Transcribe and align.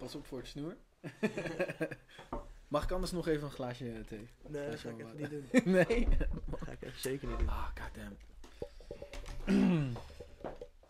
Pas 0.00 0.14
op 0.14 0.26
voor 0.26 0.38
het 0.38 0.46
snoer. 0.46 0.76
Mag 2.68 2.84
ik 2.84 2.90
anders 2.90 3.12
nog 3.12 3.26
even 3.28 3.44
een 3.44 3.52
glaasje 3.52 4.04
thee? 4.08 4.28
Nee, 4.48 4.70
dat 4.70 4.78
ga 4.80 4.88
ik 4.88 4.98
even 4.98 5.16
niet 5.16 5.30
doen. 5.64 5.72
nee. 5.72 6.08
Dat 6.46 6.60
ga 6.60 6.72
ik 6.72 6.82
even 6.82 7.00
zeker 7.00 7.28
niet 7.28 7.38
doen. 7.38 7.48
Ah, 7.48 7.68
goddamn. 7.80 8.16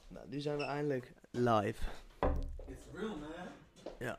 Nou, 0.09 0.29
nu 0.29 0.41
zijn 0.41 0.57
we 0.57 0.65
eindelijk 0.65 1.13
live. 1.31 1.83
It's 2.67 2.85
real, 2.93 3.17
man. 3.19 4.17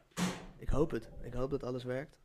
Ik 0.58 0.70
hoop 0.70 0.92
het. 0.92 1.10
Ik 1.22 1.34
hoop 1.34 1.50
dat 1.50 1.64
alles 1.64 1.84
werkt. 1.84 2.18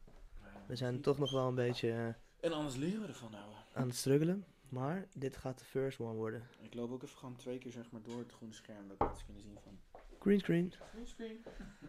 We 0.67 0.77
zijn 0.77 1.01
toch 1.01 1.19
nog 1.19 1.31
wel 1.31 1.49
een 1.49 1.55
beetje 1.55 1.91
eh, 1.91 2.07
En 2.41 2.53
anders 2.53 2.77
leren 2.77 3.01
we 3.01 3.07
ervan, 3.07 3.35
ouwe. 3.35 3.55
aan 3.73 3.87
het 3.87 3.97
struggelen. 3.97 4.45
Maar 4.69 5.07
dit 5.15 5.37
gaat 5.37 5.59
de 5.59 5.65
first 5.65 5.99
one 6.01 6.15
worden. 6.15 6.43
Ik 6.61 6.75
loop 6.75 6.91
ook 6.93 7.03
even 7.03 7.19
gewoon 7.19 7.37
twee 7.37 7.59
keer 7.59 7.73
zeg 7.73 7.91
maar 7.91 8.03
door 8.03 8.19
het 8.19 8.33
groene 8.33 8.55
scherm, 8.55 8.89
dat 8.89 8.99
mensen 8.99 9.25
kunnen 9.25 9.43
zien 9.43 9.59
van... 9.63 9.79
Green 10.21 10.39
screen. 10.41 10.73
Greenscreen. 10.93 11.45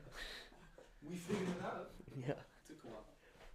We 0.99 1.15
figured 1.15 1.47
it 1.47 1.63
out. 1.63 1.87
Ja. 2.13 2.35
While. 2.81 3.03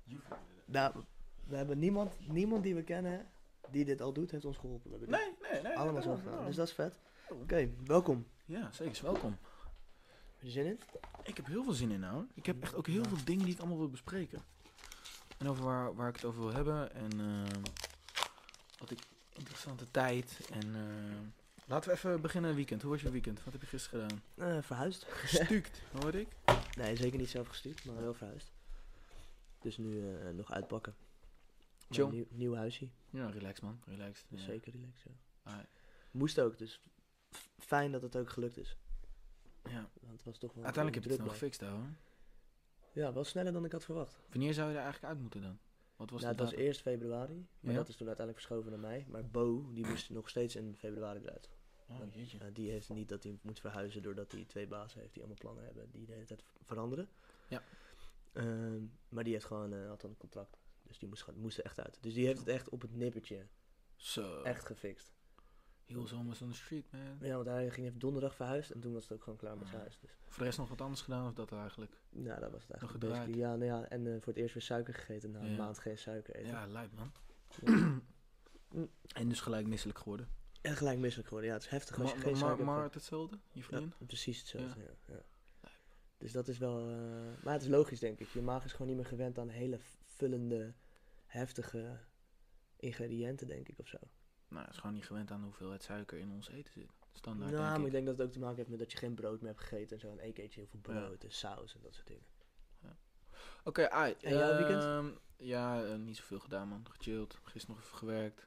You 0.05 0.21
figured 0.21 0.41
it 0.69 0.77
out. 0.77 0.95
Nou, 0.95 1.05
we 1.47 1.57
hebben 1.57 1.79
niemand, 1.79 2.13
niemand 2.29 2.63
die 2.63 2.75
we 2.75 2.83
kennen 2.83 3.27
die 3.71 3.85
dit 3.85 4.01
al 4.01 4.13
doet, 4.13 4.31
heeft 4.31 4.45
ons 4.45 4.57
geholpen. 4.57 4.91
We 4.91 4.97
hebben 4.97 5.19
dit 5.19 5.39
Nee, 5.41 5.53
nee, 5.53 5.63
nee. 5.63 5.79
allemaal 5.79 6.03
zo 6.03 6.09
daarom, 6.09 6.25
gedaan. 6.25 6.47
Dus 6.47 6.57
dat 6.57 6.67
is 6.67 6.75
vet. 6.75 6.99
Oké, 7.29 7.71
welkom. 7.85 8.27
Ja, 8.45 8.71
zeker. 8.73 9.03
Welkom. 9.03 9.39
Heb 10.37 10.43
je 10.43 10.51
zin 10.51 10.67
in? 10.67 10.81
Ik 11.23 11.37
heb 11.37 11.47
heel 11.47 11.65
veel 11.65 11.73
zin 11.73 11.91
in 11.91 12.01
nou. 12.01 12.27
Ik 12.35 12.47
heb 12.47 12.63
echt 12.63 12.75
ook 12.75 12.87
heel 12.87 13.05
veel 13.05 13.25
dingen 13.25 13.45
die 13.45 13.55
ik 13.55 13.61
allemaal 13.61 13.79
wil 13.79 13.91
bespreken. 13.91 14.43
En 15.39 15.49
over 15.49 15.65
waar, 15.65 15.95
waar 15.95 16.09
ik 16.09 16.15
het 16.15 16.25
over 16.25 16.41
wil 16.41 16.53
hebben. 16.53 16.95
En 16.95 17.21
eh, 17.21 17.63
wat 18.79 18.91
ik 18.91 18.99
interessante 19.33 19.91
tijd. 19.91 20.49
En 20.53 20.75
eh, 20.75 21.42
laten 21.67 21.91
we 21.91 21.97
even 21.97 22.21
beginnen 22.21 22.55
weekend. 22.55 22.83
Hoe 22.83 22.91
was 22.91 23.03
je 23.03 23.11
weekend? 23.11 23.45
Wat 23.45 23.53
heb 23.53 23.63
je 23.63 23.67
gisteren 23.69 24.01
gedaan? 24.09 24.23
Eh, 24.57 24.63
verhuisd. 24.63 25.05
Gestuukt, 25.25 25.83
hoorde 26.01 26.21
ik. 26.21 26.29
Nee, 26.77 26.97
zeker 26.97 27.19
niet 27.19 27.31
zelf 27.31 27.49
gestuurd, 27.49 27.85
maar 27.85 28.01
wel 28.01 28.15
verhuisd. 28.15 28.53
Dus 29.61 29.77
nu 29.77 30.15
eh, 30.17 30.31
nog 30.31 30.53
uitpakken. 30.53 30.95
Maar 30.99 31.99
Chill. 31.99 32.05
een 32.05 32.11
Nieuw, 32.11 32.27
nieuw 32.31 32.55
huisje. 32.55 32.89
Ja, 33.11 33.31
relax 33.31 33.61
man. 33.61 33.81
Relaxed. 33.87 34.27
Dus 34.29 34.41
Ja. 34.41 34.47
zeker 34.47 34.73
relax, 34.73 35.03
ja. 35.03 35.11
Ah, 35.43 35.59
Moest 36.11 36.41
ook, 36.41 36.59
dus 36.59 36.81
f- 37.37 37.49
fijn 37.59 37.93
dat 37.93 38.03
het 38.03 38.17
ook 38.17 38.31
gelukt 38.31 38.57
is. 38.59 38.77
ja. 39.65 39.89
Want 40.01 40.13
het 40.13 40.25
was 40.25 40.39
toch 40.39 40.53
wel 40.55 40.65
Uiteindelijk 40.65 40.95
heb 40.95 41.05
je 41.05 41.11
het 41.11 41.19
druk 41.19 41.19
nog 41.19 41.39
bij. 41.41 41.49
gefixt 41.51 41.61
hoor. 41.61 41.87
Ja, 42.93 43.13
wel 43.13 43.25
sneller 43.25 43.53
dan 43.53 43.65
ik 43.65 43.73
had 43.73 43.85
verwacht. 43.85 44.19
Wanneer 44.31 44.55
zou 44.55 44.69
je 44.71 44.77
er 44.77 44.83
eigenlijk 44.83 45.13
uit 45.13 45.23
moeten 45.23 45.43
dan? 45.43 45.59
Wat 46.03 46.11
was 46.11 46.21
nou, 46.21 46.33
het 46.33 46.43
was 46.43 46.53
eerst 46.53 46.81
februari, 46.81 47.47
maar 47.61 47.73
Ja? 47.73 47.79
dat 47.79 47.89
is 47.89 47.97
toen 47.97 48.07
uiteindelijk 48.07 48.47
verschoven 48.47 48.71
naar 48.71 48.91
mei. 48.91 49.07
Maar 49.09 49.27
Bo, 49.27 49.73
die 49.73 49.87
moest 49.87 50.11
nog 50.11 50.29
steeds 50.29 50.57
in 50.57 50.77
februari 50.77 51.21
eruit. 51.21 51.49
Oh, 51.89 52.15
jeetje. 52.15 52.39
Uh, 52.39 52.45
die 52.53 52.71
heeft 52.71 52.89
niet 52.89 53.09
dat 53.09 53.23
hij 53.23 53.39
moet 53.43 53.61
verhuizen 53.61 54.03
doordat 54.03 54.33
hij 54.33 54.45
twee 54.45 54.67
bazen 54.67 55.01
heeft 55.01 55.13
die 55.13 55.23
allemaal 55.23 55.41
plannen 55.41 55.65
hebben 55.65 55.91
die 55.91 56.07
de 56.07 56.13
hele 56.13 56.25
tijd 56.25 56.43
veranderen. 56.63 57.09
Ja. 57.49 57.63
Ehm, 58.33 58.83
maar 59.09 59.25
die 59.25 59.33
heeft 59.33 59.45
gewoon, 59.45 59.73
eh, 59.73 59.89
had 59.89 60.03
een 60.03 60.17
contract. 60.17 60.59
Dus 60.83 60.99
die 60.99 61.09
moest, 61.09 61.27
moest 61.35 61.59
er 61.59 61.65
echt 61.65 61.81
uit. 61.81 61.99
Dus 62.01 62.15
die 62.15 62.27
heeft 62.27 62.39
het 62.39 62.49
echt 62.49 62.69
op 62.69 62.81
het 62.81 62.95
nippertje 62.97 63.47
Zo. 63.97 64.43
echt 64.43 64.65
gefixt. 64.65 65.13
He 65.87 65.95
was 65.95 66.13
almost 66.13 66.43
on 66.43 66.51
the 66.51 66.57
street 66.57 66.85
man. 66.93 67.17
Ja, 67.29 67.35
want 67.35 67.47
hij 67.47 67.71
ging 67.71 67.87
even 67.87 67.99
donderdag 67.99 68.35
verhuisd 68.35 68.71
en 68.71 68.81
toen 68.81 68.93
was 68.93 69.03
het 69.03 69.13
ook 69.13 69.23
gewoon 69.23 69.39
klaar 69.39 69.57
met 69.59 69.69
zijn 69.69 69.81
huis. 69.81 69.99
Dus 70.01 70.11
Voor 70.29 70.39
de 70.39 70.45
rest 70.45 70.59
nog 70.59 70.69
wat 70.69 70.81
anders 70.81 71.01
gedaan 71.01 71.27
of 71.29 71.35
dat 71.35 71.53
eigenlijk? 71.53 71.93
nou, 72.11 72.41
dat 72.41 72.51
was 72.51 72.63
het 72.63 72.71
Nog 72.71 72.81
eigenlijk. 72.81 73.13
basically. 73.13 73.39
Ja, 73.39 73.57
nou 73.57 73.65
ja, 73.65 73.89
en 73.89 74.07
eh, 74.07 74.13
voor 74.13 74.33
het 74.33 74.37
eerst 74.37 74.55
weer 74.55 74.63
suiker 74.63 74.95
gegeten 74.95 75.31
na 75.31 75.41
een 75.41 75.51
Ja. 75.51 75.57
maand 75.57 75.79
geen 75.79 75.99
suiker 75.99 76.35
eten. 76.35 76.51
Ja, 76.51 76.67
lijp 76.67 76.91
man. 76.95 77.13
Ja. 77.65 78.01
en 79.21 79.29
dus 79.29 79.41
gelijk 79.41 79.67
misselijk 79.67 79.99
geworden. 79.99 80.29
En 80.61 80.77
gelijk 80.77 80.99
misselijk 80.99 81.29
geworden. 81.29 81.51
Ja, 81.51 81.57
het 81.57 81.65
is 81.67 81.71
heftig 81.71 82.01
als 82.01 82.11
je 82.13 82.19
geen 82.19 82.31
maar, 82.31 82.41
suiker 82.41 82.65
maar 82.65 82.91
hetzelfde? 82.93 83.39
Je 83.53 83.63
vriendin? 83.63 83.93
Ja, 83.99 84.07
precies 84.07 84.39
hetzelfde. 84.39 84.81
Ja. 84.81 85.15
Ja, 85.15 85.71
Dus 86.19 86.33
dat 86.33 86.49
is 86.49 86.59
wel. 86.59 86.79
eh, 86.89 86.95
maar 87.45 87.53
het 87.53 87.63
is 87.63 87.69
logisch, 87.69 87.99
denk 87.99 88.21
ik. 88.21 88.29
Je 88.29 88.43
maag 88.43 88.65
is 88.65 88.73
gewoon 88.73 88.87
niet 88.87 88.97
meer 88.97 89.07
gewend 89.07 89.39
aan 89.39 89.49
hele 89.49 89.79
vullende, 90.07 90.75
heftige 91.27 91.99
ingrediënten, 92.77 93.47
denk 93.47 93.69
ik, 93.69 93.79
of 93.79 93.87
zo. 93.89 93.97
Nou, 94.53 94.69
is 94.71 94.77
gewoon 94.77 94.95
niet 94.95 95.07
gewend 95.07 95.31
aan 95.31 95.43
hoeveelheid 95.43 95.83
suiker 95.83 96.19
in 96.19 96.31
ons 96.31 96.49
eten 96.49 96.73
zit. 96.73 96.91
Standaard, 97.13 97.51
nou, 97.51 97.63
maar 97.63 97.71
denk 97.73 97.81
ik 97.81 97.87
ik. 97.87 97.93
denk 97.93 98.07
dat 98.07 98.17
het 98.19 98.27
ook 98.27 98.33
te 98.33 98.39
maken 98.39 98.57
heeft 98.57 98.69
met 98.69 98.79
dat 98.79 98.93
je 98.93 98.99
geen 98.99 99.15
brood 99.15 99.41
meer 99.41 99.51
hebt 99.51 99.63
gegeten 99.63 99.97
en 99.97 100.01
zo. 100.01 100.11
En 100.11 100.27
ik 100.29 100.39
eet 100.39 100.55
je 100.55 100.61
heel 100.61 100.69
veel 100.69 100.81
brood 100.81 101.25
en 101.25 101.33
saus 101.33 101.75
en 101.75 101.81
dat 101.83 101.95
soort 101.95 102.07
dingen. 102.07 102.27
Oké, 103.65 103.91
ai, 103.91 104.15
En 104.21 104.35
jouw 104.37 104.57
weekend? 104.57 104.83
ehm, 104.83 105.11
ja, 105.37 105.85
eh, 105.85 105.97
niet 105.97 106.17
zoveel 106.17 106.39
gedaan, 106.41 106.69
man. 106.69 106.87
Gechilled. 106.91 107.39
Gisteren 107.43 107.77
nog 107.77 107.85
even 107.85 107.99
gewerkt. 107.99 108.47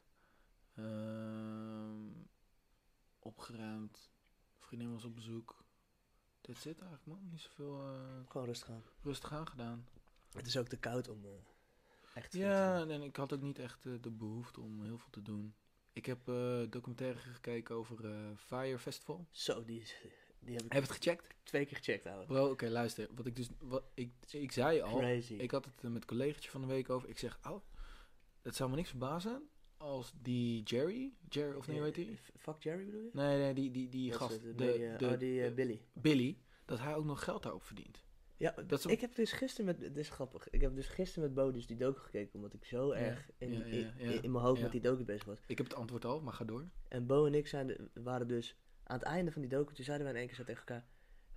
Ehm, 0.76 2.10
opgeruimd. 3.20 4.12
Vriendin 4.58 4.92
was 4.92 5.04
op 5.06 5.16
bezoek. 5.16 5.64
Dit 6.42 6.58
zit 6.58 6.80
eigenlijk, 6.80 7.06
man. 7.06 7.28
Niet 7.32 7.42
zoveel 7.42 7.80
eh, 7.82 8.28
Gewoon 8.28 8.48
rustig 8.48 8.70
aan. 8.70 8.84
rustig 9.02 9.32
aan 9.34 9.48
gedaan. 9.48 9.88
Het 10.32 10.48
is 10.48 10.58
ook 10.58 10.68
te 10.68 10.78
koud 10.78 11.10
om 11.10 11.26
eh, 11.26 11.32
echt 12.14 12.32
te 12.32 12.38
Ja, 12.38 12.88
en 12.88 13.02
ik 13.02 13.16
had 13.16 13.34
ook 13.34 13.42
niet 13.42 13.60
echt 13.60 13.84
de 13.84 14.12
behoefte 14.12 14.62
om 14.62 14.84
heel 14.84 14.98
veel 14.98 15.10
te 15.10 15.22
doen. 15.22 15.56
Ik 15.96 16.06
heb 16.06 16.28
eh 16.30 16.62
documentaire 16.70 17.18
gekeken 17.20 17.76
over 17.76 18.06
eh, 18.06 18.12
Fire 18.36 18.80
Festival. 18.80 19.28
Zo, 19.32 19.66
die, 19.66 19.84
die 20.40 20.56
heb 20.56 20.66
ik 20.66 20.72
Heb 20.72 20.84
je 20.84 20.88
het 20.94 20.98
gecheckt? 21.04 21.36
twee 21.44 21.66
keer 21.66 21.78
gecheckt, 21.78 22.06
ouwe. 22.06 22.26
Bro, 22.26 22.50
oké, 22.50 22.68
luister. 22.68 23.08
Wat 23.16 23.26
ik 23.26 23.36
dus, 23.36 23.50
wat 23.60 23.84
ik, 23.94 24.12
ik 24.32 24.52
zei 24.52 24.82
al, 24.82 24.98
Crazy. 24.98 25.34
ik 25.34 25.52
had 25.52 25.66
het 25.66 25.82
er 25.84 25.92
met 25.92 26.02
een 26.02 26.08
collegaatje 26.08 26.50
van 26.50 26.62
de 26.62 26.68
week 26.68 26.90
over. 26.90 27.10
Ik 27.10 27.18
zeg, 27.18 27.40
oh, 27.48 27.62
het 28.42 28.56
zou 28.56 28.70
me 28.70 28.76
niks 28.76 28.90
verbazen 28.90 29.50
als 29.78 30.14
die 30.22 30.64
Jerry, 30.64 31.14
Jerry 31.30 31.56
of 31.56 31.68
nee, 31.68 31.82
weet 31.82 31.96
hij? 31.96 32.20
Fuck 32.38 32.64
Jerry 32.64 32.86
bedoel 32.86 33.02
je? 33.02 33.10
Nee, 33.14 33.38
nee, 33.38 33.54
die, 33.54 33.72
die, 33.72 33.90
die 33.90 34.10
Dat 34.10 34.20
gast, 34.20 34.42
het, 34.44 34.58
de, 34.58 34.72
eh, 34.74 34.98
de, 34.98 35.08
oh, 35.08 35.20
die 35.20 35.42
eh, 35.42 35.48
de- 35.48 35.54
Billy. 35.54 35.82
Billy, 35.94 36.38
dat 36.66 36.80
hij 36.80 36.96
ook 36.96 37.06
nog 37.06 37.24
geld 37.24 37.44
daarop 37.44 37.64
verdient. 37.64 38.04
Ja, 38.38 38.52
Dat 38.68 38.80
is 38.80 38.86
ook- 38.86 38.92
ik 38.92 39.02
heb 39.02 39.16
dus 39.16 39.32
gisteren 39.32 39.66
met, 39.66 39.80
dit 39.80 39.98
is 39.98 40.10
grappig, 40.10 40.50
ik 40.50 40.62
heb 40.62 40.76
dus 40.76 40.88
gisteren 40.88 41.24
met 41.24 41.34
Bo 41.34 41.52
dus 41.52 41.68
die 41.68 41.78
docu 41.78 42.00
gekeken, 42.00 42.36
omdat 42.36 42.54
ik 42.54 42.66
zo 42.66 42.94
Ja, 42.94 43.00
erg 43.00 43.30
in, 43.38 43.52
ja, 43.52 43.66
ja, 43.98 44.22
in, 44.22 44.32
mijn 44.32 44.44
hoofd 44.44 44.62
met 44.62 44.72
die 44.72 44.82
docu 44.82 45.04
bezig 45.04 45.26
was. 45.26 45.40
Ik 45.48 45.58
heb 45.58 45.68
het 45.68 45.76
antwoord 45.76 46.06
al, 46.06 46.22
maar 46.22 46.34
ga 46.34 46.46
door. 46.46 46.70
En 46.88 47.06
Bo 47.06 47.26
en 47.26 47.34
ik 47.34 47.48
zijn 47.48 47.68
de- 47.68 47.90
waren 47.94 48.28
dus 48.28 48.58
aan 48.84 48.98
het 48.98 49.06
einde 49.08 49.32
van 49.32 49.42
die 49.42 49.50
docu, 49.52 49.74
toen 49.74 49.86
zeiden 49.86 50.06
wij 50.06 50.14
in 50.16 50.20
één 50.22 50.30
keer 50.30 50.38
zo 50.38 50.44
tegen 50.44 50.60
elkaar, 50.68 50.86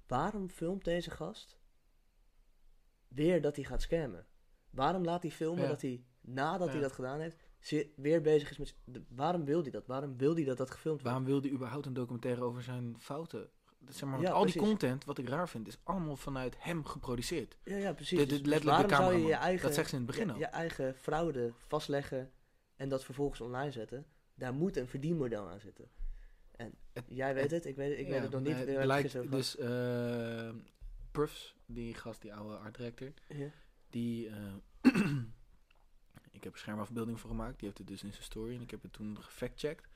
waarom 0.06 0.48
filmt 0.48 0.84
deze 0.84 1.10
gast 1.10 1.58
weer 3.08 3.42
dat 3.42 3.56
hij 3.56 3.64
gaat 3.64 3.82
scammen? 3.82 4.26
Waarom 4.70 5.04
laat 5.04 5.22
hij 5.22 5.31
filmen 5.31 5.69
dat 5.69 5.82
hij, 5.82 6.04
nadat 6.20 6.69
hij 6.69 6.81
dat 6.81 6.92
gedaan 6.92 7.20
heeft, 7.20 7.37
weer 7.97 8.20
bezig 8.22 8.50
is 8.50 8.58
met... 8.58 8.76
de- 8.84 9.04
waarom 9.08 9.44
wil 9.44 9.62
hij 9.62 9.70
dat? 9.70 9.87
Waarom 9.87 10.16
wil 10.16 10.34
hij 10.34 10.44
dat 10.44 10.56
dat 10.56 10.70
gefilmd 10.70 11.03
wordt? 11.03 11.16
Waarom 11.16 11.25
wil 11.25 11.41
hij 11.41 11.50
überhaupt 11.50 11.87
een 11.87 11.92
documentaire 11.94 12.42
over 12.42 12.62
zijn 12.62 12.94
fouten? 12.98 13.50
Zeg 13.88 14.08
maar, 14.08 14.20
Ja, 14.20 14.30
al 14.30 14.44
die 14.46 14.56
content, 14.56 15.04
wat 15.04 15.18
ik 15.18 15.28
raar 15.28 15.48
vind, 15.48 15.66
is 15.66 15.78
allemaal 15.82 16.16
vanuit 16.16 16.56
hem 16.58 16.84
geproduceerd. 16.84 17.56
Ja, 17.64 17.76
ja, 17.76 17.92
precies. 17.92 18.18
Dus- 18.18 18.28
dit 18.28 18.38
dus 18.38 18.46
letterlijk 18.48 18.88
de 18.88 18.94
waarom 18.94 19.10
zou 19.10 19.22
je 19.22 19.28
je 19.28 19.34
eigen, 19.34 19.62
Dat 19.66 19.74
zegt 19.74 19.88
ze 19.88 19.94
in 19.96 20.02
het 20.02 20.10
begin 20.10 20.26
je, 20.26 20.32
al. 20.32 20.38
je 20.38 20.44
eigen 20.46 20.94
fraude 20.94 21.52
vastleggen 21.66 22.30
en 22.76 22.88
dat 22.88 23.04
vervolgens 23.04 23.40
online 23.40 23.70
zetten? 23.70 24.06
Daar 24.34 24.52
moet 24.54 24.76
een 24.76 24.88
verdienmodel 24.88 25.48
aan 25.48 25.60
zitten. 25.60 25.88
En 26.56 26.74
Het- 26.92 27.04
jij 27.08 27.34
weet 27.34 27.50
het, 27.50 27.64
ik 27.66 27.76
weet 27.76 27.90
het, 27.90 27.98
ik 27.98 28.08
weet 28.08 28.22
het 28.22 28.30
nog 28.30 28.40
niet. 28.42 28.66
nee, 28.66 28.86
lijkt 28.86 29.12
dus 29.30 29.56
Puffs, 31.10 31.56
die 31.66 31.94
gast, 31.94 32.22
die 32.22 32.34
oude 32.34 32.56
art 32.56 32.76
director, 32.76 33.12
die... 33.90 34.28
eh, 34.28 34.36
ik 36.31 36.44
heb 36.44 36.52
een 36.52 36.58
schermafbeelding 36.58 37.20
voor 37.20 37.31
gemaakt. 37.31 37.56
Die 37.58 37.64
heeft 37.66 37.78
het 37.78 37.86
dus 37.86 38.02
in 38.02 38.10
zijn 38.12 38.24
story. 38.24 38.54
En 38.54 38.60
ik 38.60 38.70
heb 38.70 38.82
het 38.82 38.92
toen 38.92 39.22
gefactcheckt. 39.22 39.88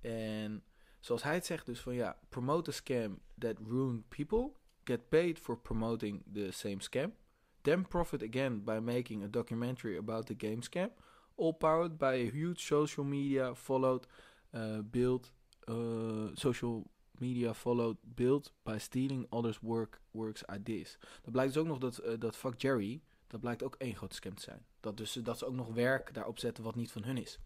En 0.00 0.62
zoals 1.00 1.22
hij 1.22 1.34
het 1.34 1.46
zegt 1.46 1.66
dus 1.66 1.80
van 1.80 1.94
ja... 1.94 2.18
Promote 2.28 2.70
a 2.70 2.72
scam 2.72 3.18
that 3.38 3.56
ruined 3.68 4.08
people. 4.08 4.52
Get 4.84 5.08
paid 5.08 5.38
for 5.38 5.58
promoting 5.58 6.24
the 6.32 6.50
same 6.50 6.82
scam. 6.82 7.12
Then 7.60 7.88
profit 7.88 8.22
again 8.22 8.64
by 8.64 8.78
making 8.82 9.24
a 9.24 9.28
documentary 9.28 9.96
about 9.96 10.26
the 10.26 10.34
game 10.36 10.62
scam. 10.62 10.90
All 11.34 11.52
powered 11.52 11.98
by 11.98 12.28
a 12.28 12.30
huge 12.30 12.60
social 12.60 13.06
media 13.06 13.54
followed 13.54 14.06
uh, 14.54 14.78
build... 14.82 15.32
uh, 15.68 16.30
social 16.34 16.90
media 17.18 17.54
followed 17.54 17.96
build 18.02 18.52
by 18.62 18.78
stealing 18.78 19.26
others' 19.30 19.60
work, 19.60 20.00
works 20.10 20.42
ideas. 20.54 20.98
Dan 21.22 21.32
blijkt 21.32 21.52
dus 21.52 21.62
ook 21.62 21.68
nog 21.68 21.78
dat, 21.78 21.98
eh, 21.98 22.18
dat 22.18 22.36
Fuck 22.36 22.60
Jerry... 22.60 23.02
Dat 23.28 23.40
blijkt 23.40 23.62
ook 23.62 23.74
één 23.74 23.96
grote 23.96 24.14
scam 24.14 24.34
te 24.34 24.42
zijn. 24.42 24.66
Dat, 24.80 24.96
dus, 24.96 25.12
dat 25.12 25.38
ze 25.38 25.46
ook 25.46 25.54
nog 25.54 25.68
werk 25.68 26.14
daarop 26.14 26.38
zetten 26.38 26.64
wat 26.64 26.74
niet 26.74 26.92
van 26.92 27.04
hun 27.04 27.16
is. 27.16 27.38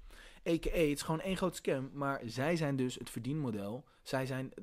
A.k.a. 0.48 0.70
het 0.70 0.74
is 0.96 1.02
gewoon 1.02 1.20
één 1.20 1.36
groot 1.36 1.56
scam. 1.56 1.90
Maar 1.92 2.20
zij 2.24 2.56
zijn 2.56 2.76
dus 2.76 2.94
het 2.94 3.10
verdienmodel. 3.10 3.84
Zij, 4.02 4.26
zijn, 4.26 4.52
eh, 4.54 4.62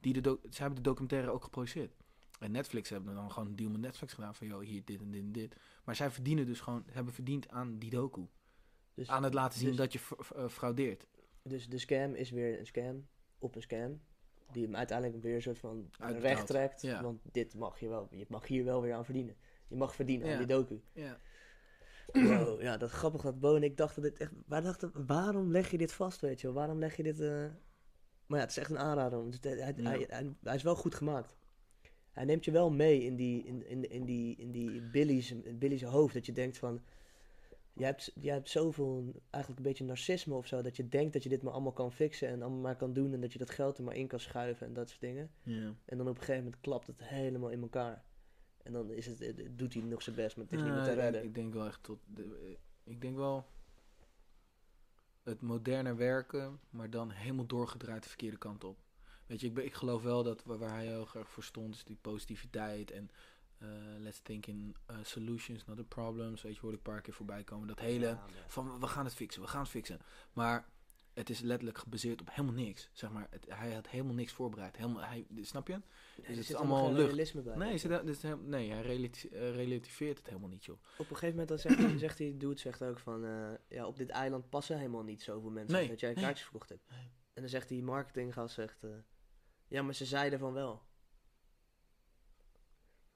die 0.00 0.20
de 0.20 0.38
zij 0.42 0.64
hebben 0.64 0.74
de 0.82 0.88
documentaire 0.88 1.30
ook 1.30 1.44
geproduceerd. 1.44 1.92
En 2.40 2.50
Netflix 2.50 2.90
hebben 2.90 3.14
dan 3.14 3.30
gewoon 3.32 3.48
een 3.48 3.56
deal 3.56 3.70
met 3.70 3.80
Netflix 3.80 4.12
gedaan. 4.12 4.34
Van, 4.34 4.46
joh, 4.46 4.60
hier, 4.60 4.82
dit 4.84 5.00
en 5.00 5.10
dit 5.10 5.20
en 5.22 5.32
dit. 5.32 5.56
Maar 5.84 5.94
zij 5.96 6.10
verdienen 6.10 6.46
dus 6.46 6.60
gewoon... 6.60 6.84
Hebben 6.90 7.12
verdiend 7.14 7.48
aan 7.48 7.78
die 7.78 7.90
docu. 7.90 8.26
Dus, 8.94 9.08
Aan 9.08 9.22
het 9.22 9.34
laten 9.34 9.58
zien 9.58 9.68
dus- 9.68 9.76
dat 9.76 9.92
je 9.92 10.00
eh, 10.36 10.48
fraudeert. 10.48 11.06
dus 11.42 11.68
de 11.68 11.78
scam 11.78 12.14
is 12.14 12.30
weer 12.30 12.58
een 12.58 12.66
scam 12.66 13.06
op 13.38 13.54
een 13.54 13.62
scam. 13.62 14.00
Die 14.52 14.64
hem 14.64 14.76
uiteindelijk 14.76 15.22
weer 15.22 15.34
een 15.34 15.42
soort 15.42 15.58
van 15.58 15.90
Uitbetaald, 15.98 16.22
recht 16.22 16.46
trekt. 16.46 16.82
ja. 16.82 17.02
Want 17.02 17.20
dit 17.32 17.54
mag 17.54 17.80
je 17.80 17.88
wel. 17.88 18.08
Je 18.10 18.24
mag 18.28 18.46
hier 18.46 18.64
wel 18.64 18.82
weer 18.82 18.94
aan 18.94 19.04
verdienen. 19.04 19.36
Je 19.68 19.76
mag 19.76 19.94
verdienen 19.94 20.26
Ja. 20.26 20.32
aan 20.32 20.38
die 20.38 20.46
docu. 20.46 20.80
Ja. 20.92 21.18
Wow, 22.12 22.60
ja, 22.62 22.76
dat 22.76 22.90
grappig 22.90 23.22
dat 23.22 23.40
Bo 23.40 23.56
en 23.56 23.62
ik 23.62 23.76
dachten 23.76 24.02
dit 24.02 24.16
echt... 24.18 24.32
Wij 24.46 24.60
dachten, 24.60 25.06
waarom 25.06 25.50
leg 25.50 25.70
je 25.70 25.78
dit 25.78 25.92
vast, 25.92 26.20
weet 26.20 26.40
je 26.40 26.46
wel? 26.46 26.56
Waarom 26.56 26.78
leg 26.78 26.96
je 26.96 27.02
dit... 27.02 27.20
eh, 27.20 27.44
Maar 28.26 28.38
ja, 28.38 28.44
het 28.44 28.50
is 28.50 28.56
echt 28.56 28.70
een 28.70 28.78
aanrader. 28.78 29.24
hij, 29.40 29.56
hij, 29.56 29.74
Ja. 29.76 30.06
hij, 30.08 30.34
hij 30.42 30.54
is 30.54 30.62
wel 30.62 30.76
goed 30.76 30.94
gemaakt. 30.94 31.36
hij 32.10 32.24
neemt 32.24 32.44
je 32.44 32.50
wel 32.50 32.70
mee 32.70 33.04
in 33.04 33.16
die, 33.16 33.44
in, 33.44 33.66
in, 33.68 33.90
in 33.90 34.04
die, 34.04 34.36
in 34.36 34.50
die 34.50 34.80
Billy's, 34.90 35.34
Billy's 35.58 35.82
hoofd. 35.82 36.14
Dat 36.14 36.26
je 36.26 36.32
denkt 36.32 36.58
van, 36.58 36.80
je 37.72 37.84
hebt, 37.84 38.12
je 38.20 38.30
hebt 38.30 38.48
zoveel, 38.50 39.22
eigenlijk 39.30 39.64
een 39.64 39.68
beetje 39.70 39.84
narcisme 39.84 40.34
of 40.34 40.46
zo, 40.46 40.62
dat 40.62 40.76
je 40.76 40.88
denkt 40.88 41.12
dat 41.12 41.22
je 41.22 41.28
dit 41.28 41.42
maar 41.42 41.52
allemaal 41.52 41.72
kan 41.72 41.92
fixen 41.92 42.28
en 42.28 42.42
allemaal 42.42 42.60
maar 42.60 42.76
kan 42.76 42.92
doen 42.92 43.12
en 43.12 43.20
dat 43.20 43.32
je 43.32 43.38
dat 43.38 43.50
geld 43.50 43.78
er 43.78 43.84
maar 43.84 43.94
in 43.96 44.06
kan 44.06 44.20
schuiven 44.20 44.66
en 44.66 44.72
dat 44.72 44.88
soort 44.88 45.00
dingen. 45.00 45.30
Ja. 45.42 45.74
En 45.84 45.96
dan 45.98 46.08
op 46.08 46.14
een 46.14 46.20
gegeven 46.20 46.42
moment 46.44 46.60
klapt 46.60 46.86
het 46.86 47.00
helemaal 47.04 47.50
in 47.50 47.60
elkaar. 47.62 48.04
En 48.68 48.74
dan 48.74 48.90
is 48.90 49.06
het, 49.06 49.20
eh, 49.20 49.48
doet 49.50 49.72
hij 49.74 49.82
nog 49.82 50.02
zijn 50.02 50.16
best, 50.16 50.36
maar 50.36 50.44
het 50.44 50.54
is 50.54 50.62
niet 50.62 50.72
meer 50.72 50.84
te 50.84 50.92
redden. 50.92 51.24
Ik 51.24 51.34
denk 51.34 51.52
wel 51.52 51.66
echt 51.66 51.82
tot. 51.82 51.98
de- 52.06 52.56
ik 52.84 53.00
denk 53.00 53.16
wel. 53.16 53.46
Het 55.22 55.40
moderne 55.42 55.94
werken, 55.94 56.60
maar 56.70 56.90
dan 56.90 57.10
helemaal 57.10 57.46
doorgedraaid 57.46 58.02
de 58.02 58.08
verkeerde 58.08 58.36
kant 58.38 58.64
op. 58.64 58.78
Weet 59.26 59.40
je, 59.40 59.46
ik, 59.46 59.54
ben, 59.54 59.64
ik 59.64 59.74
geloof 59.74 60.02
wel 60.02 60.22
dat 60.22 60.44
waar, 60.44 60.58
waar 60.58 60.70
hij 60.70 60.86
heel 60.86 61.08
erg 61.14 61.30
voor 61.30 61.42
stond, 61.44 61.74
is 61.74 61.84
die 61.84 61.96
positiviteit 62.00 62.90
en 62.90 63.10
eh, 63.58 63.68
let's 63.98 64.20
think 64.22 64.46
in 64.46 64.76
eh, 64.86 64.96
solutions, 65.02 65.64
not 65.64 65.76
the 65.76 65.84
problems. 65.84 66.42
Weet 66.42 66.54
je, 66.54 66.60
hoorde 66.60 66.76
ik 66.78 66.86
een 66.86 66.92
paar 66.92 67.02
keer 67.02 67.14
voorbij 67.14 67.44
komen. 67.44 67.68
Dat 67.68 67.78
hele 67.80 68.06
van 68.46 68.80
we 68.80 68.86
gaan 68.86 69.04
het 69.04 69.14
fixen, 69.14 69.42
we 69.42 69.48
gaan 69.48 69.60
het 69.60 69.70
fixen. 69.70 70.00
Maar 70.32 70.68
het 71.18 71.30
is 71.30 71.40
letterlijk 71.40 71.78
gebaseerd 71.78 72.20
op 72.20 72.28
helemaal 72.30 72.54
niks. 72.64 72.88
Zeg 72.92 73.10
maar, 73.10 73.26
het, 73.30 73.46
hij 73.48 73.72
had 73.72 73.88
helemaal 73.88 74.14
niks 74.14 74.32
voorbereid. 74.32 74.76
Helemaal, 74.76 75.02
hij, 75.04 75.26
snap 75.40 75.66
je? 75.66 75.72
Nee, 75.72 75.82
het 76.16 76.26
er 76.26 76.38
is 76.38 76.46
zit 76.46 76.56
allemaal 76.56 76.84
geen 76.84 76.94
lucht. 76.94 77.06
realisme 77.06 77.42
bij. 77.42 77.56
Nee, 77.56 77.78
zit, 77.78 78.02
is 78.08 78.22
heel- 78.22 78.38
nee 78.38 78.70
hij 78.70 78.80
relati- 78.82 79.28
eh, 79.28 79.54
relativeert 79.54 80.18
het 80.18 80.26
helemaal 80.26 80.48
niet, 80.48 80.64
joh. 80.64 80.76
Op 80.76 80.98
een 80.98 81.16
gegeven 81.16 81.28
moment 81.28 81.48
dan 81.48 81.58
zegt, 81.58 81.78
hij, 81.78 81.98
zegt 81.98 82.16
die 82.18 82.36
dude 82.36 82.60
zegt 82.60 82.82
ook 82.82 82.98
van... 82.98 83.24
eh, 83.24 83.50
ja, 83.68 83.86
op 83.86 83.96
dit 83.96 84.08
eiland 84.10 84.48
passen 84.48 84.76
helemaal 84.76 85.02
niet 85.02 85.22
zoveel 85.22 85.50
mensen 85.50 85.78
Nee, 85.78 85.88
dat 85.88 86.00
jij 86.00 86.12
nee. 86.14 86.22
kaartjes 86.24 86.42
verkocht 86.46 86.68
hebt. 86.68 86.84
En 87.32 87.42
dan 87.42 87.48
zegt 87.48 87.68
die 87.68 87.82
marketinggast, 87.82 88.54
zegt... 88.54 88.84
eh, 88.84 88.90
ja, 89.68 89.82
maar 89.82 89.94
ze 89.94 90.04
zeiden 90.04 90.38
van 90.38 90.52
wel. 90.52 90.82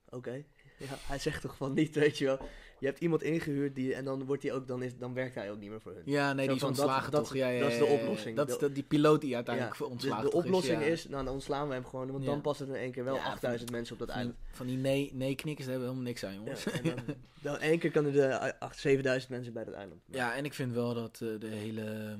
Oké. 0.08 0.34
Ja, 0.78 0.94
hij 0.98 1.18
zegt 1.18 1.40
toch 1.42 1.56
van 1.56 1.72
niet, 1.72 1.94
weet 1.94 2.18
je 2.18 2.24
wel. 2.24 2.48
Je 2.82 2.88
hebt 2.88 3.00
iemand 3.00 3.22
ingehuurd 3.22 3.74
die, 3.74 3.94
en 3.94 4.04
dan, 4.04 4.24
wordt 4.24 4.42
hij 4.42 4.52
ook, 4.52 4.66
dan, 4.66 4.82
is, 4.82 4.96
dan 4.98 5.14
werkt 5.14 5.34
hij 5.34 5.50
ook 5.50 5.58
niet 5.58 5.70
meer 5.70 5.80
voor 5.80 5.92
hun. 5.92 6.02
Ja, 6.04 6.32
nee, 6.32 6.44
Zo 6.44 6.46
die 6.46 6.54
is 6.54 6.60
dat- 6.60 6.68
ontslagen 6.68 7.10
dat- 7.12 7.24
toch? 7.24 7.34
Ja, 7.34 7.48
ja, 7.48 7.60
dat 7.60 7.72
is 7.72 7.78
de 7.78 7.84
oplossing. 7.84 8.36
Dat 8.36 8.48
is 8.50 8.58
De- 8.58 8.72
die 8.72 8.82
piloot 8.82 9.20
die 9.20 9.34
uiteindelijk 9.34 9.76
Ja, 9.78 9.84
ontslagen 9.84 10.24
de, 10.30 10.36
oplossing 10.36 10.82
is, 10.82 11.08
nou 11.08 11.24
dan 11.24 11.34
ontslaan 11.34 11.68
we 11.68 11.74
hem 11.74 11.84
gewoon, 11.84 12.10
want 12.12 12.24
dan 12.24 12.40
passen 12.40 12.68
er 12.68 12.74
in 12.74 12.80
één 12.80 12.92
keer 12.92 13.04
wel 13.04 13.14
Ja, 13.14 13.22
van- 13.22 13.30
8000 13.32 13.70
mensen 13.70 13.92
op 13.92 13.98
dat 13.98 14.08
eiland. 14.08 14.36
van 14.50 14.66
die 14.66 14.76
nee, 14.76 15.10
nee 15.14 15.34
knikkers 15.34 15.66
hebben 15.66 15.84
helemaal 15.86 16.06
niks 16.08 16.24
aan, 16.24 16.34
jongens. 16.34 16.66
en 16.66 16.82
dan, 16.84 16.94
dan 17.42 17.58
één 17.58 17.78
keer 17.78 17.90
kan 17.90 18.04
er 18.06 18.12
de 18.12 18.58
8, 18.60 18.78
7000 18.78 19.30
mensen 19.32 19.52
bij 19.52 19.64
dat 19.64 19.74
eiland. 19.74 20.00
Ja, 20.06 20.34
en 20.34 20.44
ik 20.44 20.54
vind 20.54 20.72
wel 20.72 20.94
dat 20.94 21.20
eh, 21.22 21.28
de 21.40 21.46
hele. 21.48 22.16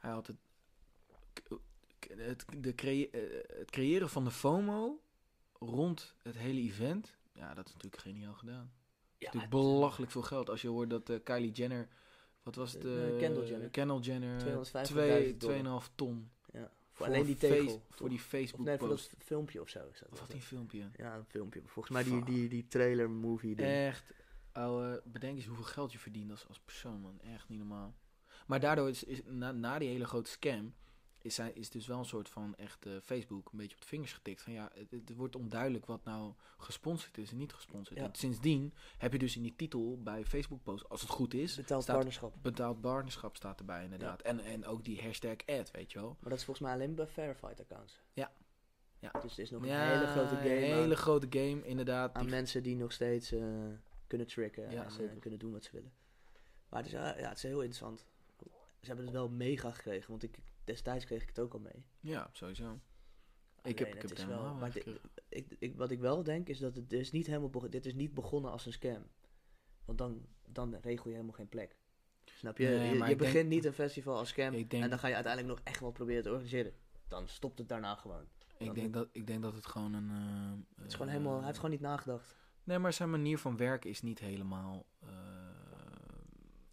Hij 0.00 0.10
had 0.10 0.26
het. 0.26 0.36
Het, 2.16 2.44
de 2.58 2.74
eh, 2.74 3.20
het 3.58 3.70
creëren 3.70 4.08
van 4.08 4.24
de 4.24 4.30
FOMO 4.30 5.00
rond 5.58 6.14
het 6.22 6.36
hele 6.38 6.60
event. 6.60 7.16
Ja, 7.32 7.54
dat 7.54 7.66
is 7.66 7.72
natuurlijk 7.72 8.02
geniaal 8.02 8.34
gedaan. 8.34 8.72
Ja, 9.20 9.26
natuurlijk 9.26 9.50
belachelijk 9.52 10.12
veel 10.12 10.22
geld. 10.22 10.50
Als 10.50 10.62
je 10.62 10.68
hoort 10.68 10.90
dat 10.90 11.08
eh, 11.10 11.16
Kylie 11.24 11.50
Jenner. 11.52 11.88
Wat 12.42 12.54
was 12.54 12.72
het? 12.72 12.84
Eh, 12.84 13.08
eh, 13.08 13.18
Kendall 13.18 13.46
Jenner. 13.46 13.70
Kendall 13.70 13.98
Jenner. 14.00 14.38
250.000 14.40 14.82
twee- 14.82 15.36
dollar. 15.36 15.56
2,5 15.82 15.90
ton. 15.94 16.30
Ja, 16.52 16.70
voor 16.92 17.06
alleen 17.06 17.24
die 17.24 17.36
face- 17.36 17.54
tegel. 17.54 17.82
voor 17.90 18.08
die 18.08 18.18
Of 18.18 18.24
Facebook 18.24 18.66
nee, 18.66 18.78
voor 18.78 18.88
dat 18.88 19.10
filmpje 19.18 19.60
of 19.60 19.68
zo. 19.68 19.78
Is 19.92 19.98
dat, 19.98 20.02
Of 20.04 20.10
was 20.10 20.20
wat 20.20 20.32
een 20.32 20.42
filmpje. 20.42 20.90
Ja, 20.96 21.16
een 21.16 21.24
filmpje. 21.24 21.62
Volgens 21.64 21.94
mij 21.94 22.02
die, 22.04 22.24
die, 22.24 22.48
die 22.48 22.66
trailer 22.66 23.10
movie 23.10 23.54
ding. 23.56 23.68
Echt, 23.68 24.12
ouwe, 24.52 25.02
bedenk 25.04 25.36
eens 25.36 25.46
hoeveel 25.46 25.64
geld 25.64 25.92
je 25.92 25.98
verdient 25.98 26.30
als, 26.30 26.48
als 26.48 26.60
persoon, 26.60 27.00
man. 27.00 27.20
Echt 27.20 27.48
niet 27.48 27.58
normaal. 27.58 27.94
Maar 28.46 28.60
daardoor 28.60 28.88
is, 28.88 29.04
is 29.04 29.20
na, 29.26 29.52
na 29.52 29.78
die 29.78 29.88
hele 29.88 30.04
grote 30.04 30.30
scam, 30.30 30.74
is, 31.22 31.34
zij, 31.34 31.50
is 31.54 31.70
dus 31.70 31.86
wel 31.86 31.98
een 31.98 32.04
soort 32.04 32.28
van 32.28 32.54
echt 32.56 32.86
eh, 32.86 32.92
Facebook 33.02 33.48
een 33.52 33.58
beetje 33.58 33.74
op 33.74 33.80
de 33.82 33.86
vingers 33.88 34.12
getikt. 34.12 34.42
Van 34.42 34.52
ja, 34.52 34.70
het, 34.74 34.90
het 34.90 35.16
wordt 35.16 35.36
onduidelijk 35.36 35.86
wat 35.86 36.04
nou 36.04 36.32
gesponsord 36.56 37.18
is 37.18 37.30
en 37.30 37.36
niet 37.36 37.52
gesponsord. 37.52 37.98
Ja. 37.98 38.04
En 38.04 38.14
sindsdien 38.14 38.74
heb 38.98 39.12
je 39.12 39.18
dus 39.18 39.36
in 39.36 39.42
die 39.42 39.56
titel 39.56 39.98
bij 40.02 40.24
Facebook 40.24 40.62
post, 40.62 40.88
als 40.88 41.00
het 41.00 41.10
goed 41.10 41.34
is, 41.34 41.56
Betaald 41.56 41.82
staat- 41.82 41.94
partnerschap. 41.94 42.34
betaald 42.42 42.80
partnerschap 42.80 43.36
staat 43.36 43.58
erbij 43.58 43.84
inderdaad. 43.84 44.22
En, 44.22 44.40
en 44.40 44.66
ook 44.66 44.84
die 44.84 45.02
hashtag 45.02 45.36
ad, 45.46 45.70
weet 45.70 45.92
je 45.92 45.98
wel. 45.98 46.16
Maar 46.20 46.30
dat 46.30 46.38
is 46.38 46.44
volgens 46.44 46.66
mij 46.66 46.74
alleen 46.74 46.94
bij 46.94 47.06
verified 47.06 47.60
accounts. 47.60 48.00
Ja. 48.12 48.32
Ja. 48.98 49.10
Dus 49.20 49.30
het 49.30 49.38
is 49.38 49.50
nog 49.50 49.64
Ja, 49.66 49.82
een 49.92 49.98
hele 49.98 50.06
grote 50.10 50.34
game 50.34 50.48
Een 50.66 50.72
aan, 50.72 50.78
hele 50.80 50.96
grote 50.96 51.26
game, 51.30 51.62
inderdaad. 51.66 52.14
aan 52.14 52.22
Die- 52.22 52.30
mensen 52.30 52.62
die 52.62 52.76
nog 52.76 52.92
steeds 52.92 53.32
eh, 53.32 53.42
kunnen 54.06 54.26
tricken 54.26 54.66
en 54.68 54.76
eh, 54.86 55.18
kunnen 55.20 55.38
doen 55.38 55.52
wat 55.52 55.64
ze 55.64 55.70
willen. 55.72 55.92
Maar 56.68 56.78
het 56.82 56.86
is, 56.92 56.92
ja, 56.98 57.14
het 57.28 57.36
is 57.36 57.42
heel 57.42 57.60
interessant. 57.62 58.04
Ze 58.80 58.86
hebben 58.86 59.04
het 59.04 59.14
wel 59.14 59.28
mega 59.28 59.70
gekregen, 59.70 60.10
want 60.10 60.22
ik, 60.22 60.38
destijds 60.70 61.04
kreeg 61.04 61.22
ik 61.22 61.28
het 61.28 61.38
ook 61.40 61.52
al 61.52 61.60
mee. 61.60 61.84
ja, 62.00 62.28
sowieso. 62.32 62.64
Alleen, 62.64 62.80
Ik 63.62 63.78
heb, 63.78 63.88
ik 63.88 63.94
het 63.94 64.02
heb 64.08 64.18
het 64.18 64.26
wel- 64.26 64.54
maar 64.54 64.76
ik, 65.28 65.46
ik, 65.58 65.76
wat 65.76 65.90
ik 65.90 65.98
wel 66.00 66.22
denk 66.22 66.48
is 66.48 66.58
dat 66.58 66.74
het 66.76 66.92
is 66.92 67.10
niet 67.10 67.26
helemaal 67.26 67.68
dit 67.68 67.86
is 67.86 67.94
niet 67.94 68.14
begonnen 68.14 68.50
als 68.50 68.66
een 68.66 68.72
scam. 68.72 69.06
Want 69.84 69.98
dan, 69.98 70.26
dan 70.48 70.74
regel 70.80 71.04
je 71.08 71.14
helemaal 71.14 71.34
geen 71.36 71.48
plek. 71.48 71.76
Snap 72.24 72.58
je? 72.58 72.66
Nee, 72.66 72.98
je 72.98 73.04
je 73.08 73.16
begint 73.16 73.34
denk- 73.34 73.48
niet 73.48 73.64
een 73.64 73.72
festival 73.72 74.16
als 74.16 74.28
scam 74.28 74.50
denk- 74.68 74.72
en 74.72 74.90
dan 74.90 74.98
ga 74.98 75.08
je 75.08 75.14
uiteindelijk 75.14 75.54
nog 75.56 75.64
echt 75.66 75.80
wel 75.80 75.90
proberen 75.92 76.22
te 76.22 76.28
organiseren. 76.30 76.72
Dan 77.08 77.28
stopt 77.28 77.58
het 77.58 77.68
daarna 77.68 77.94
gewoon. 77.94 78.24
Ik 78.58 78.74
denk, 78.74 78.92
dat, 78.94 79.08
ik 79.12 79.26
denk 79.26 79.42
dat 79.42 79.54
het 79.54 79.66
gewoon 79.66 79.92
een... 79.92 80.10
eh, 80.10 80.76
Het 80.76 80.86
is 80.86 80.92
gewoon 80.94 81.08
helemaal, 81.12 81.36
hij 81.36 81.44
heeft 81.44 81.56
gewoon 81.56 81.70
niet 81.70 81.80
nagedacht. 81.80 82.36
Nee, 82.64 82.78
maar 82.78 82.92
zijn 82.92 83.10
manier 83.10 83.38
van 83.38 83.56
werken 83.56 83.90
is 83.90 84.02
niet 84.02 84.18
helemaal... 84.18 84.86
eh, 85.00 85.08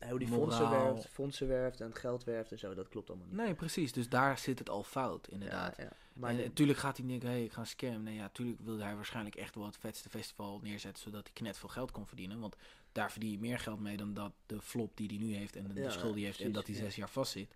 hoe 0.09 0.19
die 0.19 0.27
Moraal. 0.27 0.45
fondsen 0.49 0.69
werft, 0.69 1.07
fondsen 1.07 1.47
werft 1.47 1.81
en 1.81 1.88
het 1.88 1.97
geld 1.97 2.23
werft 2.23 2.51
en 2.51 2.59
zo, 2.59 2.73
dat 2.73 2.88
klopt 2.88 3.09
allemaal 3.09 3.27
niet. 3.27 3.35
nee, 3.35 3.53
precies. 3.53 3.91
Dus 3.91 4.09
daar 4.09 4.38
zit 4.38 4.59
het 4.59 4.69
al 4.69 4.83
fout, 4.83 5.27
inderdaad. 5.27 5.77
Ja, 5.77 5.83
ja. 5.83 5.91
Maar 6.13 6.29
en 6.29 6.38
natuurlijk 6.38 6.79
gaat 6.79 6.97
hij 6.97 7.07
denken, 7.07 7.27
hé, 7.29 7.33
hey, 7.35 7.44
ik 7.44 7.51
ga 7.51 7.59
een 7.59 7.67
scam. 7.67 8.03
Nee, 8.03 8.15
ja, 8.15 8.21
natuurlijk 8.21 8.59
wilde 8.61 8.83
hij 8.83 8.95
waarschijnlijk 8.95 9.35
echt 9.35 9.55
wel 9.55 9.65
het 9.65 9.77
vetste 9.77 10.09
festival 10.09 10.59
neerzetten... 10.63 11.03
zodat 11.03 11.23
hij 11.23 11.33
knet 11.33 11.57
veel 11.57 11.69
geld 11.69 11.91
kon 11.91 12.07
verdienen. 12.07 12.39
Want 12.39 12.55
daar 12.91 13.11
verdien 13.11 13.31
je 13.31 13.39
meer 13.39 13.59
geld 13.59 13.79
mee 13.79 13.97
dan 13.97 14.13
dat 14.13 14.33
de 14.45 14.61
flop 14.61 14.97
die 14.97 15.07
hij 15.07 15.17
nu 15.17 15.35
heeft... 15.35 15.55
en 15.55 15.73
de, 15.73 15.89
schuld 15.89 16.13
die 16.13 16.23
hij 16.23 16.31
heeft 16.31 16.42
en 16.42 16.51
dat 16.51 16.68
hij 16.68 16.75
zes 16.75 16.95
jaar 16.95 17.09
vastzit. 17.09 17.56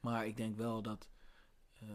Maar 0.00 0.26
ik 0.26 0.36
denk 0.36 0.56
wel 0.56 0.82
dat... 0.82 1.08
eh, 1.80 1.88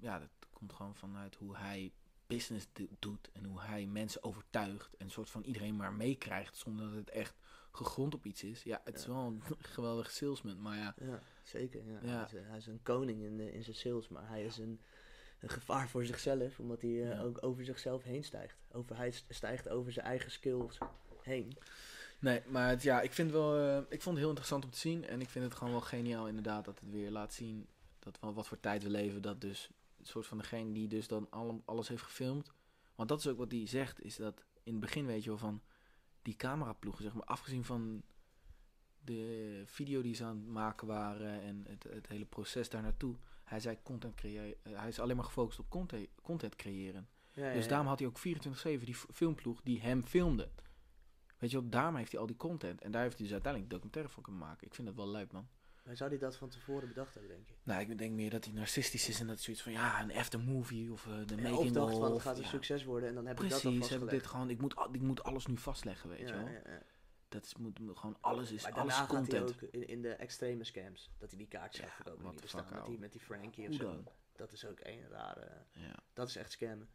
ja, 0.00 0.18
dat 0.18 0.28
komt 0.50 0.72
gewoon 0.72 0.94
vanuit 0.94 1.34
hoe 1.34 1.56
hij 1.56 1.92
business 2.26 2.66
do- 2.72 2.86
doet... 2.98 3.30
en 3.32 3.44
hoe 3.44 3.60
hij 3.60 3.86
mensen 3.86 4.22
overtuigt... 4.22 4.96
en 4.96 5.04
een 5.04 5.10
soort 5.12 5.30
van 5.30 5.42
iedereen 5.42 5.76
maar 5.76 5.92
meekrijgt... 5.92 6.56
zonder 6.56 6.86
dat 6.86 6.94
het 6.94 7.10
echt 7.10 7.34
gegrond 7.72 8.14
op 8.14 8.24
iets 8.26 8.42
is. 8.42 8.62
Ja, 8.62 8.80
het 8.84 8.98
is 8.98 9.06
wel 9.06 9.16
een 9.26 9.42
geweldige 9.74 10.10
salesman, 10.10 10.60
maar 10.60 10.76
ja... 10.76 10.94
ja, 11.00 11.20
zeker. 11.42 11.82
Ja. 11.86 11.98
Ja. 12.02 12.26
Hij, 12.30 12.38
is, 12.40 12.46
hij 12.46 12.56
is 12.56 12.66
een 12.66 12.82
koning 12.82 13.22
in, 13.22 13.40
eh, 13.40 13.54
in 13.54 13.62
zijn 13.64 13.76
sales, 13.76 14.08
maar 14.08 14.28
hij 14.28 14.44
is 14.44 14.58
een, 14.58 14.80
een 15.40 15.48
gevaar 15.48 15.88
voor 15.88 16.04
zichzelf, 16.04 16.58
omdat 16.58 16.80
hij 16.80 17.10
eh, 17.10 17.24
ook 17.24 17.38
over 17.44 17.64
zichzelf 17.64 18.02
heen 18.02 18.24
stijgt. 18.24 18.56
Over, 18.72 18.96
hij 18.96 19.10
st- 19.10 19.24
stijgt 19.28 19.68
over 19.68 19.92
zijn 19.92 20.06
eigen 20.06 20.30
skills 20.30 20.78
heen. 21.22 21.56
Nee, 22.18 22.42
maar 22.46 22.68
het, 22.68 22.82
ja, 22.82 23.00
ik, 23.00 23.12
vind 23.12 23.30
wel, 23.30 23.58
eh, 23.58 23.76
ik 23.88 24.02
vond 24.02 24.04
het 24.04 24.18
heel 24.18 24.28
interessant 24.28 24.64
om 24.64 24.70
te 24.70 24.78
zien. 24.78 25.04
En 25.06 25.20
ik 25.20 25.28
vind 25.28 25.44
het 25.44 25.54
gewoon 25.54 25.72
wel 25.72 25.80
geniaal 25.80 26.28
inderdaad 26.28 26.64
dat 26.64 26.80
het 26.80 26.90
weer 26.90 27.10
laat 27.10 27.32
zien 27.34 27.66
dat 27.98 28.18
wel 28.20 28.34
wat 28.34 28.46
voor 28.48 28.60
tijd 28.60 28.82
we 28.82 28.90
leven. 28.90 29.22
Dat 29.22 29.40
dus 29.40 29.70
het 29.96 30.06
soort 30.06 30.26
van 30.26 30.38
degene 30.38 30.72
die 30.72 30.88
dus 30.88 31.08
dan 31.08 31.26
alle- 31.30 31.60
alles 31.64 31.88
heeft 31.88 32.02
gefilmd. 32.02 32.52
Want 32.94 33.08
dat 33.08 33.18
is 33.18 33.26
ook 33.26 33.38
wat 33.38 33.50
hij 33.50 33.66
zegt, 33.66 34.02
is 34.04 34.16
dat 34.16 34.44
in 34.62 34.72
het 34.72 34.80
begin 34.80 35.06
weet 35.06 35.22
je 35.24 35.28
wel 35.28 35.38
van 35.38 35.60
die 36.22 36.36
cameraploegen, 36.36 37.02
zeg 37.02 37.12
maar, 37.12 37.24
afgezien 37.24 37.64
van 37.64 38.02
de 39.04 39.62
video 39.66 40.02
die 40.02 40.14
ze 40.14 40.24
aan 40.24 40.36
het 40.36 40.46
maken 40.46 40.86
waren 40.86 41.40
en 41.40 41.64
het, 41.68 41.82
het 41.82 42.08
hele 42.08 42.24
proces 42.24 42.68
daar 42.68 42.82
naartoe. 42.82 43.16
Hij 43.44 43.60
zei 43.60 43.78
content 43.82 44.14
creëren. 44.14 44.56
hij 44.62 44.88
is 44.88 45.00
alleen 45.00 45.16
maar 45.16 45.24
gefocust 45.24 45.58
op 45.58 45.68
content, 45.68 46.08
content 46.22 46.56
creëren. 46.56 47.08
Ja, 47.32 47.52
Dus 47.52 47.68
daarom 47.68 47.86
had 47.86 47.98
hij 47.98 48.08
ook 48.08 48.18
24-7 48.18 48.84
die 48.84 48.94
filmploeg 48.94 49.60
die 49.62 49.80
hem 49.80 50.02
filmde. 50.02 50.50
Weet 51.38 51.50
je 51.50 51.60
wel, 51.60 51.68
daarom 51.68 51.96
heeft 51.96 52.12
hij 52.12 52.20
al 52.20 52.26
die 52.26 52.36
content. 52.36 52.80
En 52.80 52.90
daar 52.90 53.02
heeft 53.02 53.14
hij 53.14 53.22
dus 53.22 53.32
uiteindelijk 53.32 53.72
documentaire 53.72 54.12
van 54.12 54.22
kunnen 54.22 54.40
maken. 54.40 54.66
Ik 54.66 54.74
vind 54.74 54.86
dat 54.86 54.96
wel 54.96 55.08
leuk, 55.08 55.32
man. 55.32 55.48
Maar 55.82 55.96
zou 55.96 56.10
hij 56.10 56.18
dat 56.18 56.36
van 56.36 56.48
tevoren 56.48 56.88
bedacht 56.88 57.14
hebben, 57.14 57.32
denk 57.32 57.48
je? 57.48 57.54
Nou, 57.62 57.80
ik 57.80 57.98
denk 57.98 58.12
meer 58.12 58.30
dat 58.30 58.44
hij 58.44 58.54
narcistisch 58.54 59.08
is 59.08 59.20
en 59.20 59.26
dat 59.26 59.34
hij 59.34 59.44
zoiets 59.44 59.62
van, 59.62 59.72
ja, 59.72 60.02
een 60.02 60.12
aftermovie 60.12 60.92
of 60.92 61.06
eh, 61.06 61.12
de 61.26 61.34
Ja, 61.34 61.42
making 61.42 61.58
of 61.58 61.70
dacht 61.70 61.96
van, 61.98 62.12
het 62.12 62.22
gaat 62.22 62.36
een 62.36 62.42
ja. 62.42 62.48
succes 62.48 62.84
worden 62.84 63.08
en 63.08 63.14
dan 63.14 63.26
heb 63.26 63.40
ik 63.40 63.48
dat 63.50 63.64
al 63.64 63.72
heb 63.72 63.72
ik 63.72 63.86
vastgelegd. 63.86 64.10
dit 64.10 64.26
gewoon, 64.26 64.50
ik 64.50 64.60
moet, 64.60 64.74
ik 64.92 65.00
moet 65.00 65.22
alles 65.22 65.46
nu 65.46 65.56
vastleggen, 65.56 66.08
weet 66.08 66.28
je 66.28 66.34
wel. 66.34 66.48
Dat 67.28 67.44
is, 67.44 67.56
moet, 67.56 67.78
gewoon, 67.94 68.16
alles 68.20 68.50
is, 68.50 68.62
Maar 68.62 68.72
alles 68.72 69.00
is 69.00 69.06
content. 69.06 69.50
ook 69.50 69.62
in, 69.62 69.88
in 69.88 70.02
de 70.02 70.14
extreme 70.14 70.64
scams, 70.64 71.10
dat 71.18 71.28
hij 71.28 71.38
die 71.38 71.48
kaartjes 71.48 71.84
Ja, 71.84 71.90
verkopen 71.90 72.36
die 72.36 72.48
fuck. 72.48 72.70
Met 72.70 72.84
die, 72.86 72.98
met 72.98 73.12
die 73.12 73.20
Frankie 73.20 73.68
of 73.68 73.74
zo. 73.74 74.02
Dat 74.36 74.52
is 74.52 74.64
ook 74.66 74.80
een 74.82 75.08
rare... 75.08 75.48
Ja. 75.72 75.94
Dat 76.12 76.28
is 76.28 76.36
echt 76.36 76.50
scammen. 76.50 76.88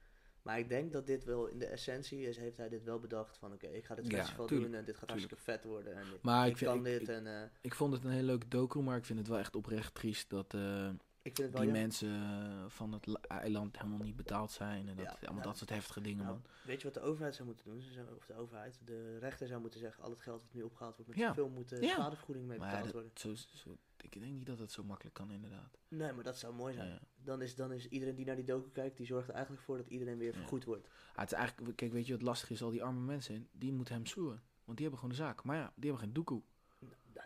Maar 0.45 0.59
ik 0.59 0.69
denk 0.69 0.91
dat 0.93 1.07
dit 1.07 1.23
wel 1.23 1.47
in 1.47 1.59
de 1.59 1.65
essentie 1.65 2.27
is, 2.27 2.37
heeft 2.37 2.57
hij 2.57 2.69
dit 2.69 2.83
wel 2.83 2.99
bedacht 2.99 3.37
van 3.37 3.53
oké, 3.53 3.67
ik 3.67 3.85
ga 3.85 3.95
dit 3.95 4.07
Ja, 4.11 4.17
festival 4.17 4.45
tuurlijk, 4.45 4.69
doen 4.71 4.79
en 4.79 4.85
dit 4.85 4.97
gaat 4.97 5.09
hartstikke 5.09 5.43
vet 5.43 5.63
worden 5.63 5.95
en 5.95 6.03
Maar 6.21 6.45
ik, 6.45 6.51
ik 6.51 6.57
vind- 6.57 6.69
kan 6.71 6.79
ik- 6.79 6.85
dit 6.85 7.01
ik- 7.01 7.07
en 7.07 7.27
eh, 7.41 7.47
Ik 7.61 7.73
vond 7.75 7.93
het 7.93 8.03
een 8.03 8.09
hele 8.11 8.23
leuke 8.23 8.47
docu, 8.47 8.79
maar 8.79 8.97
ik 8.97 9.05
vind 9.05 9.19
het 9.19 9.27
wel 9.27 9.37
echt 9.37 9.55
oprecht 9.55 9.95
triest 9.95 10.29
dat, 10.29 10.53
eh, 10.53 10.89
Ik 11.25 11.35
vind 11.35 11.37
het 11.37 11.57
wel 11.59 11.61
die 11.73 11.79
jammer. 11.81 11.81
mensen 11.81 12.23
eh, 12.61 12.65
van 12.69 12.91
het 12.93 13.05
la- 13.05 13.19
eiland 13.27 13.77
helemaal 13.77 13.99
niet 14.05 14.15
betaald 14.15 14.51
zijn. 14.51 14.87
En 14.89 14.95
dat, 14.95 15.05
Ja, 15.05 15.11
allemaal 15.21 15.37
ja. 15.43 15.47
dat 15.47 15.57
soort 15.57 15.69
heftige 15.69 16.01
dingen, 16.01 16.23
Nou, 16.25 16.29
man. 16.37 16.45
Weet 16.65 16.77
je 16.81 16.83
wat 16.83 16.93
de 16.93 17.09
overheid 17.09 17.35
zou 17.35 17.47
moeten 17.47 17.65
doen? 17.65 17.81
Ze 17.81 17.91
zou, 17.91 18.07
of 18.17 18.25
de 18.25 18.33
overheid, 18.35 18.79
de 18.85 19.17
rechter 19.17 19.47
zou 19.47 19.61
moeten 19.61 19.79
zeggen, 19.79 20.03
al 20.03 20.09
het 20.09 20.21
geld 20.21 20.41
wat 20.41 20.53
nu 20.53 20.61
opgehaald 20.61 20.95
wordt 20.95 21.09
met 21.11 21.19
Ja. 21.19 21.33
film 21.33 21.51
moet 21.53 21.71
eh, 21.71 21.81
Ja. 21.81 21.89
schadevergoeding 21.93 22.47
mee 22.47 22.57
Maar 22.57 22.67
betaald 22.67 22.85
dat- 22.85 22.93
worden. 22.93 23.11
Zo, 23.15 23.35
zo, 23.35 23.77
ik 24.01 24.19
denk 24.19 24.33
niet 24.33 24.45
dat 24.45 24.59
het 24.59 24.71
zo 24.71 24.83
makkelijk 24.83 25.15
kan, 25.15 25.31
inderdaad. 25.31 25.77
Nee, 25.87 26.11
maar 26.13 26.23
dat 26.23 26.37
zou 26.37 26.53
mooi 26.53 26.73
zijn. 26.73 26.99
Dan, 27.23 27.41
is, 27.41 27.55
dan 27.55 27.71
is 27.71 27.87
iedereen 27.87 28.15
die 28.15 28.25
naar 28.25 28.35
die 28.35 28.45
docu 28.45 28.69
kijkt, 28.69 28.97
die 28.97 29.05
zorgt 29.05 29.27
er 29.27 29.33
eigenlijk 29.33 29.63
voor 29.63 29.77
dat 29.77 29.87
iedereen 29.87 30.17
weer 30.17 30.31
Ja. 30.33 30.39
vergoed 30.39 30.63
wordt. 30.63 30.87
Ah, 31.13 31.19
het 31.19 31.31
is 31.31 31.37
eigenlijk, 31.37 31.75
kijk, 31.77 31.91
weet 31.91 32.05
je 32.07 32.13
wat 32.13 32.21
lastig 32.21 32.49
is? 32.49 32.61
Al 32.63 32.69
die 32.71 32.83
arme 32.83 32.99
mensen, 32.99 33.47
die 33.51 33.71
moeten 33.73 33.93
hem 33.95 34.05
soeren. 34.05 34.41
Want 34.65 34.77
die 34.77 34.87
hebben 34.87 34.99
gewoon 35.05 35.15
de 35.17 35.23
zaak. 35.23 35.43
Maar 35.43 35.55
ja, 35.57 35.71
die 35.75 35.89
hebben 35.89 35.99
geen 36.05 36.13
doekoe. 36.13 36.41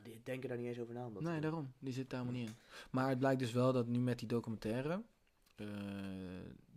Die 0.03 0.21
denken 0.23 0.49
daar 0.49 0.57
niet 0.57 0.67
eens 0.67 0.79
over 0.79 0.93
na. 0.93 1.05
Omdat 1.05 1.23
Nee, 1.23 1.39
daarom. 1.41 1.73
Die 1.79 1.93
zit 1.93 2.09
daar 2.09 2.19
helemaal 2.19 2.41
niet 2.41 2.49
in. 2.49 2.55
Maar 2.91 3.09
het 3.09 3.19
blijkt 3.19 3.39
dus 3.39 3.51
wel 3.51 3.73
dat 3.73 3.87
nu 3.87 3.99
met 3.99 4.19
die 4.19 4.27
documentaire... 4.27 5.03
eh, 5.55 5.67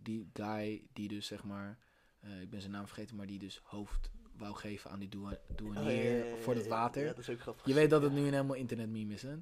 die 0.01 0.29
guy 0.33 0.87
die 0.93 1.07
dus, 1.07 1.25
zeg 1.27 1.43
maar... 1.43 1.77
eh, 2.19 2.41
ik 2.41 2.49
ben 2.49 2.59
zijn 2.61 2.71
naam 2.73 2.85
vergeten, 2.87 3.15
maar 3.15 3.27
die 3.27 3.39
dus 3.39 3.61
hoofd 3.63 4.11
wou 4.37 4.55
geven 4.55 4.91
aan 4.91 4.99
die 4.99 5.09
douanier 5.09 5.39
Oh, 5.63 5.73
ja, 5.75 5.89
ja, 5.89 6.25
ja, 6.25 6.35
voor 6.35 6.53
dat 6.53 6.63
ja, 6.63 6.69
water. 6.69 7.05
Dat 7.05 7.17
is 7.17 7.29
ook 7.29 7.39
grappig. 7.41 7.65
Je 7.65 7.73
weet 7.73 7.89
dat 7.89 8.01
het 8.01 8.11
nu 8.11 8.19
een 8.19 8.33
helemaal 8.33 8.55
internetmeme 8.55 9.13
is, 9.13 9.21
hè? 9.21 9.35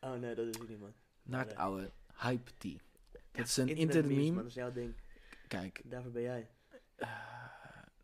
Oh 0.00 0.14
nee, 0.14 0.34
dat 0.34 0.46
is 0.46 0.60
ook 0.60 0.68
niet, 0.68 0.78
man. 0.80 0.92
Naar 1.22 1.40
het 1.40 1.48
Nee. 1.48 1.58
oude 1.58 1.92
hype. 2.14 2.50
Ja, 2.58 2.78
Dat 3.32 3.46
is 3.46 3.56
een 3.56 3.68
internet 3.68 3.94
internet 3.94 4.18
meme. 4.24 4.36
Dat 4.36 4.46
is 4.46 4.54
jouw 4.54 4.72
ding. 4.72 4.94
Kijk, 5.48 5.82
Daarvoor 5.84 6.10
ben 6.12 6.22
jij. 6.22 6.50
eh, 6.96 7.08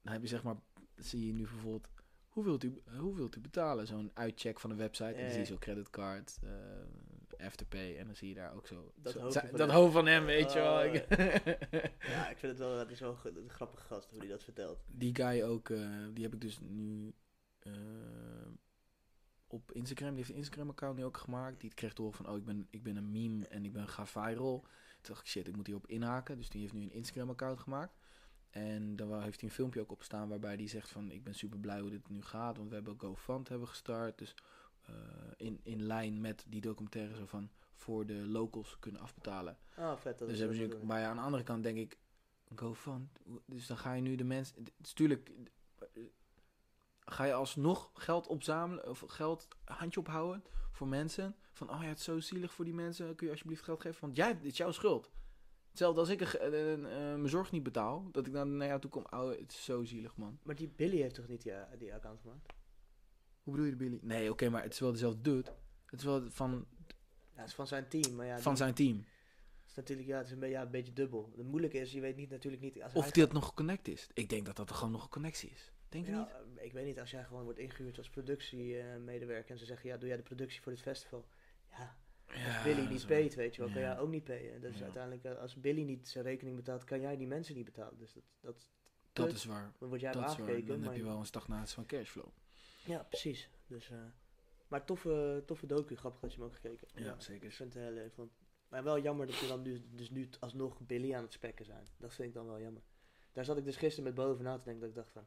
dan 0.02 0.12
heb 0.12 0.22
je 0.22 0.28
zeg 0.28 0.42
maar... 0.42 0.56
Zie 0.96 1.26
je 1.26 1.32
nu 1.32 1.42
bijvoorbeeld... 1.42 1.88
Hoe 2.32 2.44
wilt 2.44 2.64
u, 2.64 2.80
eh, 2.86 2.98
hoe 2.98 3.14
wilt 3.14 3.36
u 3.36 3.40
betalen? 3.40 3.86
Zo'n 3.86 4.10
uitcheck 4.14 4.60
van 4.60 4.70
een 4.70 4.76
website. 4.76 5.12
En 5.12 5.20
dan 5.20 5.28
zie 5.30 5.32
je 5.32 5.38
ja. 5.38 5.44
zo 5.52 5.58
creditcard, 5.58 6.38
eh 6.42 6.50
Afterpay. 7.46 7.96
En 7.98 8.06
dan 8.06 8.16
zie 8.16 8.28
je 8.28 8.34
daar 8.34 8.54
ook 8.54 8.66
zo... 8.66 8.92
Dat 8.96 9.12
zo- 9.12 9.30
zo- 9.30 9.40
van 9.40 9.58
dat 9.58 9.70
hoofd 9.70 9.92
van 9.92 10.06
hem, 10.06 10.24
weet 10.24 10.52
je 10.52 10.58
Oh, 10.58 10.64
wel. 10.64 10.82
Ja, 12.12 12.28
ik 12.30 12.36
vind 12.38 12.52
het 12.52 12.58
wel, 12.58 12.78
het 12.78 12.90
is 12.90 13.00
wel 13.00 13.18
een 13.24 13.50
grappige 13.50 13.82
gast 13.84 14.10
hoe 14.10 14.18
hij 14.18 14.28
dat 14.28 14.44
vertelt. 14.44 14.84
die 14.86 15.14
guy 15.14 15.42
ook, 15.42 15.68
eh, 15.70 15.88
die 16.12 16.24
heb 16.24 16.34
ik 16.34 16.40
dus 16.40 16.58
nu 16.60 17.14
op 19.46 19.72
Instagram. 19.72 20.08
Die 20.08 20.16
heeft 20.18 20.30
een 20.30 20.36
Instagram-account 20.36 20.96
nu 20.96 21.04
ook 21.04 21.16
gemaakt. 21.16 21.60
Die 21.60 21.74
kreeg 21.74 21.92
door 21.94 22.12
van, 22.12 22.28
oh, 22.28 22.36
ik 22.36 22.44
ben, 22.44 22.66
ik 22.70 22.82
ben 22.82 22.96
een 22.96 23.10
meme 23.10 23.48
en 23.48 23.64
ik 23.64 23.72
ben 23.72 23.88
ga 23.88 24.06
viral. 24.06 24.60
Toen 24.60 25.14
dacht 25.14 25.20
ik, 25.20 25.26
shit, 25.26 25.48
ik 25.48 25.56
moet 25.56 25.66
hierop 25.66 25.86
inhaken. 25.86 26.36
Dus 26.36 26.48
die 26.48 26.60
heeft 26.60 26.72
nu 26.72 26.82
een 26.82 26.92
Instagram-account 26.92 27.60
gemaakt. 27.60 27.96
En 28.52 28.97
dan 28.97 29.09
wa- 29.09 29.21
heeft 29.21 29.40
hij 29.40 29.49
een 29.49 29.54
filmpje 29.54 29.80
ook 29.80 29.90
op 29.92 30.02
staan 30.02 30.28
waarbij 30.28 30.54
hij 30.54 30.66
zegt 30.68 30.88
van, 30.88 31.11
ik 31.11 31.25
ben 31.25 31.35
super 31.35 31.59
blij 31.59 31.80
hoe 31.80 31.90
dit 31.90 32.09
nu 32.09 32.23
gaat. 32.23 32.56
Want 32.56 32.68
we 32.68 32.75
hebben 32.75 32.99
GoFund 32.99 33.49
hebben 33.49 33.68
gestart. 33.68 34.18
Dus 34.18 34.35
eh, 34.82 34.94
in, 35.37 35.61
in 35.62 35.82
lijn 35.82 36.21
met 36.21 36.44
die 36.49 36.61
documentaire 36.61 37.14
zo 37.16 37.26
van, 37.26 37.50
voor 37.75 38.06
de 38.06 38.14
locals 38.26 38.76
kunnen 38.78 39.00
afbetalen. 39.00 39.56
Ah, 39.76 39.97
vet. 39.97 40.18
Dat 40.18 40.28
Dus 40.28 40.38
hebben 40.38 40.56
ze, 40.56 40.78
maar 40.82 41.00
ja, 41.00 41.09
aan 41.09 41.16
de 41.16 41.23
andere 41.23 41.42
kant 41.42 41.62
denk 41.62 41.78
ik, 41.78 41.99
GoFund. 42.56 43.09
Dus 43.47 43.66
dan 43.66 43.78
ga 43.78 43.92
je 43.92 44.02
nu 44.02 44.14
de 44.14 44.25
mensen. 44.25 44.64
Natuurlijk, 44.76 45.30
ga 47.04 47.25
je 47.25 47.32
alsnog 47.32 47.90
geld 47.94 48.26
opzamelen 48.26 48.88
of 48.88 49.04
geld 49.06 49.49
handje 49.64 50.00
ophouden 50.00 50.44
voor 50.73 50.88
mensen. 50.88 51.37
Van, 51.52 51.71
oh 51.71 51.82
ja, 51.82 51.88
het 51.88 51.99
is 51.99 52.04
zo 52.04 52.21
zielig 52.21 52.52
voor 52.52 52.64
die 52.64 52.75
mensen. 52.75 53.14
Kun 53.14 53.26
je 53.26 53.32
alsjeblieft 53.32 53.62
geld 53.62 53.80
geven? 53.80 54.00
Want 54.00 54.16
jij, 54.16 54.35
dit 54.37 54.44
is 54.52 54.56
jouw 54.56 54.71
schuld. 54.73 55.11
Hetzelfde 55.72 56.00
als 56.00 56.08
ik 56.08 56.20
een 56.20 56.86
eh, 56.86 56.96
mijn 56.96 57.28
zorg 57.28 57.50
niet 57.50 57.62
betaal, 57.62 58.08
dat 58.10 58.26
ik 58.26 58.32
dan 58.32 58.56
naar 58.56 58.66
jou 58.66 58.80
toe 58.80 58.90
kom. 58.90 59.04
Oh, 59.10 59.28
het 59.30 59.52
is 59.52 59.64
zo 59.64 59.84
zielig, 59.84 60.16
man. 60.16 60.38
Maar 60.42 60.54
die 60.54 60.68
Billy 60.76 61.00
heeft 61.00 61.14
toch 61.14 61.28
niet 61.28 61.42
die, 61.42 61.52
eh, 61.52 61.78
die 61.78 61.94
account 61.94 62.20
gemaakt? 62.20 62.52
Hoe 63.42 63.52
bedoel 63.52 63.68
je, 63.68 63.76
Billy? 63.76 63.98
Nee, 64.02 64.30
oké, 64.30 64.48
maar 64.48 64.62
het 64.62 64.72
is 64.72 64.78
wel 64.80 64.92
dezelfde 64.92 65.20
dude. 65.20 65.50
Het 65.86 65.98
is 66.00 66.04
wel 66.06 66.30
van, 66.30 66.66
Ja, 67.34 67.40
het 67.40 67.48
is 67.48 67.54
van 67.54 67.66
zijn 67.66 67.88
team, 67.88 68.14
maar 68.14 68.26
ja, 68.26 68.38
van 68.38 68.52
die- 68.54 68.62
zijn 68.62 68.74
team. 68.74 68.96
het 69.60 69.68
is 69.70 69.74
natuurlijk 69.74 70.08
ja, 70.08 70.16
het 70.16 70.26
is 70.26 70.32
een, 70.32 70.38
beetje, 70.38 70.54
ja, 70.54 70.62
een 70.62 70.70
beetje 70.70 70.92
dubbel. 70.92 71.32
Het 71.36 71.46
moeilijke 71.46 71.78
is, 71.78 71.92
je 71.92 72.00
weet 72.00 72.16
niet 72.16 72.30
natuurlijk 72.30 72.62
niet... 72.62 72.82
Als 72.82 72.92
Of 72.94 73.02
hij 73.02 73.12
die 73.12 73.22
dat 73.24 73.32
nog 73.32 73.46
geconnect 73.46 73.88
is. 73.88 74.08
Ik 74.14 74.28
denk 74.28 74.46
dat 74.46 74.56
dat 74.56 74.68
er 74.70 74.74
gewoon 74.74 74.92
nog 74.92 75.02
een 75.02 75.08
connectie 75.10 75.50
is. 75.50 75.72
Denk 75.88 76.06
je 76.06 76.10
Ja, 76.12 76.18
niet? 76.18 76.58
eh, 76.58 76.64
Ik 76.64 76.72
weet 76.72 76.84
niet, 76.86 77.00
als 77.00 77.10
jij 77.10 77.24
gewoon 77.24 77.44
wordt 77.44 77.58
ingehuurd 77.58 77.98
als 77.98 78.10
productiemedewerker 78.10 79.50
en 79.50 79.58
ze 79.58 79.64
zeggen, 79.64 79.88
ja, 79.88 79.96
doe 79.96 80.08
jij 80.08 80.16
de 80.16 80.22
productie 80.22 80.60
voor 80.62 80.72
dit 80.72 80.80
festival? 80.82 81.26
Ja, 81.70 81.96
als 82.32 82.62
Billy 82.62 82.86
niet 82.88 83.06
payt, 83.06 83.34
weet 83.34 83.54
je 83.54 83.62
wel, 83.62 83.70
kan 83.70 83.80
Ja. 83.80 83.88
jij 83.88 83.98
ook 83.98 84.08
niet 84.10 84.24
payen. 84.24 84.60
Dus 84.60 84.76
Ja. 84.78 84.82
uiteindelijk, 84.82 85.24
eh, 85.24 85.38
als 85.38 85.54
Billy 85.56 85.82
niet 85.82 86.08
zijn 86.08 86.24
rekening 86.24 86.56
betaalt, 86.56 86.84
kan 86.84 87.00
jij 87.00 87.16
die 87.16 87.26
mensen 87.26 87.54
niet 87.54 87.64
betalen. 87.64 87.98
Dus 87.98 88.12
dat, 88.12 88.22
dat 88.40 88.70
Dat 89.12 89.26
kut. 89.26 89.34
is 89.34 89.44
waar. 89.44 89.72
dan 89.78 89.88
word 89.88 90.00
jij 90.00 90.12
Dat 90.12 90.22
aangekeken. 90.22 90.66
Dan 90.66 90.78
maar 90.78 90.88
heb 90.88 90.96
je 90.96 91.04
wel 91.04 91.18
een 91.18 91.26
stagnatie 91.26 91.74
van 91.74 91.86
cashflow. 91.86 92.26
Ja, 92.84 93.02
precies. 93.02 93.50
Dus, 93.66 93.90
eh, 93.90 93.98
maar 94.68 94.84
toffe, 94.84 95.42
toffe 95.46 95.66
docu, 95.66 95.96
grappig 95.96 96.20
dat 96.20 96.32
je 96.32 96.36
hem 96.38 96.46
ook 96.46 96.54
gekeken 96.54 96.88
hebt. 96.92 97.16
Ik 97.16 97.22
zeker. 97.22 97.50
vind 97.52 97.74
het 97.74 97.82
heel 97.82 97.92
leuk. 97.92 98.16
Want, 98.16 98.30
maar 98.68 98.82
wel 98.84 98.98
jammer 99.00 99.26
dat 99.26 99.40
we 99.40 99.46
dan 99.46 99.62
nu, 99.62 99.82
dus 99.90 100.10
nu 100.10 100.28
alsnog 100.40 100.80
Billy 100.80 101.14
aan 101.14 101.22
het 101.22 101.32
spekken 101.32 101.64
zijn. 101.64 101.86
Dat 101.98 102.14
vind 102.14 102.28
ik 102.28 102.34
dan 102.34 102.46
wel 102.46 102.60
jammer. 102.60 102.82
Daar 103.32 103.44
zat 103.44 103.56
ik 103.56 103.64
dus 103.64 103.76
gisteren 103.76 104.04
met 104.04 104.14
boven 104.14 104.44
na 104.44 104.56
te 104.58 104.64
denken 104.64 104.80
dat 104.80 104.90
ik 104.90 104.94
dacht 104.96 105.10
van... 105.12 105.26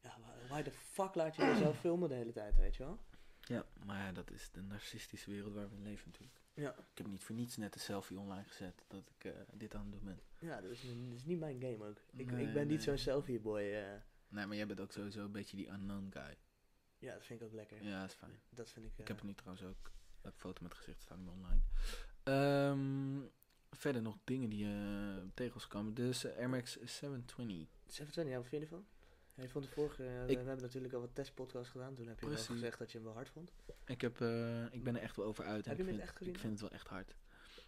Ja, 0.00 0.16
why 0.48 0.62
the 0.62 0.70
fuck 0.70 1.14
laat 1.14 1.36
je 1.36 1.42
jezelf 1.44 1.78
filmen 1.86 2.08
de 2.08 2.14
hele 2.14 2.32
tijd, 2.32 2.56
weet 2.56 2.76
je 2.76 2.82
wel? 2.84 2.98
Ja, 3.46 3.66
maar 3.84 4.04
ja, 4.06 4.12
dat 4.12 4.30
is 4.30 4.50
de 4.52 4.62
narcistische 4.62 5.30
wereld 5.30 5.54
waar 5.54 5.68
we 5.70 5.76
in 5.76 5.82
leven 5.82 6.10
natuurlijk. 6.10 6.40
Ja. 6.54 6.70
Ik 6.78 6.98
heb 6.98 7.06
niet 7.06 7.24
voor 7.24 7.34
niets 7.34 7.56
net 7.56 7.74
een 7.74 7.80
selfie 7.80 8.18
online 8.18 8.44
gezet 8.44 8.84
dat 8.88 9.08
ik 9.16 9.24
eh, 9.24 9.32
dit 9.52 9.74
aan 9.74 9.80
het 9.82 9.90
doen 9.90 10.04
ben. 10.04 10.20
Ja, 10.38 10.60
dat 10.60 10.70
is, 10.70 10.80
dat 10.82 11.14
is 11.14 11.24
niet 11.24 11.38
mijn 11.38 11.60
game 11.60 11.84
ook. 11.88 11.98
Ik, 12.16 12.30
Nee, 12.30 12.46
ik 12.46 12.52
ben 12.52 12.66
niet 12.66 12.82
zo'n 12.82 12.98
selfie 12.98 13.40
boy. 13.40 13.60
eh. 13.60 14.00
Nee, 14.28 14.46
maar 14.46 14.56
jij 14.56 14.66
bent 14.66 14.80
ook 14.80 14.92
sowieso 14.92 15.24
een 15.24 15.32
beetje 15.32 15.56
die 15.56 15.68
unknown 15.68 16.06
guy. 16.12 16.36
ja, 16.98 17.12
dat 17.14 17.24
vind 17.24 17.40
ik 17.40 17.46
ook 17.46 17.52
lekker. 17.52 17.82
Ja, 17.84 18.00
dat 18.00 18.10
is 18.10 18.16
fijn. 18.16 18.40
Dat 18.50 18.70
vind 18.70 18.86
ik... 18.86 18.92
Ik 18.92 18.98
eh, 19.00 19.06
heb 19.06 19.16
het 19.16 19.26
nu 19.26 19.34
trouwens 19.34 19.64
ook. 19.66 19.90
Een 20.22 20.32
foto 20.32 20.62
met 20.62 20.74
gezicht 20.74 21.02
staat 21.02 21.18
nu 21.18 21.26
online. 21.28 21.60
Ehm, 22.22 23.20
verder 23.70 24.02
nog 24.02 24.18
dingen 24.24 24.48
die 24.50 24.64
eh 24.66 25.22
tegen 25.34 25.54
ons 25.54 25.66
komen. 25.66 25.94
Dus 25.94 26.26
Air 26.26 26.48
Max 26.48 26.72
720. 26.82 27.68
720, 27.86 28.32
ja, 28.32 28.36
wat 28.38 28.48
vind 28.48 28.62
je 28.62 28.68
ervan? 28.68 28.86
Ja, 29.34 29.42
je 29.42 29.48
vond 29.48 29.64
de 29.64 29.70
vorige... 29.70 30.04
eh, 30.06 30.24
we- 30.24 30.30
Ik- 30.30 30.38
we 30.38 30.44
hebben 30.44 30.60
natuurlijk 30.64 30.94
al 30.94 31.00
wat 31.00 31.14
testpodcasts 31.14 31.70
gedaan. 31.70 31.94
Toen 31.94 32.06
heb 32.06 32.20
je 32.20 32.26
wel 32.28 32.36
gezegd 32.44 32.78
dat 32.78 32.90
je 32.92 32.96
hem 32.98 33.06
wel 33.06 33.16
hard 33.16 33.28
vond. 33.28 33.52
Ik, 33.86 34.00
heb, 34.00 34.20
eh, 34.20 34.72
ik 34.72 34.82
ben 34.84 34.96
er 34.96 35.02
echt 35.02 35.16
wel 35.16 35.26
over 35.26 35.44
uit. 35.44 35.64
Heb 35.64 35.76
je 35.76 35.82
ik 35.82 35.88
hem 35.88 35.88
in 35.88 35.94
vind, 35.94 36.00
het 36.00 36.08
echt 36.08 36.16
gezien 36.18 36.32
Ik 36.34 36.38
vind 36.40 36.52
het 36.52 36.60
wel 36.60 36.70
echt 36.70 36.88
hard. 36.88 37.16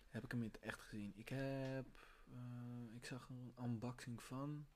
Heb 0.08 0.24
ik 0.24 0.30
hem 0.30 0.40
in 0.40 0.46
het 0.46 0.58
echt 0.58 0.80
gezien? 0.80 1.12
Ik 1.16 1.28
heb... 1.28 1.86
eh, 2.28 2.94
ik 2.94 3.04
zag 3.06 3.28
een 3.28 3.54
unboxing 3.64 4.22
van... 4.22 4.66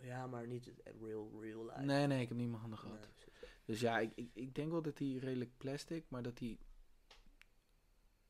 Ja, 0.00 0.26
maar 0.26 0.46
niet 0.46 0.64
het 0.64 0.82
real, 1.00 1.40
real 1.42 1.64
life. 1.64 1.80
Nee, 1.80 2.06
nee, 2.06 2.20
ik 2.22 2.28
heb 2.28 2.36
niet 2.36 2.48
mijn 2.48 2.60
handen 2.60 2.78
gehad. 2.78 3.00
Nee. 3.00 3.40
Dus 3.64 3.80
ja, 3.80 3.98
ik, 3.98 4.12
ik, 4.14 4.30
ik 4.32 4.54
denk 4.54 4.70
wel 4.70 4.82
dat 4.82 4.98
hij 4.98 5.08
redelijk 5.16 5.50
plastic, 5.56 6.04
maar 6.08 6.22
dat 6.22 6.38
hij... 6.38 6.58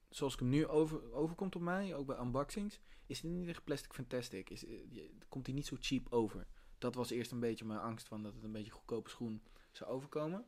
Zoals 0.08 0.32
ik 0.32 0.38
hem 0.40 0.48
nu 0.48 0.66
over, 0.66 1.12
overkomt 1.12 1.56
op 1.56 1.62
mij, 1.62 1.94
ook 1.94 2.06
bij 2.06 2.18
unboxings, 2.18 2.80
is 3.06 3.20
hij 3.20 3.30
niet 3.30 3.48
echt 3.48 3.64
plastic 3.64 3.92
fantastic. 3.92 4.50
Is, 4.50 4.64
eh, 4.64 4.70
je- 4.90 5.10
komt 5.28 5.46
hij 5.46 5.54
niet 5.54 5.66
zo 5.66 5.76
cheap 5.80 6.12
over. 6.12 6.46
Dat 6.82 6.94
was 6.94 7.10
eerst 7.10 7.30
een 7.32 7.40
beetje 7.40 7.64
mijn 7.64 7.80
angst 7.80 8.08
van 8.08 8.22
dat 8.22 8.34
het 8.34 8.44
een 8.44 8.52
beetje 8.52 8.70
goedkope 8.70 9.10
schoen 9.10 9.42
zou 9.70 9.90
overkomen. 9.90 10.44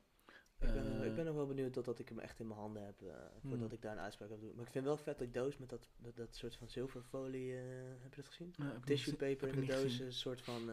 Ik 0.59 0.73
ben, 0.73 1.01
Eh, 1.01 1.07
ik 1.07 1.15
ben 1.15 1.25
nog 1.25 1.35
wel 1.35 1.47
benieuwd 1.47 1.73
totdat 1.73 1.99
ik 1.99 2.09
hem 2.09 2.19
echt 2.19 2.41
in 2.41 2.47
mijn 2.47 2.59
handen 2.59 2.85
heb, 2.85 3.03
eh, 3.03 3.15
voordat 3.41 3.59
Hmm. 3.61 3.73
ik 3.73 3.83
daar 3.83 3.93
een 3.93 4.03
uitspraak 4.03 4.31
op 4.31 4.41
doe. 4.41 4.55
Maar 4.55 4.65
ik 4.65 4.71
vind 4.71 4.85
wel 4.85 4.97
vet 4.97 5.19
die 5.19 5.31
doos 5.31 5.59
met 5.59 5.69
dat, 5.69 5.89
dat, 5.97 6.17
dat 6.17 6.37
soort 6.37 6.57
van 6.57 6.69
zilverfolie, 6.69 7.57
eh, 7.57 7.63
heb 8.03 8.15
je 8.15 8.21
dat 8.21 8.27
gezien? 8.27 8.55
ja, 8.57 8.81
Tissue 8.85 9.17
paper 9.17 9.49
in 9.49 9.61
de 9.61 9.67
doos, 9.67 9.99
een 9.99 10.13
soort 10.13 10.41
van, 10.43 10.71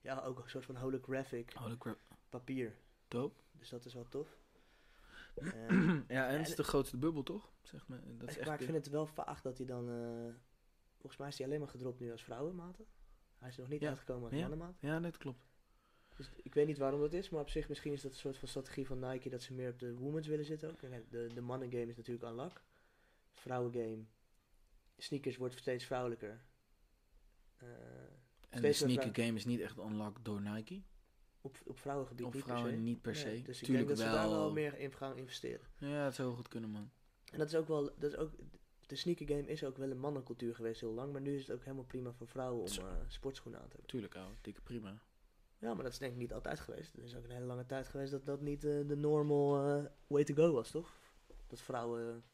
ja, 0.00 0.20
ook 0.20 0.38
een 0.38 0.50
soort 0.50 0.64
van 0.64 0.76
holographic 0.76 1.52
papier. 2.28 2.74
Dope. 3.08 3.40
Dus 3.58 3.68
dat 3.68 3.84
is 3.84 3.94
wel 3.94 4.08
tof. 4.08 4.28
Eh, 5.34 6.00
ja, 6.08 6.28
en 6.28 6.38
het 6.38 6.48
is 6.48 6.54
de 6.56 6.64
grootste 6.64 6.96
bubbel, 6.96 7.22
toch? 7.22 7.52
Zeg 7.62 7.86
maar. 7.86 7.98
Dat 8.18 8.28
is 8.28 8.36
maar 8.36 8.46
echt 8.46 8.60
ik 8.60 8.66
vind 8.66 8.76
het 8.84 8.88
wel 8.88 9.06
vaag 9.06 9.40
dat 9.40 9.56
hij 9.58 9.66
dan, 9.66 9.84
volgens 10.96 11.16
mij 11.16 11.28
is 11.28 11.38
hij 11.38 11.46
alleen 11.46 11.58
maar 11.60 11.68
gedropt 11.68 12.00
nu 12.00 12.10
als 12.10 12.22
vrouwenmaten. 12.24 12.86
Hij 13.42 13.50
is 13.50 13.56
nog 13.56 13.68
niet 13.68 13.80
Ja. 13.80 13.88
uitgekomen 13.88 14.22
als 14.22 14.32
Ja. 14.32 14.40
mannenmaat. 14.40 14.76
Ja, 14.80 15.00
dat 15.00 15.16
klopt. 15.16 15.44
Dus 16.16 16.30
ik 16.42 16.54
weet 16.54 16.66
niet 16.66 16.78
waarom 16.78 17.00
dat 17.00 17.12
is, 17.12 17.30
maar 17.30 17.40
op 17.40 17.48
zich 17.50 17.68
misschien 17.68 17.92
is 17.92 18.02
dat 18.02 18.12
een 18.12 18.18
soort 18.18 18.36
van 18.36 18.48
strategie 18.48 18.86
van 18.86 18.98
Nike 18.98 19.28
dat 19.28 19.42
ze 19.42 19.54
meer 19.54 19.70
op 19.70 19.78
de 19.78 19.94
women's 19.94 20.26
willen 20.26 20.44
zitten 20.44 20.70
ook. 20.70 20.80
De, 21.10 21.26
de 21.34 21.40
mannen-game 21.40 21.86
is 21.86 21.96
natuurlijk 21.96 22.26
unlock. 22.30 22.62
Vrouwen-game, 23.32 24.04
sneakers 24.96 25.36
wordt 25.36 25.58
steeds 25.58 25.84
vrouwelijker. 25.84 26.44
Eh, 27.56 27.68
En 27.68 28.62
de 28.62 28.72
Steeds 28.72 28.78
sneaker 28.78 29.24
game 29.24 29.36
is 29.36 29.44
niet 29.44 29.60
echt 29.60 29.78
unlocked 29.78 30.24
door 30.24 30.40
Nike. 30.40 30.82
op, 31.40 31.56
op 31.64 31.78
vrouwengebied 31.78 32.26
Op 32.26 32.34
niet 32.34 32.44
per 32.44 32.52
vrouwen 32.52 32.74
se. 32.74 32.80
niet 32.82 33.00
per 33.00 33.16
se. 33.16 33.26
Nee, 33.26 33.42
dus 33.42 33.58
ik 33.60 33.64
Tuurlijk 33.66 33.86
denk 33.86 33.98
dat 33.98 34.08
wel. 34.08 34.16
ze 34.22 34.28
daar 34.28 34.38
wel 34.38 34.52
meer 34.52 34.78
in 34.78 34.92
gaan 34.92 35.16
investeren. 35.16 35.66
Ja, 35.78 36.04
het 36.04 36.14
zou 36.14 36.34
goed 36.34 36.48
kunnen, 36.48 36.70
man. 36.70 36.90
En 37.32 37.38
dat 37.38 37.48
is 37.48 37.54
ook 37.54 37.68
wel, 37.68 37.84
dat 37.98 38.10
is 38.12 38.16
ook, 38.16 38.32
de 38.92 38.98
sneaker-game 38.98 39.46
is 39.46 39.64
ook 39.64 39.76
wel 39.76 39.90
een 39.90 39.98
mannencultuur 39.98 40.54
geweest 40.54 40.80
heel 40.80 40.92
lang, 40.92 41.12
maar 41.12 41.20
nu 41.20 41.34
is 41.34 41.46
het 41.46 41.56
ook 41.56 41.62
helemaal 41.64 41.84
prima 41.84 42.12
voor 42.12 42.26
vrouwen 42.26 42.60
om 42.62 42.86
eh, 42.86 42.92
sportschoenen 43.06 43.60
aan 43.60 43.66
te 43.66 43.72
hebben. 43.72 43.90
Tuurlijk, 43.90 44.16
ouwe. 44.16 44.34
Dikke 44.40 44.60
prima. 44.60 44.98
Ja, 45.58 45.74
maar 45.74 45.82
dat 45.82 45.92
is 45.92 45.98
denk 45.98 46.12
ik 46.12 46.18
niet 46.18 46.32
altijd 46.32 46.60
geweest. 46.60 46.94
Er 46.96 47.02
is 47.02 47.16
ook 47.16 47.24
een 47.24 47.30
hele 47.30 47.44
lange 47.46 47.66
tijd 47.66 47.88
geweest 47.88 48.10
dat 48.10 48.26
dat 48.26 48.40
niet 48.40 48.64
eh, 48.64 48.88
de 48.88 48.96
normal 48.96 49.68
eh, 49.68 49.84
way 50.06 50.24
to 50.24 50.34
go 50.34 50.52
was, 50.52 50.70
toch? 50.70 50.92
Dat 51.46 51.60
vrouwen 51.60 52.24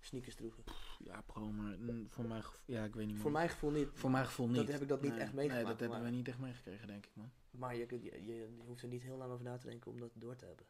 sneakers 0.00 0.34
droegen. 0.34 0.64
Ja, 0.98 1.22
bro, 1.26 1.50
maar 1.50 1.78
mm, 1.78 2.06
voor 2.10 2.24
mijn 2.24 2.42
gevoel... 2.42 2.60
Ja, 2.64 2.84
ik 2.84 2.94
weet 2.94 3.04
niet, 3.06 3.14
man. 3.14 3.22
Voor 3.22 3.32
mijn 3.32 3.48
gevoel 3.48 3.70
niet. 3.70 3.88
Voor 3.92 4.10
mijn 4.10 4.24
gevoel 4.24 4.46
niet. 4.46 4.56
Dat 4.56 4.68
heb 4.68 4.80
ik 4.82 4.88
dat 4.88 5.00
niet 5.02 5.10
Nee, 5.12 5.20
echt 5.20 5.32
meegemaakt, 5.32 5.64
Nee, 5.66 5.72
dat 5.72 5.80
hebben 5.80 6.10
we 6.10 6.16
niet 6.16 6.28
echt 6.28 6.38
meegekregen, 6.38 6.86
denk 6.86 7.06
ik, 7.06 7.12
man. 7.14 7.30
Maar 7.50 7.76
je, 7.76 7.86
kunt- 7.86 8.02
je, 8.02 8.10
je, 8.10 8.34
je 8.34 8.48
hoeft 8.66 8.82
er 8.82 8.88
niet 8.88 9.02
heel 9.02 9.16
lang 9.16 9.32
over 9.32 9.44
na 9.44 9.56
te 9.56 9.66
denken 9.66 9.90
om 9.90 10.00
dat 10.00 10.10
door 10.14 10.36
te 10.36 10.44
hebben. 10.44 10.66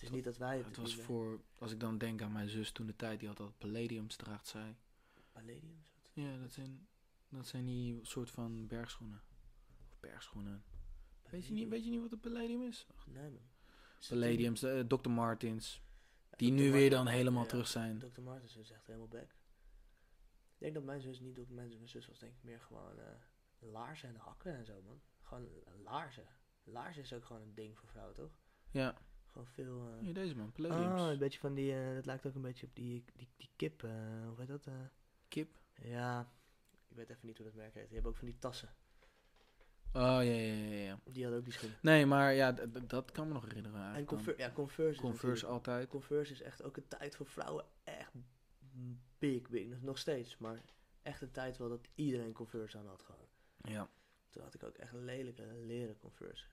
Het 0.00 0.08
is 0.08 0.14
niet 0.14 0.24
dat 0.24 0.36
wij 0.36 0.56
het 0.56 0.66
Het 0.66 0.76
was 0.76 0.94
voor... 0.96 1.40
Als 1.58 1.72
ik 1.72 1.80
dan 1.80 1.98
denk 1.98 2.22
aan 2.22 2.32
mijn 2.32 2.48
zus 2.48 2.72
toen 2.72 2.86
de 2.86 2.96
tijd, 2.96 3.18
die 3.18 3.28
had 3.28 3.36
dat 3.36 3.58
Palladium 3.58 4.08
draagt 4.08 4.46
zij. 4.46 4.76
Palladium? 5.32 5.84
Ja, 6.12 6.38
dat 6.38 6.52
zijn, 6.52 6.88
dat 7.28 7.46
zijn 7.46 7.64
die 7.66 7.98
soort 8.02 8.30
van 8.30 8.66
bergschoenen. 8.66 9.22
Of 9.90 10.00
bergschoenen. 10.00 10.64
Weet 11.30 11.46
je, 11.46 11.52
niet, 11.52 11.68
weet 11.68 11.84
je 11.84 11.90
niet 11.90 12.00
wat 12.00 12.12
een 12.12 12.20
Palladium 12.20 12.62
is? 12.62 12.86
Nee, 13.06 13.30
man. 13.30 13.42
Palladiums, 14.08 14.62
eh, 14.62 14.80
Dr. 14.80 15.10
Martens. 15.10 15.82
die- 16.36 16.36
Die 16.48 16.56
Dr. 16.58 16.62
nu 16.64 16.72
weer 16.72 16.90
dan 16.90 17.06
helemaal 17.06 17.42
ja, 17.42 17.48
terug 17.48 17.68
zijn. 17.68 17.98
Dr. 17.98 18.20
Martens 18.20 18.56
is 18.56 18.70
echt 18.70 18.86
helemaal 18.86 19.08
back. 19.08 19.30
Ik 20.54 20.58
denk 20.58 20.74
dat 20.74 20.84
mijn 20.84 21.00
zus 21.00 21.20
niet 21.20 21.34
doet. 21.34 21.50
Mijn, 21.50 21.68
mijn 21.68 21.88
zus 21.88 22.06
was 22.08 22.18
denk 22.18 22.32
ik 22.36 22.42
meer 22.42 22.60
gewoon 22.60 22.98
eh, 22.98 23.04
laarzen 23.58 24.08
en 24.08 24.16
hakken 24.16 24.54
en 24.56 24.64
zo, 24.64 24.82
man. 24.82 25.00
Gewoon 25.22 25.48
laarzen. 25.82 26.26
Laarzen 26.64 27.02
is 27.02 27.12
ook 27.12 27.24
gewoon 27.24 27.42
een 27.42 27.54
ding 27.54 27.78
voor 27.78 27.88
vrouwen, 27.88 28.14
toch? 28.14 28.30
Ja, 28.70 28.98
Gewoon 29.32 29.46
veel... 29.46 29.86
eh, 29.88 29.98
hier 30.04 30.14
deze 30.14 30.36
man, 30.36 30.46
Oh, 30.46 30.52
Palladiums. 30.52 31.02
een 31.02 31.18
beetje 31.18 31.38
van 31.38 31.54
die, 31.54 31.74
eh 31.74 31.94
dat 31.94 32.06
lijkt 32.06 32.26
ook 32.26 32.34
een 32.34 32.42
beetje 32.42 32.66
op 32.66 32.74
die, 32.74 33.04
die, 33.16 33.28
die 33.36 33.50
kip, 33.56 33.82
eh, 33.82 33.90
hoe 34.26 34.34
heet 34.38 34.48
dat? 34.48 34.66
eh? 34.66 34.74
Kip. 35.28 35.58
ja, 35.82 36.32
ik 36.88 36.96
weet 36.96 37.10
even 37.10 37.26
niet 37.26 37.36
hoe 37.36 37.46
dat 37.46 37.54
merk 37.54 37.74
heet. 37.74 37.84
Die 37.84 37.92
hebben 37.94 38.10
ook 38.12 38.18
van 38.18 38.26
die 38.28 38.38
tassen. 38.38 38.68
Oh, 39.92 40.00
ja, 40.02 40.20
ja, 40.22 40.54
ja, 40.54 40.74
ja. 40.84 41.00
Die 41.04 41.22
hadden 41.22 41.38
ook 41.40 41.44
die 41.44 41.54
schoenen. 41.54 41.78
Nee, 41.82 42.06
maar 42.06 42.32
ja, 42.34 42.52
dat 42.86 43.12
kan 43.12 43.26
me 43.28 43.32
nog 43.32 43.44
herinneren 43.44 43.76
En 43.78 43.82
eigenlijk. 43.84 44.08
Conver 44.08 44.38
ja, 44.38 44.50
Converse. 44.50 45.00
Converse 45.00 45.46
altijd. 45.46 45.88
Converse 45.88 46.32
is 46.32 46.42
echt 46.42 46.62
ook 46.62 46.76
een 46.76 46.88
tijd 46.88 47.16
voor 47.16 47.26
vrouwen 47.26 47.64
echt 47.84 48.12
big, 49.18 49.48
big. 49.48 49.80
Nog- 49.80 49.98
steeds, 49.98 50.38
maar 50.38 50.60
echt 51.02 51.20
een 51.22 51.30
tijd 51.30 51.56
wel 51.58 51.68
dat 51.68 51.88
iedereen 51.94 52.32
Converse 52.32 52.78
aan 52.78 52.86
had 52.86 53.02
gewoon. 53.02 53.28
Ja. 53.62 53.88
Toen 54.30 54.42
had 54.42 54.54
ik 54.54 54.62
ook 54.62 54.76
echt 54.76 54.92
lelijke 54.92 55.46
leren 55.66 55.98
Converse. 55.98 56.44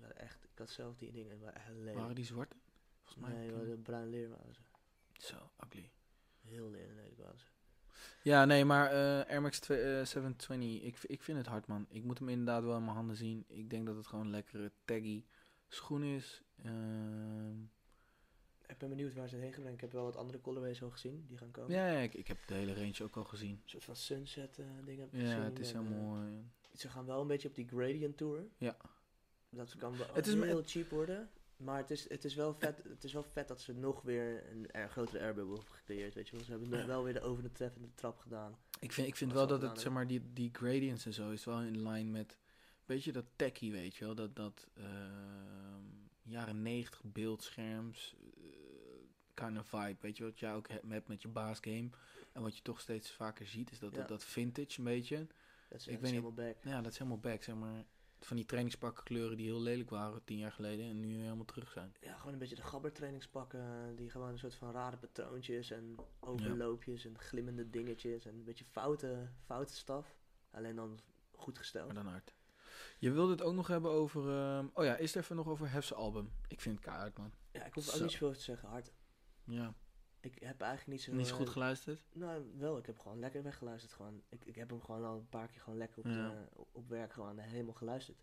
Waren 0.00 0.18
echt, 0.18 0.44
ik 0.52 0.58
had 0.58 0.70
zelf 0.70 0.96
die 0.96 1.12
dingen, 1.12 1.30
die 1.36 1.44
waren 1.44 1.60
echt 1.60 1.68
lelijk. 1.74 1.96
Waren 1.96 2.14
die 2.14 2.24
zwarte? 2.24 2.56
Volgens 3.04 3.28
mij. 3.28 3.38
nee, 3.38 3.52
waren 3.52 3.82
bruin 3.82 4.08
leer 4.08 4.28
waren 4.28 4.54
ze. 4.54 4.60
Zo, 5.12 5.50
ugly. 5.66 5.90
Heel 6.40 6.70
lelijk 6.70 7.16
waren 7.18 7.38
ze. 7.38 7.46
Ja, 8.22 8.44
nee, 8.44 8.64
maar 8.64 8.90
eh 8.90 9.30
Air 9.30 9.40
Max 9.42 9.58
2, 9.60 9.78
eh, 9.78 10.04
720, 10.04 10.82
ik, 10.82 10.98
ik 11.02 11.22
vind 11.22 11.38
het 11.38 11.46
hard, 11.46 11.66
man. 11.66 11.86
Ik 11.88 12.04
moet 12.04 12.18
hem 12.18 12.28
inderdaad 12.28 12.62
wel 12.62 12.76
in 12.76 12.84
mijn 12.84 12.96
handen 12.96 13.16
zien. 13.16 13.44
Ik 13.48 13.70
denk 13.70 13.86
dat 13.86 13.96
het 13.96 14.06
gewoon 14.06 14.24
een 14.24 14.30
lekkere 14.30 14.72
taggy 14.84 15.24
schoen 15.68 16.02
is. 16.04 16.42
Ehm, 16.64 17.62
Ik 18.66 18.78
ben 18.78 18.88
benieuwd 18.88 19.14
waar 19.14 19.28
ze 19.28 19.34
het 19.34 19.44
heen 19.44 19.52
gaan. 19.52 19.66
Ik 19.72 19.80
heb 19.80 19.92
wel 19.92 20.04
wat 20.04 20.16
andere 20.16 20.40
colorways 20.40 20.82
al 20.82 20.90
gezien, 20.90 21.24
die 21.28 21.38
gaan 21.38 21.50
komen. 21.50 21.70
ja, 21.74 21.86
ja, 21.90 21.98
ik, 21.98 22.14
ik 22.14 22.26
heb 22.28 22.38
de 22.46 22.54
hele 22.54 22.74
range 22.74 23.02
ook 23.02 23.16
al 23.16 23.24
gezien. 23.24 23.50
Een 23.50 23.62
soort 23.64 23.84
van 23.84 23.96
sunset 23.96 24.58
eh 24.58 24.66
dingen 24.84 25.00
heb 25.00 25.12
ik 25.14 25.20
Ja, 25.20 25.26
gezien. 25.26 25.42
het 25.42 25.58
is 25.58 25.72
en, 25.72 25.86
helemaal... 25.86 26.16
eh, 26.22 26.28
Ze 26.74 26.88
gaan 26.88 27.06
wel 27.06 27.20
een 27.20 27.26
beetje 27.26 27.48
op 27.48 27.54
die 27.54 27.68
gradient 27.68 28.16
tour. 28.16 28.44
Ja. 28.58 28.76
Dat 29.50 29.76
kan 29.76 29.94
Het 30.12 30.26
is 30.26 30.34
heel 30.34 30.62
cheap 30.64 30.90
worden. 30.90 31.30
Maar 31.56 31.78
het 31.78 31.90
is, 31.90 32.08
het, 32.08 32.24
is 32.24 32.34
wel 32.34 32.54
vet, 32.54 32.82
het 32.88 33.04
is 33.04 33.12
wel 33.12 33.22
vet 33.22 33.48
dat 33.48 33.60
ze 33.60 33.72
nog 33.72 34.02
weer 34.02 34.50
een 34.52 34.70
er, 34.70 34.90
grotere 34.90 35.20
airbubble 35.24 35.54
hebben 35.54 35.74
gecreëerd. 35.74 36.14
Weet 36.14 36.28
je 36.28 36.36
wel. 36.36 36.44
Ze 36.44 36.50
hebben 36.50 36.68
nu 36.68 36.86
wel 36.86 37.04
weer 37.04 37.12
de 37.12 37.20
over 37.20 37.42
de 37.42 37.52
treffende 37.52 37.88
trap 37.94 38.18
gedaan. 38.18 38.58
ik 38.80 38.92
vind, 38.92 39.06
ik 39.08 39.16
vind 39.16 39.32
wel 39.32 39.46
dat 39.46 39.62
het, 39.62 39.80
zeg 39.80 39.92
maar, 39.92 40.06
die, 40.06 40.32
die 40.32 40.50
gradients 40.52 41.06
en 41.06 41.12
zo 41.12 41.30
is 41.30 41.44
wel 41.44 41.60
in 41.60 41.82
lijn 41.82 42.10
met... 42.10 42.36
Weet 42.84 43.04
je, 43.04 43.12
dat 43.12 43.24
techie, 43.36 43.72
weet 43.72 43.96
je 43.96 44.04
wel? 44.04 44.14
Dat, 44.14 44.36
dat 44.36 44.66
ehm, 44.74 45.82
jaren 46.22 46.62
90 46.62 47.00
beeldscherms 47.04 48.14
eh, 48.36 48.42
kind 49.34 49.58
of 49.58 49.66
vibe. 49.68 49.96
Weet 50.00 50.16
je 50.16 50.24
wat 50.24 50.38
jij 50.38 50.54
ook 50.54 50.68
he- 50.68 50.80
hebt 50.88 51.08
met 51.08 51.22
je 51.22 51.28
baasgame? 51.28 51.88
En 52.32 52.42
wat 52.42 52.56
je 52.56 52.62
toch 52.62 52.80
steeds 52.80 53.10
vaker 53.10 53.46
ziet, 53.46 53.70
is 53.70 53.78
dat, 53.78 53.90
Ja. 53.92 53.98
dat, 53.98 54.08
dat 54.08 54.24
vintage 54.24 54.78
een 54.78 54.84
beetje. 54.84 55.16
Dat 55.16 55.26
is, 55.26 55.36
Ik 55.68 55.70
dat 55.70 55.84
weet 55.86 55.94
is 55.94 56.00
niet. 56.00 56.10
helemaal 56.10 56.32
back. 56.32 56.56
Ja, 56.64 56.80
dat 56.82 56.92
is 56.92 56.98
helemaal 56.98 57.20
back, 57.20 57.42
zeg 57.42 57.54
maar. 57.54 57.84
Van 58.20 58.36
die 58.36 58.46
trainingspakken 58.46 59.04
kleuren 59.04 59.36
die 59.36 59.46
heel 59.46 59.60
lelijk 59.60 59.90
waren 59.90 60.24
tien 60.24 60.38
jaar 60.38 60.52
geleden 60.52 60.86
en 60.86 61.00
nu 61.00 61.16
helemaal 61.16 61.44
terug 61.44 61.70
zijn. 61.70 61.94
Ja, 62.00 62.16
gewoon 62.16 62.32
een 62.32 62.38
beetje 62.38 62.54
de 62.56 62.62
gabber 62.62 62.92
trainingspakken. 62.92 63.60
eh, 63.60 63.96
Die 63.96 64.10
gewoon 64.10 64.28
een 64.28 64.38
soort 64.38 64.54
van 64.54 64.72
rare 64.72 64.96
patroontjes 64.96 65.70
en 65.70 65.96
overloopjes 66.20 67.04
en 67.04 67.18
glimmende 67.18 67.70
dingetjes. 67.70 68.24
En 68.26 68.34
een 68.34 68.44
beetje 68.44 68.64
foute, 68.64 69.28
foute 69.44 69.74
staf. 69.74 70.16
Alleen 70.50 70.76
dan 70.76 70.98
goed 71.34 71.58
gesteld. 71.58 71.86
Maar 71.92 72.02
dan 72.02 72.12
hard. 72.12 72.34
Je 72.98 73.10
wilde 73.10 73.30
het 73.32 73.42
ook 73.42 73.54
nog 73.54 73.66
hebben 73.66 73.90
over... 73.90 74.28
ehm, 74.30 74.66
oh 74.72 74.84
ja, 74.84 74.96
is 74.96 75.14
er 75.14 75.20
even 75.22 75.36
nog 75.36 75.46
over 75.46 75.70
Hef's 75.70 75.92
album? 75.92 76.30
Ik 76.48 76.60
vind 76.60 76.74
het 76.76 76.84
keihard, 76.84 77.18
man. 77.18 77.32
Ja, 77.52 77.64
ik 77.64 77.74
hoef 77.74 77.94
ook 77.94 78.00
niet 78.00 78.10
zoveel 78.10 78.32
te 78.32 78.40
zeggen. 78.40 78.68
Hard. 78.68 78.92
Ja, 79.44 79.74
Ik 80.34 80.42
heb 80.42 80.60
eigenlijk 80.60 80.90
niet 80.90 81.02
zo... 81.02 81.12
niet 81.12 81.26
zo 81.26 81.32
eh, 81.32 81.38
goed 81.38 81.48
geluisterd? 81.48 82.00
Nou, 82.12 82.52
wel. 82.56 82.78
Ik 82.78 82.86
heb 82.86 82.98
gewoon 82.98 83.18
lekker 83.18 83.42
weggeluisterd. 83.42 83.92
Gewoon. 83.92 84.22
Ik, 84.28 84.44
ik 84.44 84.54
heb 84.54 84.70
hem 84.70 84.82
gewoon 84.82 85.04
al 85.04 85.16
een 85.16 85.28
paar 85.28 85.48
keer 85.48 85.60
gewoon 85.60 85.78
lekker 85.78 85.98
op, 85.98 86.04
Ja. 86.04 86.28
de- 86.30 86.64
op, 86.72 86.88
werk 86.88 87.12
gewoon 87.12 87.38
helemaal 87.38 87.74
geluisterd. 87.74 88.18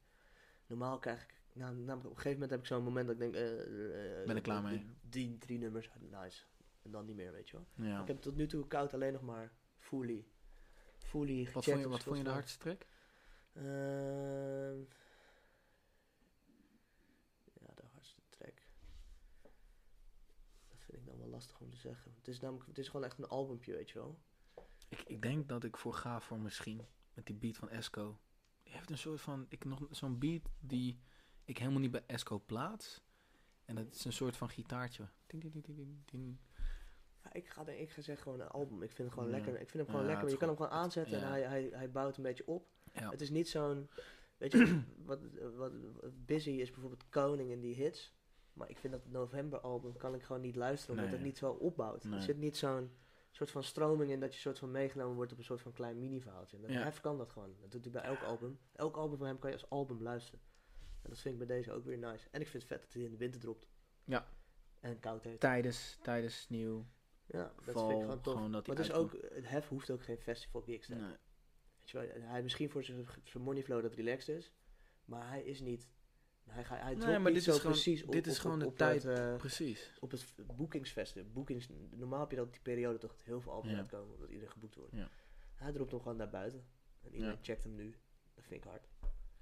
Normaal 0.68 1.00
krijg 1.00 1.24
ik... 1.24 1.34
Nou, 1.54 1.76
namelijk 1.76 2.04
op 2.06 2.10
een 2.10 2.16
gegeven 2.22 2.32
moment 2.34 2.50
heb 2.50 2.60
ik 2.60 2.66
zo'n 2.66 2.84
moment 2.84 3.06
dat 3.08 3.16
ik 3.16 3.22
denk... 3.22 3.36
eh, 3.36 4.20
eh, 4.22 4.26
Ben 4.28 4.36
ik 4.38 4.44
klaar 4.44 4.64
eh, 4.64 4.70
mee. 4.70 4.86
Die 5.02 5.38
drie 5.38 5.58
nummers, 5.58 5.90
nice. 6.00 6.44
En 6.82 6.92
dan 6.92 7.06
niet 7.06 7.16
meer, 7.16 7.32
weet 7.32 7.50
je 7.50 7.58
wel. 7.58 7.88
Ja. 7.88 8.02
Ik 8.02 8.08
heb 8.08 8.22
tot 8.22 8.36
nu 8.36 8.48
toe 8.48 8.68
koud 8.68 8.94
alleen 8.94 9.14
nog 9.14 9.22
maar 9.22 9.52
fully. 9.78 10.26
Fully 10.98 11.44
Wat 11.44 11.64
gecheckt 11.64 11.66
vond 11.66 11.80
je, 11.82 11.88
wat 11.90 12.04
vond 12.04 12.18
je 12.18 12.24
de 12.24 12.30
hardste 12.30 12.60
track? 12.60 12.86
Ehm, 13.54 14.80
ja, 17.54 17.74
de 17.76 17.84
hardste 17.94 18.22
track. 18.30 18.62
Dat 20.70 20.80
vind 20.80 20.98
ik 20.98 21.06
dan 21.06 21.15
wel 21.26 21.34
lastig 21.34 21.60
om 21.60 21.70
te 21.70 21.78
zeggen. 21.78 22.14
Het 22.18 22.28
is 22.28 22.40
namelijk, 22.40 22.68
het 22.68 22.78
is 22.78 22.88
gewoon 22.88 23.06
echt 23.06 23.18
een 23.18 23.28
albumpje, 23.28 23.74
weet 23.74 23.90
je 23.90 24.00
wel. 24.00 24.20
Ik, 24.90 25.02
ik 25.08 25.22
denk 25.22 25.48
dat 25.50 25.64
ik 25.64 25.78
voor 25.78 25.94
ga 25.94 26.20
voor 26.22 26.40
misschien. 26.40 26.86
Met 27.14 27.26
die 27.26 27.36
beat 27.36 27.58
van 27.58 27.70
Esco. 27.70 28.20
Die 28.64 28.74
heeft 28.74 28.90
een 28.90 28.98
soort 28.98 29.22
van... 29.22 29.46
Ik 29.50 29.66
nog 29.66 29.88
zo'n 29.90 30.20
beat 30.20 30.42
die 30.60 31.00
ik 31.46 31.58
helemaal 31.58 31.80
niet 31.80 31.92
bij 31.92 32.04
Esco 32.08 32.40
plaats. 32.46 33.04
En 33.66 33.76
dat 33.76 33.94
is 33.96 34.06
een 34.06 34.14
soort 34.14 34.38
van 34.38 34.50
gitaartje. 34.50 35.10
Ding, 35.28 35.64
ding, 35.64 36.06
ding. 36.06 36.38
Ja, 37.24 37.34
ik, 37.34 37.48
ga, 37.48 37.68
ik 37.68 37.90
ga 37.92 38.02
zeggen 38.02 38.24
gewoon 38.24 38.40
een 38.40 38.48
album. 38.48 38.84
Ik 38.84 38.92
vind 38.92 39.08
het 39.08 39.18
gewoon 39.18 39.30
Ja. 39.30 39.36
lekker. 39.36 39.54
Ik 39.54 39.70
vind 39.70 39.74
hem 39.74 39.86
gewoon 39.86 40.02
Ja, 40.02 40.08
lekker. 40.08 40.24
Maar 40.24 40.32
je 40.34 40.38
kan 40.40 40.48
hem 40.48 40.58
gewoon 40.58 40.72
aanzetten 40.72 41.22
en 41.22 41.28
hij, 41.28 41.42
hij, 41.42 41.70
hij 41.72 41.92
bouwt 41.92 42.18
een 42.18 42.24
beetje 42.24 42.48
op. 42.48 42.68
Het 42.92 43.22
is 43.22 43.30
niet 43.30 43.50
zo'n... 43.50 43.90
Weet 44.38 44.52
je, 44.52 44.84
wat, 45.06 45.20
wat, 45.56 45.72
wat 46.02 46.26
Busy 46.26 46.50
is 46.50 46.72
bijvoorbeeld 46.72 47.10
koning 47.10 47.50
in 47.52 47.60
die 47.62 47.76
hits. 47.76 48.15
Maar 48.56 48.70
ik 48.70 48.78
vind 48.78 48.94
dat 48.94 49.04
het 49.04 49.12
november 49.12 49.60
album 49.60 49.98
kan 49.98 50.14
ik 50.16 50.24
gewoon 50.24 50.42
niet 50.42 50.56
luisteren. 50.56 50.96
Omdat 50.96 51.10
Nee. 51.10 51.16
het 51.20 51.26
niet 51.28 51.38
zo 51.38 51.52
opbouwt. 51.52 52.04
Nee. 52.04 52.14
Er 52.16 52.22
zit 52.22 52.38
niet 52.38 52.58
zo'n 52.58 52.92
soort 53.32 53.52
van 53.52 53.64
stroming 53.64 54.12
in 54.12 54.20
dat 54.20 54.34
je 54.34 54.40
soort 54.40 54.60
van 54.60 54.72
meegenomen 54.72 55.16
wordt 55.16 55.32
op 55.32 55.38
een 55.38 55.44
soort 55.44 55.62
van 55.62 55.74
klein 55.74 56.00
mini-verhaaltje. 56.00 56.56
En 56.58 56.62
dat, 56.64 56.72
Ja. 56.72 56.84
Hef 56.84 57.02
kan 57.02 57.18
dat 57.18 57.30
gewoon. 57.32 57.56
Dat 57.62 57.72
doet 57.72 57.84
hij 57.84 57.92
bij 57.94 58.02
elk 58.04 58.22
album. 58.22 58.60
Elk 58.74 58.96
album 58.96 59.18
van 59.18 59.28
hem 59.28 59.40
kan 59.40 59.50
je 59.50 59.56
als 59.56 59.70
album 59.70 60.02
luisteren. 60.02 60.40
En 61.02 61.10
dat 61.10 61.20
vind 61.20 61.40
ik 61.42 61.48
bij 61.48 61.56
deze 61.58 61.72
ook 61.72 61.86
weer 61.86 61.98
nice. 61.98 62.28
En 62.32 62.42
ik 62.42 62.48
vind 62.48 62.64
het 62.64 62.72
vet 62.72 62.82
dat 62.82 62.94
hij 62.94 63.04
in 63.04 63.12
de 63.12 63.18
winter 63.18 63.40
dropt. 63.42 63.68
Ja. 64.04 64.28
En 64.80 65.00
koud 65.00 65.24
heeft. 65.24 65.40
Tijdens, 65.40 65.98
tijdens 66.02 66.42
sneeuw. 66.42 66.86
Ja, 67.26 67.54
dat 67.66 67.74
Val, 67.74 67.88
vind 67.88 68.00
ik 68.00 68.06
gewoon 68.06 68.22
tof. 68.22 68.34
gewoon 68.34 68.52
maar 68.52 68.62
het 68.66 68.80
is 68.80 68.92
ook, 68.92 69.18
Hef 69.42 69.68
hoeft 69.68 69.90
ook 69.92 70.04
geen 70.04 70.18
festival 70.18 70.62
gigs 70.62 70.86
te 70.86 70.92
hebben. 70.92 71.10
Nee. 71.10 71.18
Weet 71.80 71.90
je 71.90 71.98
wel, 72.20 72.28
hij 72.30 72.44
misschien 72.44 72.70
voor 72.70 72.84
zijn 72.84 73.08
zijn 73.24 73.44
money 73.44 73.64
flow 73.64 73.82
dat 73.82 73.94
relaxed 73.94 74.38
is, 74.38 74.54
maar 75.06 75.28
hij 75.30 75.44
is 75.44 75.60
niet. 75.62 75.88
Hij, 76.50 76.64
ga- 76.64 76.76
hij 76.76 76.92
Nee, 76.94 77.00
dropt 77.02 77.20
maar 77.20 77.34
dit 77.34 77.48
is 77.48 77.56
gewoon- 77.58 77.72
precies 77.72 78.04
op, 78.04 78.12
dit 78.12 78.28
is 78.28 78.36
op- 78.36 78.42
gewoon 78.42 78.64
op, 78.64 78.70
de 78.70 78.76
tijd. 78.76 79.04
Het, 79.04 79.18
eh, 79.18 79.36
Precies. 79.36 79.92
op 80.00 80.12
het 80.12 80.26
boekingsvesten. 80.56 81.34
Boekings, 81.34 81.68
normaal 81.90 82.20
heb 82.20 82.30
je 82.30 82.36
dat 82.36 82.52
die 82.52 82.62
periode 82.62 82.98
toch 82.98 83.16
heel 83.24 83.42
veel 83.42 83.52
albums 83.52 83.72
Ja. 83.74 83.78
uitkomen 83.80 84.14
omdat 84.14 84.30
iedereen 84.30 84.52
geboekt 84.52 84.76
wordt. 84.76 84.92
Ja. 84.96 85.10
Hij 85.56 85.72
dropt 85.72 85.92
hem 85.92 86.02
gewoon 86.02 86.18
naar 86.18 86.30
buiten. 86.30 86.66
En 87.02 87.12
iedereen 87.14 87.36
Ja. 87.36 87.40
checkt 87.44 87.64
hem 87.64 87.76
nu. 87.76 87.96
Dat 88.36 88.44
vind 88.46 88.64
ik 88.64 88.70
hard. 88.70 88.88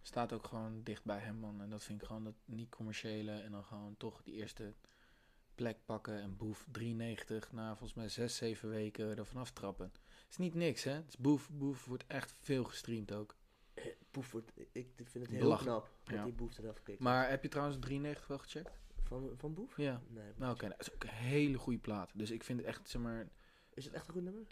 Staat 0.01 0.33
ook 0.33 0.47
gewoon 0.47 0.83
dicht 0.83 1.03
bij 1.03 1.19
hem, 1.19 1.35
man. 1.35 1.61
En 1.61 1.69
dat 1.69 1.83
vind 1.83 2.01
ik 2.01 2.07
gewoon 2.07 2.23
dat 2.23 2.35
niet 2.45 2.69
commerciële. 2.69 3.31
En 3.31 3.51
dan 3.51 3.63
gewoon 3.63 3.97
toch 3.97 4.23
die 4.23 4.33
eerste 4.33 4.73
plek 5.55 5.77
pakken. 5.85 6.21
En 6.21 6.37
Boef 6.37 6.67
93 6.71 7.51
na 7.51 7.69
volgens 7.69 7.93
mij 7.93 8.09
6, 8.09 8.35
7 8.35 8.69
weken 8.69 9.17
er 9.17 9.25
vanaf 9.25 9.51
trappen. 9.51 9.91
is 10.29 10.37
niet 10.37 10.53
niks, 10.53 10.83
hè. 10.83 11.03
Is 11.07 11.17
Boef, 11.17 11.49
Boef 11.51 11.85
wordt 11.85 12.03
echt 12.07 12.35
veel 12.39 12.63
gestreamd 12.63 13.11
ook. 13.13 13.35
Wordt, 14.31 14.51
ik 14.71 14.87
vind 14.95 15.13
het 15.25 15.29
heel 15.29 15.55
knap 15.57 15.89
dat 16.03 16.15
Ja. 16.15 16.23
die 16.23 16.33
Boef 16.33 16.57
eraf 16.57 16.83
kikt. 16.83 16.99
Maar 16.99 17.29
heb 17.29 17.43
je 17.43 17.49
trouwens 17.49 17.77
93 17.79 18.27
wel 18.27 18.37
gecheckt? 18.37 18.79
Van, 19.03 19.31
van 19.37 19.53
Boef? 19.53 19.77
Ja. 19.77 20.01
Nee. 20.07 20.31
Nou, 20.35 20.53
oké. 20.53 20.67
dat 20.67 20.79
is 20.79 20.93
ook 20.93 21.03
een 21.03 21.09
hele 21.09 21.57
goede 21.57 21.79
plaat. 21.79 22.11
Dus 22.15 22.31
ik 22.31 22.43
vind 22.43 22.59
het 22.59 22.67
echt, 22.67 22.89
zeg 22.89 23.01
maar... 23.01 23.27
Is 23.73 23.85
het 23.85 23.93
echt 23.93 24.07
een 24.07 24.13
goed 24.13 24.23
nummer? 24.23 24.43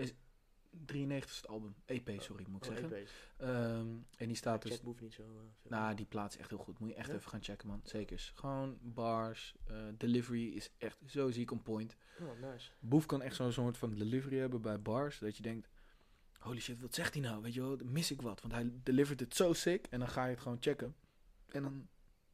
93 0.86 1.32
is 1.32 1.38
het 1.38 1.48
album. 1.48 1.76
EP, 1.86 2.22
sorry, 2.22 2.46
moet 2.50 2.66
ik 2.66 2.72
Oh, 2.72 2.78
zeggen. 2.78 2.98
EP's. 2.98 3.12
Ehm, 3.38 3.88
en 4.18 4.28
die 4.28 4.36
staat 4.36 4.62
dus... 4.62 4.72
check 4.72 4.82
Boef 4.84 5.00
niet 5.02 5.14
zo. 5.14 5.22
eh. 5.24 5.70
Nou, 5.72 5.96
die 5.96 6.06
plaat 6.06 6.34
is 6.34 6.38
echt 6.40 6.50
heel 6.50 6.58
goed. 6.60 6.80
Moet 6.80 6.90
je 6.90 6.96
echt 6.96 7.08
Ja? 7.08 7.14
even 7.16 7.30
gaan 7.30 7.44
checken, 7.44 7.68
man. 7.68 7.80
Zekers. 7.84 8.32
Gewoon 8.36 8.78
bars. 8.82 9.56
eh, 9.66 9.78
delivery 9.98 10.48
is 10.48 10.72
echt 10.78 10.98
zo 11.06 11.32
ziek 11.32 11.52
on 11.52 11.62
point. 11.62 11.96
Oh, 12.22 12.50
nice. 12.52 12.72
Boef 12.80 13.06
kan 13.06 13.22
echt 13.22 13.36
zo'n 13.36 13.52
soort 13.52 13.78
van 13.78 13.94
delivery 13.96 14.38
hebben 14.38 14.62
bij 14.62 14.82
bars. 14.82 15.20
Dat 15.20 15.38
je 15.38 15.44
denkt, 15.44 15.70
holy 16.42 16.60
shit, 16.60 16.82
wat 16.82 16.94
zegt 16.96 17.14
hij 17.14 17.24
nou? 17.24 17.42
Weet 17.42 17.54
je 17.54 17.62
wel, 17.62 17.78
mis 17.84 18.12
ik 18.12 18.22
wat? 18.22 18.42
Want 18.42 18.54
hij 18.54 18.72
delivert 18.84 19.20
het 19.20 19.36
zo 19.36 19.54
sick. 19.54 19.88
En 19.90 20.00
dan 20.00 20.08
ga 20.10 20.24
je 20.26 20.32
het 20.32 20.40
gewoon 20.42 20.58
checken. 20.60 20.96
En 21.52 21.64
dan 21.64 21.88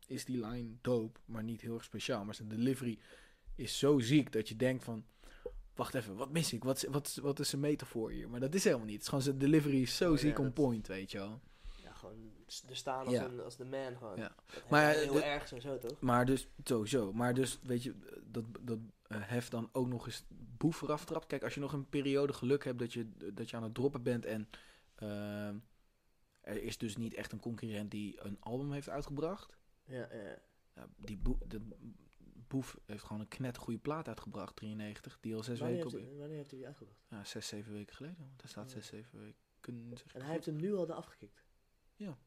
is 0.08 0.26
die 0.26 0.46
line 0.46 0.70
dope, 0.82 1.20
maar 1.26 1.44
niet 1.44 1.62
heel 1.62 1.74
erg 1.74 1.84
speciaal. 1.84 2.26
Maar 2.26 2.36
zijn 2.36 2.48
delivery 2.48 3.00
is 3.56 3.78
zo 3.78 4.00
ziek 4.00 4.32
dat 4.32 4.50
je 4.50 4.56
denkt 4.56 4.84
van... 4.84 5.06
Wacht 5.76 5.94
even, 5.94 6.16
wat 6.16 6.32
mis 6.32 6.54
ik? 6.54 6.64
Wat, 6.64 6.78
is- 6.78 6.84
wat, 6.90 7.20
wat 7.22 7.40
is 7.40 7.52
een 7.54 7.60
metafoor 7.60 8.12
hier? 8.12 8.30
Maar 8.30 8.40
dat 8.40 8.54
is 8.56 8.64
helemaal 8.64 8.86
niet. 8.86 8.94
Het 8.94 9.02
is 9.04 9.08
gewoon 9.10 9.24
zijn 9.24 9.38
delivery 9.38 9.82
is 9.82 9.96
zo 9.98 10.06
Oh, 10.12 10.16
ja, 10.16 10.22
ziek 10.22 10.40
on 10.40 10.54
point, 10.54 10.88
weet 10.88 11.12
je 11.12 11.18
wel. 11.18 11.40
Ja, 11.84 11.94
gewoon 11.94 12.32
er 12.70 12.76
staan 12.76 13.06
als, 13.06 13.14
Ja. 13.14 13.26
een, 13.26 13.40
als 13.42 13.58
de 13.58 13.66
man 13.66 13.98
gewoon. 13.98 14.18
Ja. 14.18 14.36
Dat 14.54 14.70
Maar 14.70 14.94
heel 14.94 15.14
de- 15.14 15.24
erg 15.24 15.48
sowieso, 15.48 15.78
toch? 15.78 16.00
Maar 16.00 16.26
dus, 16.26 16.48
sowieso. 16.64 17.14
Maar 17.14 17.34
dus, 17.34 17.60
weet 17.64 17.84
je, 17.84 17.94
dat, 18.24 18.44
dat 18.62 18.80
hef 19.08 19.50
dan 19.50 19.70
ook 19.72 19.88
nog 19.88 20.06
eens 20.06 20.26
boef 20.58 20.82
eraf 20.82 21.06
trapt. 21.06 21.26
Kijk, 21.26 21.44
als 21.44 21.54
je 21.54 21.60
nog 21.60 21.74
een 21.74 21.90
periode 21.90 22.34
geluk 22.34 22.64
hebt 22.64 22.80
dat 22.80 22.94
je, 22.94 23.34
dat 23.34 23.50
je 23.50 23.56
aan 23.56 23.64
het 23.64 23.74
droppen 23.74 24.04
bent 24.04 24.26
en 24.26 24.50
ehm, 24.96 25.58
er 26.42 26.64
is 26.64 26.78
dus 26.78 26.98
niet 26.98 27.14
echt 27.14 27.32
een 27.32 27.40
concurrent 27.40 27.92
die 27.92 28.22
een 28.22 28.38
album 28.40 28.72
heeft 28.72 28.90
uitgebracht. 28.90 29.58
Ja, 29.84 30.10
ja. 30.74 30.88
Die 30.96 31.18
boef, 31.18 31.38
de 31.48 31.62
boef 32.48 32.78
heeft 32.86 33.04
gewoon 33.04 33.22
een 33.22 33.28
knettergoede 33.28 33.80
plaat 33.80 34.08
uitgebracht, 34.08 34.56
93, 34.56 35.18
die 35.20 35.36
al 35.36 35.44
zes 35.44 35.60
Wanneer 35.60 35.84
weken 35.84 36.00
heeft, 36.00 36.12
op... 36.12 36.18
wanneer 36.18 36.38
heeft 36.38 36.50
hij 36.50 36.60
die 36.60 36.68
uitgebracht? 36.68 37.00
Ja, 37.10 37.24
zes, 37.24 37.48
zeven 37.48 37.74
weken 37.74 37.96
geleden. 37.96 38.18
Want 38.20 38.42
hij 38.42 38.50
staat 38.50 38.72
Ja. 38.72 38.72
zes, 38.72 38.88
zeven 38.88 39.20
weken, 39.20 39.98
zeg 39.98 40.14
En 40.14 40.22
hij 40.22 40.32
heeft 40.32 40.46
hem 40.46 40.56
nu 40.56 40.76
al 40.76 40.90
eraf 40.90 41.06
gekikt. 41.06 41.44
Ja. 41.96 42.18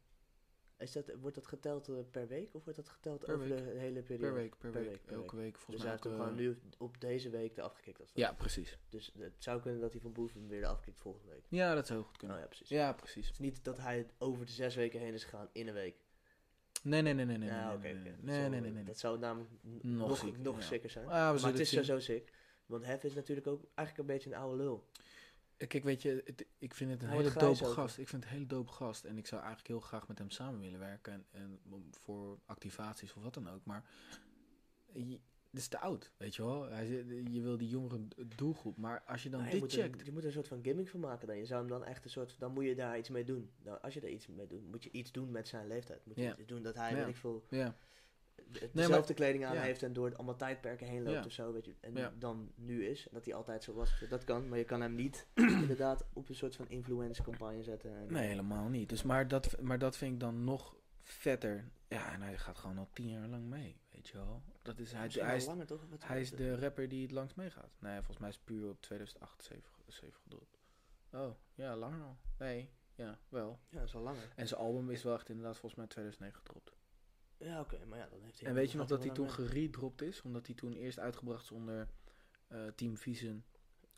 Is 0.80 0.92
dat, 0.92 1.10
wordt 1.20 1.34
dat 1.36 1.46
geteld 1.46 1.88
eh, 1.88 1.94
per 2.10 2.26
week 2.28 2.54
of 2.54 2.64
wordt 2.64 2.78
dat 2.78 2.88
geteld 2.88 3.24
Per 3.24 3.34
over 3.34 3.48
week. 3.48 3.58
de 3.58 3.78
hele 3.78 4.02
periode? 4.02 4.26
Per 4.26 4.34
week, 4.34 4.58
per, 4.58 4.70
Per 4.70 4.80
week, 4.80 4.90
week, 4.90 5.04
per 5.04 5.14
elke 5.14 5.36
week. 5.36 5.58
Volgens 5.58 5.66
dus 5.76 5.84
mij 5.84 5.92
hij 5.94 6.00
heeft 6.02 6.16
gewoon 6.20 6.34
nu 6.34 6.58
op 6.78 7.00
deze 7.00 7.30
week 7.30 7.54
de 7.54 7.62
afgekikt. 7.62 8.00
Als 8.00 8.12
dat. 8.12 8.18
Ja, 8.24 8.32
precies. 8.32 8.78
Dus 8.88 9.12
het 9.18 9.32
zou 9.38 9.60
kunnen 9.60 9.80
dat 9.80 9.92
hij 9.92 10.00
van 10.00 10.12
Boef 10.12 10.32
hem 10.32 10.48
weer 10.48 10.60
de 10.60 10.66
afkikt 10.66 10.98
volgende 11.00 11.28
week. 11.28 11.42
Ja, 11.48 11.74
dat 11.74 11.86
zou 11.86 12.02
goed 12.02 12.16
kunnen. 12.16 12.36
Oh 12.36 12.42
ja, 12.42 12.48
precies. 12.48 12.68
Ja, 12.68 12.92
precies. 12.92 13.24
Het 13.26 13.34
is 13.34 13.40
niet 13.40 13.64
dat 13.64 13.78
hij 13.78 14.06
over 14.18 14.46
de 14.46 14.52
zes 14.52 14.74
weken 14.74 15.00
heen 15.00 15.14
is 15.14 15.24
gegaan 15.24 15.48
in 15.52 15.68
een 15.68 15.74
week. 15.74 15.96
Nee, 16.82 17.02
nee, 17.02 17.14
nee, 17.14 17.24
nee, 17.24 17.38
nee. 17.38 17.48
ja, 17.48 17.66
nee, 17.66 17.76
oké, 17.76 17.86
nee, 17.86 17.94
nee, 17.94 18.12
Dat 18.12 18.22
nee, 18.24 18.34
zou- 18.38 18.50
nee, 18.50 18.60
nee, 18.60 18.70
nee. 18.70 18.84
Dat 18.84 18.98
zou 18.98 19.18
namelijk 19.18 19.50
Nog 19.82 20.08
nog, 20.22 20.36
nog 20.38 20.56
ja. 20.58 20.62
sicker 20.64 20.90
zijn. 20.90 21.04
Ah, 21.06 21.12
maar 21.12 21.50
het 21.50 21.58
is 21.58 21.68
sowieso 21.68 21.98
sick. 21.98 22.32
Want 22.66 22.84
Hef 22.84 23.04
is 23.04 23.14
natuurlijk 23.14 23.46
ook 23.46 23.62
eigenlijk 23.74 24.08
een 24.08 24.14
beetje 24.14 24.30
een 24.30 24.36
oude 24.40 24.56
lul. 24.62 24.86
Kijk, 25.68 25.84
weet 25.84 26.02
je, 26.02 26.22
het- 26.24 26.46
ik 26.58 26.74
vind 26.74 26.90
het 26.90 27.02
een 27.02 27.08
Hij 27.08 27.16
hele 27.16 27.32
dope 27.38 27.64
gast. 27.64 27.98
Ik 27.98 28.08
vind 28.08 28.22
het 28.22 28.32
een 28.32 28.36
hele 28.38 28.48
dope 28.48 28.70
gast. 28.70 29.04
En 29.04 29.16
ik 29.18 29.26
zou 29.26 29.40
eigenlijk 29.40 29.68
heel 29.70 29.80
graag 29.80 30.08
met 30.08 30.18
hem 30.18 30.30
samen 30.30 30.60
willen 30.60 30.78
werken. 30.78 31.24
En, 31.30 31.60
voor 31.90 32.38
activaties 32.46 33.14
of 33.14 33.22
wat 33.22 33.34
dan 33.34 33.48
ook. 33.50 33.64
Maar 33.64 33.84
je- 34.92 35.20
het 35.50 35.60
is 35.60 35.68
te 35.68 35.78
oud, 35.78 36.10
weet 36.16 36.34
je 36.34 36.42
wel. 36.44 36.62
Hij, 36.68 36.86
je 37.30 37.40
wil 37.40 37.56
die 37.56 37.68
jongere 37.68 38.00
doelgroep. 38.36 38.76
Maar 38.76 39.02
als 39.06 39.22
je 39.22 39.28
dan 39.30 39.38
Maar 39.40 39.48
je, 39.48 39.54
dit 39.54 39.62
moet 39.62 39.72
checkt... 39.72 40.00
er, 40.00 40.06
je 40.06 40.12
moet 40.12 40.20
er 40.20 40.26
een 40.26 40.32
soort 40.32 40.48
van 40.48 40.62
gimmick 40.62 40.88
van 40.88 41.00
maken 41.00 41.26
dan. 41.26 41.36
Je 41.36 41.46
zou 41.46 41.60
hem 41.60 41.68
dan 41.70 41.84
echt 41.84 42.04
een 42.04 42.10
soort... 42.10 42.36
Dan 42.38 42.52
moet 42.52 42.64
je 42.64 42.74
daar 42.74 42.98
iets 42.98 43.08
mee 43.08 43.24
doen. 43.24 43.50
Nou, 43.62 43.80
als 43.80 43.94
je 43.94 44.00
daar 44.00 44.10
iets 44.10 44.26
mee 44.26 44.46
doet, 44.46 44.66
moet 44.70 44.84
je 44.84 44.90
iets 44.90 45.12
doen 45.12 45.30
met 45.30 45.48
zijn 45.48 45.66
leeftijd. 45.66 46.06
Moet 46.06 46.16
je 46.16 46.34
iets 46.38 46.46
doen 46.46 46.62
dat 46.62 46.74
hij, 46.74 46.90
Ja. 46.90 46.96
weet 46.96 47.06
ik 47.08 47.16
veel, 47.16 47.44
Ja, 47.48 47.76
dezelfde 48.72 48.88
maar- 48.90 49.14
kleding 49.14 49.44
aan 49.46 49.54
ja. 49.54 49.60
heeft 49.60 49.82
en 49.82 49.92
door 49.92 50.14
allemaal 50.16 50.36
tijdperken 50.36 50.86
heen 50.86 51.02
loopt 51.02 51.16
Ja. 51.16 51.24
of 51.24 51.32
zo, 51.32 51.52
weet 51.52 51.64
je. 51.64 51.74
En 51.80 51.94
Ja. 51.94 52.12
dan 52.18 52.52
nu 52.54 52.86
is. 52.86 53.06
En 53.08 53.14
dat 53.14 53.24
hij 53.24 53.34
altijd 53.34 53.62
zo 53.62 53.72
was. 53.74 54.04
Dat 54.08 54.24
kan, 54.24 54.48
maar 54.48 54.58
je 54.58 54.64
kan 54.64 54.80
hem 54.80 54.94
niet 54.94 55.26
inderdaad 55.62 56.04
op 56.12 56.28
een 56.28 56.34
soort 56.34 56.56
van 56.56 56.68
influence 56.68 57.22
campagne 57.22 57.62
zetten. 57.62 57.96
En, 57.96 58.12
nee, 58.12 58.28
helemaal 58.28 58.68
niet. 58.68 58.88
Dus 58.88 59.02
maar, 59.02 59.28
dat, 59.28 59.60
maar 59.60 59.78
dat 59.78 59.96
vind 59.96 60.12
ik 60.12 60.20
dan 60.20 60.44
nog 60.44 60.76
vetter. 61.02 61.70
Ja, 61.88 62.12
en 62.12 62.22
hij 62.22 62.38
gaat 62.38 62.58
gewoon 62.58 62.78
al 62.78 62.88
tien 62.92 63.08
jaar 63.08 63.28
lang 63.28 63.44
mee, 63.48 63.80
weet 63.90 64.08
je 64.08 64.16
wel. 64.16 64.42
Dat 64.62 64.78
is, 64.78 64.92
hij, 64.92 65.08
hij, 65.12 65.36
is, 65.36 65.46
langer 65.46 65.66
toch? 65.66 65.86
Wat- 65.90 66.04
hij 66.06 66.20
is 66.20 66.30
de 66.30 66.58
rapper 66.58 66.88
die 66.88 67.02
het 67.02 67.10
langst 67.10 67.36
meegaat. 67.36 67.70
Nee, 67.78 67.96
volgens 67.96 68.18
mij 68.18 68.28
is 68.28 68.38
puur 68.38 68.68
op 68.68 68.80
2008 68.82 69.42
7, 69.44 69.62
7 69.86 70.20
gedropt. 70.22 70.58
Oh, 71.12 71.30
ja, 71.54 71.76
langer 71.76 72.02
al. 72.02 72.16
Nee, 72.38 72.70
ja, 72.94 73.18
wel. 73.28 73.58
Ja, 73.68 73.78
dat 73.78 73.88
is 73.88 73.94
al 73.94 74.02
langer. 74.02 74.32
En 74.36 74.48
zijn 74.48 74.60
album 74.60 74.90
is 74.90 75.02
wel 75.02 75.14
echt 75.14 75.28
inderdaad 75.28 75.56
volgens 75.58 75.74
mij 75.74 75.86
2009 75.86 76.38
gedropt. 76.46 76.72
Ja, 77.40 77.60
oké, 77.60 77.84
maar 77.86 77.98
ja, 77.98 78.08
dan 78.08 78.20
heeft 78.22 78.40
hij... 78.40 78.48
En 78.48 78.54
weet 78.54 78.70
je 78.72 78.76
nog 78.78 78.86
dat 78.86 79.02
hij 79.04 79.12
toen 79.12 79.30
geredropt 79.30 80.02
is? 80.02 80.22
Omdat 80.22 80.46
hij 80.46 80.54
toen 80.54 80.72
eerst 80.72 80.98
uitgebracht 80.98 81.42
is 81.42 81.50
onder 81.50 81.88
eh, 82.48 82.66
Team 82.66 82.96
Vision 82.96 83.44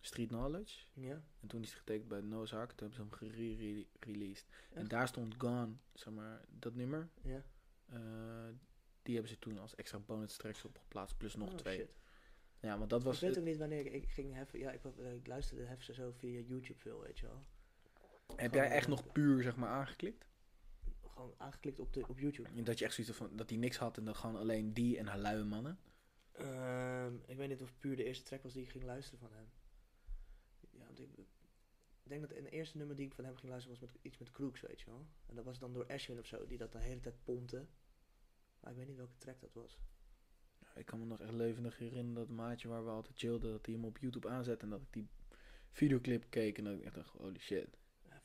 Street 0.00 0.28
Knowledge. 0.28 0.85
Ja? 0.92 1.22
En 1.40 1.48
toen 1.48 1.62
is 1.62 1.68
hij 1.70 1.78
getekend 1.78 2.09
bij 2.09 2.20
Noah's 2.20 2.52
Ark. 2.52 2.72
Toen 2.72 2.88
hebben 2.90 3.11
ze 3.20 3.26
hem 3.26 3.33
gere-released. 3.33 4.46
En 4.72 4.88
daar 4.88 5.09
stond 5.09 5.35
Gone, 5.38 5.72
zeg 5.92 6.12
maar, 6.14 6.44
dat 6.48 6.74
nummer. 6.74 7.09
Ja. 7.22 7.42
eh, 7.88 7.98
die 9.02 9.14
hebben 9.14 9.33
ze 9.33 9.38
toen 9.38 9.59
als 9.59 9.74
extra 9.74 9.98
bonus 9.98 10.37
tracks 10.37 10.64
opgeplaatst. 10.64 11.16
Plus 11.16 11.37
nog 11.37 11.50
Oh, 11.50 11.55
twee. 11.57 11.76
shit. 11.78 11.94
Ja, 12.61 12.78
want 12.78 12.90
dat 12.90 13.02
was... 13.02 13.14
ik 13.22 13.28
weet 13.28 13.38
ook 13.38 13.44
niet 13.44 13.57
wanneer 13.59 13.87
ik, 13.87 13.92
ik 13.92 14.09
ging 14.09 14.35
heffen. 14.35 14.59
Ja, 14.59 14.70
ik, 14.70 14.83
wa- 14.83 15.09
ik 15.11 15.26
luisterde 15.26 15.64
heffen 15.64 15.94
zo 15.94 16.11
via 16.11 16.40
YouTube 16.40 16.78
veel, 16.78 17.00
weet 17.00 17.18
je 17.18 17.26
wel. 17.26 17.42
heb 18.37 18.55
jij 18.55 18.70
echt 18.70 18.88
nog 18.88 19.12
puur, 19.12 19.42
zeg 19.42 19.57
maar, 19.57 19.68
aangeklikt? 19.68 20.26
Gewoon 21.12 21.35
aangeklikt 21.38 21.81
op, 21.81 21.92
de, 21.92 22.07
op 22.09 22.18
YouTube. 22.18 22.48
En 22.48 22.64
Dat 22.64 22.79
je 22.79 22.85
echt 22.85 22.94
zoiets 22.94 23.16
van, 23.16 23.37
dat 23.37 23.51
hij 23.51 23.59
niks 23.59 23.77
had 23.77 23.96
en 23.96 24.05
dat 24.05 24.16
gewoon 24.16 24.37
alleen 24.37 24.72
die 24.72 24.98
en 24.98 25.07
haar 25.07 25.18
luie 25.18 25.44
mannen? 25.44 25.79
Ehm, 26.33 27.14
ik 27.27 27.37
weet 27.37 27.48
niet 27.48 27.62
of 27.62 27.68
het 27.68 27.79
puur 27.79 27.96
de 27.96 28.05
eerste 28.05 28.25
track 28.25 28.42
was 28.42 28.53
die 28.53 28.62
ik 28.62 28.70
ging 28.70 28.85
luisteren 28.85 29.18
van 29.18 29.33
hem. 29.33 29.51
Ja, 30.70 30.85
want 30.87 31.01
ik, 31.01 31.09
ik 32.03 32.09
denk 32.09 32.20
dat 32.20 32.37
een 32.37 32.46
eerste 32.46 32.77
nummer 32.77 32.96
die 32.96 33.07
ik 33.07 33.14
van 33.14 33.25
hem 33.25 33.37
ging 33.37 33.51
luisteren 33.51 33.81
was 33.81 33.90
met 33.90 34.03
iets 34.03 34.18
met 34.18 34.31
Crooks, 34.31 34.61
weet 34.61 34.81
je 34.81 34.87
wel. 34.87 35.07
En 35.27 35.35
dat 35.35 35.44
was 35.44 35.59
dan 35.59 35.72
door 35.72 35.87
Ashwin 35.87 36.18
of 36.18 36.27
zo, 36.27 36.46
die 36.46 36.59
dat 36.59 36.72
de 36.72 36.79
hele 36.79 37.01
tijd 37.01 37.25
pompte. 37.25 37.66
Maar 38.61 38.70
ik 38.70 38.77
weet 38.77 38.87
niet 38.87 38.96
welke 38.96 39.18
track 39.18 39.40
dat 39.40 39.55
was. 39.55 39.79
Ik 40.75 40.87
kan 40.87 40.98
me 40.98 41.05
nog 41.05 41.20
echt 41.20 41.33
levendig 41.33 41.79
herinneren 41.79 42.14
dat 42.14 42.29
maatje 42.29 42.68
waar 42.68 42.85
we 42.85 42.90
altijd 42.90 43.18
chillden, 43.18 43.51
dat 43.51 43.66
hij 43.66 43.75
hem 43.75 43.85
op 43.85 43.98
YouTube 43.98 44.29
aanzette 44.29 44.64
en 44.64 44.70
dat 44.70 44.81
ik 44.81 44.92
die 44.92 45.09
videoclip 45.70 46.27
keek 46.29 46.59
en 46.59 46.64
dat 46.64 46.75
ik 46.75 46.85
echt 46.85 46.94
dacht, 46.94 47.16
holy 47.16 47.38
shit. 47.38 47.79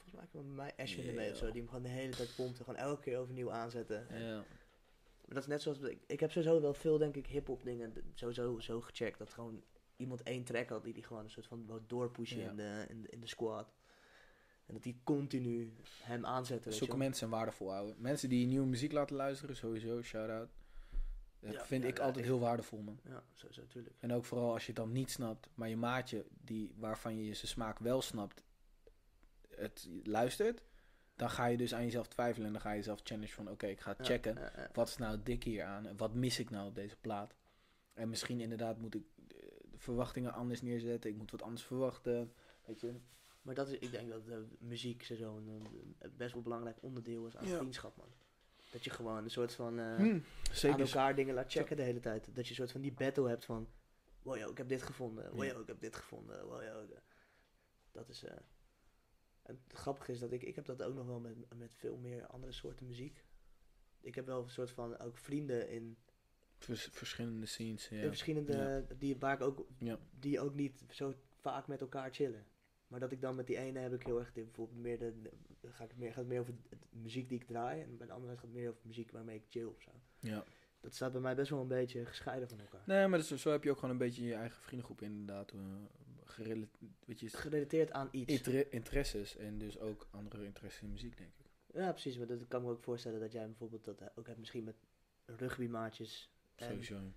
Volgens 0.09 0.31
mij 0.31 0.41
kwam 0.41 0.55
bij 0.55 0.55
mij 0.55 0.85
Ashwin 0.85 1.03
Ja. 1.03 1.09
ermee 1.09 1.31
of 1.31 1.37
zo, 1.37 1.45
die 1.51 1.61
hem 1.61 1.67
gewoon 1.67 1.83
de 1.83 1.89
hele 1.89 2.15
tijd 2.15 2.35
pompte. 2.35 2.63
Gewoon 2.63 2.79
elke 2.79 3.01
keer 3.01 3.17
overnieuw 3.17 3.51
aanzetten. 3.51 4.07
Ja, 4.19 4.35
Maar 4.35 5.35
dat 5.35 5.37
is 5.43 5.47
net 5.47 5.61
zoals, 5.61 5.79
ik, 5.79 5.99
ik 6.07 6.19
heb 6.19 6.31
sowieso 6.31 6.61
wel 6.61 6.73
veel, 6.73 6.97
denk 6.97 7.15
ik, 7.15 7.27
hip-hop 7.27 7.63
dingen 7.63 7.93
sowieso 8.13 8.59
zo 8.59 8.81
gecheckt. 8.81 9.17
Dat 9.19 9.33
gewoon 9.33 9.63
iemand 9.97 10.23
één 10.23 10.43
track 10.43 10.69
had 10.69 10.83
die 10.83 10.93
die 10.93 11.03
gewoon 11.03 11.23
een 11.23 11.29
soort 11.29 11.45
van 11.47 11.65
wou 11.65 11.81
doorpushen 11.87 12.39
in, 12.41 12.55
de, 12.55 12.85
in, 12.89 13.01
de, 13.01 13.09
in 13.09 13.19
de 13.19 13.27
squad. 13.27 13.73
En 14.65 14.73
dat 14.73 14.83
die 14.83 14.99
continu 15.03 15.73
hem 16.01 16.25
aanzetten. 16.25 16.73
zulke 16.73 16.97
mensen 16.97 17.17
zijn 17.17 17.29
waardevol, 17.29 17.73
ouwe. 17.73 17.93
Mensen 17.97 18.29
die 18.29 18.45
nieuwe 18.47 18.67
muziek 18.67 18.91
laten 18.91 19.15
luisteren, 19.15 19.55
sowieso, 19.55 20.01
shout-out. 20.01 20.49
Dat 21.39 21.53
Ja, 21.53 21.65
vind 21.65 21.83
ja, 21.83 21.89
ik 21.89 21.97
ja, 21.97 22.03
altijd 22.03 22.25
ik- 22.25 22.31
heel 22.31 22.39
waardevol, 22.39 22.79
man. 22.81 22.99
Ja, 23.03 23.23
sowieso, 23.33 23.61
natuurlijk. 23.61 23.95
En 23.99 24.13
ook 24.13 24.25
vooral 24.25 24.53
als 24.53 24.61
je 24.61 24.67
het 24.71 24.75
dan 24.81 24.91
niet 24.91 25.11
snapt, 25.11 25.49
maar 25.53 25.69
je 25.69 25.77
maatje, 25.77 26.25
die, 26.29 26.73
waarvan 26.77 27.17
je 27.23 27.33
zijn 27.33 27.47
smaak 27.47 27.79
wel 27.79 28.01
snapt, 28.01 28.43
het 29.57 29.89
luistert, 30.03 30.61
dan 31.15 31.29
ga 31.29 31.45
je 31.45 31.57
dus 31.57 31.73
aan 31.73 31.83
jezelf 31.83 32.07
twijfelen 32.07 32.47
en 32.47 32.53
dan 32.53 32.61
ga 32.61 32.69
je 32.71 32.77
jezelf 32.77 32.99
challenge 33.03 33.33
van, 33.33 33.49
oké, 33.49 33.67
ik 33.67 33.79
ga 33.79 33.95
Ja, 33.97 34.03
checken. 34.05 34.35
ja, 34.35 34.51
ja. 34.55 34.69
Wat 34.73 34.87
is 34.87 34.97
nou 34.97 35.19
dik 35.23 35.43
hier 35.43 35.63
aan? 35.63 35.85
En 35.87 35.97
wat 35.97 36.13
mis 36.13 36.39
ik 36.39 36.49
nou 36.49 36.67
op 36.67 36.75
deze 36.75 36.95
plaat? 37.01 37.35
En 37.93 38.09
misschien 38.09 38.39
inderdaad 38.41 38.77
moet 38.79 38.95
ik 38.95 39.03
eh, 39.17 39.37
de 39.71 39.77
verwachtingen 39.77 40.33
anders 40.33 40.61
neerzetten. 40.61 41.09
Ik 41.09 41.17
moet 41.17 41.31
wat 41.31 41.41
anders 41.41 41.63
verwachten. 41.63 42.33
Weet 42.65 42.79
je? 42.81 42.93
Maar 43.41 43.55
dat 43.55 43.67
is, 43.69 43.77
ik 43.79 43.91
denk 43.91 44.09
dat 44.09 44.27
eh, 44.27 44.37
muziek 44.59 45.03
zo'n 45.03 45.47
een 45.47 46.11
best 46.17 46.33
wel 46.33 46.41
belangrijk 46.41 46.77
onderdeel 46.81 47.25
is 47.27 47.37
aan 47.37 47.47
Ja. 47.47 47.57
vriendschap, 47.57 47.97
man. 47.97 48.07
Dat 48.71 48.83
je 48.83 48.89
gewoon 48.89 49.23
een 49.23 49.29
soort 49.31 49.53
van 49.53 49.79
eh, 49.79 49.95
Hm, 49.95 50.19
aan 50.71 50.79
elkaar 50.79 51.15
dingen 51.15 51.33
laat 51.33 51.51
checken 51.51 51.75
de 51.77 51.83
hele 51.83 51.99
tijd. 51.99 52.35
Dat 52.35 52.43
je 52.43 52.49
een 52.49 52.55
soort 52.55 52.71
van 52.71 52.81
die 52.81 52.93
battle 52.93 53.27
hebt 53.29 53.45
van, 53.45 53.67
wow, 54.21 54.37
yo, 54.37 54.49
ik 54.49 54.57
heb 54.57 54.69
dit 54.69 54.81
gevonden. 54.83 55.31
Wow, 55.35 55.43
yo, 55.43 55.61
ik 55.61 55.67
heb 55.67 55.79
dit 55.79 55.95
gevonden. 55.95 56.45
Wow, 56.45 56.61
yo, 56.63 56.85
dat 57.91 58.09
is... 58.09 58.23
eh, 58.23 58.35
en 59.47 59.59
het 59.67 59.77
grappige 59.77 60.11
is 60.11 60.19
dat 60.19 60.31
ik, 60.31 60.41
ik 60.43 60.55
heb 60.55 60.65
dat 60.65 60.83
ook 60.83 60.95
nog 60.95 61.05
wel 61.05 61.19
met, 61.19 61.35
met 61.57 61.73
veel 61.75 61.97
meer 61.97 62.27
andere 62.27 62.51
soorten 62.51 62.85
muziek. 62.87 63.25
Ik 64.01 64.15
heb 64.15 64.25
wel 64.25 64.43
een 64.43 64.49
soort 64.49 64.71
van 64.71 64.97
ook 64.99 65.17
vrienden 65.17 65.69
in, 65.69 65.97
Vers- 66.57 66.89
verschillende 66.91 67.45
scenes. 67.45 67.89
Ja. 67.89 68.01
in 68.01 68.07
verschillende, 68.07 68.85
die, 68.97 69.17
waar 69.17 69.33
ik 69.33 69.41
ook, 69.41 69.67
Ja. 69.79 69.99
die 70.19 70.39
ook 70.39 70.53
niet 70.55 70.83
zo 70.89 71.13
vaak 71.41 71.67
met 71.67 71.81
elkaar 71.81 72.13
chillen. 72.13 72.45
Maar 72.87 72.99
dat 72.99 73.11
ik 73.11 73.21
dan 73.21 73.35
met 73.35 73.47
die 73.47 73.57
ene 73.57 73.79
heb 73.79 73.93
ik 73.93 74.03
heel 74.03 74.19
erg, 74.19 74.33
bijvoorbeeld 74.33 74.79
meer 74.79 74.99
de, 74.99 75.13
ga 75.65 75.83
ik 75.83 75.95
meer, 75.97 76.07
gaat 76.09 76.17
het 76.17 76.27
meer 76.27 76.39
over 76.39 76.53
de 76.69 76.77
muziek 76.89 77.29
die 77.29 77.39
ik 77.39 77.47
draai. 77.47 77.81
En 77.81 77.97
bij 77.97 78.07
de 78.07 78.13
andere 78.13 78.33
gaat 78.33 78.41
het 78.41 78.53
meer 78.53 78.69
over 78.69 78.81
muziek 78.85 79.11
waarmee 79.11 79.35
ik 79.35 79.45
chill 79.49 79.63
of 79.65 79.81
zo. 79.81 79.91
ja. 80.19 80.43
Dat 80.79 80.95
staat 80.95 81.11
bij 81.11 81.21
mij 81.21 81.35
best 81.35 81.49
wel 81.49 81.61
een 81.61 81.67
beetje 81.67 82.05
gescheiden 82.05 82.49
van 82.49 82.59
elkaar. 82.59 82.81
Nee, 82.85 83.07
maar 83.07 83.19
dus, 83.19 83.41
zo 83.41 83.51
heb 83.51 83.63
je 83.63 83.69
ook 83.69 83.75
gewoon 83.75 83.91
een 83.91 83.97
beetje 83.97 84.25
je 84.25 84.33
eigen 84.33 84.61
vriendengroep 84.61 85.01
inderdaad. 85.01 85.53
Weet 87.05 87.19
je, 87.19 87.29
Gerelateerd 87.29 87.91
aan 87.91 88.07
iets. 88.11 88.33
inter- 88.33 88.73
interesses 88.73 89.35
en 89.37 89.57
dus 89.57 89.79
ook 89.79 90.07
andere 90.11 90.45
interesses 90.45 90.81
in 90.81 90.91
muziek, 90.91 91.17
denk 91.17 91.29
ik. 91.37 91.45
Ja, 91.73 91.91
precies. 91.91 92.17
Maar 92.17 92.27
dat 92.27 92.47
kan 92.47 92.63
me 92.63 92.69
ook 92.69 92.83
voorstellen 92.83 93.19
dat 93.19 93.31
jij 93.31 93.45
bijvoorbeeld 93.45 93.85
dat 93.85 94.01
eh, 94.01 94.07
ook 94.15 94.25
hebt 94.27 94.39
misschien 94.39 94.63
met 94.63 94.75
rugbymaatjes. 95.25 96.31
Sowieso. 96.55 97.11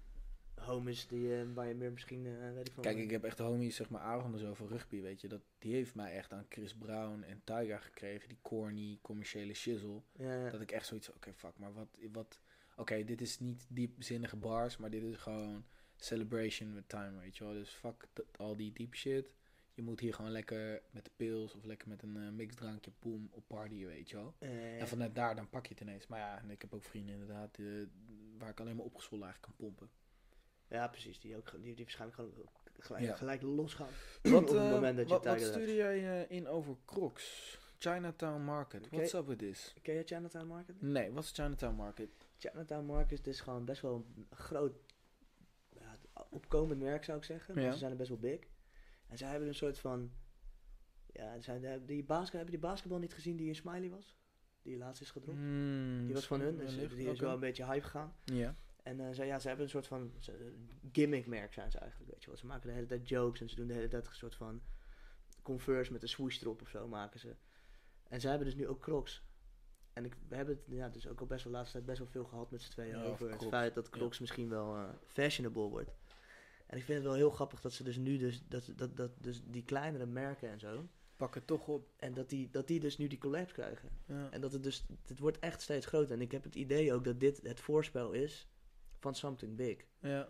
homies 0.54 1.06
die, 1.06 1.37
eh, 1.37 1.46
waar 1.54 1.68
je 1.68 1.74
meer 1.74 1.92
misschien, 1.92 2.26
eh, 2.26 2.52
weet 2.54 2.68
ik 2.68 2.74
van... 2.74 2.83
Kijk, 2.83 2.96
ik 2.96 3.11
heb 3.11 3.24
echt 3.24 3.38
homies, 3.38 3.76
zeg 3.76 3.90
maar, 3.90 4.38
zo 4.38 4.54
van 4.54 4.68
rugby, 4.68 5.00
weet 5.00 5.20
je. 5.20 5.28
Dat, 5.28 5.40
die 5.59 5.74
heeft 5.74 5.94
mij 5.94 6.12
echt 6.12 6.33
aan 6.33 6.46
Chris 6.48 6.74
Brown 6.74 7.22
en 7.22 7.40
Tyga 7.44 7.78
gekregen. 7.78 8.28
Die 8.28 8.38
corny, 8.42 8.98
commerciële 9.02 9.54
shizzle. 9.54 10.02
Ja, 10.12 10.44
ja. 10.44 10.50
Dat 10.50 10.61
ik 10.61 10.70
echt 10.70 10.87
zoiets 10.87 11.12
oké, 11.12 11.33
fuck, 11.33 11.59
maar 11.59 11.72
wat, 11.72 11.88
wat 12.12 12.40
oké, 12.76 13.04
dit 13.04 13.20
is 13.20 13.38
niet 13.38 13.66
diepzinnige 13.68 14.37
bars, 14.37 14.76
maar 14.76 14.90
dit 14.90 15.02
is 15.02 15.16
gewoon 15.16 15.64
celebration 16.04 16.74
with 16.74 16.88
time, 16.88 17.18
weet 17.20 17.36
je 17.36 17.44
wel. 17.44 17.52
Dus 17.52 17.70
fuck 17.70 18.06
al 18.36 18.56
die 18.56 18.72
deep 18.72 18.94
shit. 18.94 19.34
Je 19.74 19.82
moet 19.82 20.00
hier 20.00 20.14
gewoon 20.14 20.30
lekker 20.30 20.82
met 20.90 21.04
de 21.04 21.10
pils 21.16 21.54
of 21.54 21.64
lekker 21.64 21.88
met 21.88 22.02
een 22.02 22.16
eh, 22.16 22.30
mixdrankje, 22.30 22.90
boom, 22.98 23.28
op 23.32 23.44
party, 23.46 23.86
weet 23.86 24.10
je 24.10 24.16
wel. 24.16 24.34
Eh, 24.38 24.80
En 24.80 24.88
vanuit 24.88 25.14
daar, 25.14 25.36
dan 25.36 25.48
pak 25.50 25.66
je 25.66 25.72
het 25.72 25.82
ineens. 25.82 26.06
Maar 26.06 26.18
ja, 26.18 26.38
en 26.38 26.50
ik 26.50 26.60
heb 26.62 26.74
ook 26.74 26.82
vrienden 26.84 27.14
inderdaad, 27.14 27.58
eh, 27.58 27.66
waar 28.38 28.48
ik 28.50 28.60
alleen 28.60 28.76
maar 28.76 28.84
opgezwollen 28.84 29.24
eigenlijk 29.26 29.56
kan 29.58 29.66
pompen. 29.66 29.90
ja, 30.68 30.88
precies. 30.88 31.20
Die, 31.20 31.36
ook, 31.36 31.50
die, 31.52 31.74
die 31.74 31.84
waarschijnlijk 31.84 32.18
gewoon 32.20 32.48
gelijk, 32.78 33.04
Ja. 33.04 33.16
gelijk 33.16 33.42
losgaan. 33.42 33.88
Wat, 34.22 34.42
op 34.50 34.56
het 34.56 34.70
moment 34.70 34.96
dat 34.96 35.08
je 35.08 35.14
wat, 35.14 35.24
wat 35.24 35.40
stuurde 35.40 35.74
jij 35.74 36.26
in 36.28 36.48
over 36.48 36.76
Crocs? 36.84 37.58
Chinatown 37.78 38.42
Market. 38.42 38.88
What's 38.90 39.12
up 39.12 39.26
with 39.26 39.38
this? 39.38 39.74
Ken 39.82 39.94
je 39.94 40.02
Chinatown 40.04 40.46
Market? 40.46 40.82
Nee, 40.82 41.10
wat 41.12 41.24
is 41.24 41.30
Chinatown 41.30 41.74
Market? 41.74 42.08
Chinatown 42.38 42.84
Market 42.86 43.26
is 43.26 43.40
gewoon 43.40 43.64
best 43.64 43.82
wel 43.82 43.94
een 43.94 44.26
groot, 44.30 44.72
opkomend 46.30 46.80
merk 46.80 47.04
zou 47.04 47.18
ik 47.18 47.24
zeggen. 47.24 47.54
Maar 47.54 47.64
Ja. 47.64 47.72
Ze 47.72 47.78
zijn 47.78 47.90
er 47.90 47.96
best 47.96 48.09
wel 48.09 48.18
big. 48.18 48.40
En 49.06 49.18
zij 49.18 49.28
hebben 49.30 49.48
een 49.48 49.54
soort 49.54 49.78
van, 49.78 50.12
ja, 51.06 51.40
zij, 51.40 51.85
die 51.87 52.04
basket, 52.04 52.33
hebben 52.33 52.50
die 52.50 52.59
basketbal 52.61 52.98
niet 52.98 53.14
gezien 53.14 53.37
die 53.37 53.48
in 53.48 53.54
Smiley 53.54 53.90
was? 53.90 54.18
Die 54.62 54.76
laatst 54.76 55.02
is 55.02 55.11
gedropt. 55.11 55.38
Hmm, 55.38 56.04
die 56.04 56.14
was 56.14 56.26
van 56.26 56.40
hun, 56.40 56.56
dus 56.56 56.74
die 56.88 57.11
is 57.11 57.20
wel 57.20 57.33
een 57.35 57.40
beetje 57.40 57.64
hype 57.64 57.83
gegaan. 57.85 58.14
Ja. 58.24 58.56
En 58.83 59.00
eh, 59.00 59.06
zij, 59.14 59.26
ja, 59.26 59.38
ze 59.38 59.46
hebben 59.48 59.64
een 59.64 59.70
soort 59.70 59.87
van 59.87 60.12
ze- 60.18 60.54
gimmick-merk 60.92 61.52
zijn 61.52 61.70
ze 61.70 61.78
eigenlijk, 61.78 62.11
weet 62.11 62.20
je 62.22 62.26
wel. 62.28 62.37
Ze 62.38 62.46
maken 62.46 62.68
de 62.68 62.74
hele 62.74 62.87
tijd 62.87 63.09
jokes 63.09 63.40
en 63.40 63.48
ze 63.48 63.56
doen 63.56 63.66
de 63.66 63.74
hele 63.74 63.88
tijd 63.88 64.06
een 64.06 64.14
soort 64.14 64.35
van 64.35 64.62
Converse 65.42 65.92
met 65.92 66.02
een 66.02 66.09
swoosh 66.09 66.40
erop 66.42 66.62
of 66.62 66.68
zo 66.68 66.88
maken 66.88 67.20
ze. 67.20 67.37
En 68.09 68.20
zij 68.20 68.30
hebben 68.30 68.48
dus 68.48 68.56
nu 68.56 68.68
ook 68.68 68.80
Crocs. 68.80 69.22
En 69.92 70.04
ik, 70.04 70.16
we 70.28 70.37
hebben 70.37 70.54
het 70.56 70.64
ja, 70.76 70.88
dus 70.88 71.09
ook 71.09 71.20
al 71.20 71.26
best 71.26 71.42
wel 71.44 71.52
de 71.52 71.59
laatste 71.59 71.76
tijd 71.76 71.87
best 71.88 71.98
wel 71.98 72.09
veel 72.09 72.24
gehad 72.24 72.50
met 72.50 72.62
z'n 72.62 72.70
tweeën 72.70 72.96
Ja, 72.98 73.02
over 73.04 73.30
het 73.30 73.44
feit 73.46 73.74
dat 73.74 73.88
Crocs 73.90 74.18
misschien 74.18 74.48
wel 74.48 74.76
eh, 74.76 74.88
fashionable 75.06 75.68
wordt. 75.68 75.90
En 76.70 76.76
ik 76.78 76.85
vind 76.85 76.98
het 76.98 77.06
wel 77.06 77.16
heel 77.16 77.30
grappig 77.30 77.61
dat 77.61 77.72
ze 77.72 77.83
dus 77.85 77.96
nu 77.96 78.16
dus, 78.18 78.42
dat, 78.48 78.72
dat, 78.76 78.96
dat, 78.96 79.11
dus 79.20 79.42
die 79.46 79.64
kleinere 79.64 80.06
merken 80.06 80.48
en 80.50 80.59
zo, 80.61 80.88
Pak 81.16 81.35
het 81.35 81.46
toch 81.46 81.68
op. 81.68 81.88
en 81.96 82.14
dat 82.14 82.28
die, 82.28 82.50
dat 82.50 82.66
die 82.66 82.80
dus 82.80 82.98
nu 82.98 83.06
die 83.06 83.18
collabs 83.18 83.52
krijgen. 83.52 83.88
Ja. 84.06 84.30
En 84.30 84.40
dat 84.40 84.52
het 84.52 84.62
dus, 84.62 84.87
het 85.06 85.18
wordt 85.18 85.38
echt 85.38 85.62
steeds 85.62 85.87
groter. 85.87 86.12
En 86.14 86.20
ik 86.20 86.33
heb 86.33 86.42
het 86.44 86.54
idee 86.54 86.92
ook 86.94 87.04
dat 87.04 87.20
dit 87.20 87.40
het 87.42 87.61
voorspel 87.61 88.12
is 88.12 88.48
van 88.98 89.14
something 89.14 89.56
big. 89.56 89.76
ja. 89.98 90.28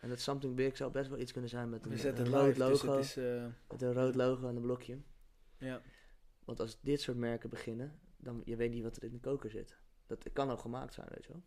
En 0.00 0.08
dat 0.08 0.20
something 0.20 0.54
big 0.54 0.76
zou 0.76 0.90
best 0.92 1.08
wel 1.10 1.18
iets 1.18 1.32
kunnen 1.32 1.50
zijn 1.50 1.68
met 1.68 1.84
een, 1.84 1.92
een 1.92 1.98
het 1.98 2.18
rood 2.28 2.56
live, 2.56 2.68
dus 2.70 2.82
logo. 2.82 2.98
is... 2.98 3.16
eh, 3.16 3.46
Met 3.68 3.82
een 3.82 3.92
rood 3.92 4.14
logo 4.14 4.48
en 4.48 4.56
een 4.56 4.62
blokje. 4.62 4.98
ja. 5.58 5.82
Want 6.44 6.60
als 6.60 6.78
dit 6.80 7.00
soort 7.00 7.16
merken 7.16 7.50
beginnen, 7.50 7.98
dan 8.16 8.42
je 8.44 8.56
weet 8.56 8.70
niet 8.70 8.82
wat 8.82 8.96
er 8.96 9.04
in 9.04 9.12
de 9.12 9.18
koker 9.20 9.50
zit. 9.50 9.76
Dat 10.06 10.32
kan 10.32 10.48
al 10.50 10.56
gemaakt 10.56 10.94
zijn, 10.94 11.06
weet 11.10 11.24
je 11.24 11.32
wel. 11.32 11.42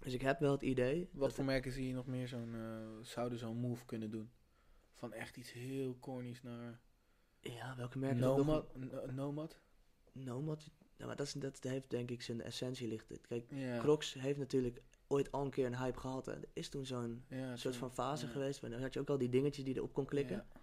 Dus 0.00 0.12
ik 0.14 0.20
heb 0.20 0.38
wel 0.40 0.52
het 0.52 0.62
idee. 0.62 1.08
Wat 1.12 1.32
voor 1.32 1.44
merken 1.44 1.72
zie 1.72 1.86
je 1.86 1.92
nog 1.94 2.06
meer 2.06 2.28
zo'n... 2.28 2.54
eh, 2.54 3.04
zouden 3.04 3.38
zo'n 3.38 3.56
move 3.56 3.84
kunnen 3.84 4.10
doen? 4.10 4.30
Van 4.92 5.12
echt 5.12 5.36
iets 5.36 5.52
heel 5.52 5.96
cornies 6.00 6.42
naar... 6.42 6.80
Ja, 7.40 7.76
welke 7.76 7.98
merken? 7.98 8.18
nog- 8.20 8.36
Nomad? 8.36 8.76
N- 8.76 9.14
Nomad? 9.14 9.58
Nomad. 10.12 10.70
Ja, 10.96 11.06
maar 11.06 11.16
dat, 11.16 11.26
is, 11.26 11.32
dat 11.32 11.58
heeft 11.62 11.90
denk 11.90 12.10
ik 12.10 12.22
zijn 12.22 12.40
essentie 12.42 12.88
ligt. 12.88 13.20
Kijk. 13.28 13.44
Crocs 13.78 14.14
heeft 14.14 14.38
natuurlijk 14.38 14.82
ooit 15.06 15.32
al 15.32 15.44
een 15.44 15.50
keer 15.50 15.66
een 15.66 15.76
hype 15.78 15.98
gehad. 15.98 16.28
En 16.28 16.34
er 16.42 16.48
is 16.52 16.68
toen 16.68 16.86
zo'n 16.86 17.24
Ja, 17.28 17.56
soort 17.56 17.76
van 17.76 17.92
fase 17.92 18.26
ja. 18.26 18.32
geweest. 18.32 18.60
Maar 18.62 18.70
dan 18.70 18.80
had 18.80 18.92
je 18.94 19.00
ook 19.00 19.08
al 19.10 19.18
die 19.18 19.28
dingetjes 19.28 19.64
die 19.64 19.76
erop 19.76 19.92
kon 19.92 20.04
klikken. 20.06 20.36
Ja. 20.36 20.59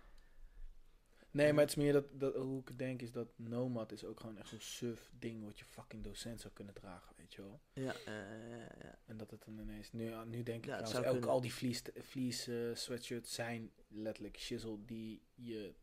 Nee, 1.32 1.54
maar 1.54 1.62
het 1.62 1.70
is 1.70 1.76
meer 1.84 1.94
dat, 1.94 2.06
dat, 2.12 2.36
hoe 2.36 2.62
ik 2.62 2.68
het 2.68 2.80
denk 2.80 3.02
is 3.02 3.12
dat 3.12 3.28
Nomad 3.36 3.92
is 3.92 4.06
ook 4.06 4.20
gewoon 4.20 4.38
echt 4.38 4.48
zo'n 4.50 4.60
suf 4.60 5.12
ding 5.20 5.44
wat 5.44 5.60
je 5.60 5.66
fucking 5.66 6.04
docent 6.04 6.42
zou 6.42 6.54
kunnen 6.54 6.74
dragen, 6.74 7.13
weet 7.18 7.34
je 7.34 7.42
wel. 7.42 7.60
Ja, 7.74 7.94
eh, 8.06 8.50
ja, 8.50 8.58
ja. 8.82 9.00
En 9.06 9.18
dat 9.18 9.32
het 9.32 9.44
dan 9.46 9.60
ineens, 9.60 9.92
nu, 9.92 10.12
nu 10.26 10.44
denk 10.44 10.63
ik 10.63 10.70
Ja, 10.70 10.82
trouwens, 10.82 11.16
ook 11.18 11.26
al 11.26 11.42
die 11.42 11.54
vlies, 11.54 11.82
vlies 11.96 12.48
eh, 12.48 12.56
sweatshirts 12.74 13.34
zijn 13.34 13.72
letterlijk 13.88 14.38
shizzle 14.40 14.78
die 14.86 15.22
je, 15.36 15.74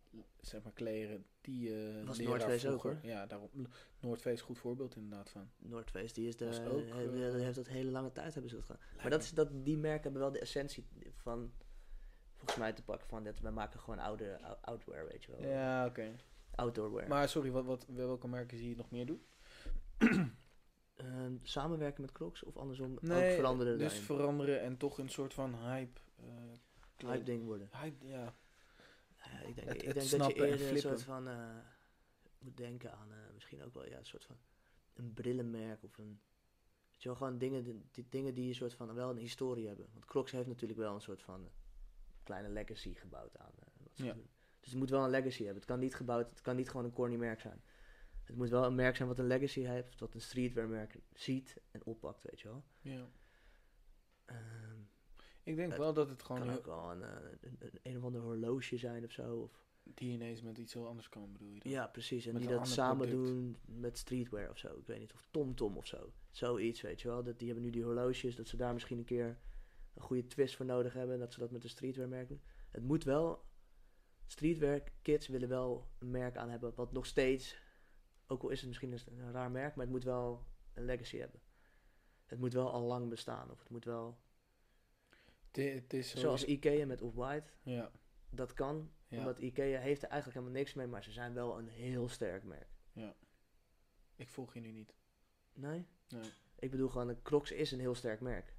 zeg 0.41 0.63
maar 0.63 0.73
kleren, 0.73 1.27
die 1.41 1.61
je 1.71 2.03
Was 2.05 2.17
leraar 2.19 2.39
North 2.39 2.51
Face 2.51 2.69
ook, 2.71 2.81
vroeger- 2.81 3.01
hoor. 3.03 3.11
Ja, 3.11 3.27
daarom, 3.27 3.51
Noordface 4.01 4.43
goed 4.43 4.59
voorbeeld 4.59 4.97
inderdaad 4.97 5.31
van. 5.31 5.51
Noordface, 5.59 6.15
die 6.15 6.29
is 6.29 6.37
de, 6.37 6.47
Was 6.47 6.61
ook, 6.61 6.89
he- 6.89 7.05
eh, 7.05 7.33
die 7.35 7.43
heeft 7.45 7.55
dat 7.57 7.69
hele 7.69 7.91
lange 7.91 8.13
tijd 8.13 8.33
hebben 8.33 8.51
ze 8.51 8.57
dat 8.57 8.65
gedaan. 8.65 8.83
Maar 8.97 9.11
dat 9.11 9.23
is, 9.23 9.31
dat, 9.31 9.49
die 9.65 9.77
merken 9.77 10.03
hebben 10.03 10.21
wel 10.21 10.33
de 10.33 10.39
essentie 10.41 10.85
van, 11.17 11.53
volgens 12.45 12.57
mij 12.65 12.73
te 12.73 12.83
pakken 12.83 13.09
van, 13.09 13.25
dat 13.25 13.41
we 13.41 13.51
maken 13.51 13.81
gewoon 13.81 13.99
oude, 13.99 14.39
ou- 14.43 14.57
outwear, 14.61 15.07
weet 15.07 15.25
je 15.25 15.31
wel. 15.33 15.43
Ja, 15.51 15.87
oké. 15.87 16.15
Outdoorwear. 16.55 17.09
Maar 17.09 17.29
sorry, 17.29 17.51
wat, 17.51 17.65
wat, 17.65 17.87
welke 17.87 18.29
merken 18.29 18.59
zie 18.59 18.69
je 18.69 18.77
nog 18.77 18.91
meer 18.91 19.07
doen? 19.07 19.27
Ehm, 20.95 21.33
samenwerken 21.43 22.01
met 22.03 22.13
Crocs 22.13 22.43
of 22.43 22.57
andersom 22.57 22.93
ook 22.93 23.03
Nee, 23.03 23.35
veranderen 23.35 23.73
dus 23.79 23.87
daarin. 23.87 24.03
veranderen 24.03 24.61
en 24.61 24.77
toch 24.77 24.99
een 24.99 25.09
soort 25.09 25.35
van 25.35 25.55
hype. 25.55 26.01
eh, 26.17 26.27
hype 27.09 27.23
ding 27.25 27.45
worden. 27.45 27.69
Hype, 27.73 28.07
ja. 28.07 28.35
Ja, 29.25 29.41
ik 29.47 29.55
denk, 29.57 29.69
Het- 29.69 29.77
ik 29.83 29.89
het 29.89 29.95
denk 29.95 30.11
dat 30.23 30.37
je 30.37 30.47
eerder 30.47 30.71
een 30.71 30.79
soort 30.79 31.03
van 31.03 31.29
eh, 31.29 31.57
moet 32.39 32.57
denken 32.57 32.93
aan 32.93 33.13
eh, 33.13 33.19
misschien 33.35 33.63
ook 33.65 33.75
wel 33.75 33.87
ja, 33.89 33.99
een 33.99 34.05
soort 34.07 34.25
van 34.25 34.37
een 34.95 35.13
brillenmerk 35.15 35.83
of 35.85 35.99
een 35.99 36.21
weet 36.91 37.03
je 37.03 37.09
wel, 37.09 37.17
gewoon 37.17 37.39
dingen 37.39 37.63
die, 37.65 37.85
die 37.91 38.07
dingen 38.09 38.35
die 38.35 38.49
een 38.49 38.55
soort 38.55 38.75
van 38.75 38.95
wel 38.95 39.11
een 39.11 39.17
historie 39.17 39.67
hebben. 39.67 39.89
Want 39.93 40.05
Crocs 40.05 40.31
heeft 40.33 40.49
natuurlijk 40.49 40.79
wel 40.81 40.95
een 40.95 41.01
soort 41.01 41.23
van 41.23 41.49
kleine 42.25 42.49
legacy 42.49 42.95
gebouwd 42.95 43.39
aan 43.39 43.53
eh, 43.59 44.07
Ja. 44.07 44.15
Dus 44.61 44.71
het 44.73 44.79
moet 44.79 44.91
wel 44.91 45.05
een 45.05 45.11
legacy 45.11 45.39
hebben. 45.39 45.57
Het 45.57 45.65
kan 45.71 45.79
niet 45.79 45.95
gebouwd, 45.95 46.31
het 46.31 46.41
kan 46.41 46.57
niet 46.57 46.71
gewoon 46.71 46.85
een 46.85 46.93
corny 46.93 47.17
merk 47.17 47.41
zijn. 47.41 47.63
Het 48.25 48.37
moet 48.37 48.49
wel 48.49 48.65
een 48.65 48.75
merk 48.75 48.97
zijn 48.97 49.09
wat 49.09 49.19
een 49.19 49.27
legacy 49.27 49.61
heeft, 49.61 49.99
wat 50.01 50.15
een 50.15 50.21
streetwear 50.21 50.69
merk 50.69 50.99
ziet 51.13 51.57
en 51.71 51.85
oppakt, 51.85 52.23
weet 52.23 52.41
je 52.41 52.49
wel. 52.49 52.65
ja. 52.81 53.07
Ehm, 54.25 54.79
Ik 55.43 55.57
denk 55.57 55.77
wel 55.77 55.93
dat 55.93 56.09
het 56.09 56.23
gewoon 56.23 56.41
kan 56.47 56.57
ook 56.57 56.67
wel 56.67 56.91
een, 56.91 57.03
eh, 57.03 57.11
een, 57.41 57.57
een, 57.59 57.79
een 57.83 57.97
of 57.97 58.05
ander 58.05 58.21
horloge 58.21 58.77
zijn 58.77 59.05
of 59.05 59.11
zo. 59.13 59.37
Of, 59.37 59.63
die 59.83 60.13
ineens 60.13 60.43
met 60.43 60.59
iets 60.59 60.73
heel 60.73 60.87
anders 60.87 61.09
kan, 61.09 61.33
bedoel 61.33 61.49
je 61.53 61.61
dan? 61.61 61.73
Ja, 61.73 61.87
precies. 61.87 62.27
En 62.27 62.33
Met 62.33 62.43
die 62.43 62.51
dat 62.51 62.69
samen 62.69 63.09
product. 63.09 63.27
doen 63.29 63.57
met 63.65 63.99
streetwear 63.99 64.51
of 64.51 64.59
zo. 64.59 64.77
Ik 64.79 64.87
weet 64.87 64.99
niet, 64.99 65.13
of 65.13 65.27
TomTom 65.31 65.77
of 65.77 65.87
zo. 65.87 66.13
Zoiets, 66.31 66.81
weet 66.81 67.01
je 67.01 67.09
wel. 67.09 67.23
Dat, 67.23 67.39
die 67.39 67.47
hebben 67.47 67.65
nu 67.65 67.71
die 67.71 67.85
horloges, 67.85 68.37
dat 68.37 68.49
ze 68.49 68.57
daar 68.57 68.73
misschien 68.73 68.99
een 68.99 69.05
keer 69.05 69.39
een 69.95 70.03
goede 70.03 70.27
twist 70.27 70.57
voor 70.57 70.67
nodig 70.67 70.93
hebben. 70.93 71.15
En 71.15 71.21
dat 71.21 71.33
ze 71.33 71.41
dat 71.41 71.51
met 71.51 71.63
een 71.65 71.69
streetwear 71.71 72.09
merk 72.09 72.29
doen. 72.29 72.43
Het 72.71 72.83
moet 72.83 73.05
wel, 73.05 73.45
streetwear 74.27 74.83
kids 75.03 75.27
willen 75.29 75.49
wel 75.49 75.89
een 75.99 76.11
merk 76.11 76.37
aan 76.37 76.51
hebben 76.51 76.75
wat 76.75 76.93
nog 76.93 77.07
steeds, 77.07 77.59
ook 78.27 78.43
al 78.43 78.49
is 78.49 78.59
het 78.61 78.69
misschien 78.69 78.93
een, 78.93 79.33
raar 79.33 79.51
merk, 79.51 79.75
maar 79.75 79.85
het 79.85 79.95
moet 79.95 80.05
wel 80.05 80.47
een 80.75 80.85
legacy 80.85 81.19
hebben. 81.19 81.41
Het 82.27 82.39
moet 82.39 82.53
wel 82.53 82.71
al 82.73 82.83
lang 82.83 83.09
bestaan. 83.09 83.51
Of 83.51 83.59
het 83.59 83.69
moet 83.69 83.85
wel, 83.85 84.19
Het, 85.51 85.57
het 85.75 85.93
is 85.93 86.15
zoals 86.15 86.45
Ikea 86.45 86.87
met 86.87 87.03
Off-White. 87.03 87.51
Ja, 87.63 87.91
Dat 88.31 88.53
kan, 88.53 88.93
ja, 89.09 89.19
omdat 89.19 89.39
Ikea 89.39 89.81
heeft 89.81 90.03
er 90.03 90.09
eigenlijk 90.09 90.39
helemaal 90.41 90.61
niks 90.61 90.75
mee, 90.75 90.87
maar 90.87 91.05
ze 91.05 91.13
zijn 91.13 91.35
wel 91.35 91.59
een 91.59 91.69
heel 91.69 92.09
sterk 92.09 92.45
merk. 92.45 92.69
ja. 92.93 93.15
Ik 94.17 94.29
volg 94.29 94.55
je 94.55 94.61
nu 94.61 94.71
niet. 94.71 94.95
Nee? 95.53 95.87
Nee. 96.09 96.31
Ik 96.59 96.71
bedoel 96.71 96.89
gewoon, 96.89 97.23
Crocs 97.23 97.51
is 97.53 97.73
een 97.73 97.81
heel 97.81 97.95
sterk 97.95 98.21
merk. 98.21 98.55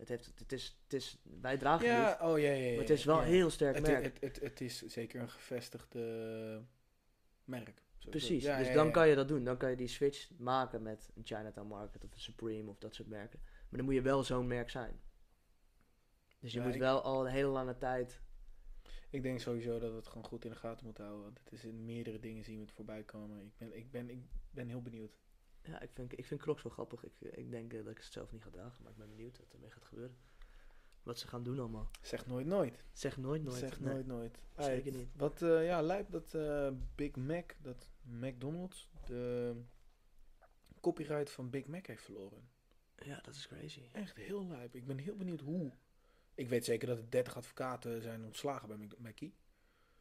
Het, 0.00 0.08
heeft, 0.08 0.32
het, 0.38 0.52
is, 0.52 0.78
het 0.82 0.92
is, 0.92 1.18
wij 1.40 1.58
dragen 1.58 1.88
het 1.88 1.96
Ja, 1.96 2.08
niet, 2.10 2.30
oh 2.30 2.38
ja, 2.38 2.50
ja, 2.50 2.64
ja. 2.64 2.70
maar 2.70 2.80
het 2.80 2.90
is 2.90 3.04
wel 3.04 3.20
ja. 3.20 3.26
heel 3.26 3.50
sterk 3.50 3.74
het, 3.74 3.86
merk. 3.86 4.04
Het, 4.04 4.20
het, 4.20 4.40
het 4.40 4.60
is 4.60 4.82
zeker 4.86 5.20
een 5.20 5.30
gevestigde 5.30 6.64
merk. 7.44 7.82
Precies, 8.10 8.44
ja, 8.44 8.58
dus 8.58 8.72
dan 8.72 8.92
kan 8.92 9.08
je 9.08 9.14
dat 9.14 9.28
doen. 9.28 9.44
Dan 9.44 9.56
kan 9.56 9.70
je 9.70 9.76
die 9.76 9.88
switch 9.88 10.30
maken 10.38 10.82
met 10.82 11.10
een 11.14 11.24
Chinatown 11.24 11.68
Market 11.68 12.04
of 12.04 12.12
een 12.12 12.20
Supreme 12.20 12.70
of 12.70 12.78
dat 12.78 12.94
soort 12.94 13.08
merken. 13.08 13.40
Maar 13.42 13.78
dan 13.78 13.84
moet 13.84 13.94
je 13.94 14.02
wel 14.02 14.22
zo'n 14.24 14.46
merk 14.46 14.70
zijn. 14.70 15.00
Dus 16.38 16.52
je 16.52 16.60
moet 16.60 16.74
ik- 16.74 16.80
wel 16.80 17.02
al 17.02 17.26
een 17.26 17.32
hele 17.32 17.48
lange 17.48 17.78
tijd... 17.78 18.20
Ik 19.10 19.22
denk 19.22 19.40
sowieso 19.40 19.78
dat 19.78 19.90
we 19.90 19.96
het 19.96 20.06
gewoon 20.06 20.24
goed 20.24 20.44
in 20.44 20.50
de 20.50 20.56
gaten 20.56 20.84
moeten 20.84 21.04
houden. 21.04 21.24
Want 21.24 21.38
het 21.44 21.52
is 21.52 21.64
in 21.64 21.84
meerdere 21.84 22.20
dingen 22.20 22.44
zien 22.44 22.56
we 22.56 22.62
het 22.62 22.72
voorbij 22.72 23.02
komen. 23.02 23.40
Ik 23.40 23.56
ben, 23.56 23.76
ik 23.76 23.90
ben, 23.90 24.10
ik 24.10 24.20
ben 24.50 24.68
heel 24.68 24.82
benieuwd. 24.82 25.18
Ja, 25.62 25.80
ik 25.80 25.90
vind, 25.92 26.18
ik 26.18 26.26
vind 26.26 26.40
Crocs 26.40 26.62
wel 26.62 26.72
grappig. 26.72 27.04
Ik, 27.04 27.12
ik 27.20 27.50
denk 27.50 27.72
eh, 27.72 27.84
dat 27.84 27.90
ik 27.90 27.96
het 27.96 28.12
zelf 28.12 28.32
niet 28.32 28.42
ga 28.42 28.50
dragen, 28.50 28.82
maar 28.82 28.92
ik 28.92 28.98
ben 28.98 29.08
benieuwd 29.08 29.38
wat 29.38 29.52
ermee 29.52 29.70
gaat 29.70 29.84
gebeuren. 29.84 30.16
Wat 31.02 31.18
ze 31.18 31.28
gaan 31.28 31.42
doen 31.42 31.58
allemaal. 31.58 31.90
Zeg 32.02 32.26
nooit 32.26 32.46
nooit. 32.46 32.84
Zeg 32.92 33.16
nooit 33.16 33.42
nooit. 33.42 33.58
zeg 33.58 33.80
Nee, 33.80 33.92
nooit 33.92 34.06
nooit. 34.06 34.44
Zeker 34.56 34.92
niet. 34.92 35.08
Wat, 35.16 35.42
eh, 35.42 35.64
ja, 35.64 35.82
lijkt 35.82 36.12
dat 36.12 36.34
eh, 36.34 36.70
Big 36.94 37.16
Mac, 37.16 37.52
dat 37.62 37.88
McDonald's, 38.02 38.90
de 39.06 39.54
copyright 40.80 41.30
van 41.30 41.50
Big 41.50 41.66
Mac 41.66 41.86
heeft 41.86 42.02
verloren. 42.02 42.48
Ja, 42.96 43.20
dat 43.20 43.34
is 43.34 43.46
crazy. 43.46 43.82
Echt 43.92 44.16
heel 44.16 44.46
lijp. 44.46 44.74
Ik 44.74 44.86
ben 44.86 44.98
heel 44.98 45.16
benieuwd 45.16 45.40
hoe. 45.40 45.72
Ik 46.34 46.48
weet 46.48 46.64
zeker 46.64 46.88
dat 46.88 46.98
er 46.98 47.10
30 47.10 47.36
advocaten 47.36 48.02
zijn 48.02 48.24
ontslagen 48.24 48.68
bij 48.68 48.88
Mackie. 48.98 49.34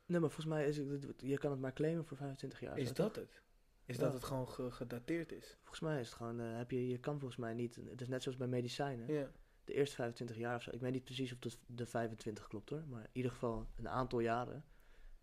Nee, 0.06 0.20
maar 0.20 0.30
volgens 0.30 0.54
mij 0.56 0.68
is 0.68 0.78
het, 0.78 1.14
je 1.18 1.38
kan 1.38 1.52
het 1.52 1.60
maar 1.60 1.74
claimen 1.74 2.06
voor 2.06 2.18
25 2.18 2.60
jaar. 2.60 2.78
Is 2.78 2.94
dat 2.94 3.14
toch? 3.14 3.24
het? 3.24 3.42
Is 3.90 3.96
Ja. 3.96 4.04
dat 4.04 4.14
het 4.14 4.24
gewoon 4.24 4.50
ge- 4.50 4.72
gedateerd 4.72 5.32
is? 5.32 5.58
Volgens 5.60 5.80
mij 5.80 6.00
is 6.00 6.06
het 6.08 6.16
gewoon, 6.16 6.40
eh, 6.40 6.58
heb 6.58 6.72
je, 6.72 6.88
je 6.88 6.98
kan 7.00 7.20
volgens 7.20 7.40
mij 7.40 7.54
niet, 7.54 7.76
het 7.76 8.02
is 8.02 8.08
net 8.08 8.24
zoals 8.24 8.38
bij 8.38 8.48
medicijnen, 8.48 9.14
Ja. 9.14 9.32
de 9.64 9.74
eerste 9.74 9.96
25 9.96 10.38
jaar 10.38 10.56
of 10.56 10.62
zo. 10.62 10.72
Ik 10.74 10.82
weet 10.82 10.92
niet 10.92 11.04
precies 11.04 11.32
of 11.34 11.40
dat 11.40 11.58
de 11.66 11.86
25 11.86 12.48
klopt 12.48 12.70
hoor, 12.70 12.84
maar 12.88 13.02
in 13.04 13.10
ieder 13.12 13.32
geval 13.32 13.68
een 13.76 13.88
aantal 13.90 14.20
jaren 14.20 14.64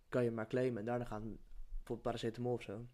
kan 0.09 0.25
je 0.25 0.31
maar 0.31 0.47
claimen. 0.47 0.79
En 0.79 0.85
daarna 0.85 1.05
gaan, 1.05 1.39
voor 1.83 1.99
paracetamol 1.99 2.53
of 2.53 2.63
zo, 2.63 2.87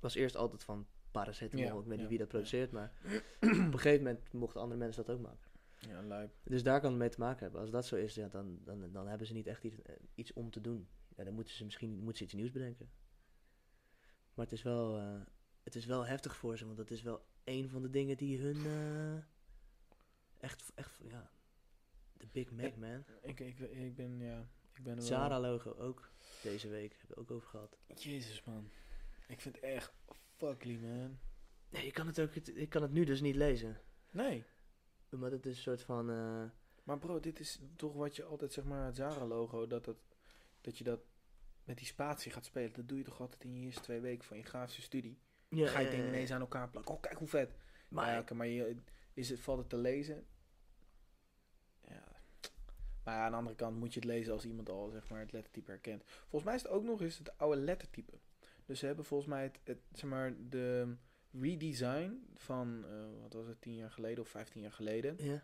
was 0.00 0.14
eerst 0.14 0.36
altijd 0.36 0.64
van 0.64 0.86
paracetamol, 1.10 1.64
Ja, 1.66 1.80
ik 1.80 1.86
weet 1.86 1.98
niet 1.98 2.08
wie 2.08 2.18
dat 2.18 2.28
produceert, 2.28 2.70
maar 2.70 2.92
op 3.40 3.42
een 3.42 3.72
gegeven 3.78 4.02
moment 4.04 4.32
mochten 4.32 4.60
andere 4.60 4.80
mensen 4.80 5.04
dat 5.04 5.14
ook 5.16 5.22
maken. 5.22 5.50
Ja, 5.78 6.02
lijp. 6.02 6.34
Dus 6.44 6.62
daar 6.62 6.80
kan 6.80 6.90
het 6.90 6.98
mee 6.98 7.08
te 7.08 7.20
maken 7.20 7.42
hebben. 7.42 7.60
Als 7.60 7.70
dat 7.70 7.86
zo 7.86 7.96
is, 7.96 8.14
ja, 8.14 8.28
dan, 8.28 8.58
dan, 8.64 8.92
dan 8.92 9.06
hebben 9.08 9.26
ze 9.26 9.32
niet 9.32 9.46
echt 9.46 9.64
iets, 9.64 9.82
eh, 9.82 9.94
iets 10.14 10.32
om 10.32 10.50
te 10.50 10.60
doen. 10.60 10.88
Ja, 11.16 11.24
dan 11.24 11.34
moeten 11.34 11.54
ze 11.54 11.64
misschien 11.64 11.96
moeten 11.98 12.16
ze 12.16 12.24
iets 12.24 12.34
nieuws 12.34 12.50
bedenken. 12.50 12.90
Maar 14.34 14.44
het 14.44 14.54
is 14.54 14.62
wel, 14.62 14.98
eh, 14.98 15.20
het 15.62 15.74
is 15.74 15.86
wel 15.86 16.06
heftig 16.06 16.36
voor 16.36 16.58
ze, 16.58 16.64
want 16.64 16.76
dat 16.76 16.90
is 16.90 17.02
wel 17.02 17.24
een 17.44 17.68
van 17.68 17.82
de 17.82 17.90
dingen 17.90 18.16
die 18.16 18.38
hun 18.40 18.66
eh, 18.66 19.24
echt, 20.40 20.72
echt, 20.74 21.00
ja, 21.02 21.30
de 22.12 22.26
Big 22.32 22.50
Mac, 22.50 22.76
man. 22.76 23.04
Ik, 23.22 23.40
ik, 23.40 23.58
ik 23.58 23.94
ben, 23.94 24.18
ja, 24.18 24.48
ik 24.74 24.82
ben. 24.82 25.02
Zara 25.02 25.40
logo 25.40 25.74
ook 25.74 26.10
deze 26.42 26.68
week, 26.68 26.96
hebben 26.98 27.16
we 27.16 27.22
ook 27.22 27.30
over 27.30 27.48
gehad. 27.48 27.78
Jezus, 27.94 28.42
man. 28.44 28.70
Ik 29.28 29.40
vind 29.40 29.54
het 29.54 29.64
echt 29.64 29.92
fuckly, 30.36 30.78
man. 30.78 31.18
Nee, 31.68 31.84
je 31.84 31.90
kan 31.90 32.06
het 32.06 32.20
ook, 32.20 32.34
ik 32.34 32.68
kan 32.68 32.82
het 32.82 32.92
nu 32.92 33.04
dus 33.04 33.20
niet 33.20 33.34
lezen. 33.34 33.80
Nee. 34.10 34.44
Maar 35.08 35.30
het 35.30 35.46
is 35.46 35.56
een 35.56 35.62
soort 35.62 35.82
van, 35.82 36.10
eh, 36.10 36.44
Maar 36.82 36.98
bro, 36.98 37.20
dit 37.20 37.40
is 37.40 37.60
toch 37.76 37.94
wat 37.94 38.16
je 38.16 38.24
altijd, 38.24 38.52
zeg 38.52 38.64
maar, 38.64 38.86
het 38.86 38.96
Zara-logo, 38.96 39.66
dat, 39.66 39.84
dat, 39.84 39.96
dat 40.60 40.78
je 40.78 40.84
dat 40.84 41.00
met 41.64 41.76
die 41.76 41.86
spatie 41.86 42.32
gaat 42.32 42.44
spelen. 42.44 42.72
Dat 42.72 42.88
doe 42.88 42.98
je 42.98 43.04
toch 43.04 43.20
altijd 43.20 43.44
in 43.44 43.54
je 43.54 43.60
eerste 43.60 43.82
twee 43.82 44.00
weken 44.00 44.24
van 44.24 44.36
je 44.36 44.42
grafische 44.42 44.82
studie. 44.82 45.18
ja, 45.48 45.66
ga 45.66 45.78
je 45.78 45.90
dingen 45.90 46.06
ineens 46.06 46.30
aan 46.30 46.40
elkaar 46.40 46.68
plakken. 46.68 46.94
Oh, 46.94 47.00
kijk 47.00 47.18
hoe 47.18 47.28
vet. 47.28 47.54
Maar 47.88 48.12
ja, 48.12 48.34
maar 48.34 48.46
je, 48.46 48.76
is 49.14 49.28
het, 49.28 49.40
valt 49.40 49.58
het 49.58 49.68
te 49.68 49.76
lezen? 49.76 50.26
Ja. 51.88 52.04
Maar 53.04 53.18
aan 53.18 53.30
de 53.30 53.36
andere 53.36 53.56
kant 53.56 53.78
moet 53.78 53.94
je 53.94 54.00
het 54.00 54.08
lezen 54.08 54.32
als 54.32 54.44
iemand 54.44 54.68
al 54.68 54.90
zeg 54.90 55.08
maar, 55.08 55.20
het 55.20 55.32
lettertype 55.32 55.70
herkent. 55.70 56.02
Volgens 56.04 56.44
mij 56.44 56.54
is 56.54 56.62
het 56.62 56.70
ook 56.70 56.84
nog 56.84 57.00
eens 57.00 57.18
het 57.18 57.38
oude 57.38 57.60
lettertype. 57.60 58.12
Dus 58.66 58.78
ze 58.78 58.86
hebben 58.86 59.04
volgens 59.04 59.28
mij 59.28 59.42
het, 59.42 59.58
het 59.64 59.78
zeg 59.92 60.10
maar, 60.10 60.34
de 60.48 60.96
redesign 61.40 62.26
van, 62.34 62.84
eh, 62.84 63.20
wat 63.20 63.32
was 63.32 63.46
het, 63.46 63.60
10 63.60 63.74
jaar 63.74 63.90
geleden 63.90 64.24
of 64.24 64.28
15 64.28 64.60
jaar 64.60 64.72
geleden, 64.72 65.16
ja, 65.18 65.42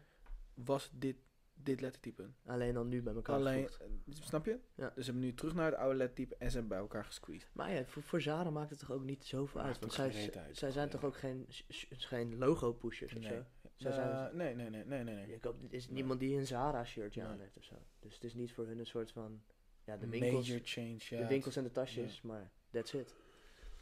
was 0.54 0.90
dit, 0.92 1.16
dit 1.62 1.80
lettertype. 1.80 2.28
alleen 2.46 2.74
dan 2.74 2.88
nu 2.88 3.02
bij 3.02 3.14
elkaar 3.14 3.34
Alleen, 3.36 3.68
gevoegd. 3.68 3.80
eh, 3.80 4.22
snap 4.24 4.44
je? 4.44 4.58
Ja. 4.74 4.92
Dus 4.94 5.04
ze 5.04 5.10
hebben 5.10 5.28
nu 5.28 5.34
terug 5.34 5.54
naar 5.54 5.64
het 5.70 5.74
oude 5.74 5.96
lettertype 5.96 6.34
en 6.38 6.46
ze 6.50 6.52
hebben 6.52 6.68
bij 6.68 6.78
elkaar 6.78 7.04
gesqueezed. 7.04 7.50
Maar 7.52 7.72
ja, 7.72 7.84
voor, 7.84 8.02
voor 8.02 8.20
Zara 8.20 8.50
maakt 8.50 8.70
het 8.70 8.78
toch 8.78 8.90
ook 8.92 9.04
niet 9.04 9.24
zoveel 9.24 9.60
uit. 9.60 9.78
Want 9.78 9.92
zij, 9.92 10.30
uit, 10.36 10.56
zij 10.56 10.70
zijn 10.70 10.88
toch 10.88 11.04
ook 11.04 11.16
geen, 11.16 11.46
geen 11.88 12.38
logo-pushers 12.38 13.14
of 13.14 13.22
zo? 13.22 13.44
Zij 13.76 13.90
Eh, 13.90 13.96
zijn- 13.96 14.36
nee, 14.36 14.54
nee, 14.54 14.70
nee, 14.70 14.84
nee, 14.84 15.02
nee, 15.04 15.14
nee. 15.14 15.28
Je 15.28 15.38
koopt, 15.40 15.62
er 15.64 15.74
is 15.74 15.86
Nee. 15.86 15.94
niemand 15.94 16.20
die 16.20 16.36
een 16.36 16.46
Zara-shirtje 16.46 17.22
Nee. 17.22 17.30
aan 17.30 17.38
heeft 17.40 17.56
of 17.56 17.64
zo. 17.64 17.74
Dus 18.00 18.14
het 18.14 18.24
is 18.24 18.34
niet 18.34 18.52
voor 18.52 18.66
hun 18.66 18.78
een 18.78 18.86
soort 18.86 19.10
van... 19.10 19.42
Ja, 19.84 19.96
de 19.96 20.08
winkels, 20.08 20.48
Major 20.48 20.60
change, 20.64 20.96
ja. 20.98 21.18
de 21.18 21.26
winkels 21.26 21.56
en 21.56 21.62
de 21.62 21.70
tasjes, 21.70 22.22
maar 22.22 22.50
that's 22.70 22.92
it. 22.92 23.14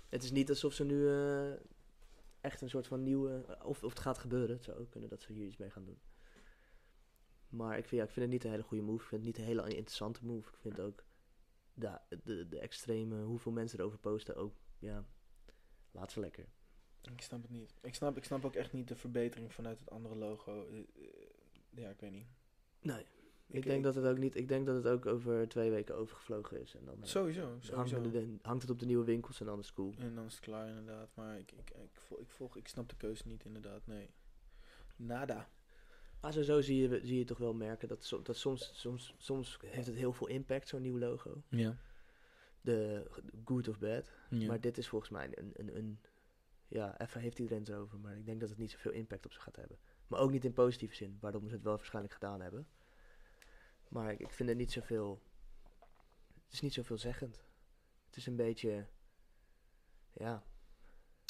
Het 0.08 0.22
is 0.22 0.30
niet 0.30 0.48
alsof 0.48 0.72
ze 0.72 0.84
nu 0.84 1.08
eh, 1.08 1.52
echt 2.40 2.60
een 2.60 2.68
soort 2.68 2.86
van 2.86 3.02
nieuwe... 3.02 3.58
Of, 3.64 3.82
of 3.84 3.90
het 3.90 4.00
gaat 4.00 4.18
gebeuren, 4.18 4.56
het 4.56 4.64
zou 4.64 4.78
ook 4.78 4.90
kunnen 4.90 5.08
dat 5.10 5.22
ze 5.22 5.32
hier 5.32 5.46
iets 5.46 5.56
mee 5.56 5.70
gaan 5.70 5.84
doen. 5.84 5.98
Maar 7.48 7.78
ik 7.78 7.84
vind, 7.84 8.00
ja, 8.00 8.06
ik 8.06 8.12
vind 8.12 8.24
het 8.24 8.34
niet 8.34 8.44
een 8.44 8.50
hele 8.50 8.62
goede 8.62 8.82
move. 8.82 9.02
Ik 9.02 9.08
vind 9.08 9.24
het 9.26 9.30
niet 9.30 9.38
een 9.38 9.52
hele 9.52 9.74
interessante 9.74 10.24
move. 10.24 10.48
Ik 10.50 10.56
vind 10.60 10.80
ook 10.80 11.04
de, 11.74 11.98
de, 12.24 12.48
de 12.48 12.58
extreme, 12.58 13.22
hoeveel 13.22 13.52
mensen 13.52 13.78
erover 13.78 13.98
posten 13.98 14.36
ook, 14.36 14.54
ja, 14.78 15.04
laat 15.90 16.12
ze 16.12 16.20
lekker. 16.20 16.46
Ik 17.12 17.20
snap 17.22 17.42
het 17.42 17.50
niet. 17.50 17.74
Ik 17.82 17.94
snap, 17.94 18.16
ik 18.16 18.24
snap 18.24 18.44
ook 18.44 18.54
echt 18.54 18.72
niet 18.72 18.88
de 18.88 18.96
verbetering 18.96 19.52
vanuit 19.52 19.78
het 19.78 19.90
andere 19.90 20.14
logo. 20.14 20.66
Eh, 20.68 20.78
eh, 20.78 20.84
ja, 21.70 21.88
ik 21.88 22.00
weet 22.00 22.12
niet. 22.12 22.26
Nee. 22.80 23.04
Ik, 23.48 23.54
Ik- 23.54 23.62
denk 23.62 23.76
ik- 23.76 23.82
dat 23.82 23.94
het 23.94 24.04
ook 24.04 24.18
niet. 24.18 24.34
Ik 24.36 24.48
denk 24.48 24.66
dat 24.66 24.76
het 24.76 24.86
ook 24.86 25.06
over 25.06 25.48
twee 25.48 25.70
weken 25.70 25.96
overgevlogen 25.96 26.60
is. 26.60 26.74
En 26.74 26.84
dan 26.84 26.94
eh, 27.02 27.04
Sowieso, 27.08 27.46
hangt, 27.48 27.64
sowieso. 27.66 28.02
het, 28.02 28.12
de- 28.12 28.38
hangt 28.42 28.62
het 28.62 28.70
op 28.70 28.78
de 28.78 28.86
nieuwe 28.86 29.04
winkels 29.04 29.40
en 29.40 29.46
dan 29.46 29.58
is 29.58 29.66
het 29.66 29.74
cool. 29.74 29.94
En 29.98 30.14
dan 30.14 30.24
is 30.24 30.34
het 30.34 30.42
klaar 30.42 30.68
inderdaad. 30.68 31.08
Maar 31.14 31.38
ik, 31.38 31.52
ik, 31.52 31.70
ik, 31.70 31.90
volg, 32.00 32.20
ik, 32.20 32.30
volg, 32.30 32.56
ik 32.56 32.68
snap 32.68 32.88
de 32.88 32.96
keuze 32.96 33.28
niet 33.28 33.44
inderdaad, 33.44 33.86
nee. 33.86 34.10
Nada. 34.96 35.48
Maar 36.20 36.32
sowieso 36.32 36.60
zie 36.60 36.88
je, 36.88 37.00
zie 37.06 37.18
je 37.18 37.24
toch 37.24 37.38
wel 37.38 37.54
merken 37.54 37.88
dat, 37.88 38.04
so- 38.04 38.22
dat 38.22 38.36
soms, 38.36 38.70
soms, 38.74 39.14
soms 39.18 39.58
heeft 39.66 39.86
het 39.86 39.96
heel 39.96 40.12
veel 40.12 40.26
impact, 40.26 40.68
zo'n 40.68 40.82
nieuw 40.82 40.98
logo. 40.98 41.42
Ja. 41.48 41.76
De 42.60 43.10
good 43.44 43.68
of 43.68 43.78
bad. 43.78 44.12
ja. 44.30 44.46
Maar 44.46 44.60
dit 44.60 44.78
is 44.78 44.88
volgens 44.88 45.10
mij 45.10 45.28
een, 45.38 45.50
een, 45.54 45.76
een. 45.76 46.00
Ja, 46.68 47.00
even 47.00 47.20
heeft 47.20 47.38
iedereen 47.38 47.62
het 47.62 47.68
erover. 47.72 47.98
Maar 47.98 48.16
ik 48.16 48.26
denk 48.26 48.40
dat 48.40 48.48
het 48.48 48.58
niet 48.58 48.70
zoveel 48.70 48.92
impact 48.92 49.24
op 49.24 49.32
ze 49.32 49.40
gaat 49.40 49.56
hebben. 49.56 49.78
Maar 50.06 50.20
ook 50.20 50.30
niet 50.30 50.44
in 50.44 50.52
positieve 50.52 50.94
zin, 50.94 51.16
waarom 51.20 51.48
ze 51.48 51.54
het 51.54 51.62
wel 51.62 51.76
waarschijnlijk 51.76 52.14
gedaan 52.14 52.40
hebben. 52.40 52.66
Maar 53.88 54.12
ik, 54.12 54.20
ik 54.20 54.32
vind 54.32 54.48
het 54.48 54.58
niet 54.58 54.72
zoveel. 54.72 55.22
Het 56.44 56.52
is 56.52 56.60
niet 56.60 56.72
zoveel 56.74 56.98
zeggend. 56.98 57.44
Het 58.06 58.16
is 58.16 58.26
een 58.26 58.36
beetje. 58.36 58.86
Ja, 60.12 60.42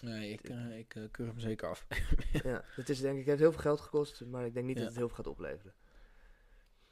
nee, 0.05 0.31
ik, 0.33 0.49
eh, 0.49 0.79
ik 0.79 0.95
eh, 0.95 1.03
keur 1.11 1.27
hem 1.27 1.39
zeker 1.39 1.69
af. 1.69 1.87
ja, 2.45 2.65
het 2.67 2.89
is 2.89 3.01
denk 3.01 3.13
ik, 3.13 3.19
het 3.19 3.27
heeft 3.27 3.41
heel 3.41 3.53
veel 3.53 3.61
geld 3.61 3.81
gekost, 3.81 4.25
maar 4.25 4.47
ik 4.47 4.55
denk 4.55 4.67
niet 4.67 4.75
Ja. 4.77 4.81
dat 4.83 4.89
het 4.91 4.99
heel 4.99 5.09
veel 5.09 5.17
gaat 5.17 5.27
opleveren. 5.27 5.75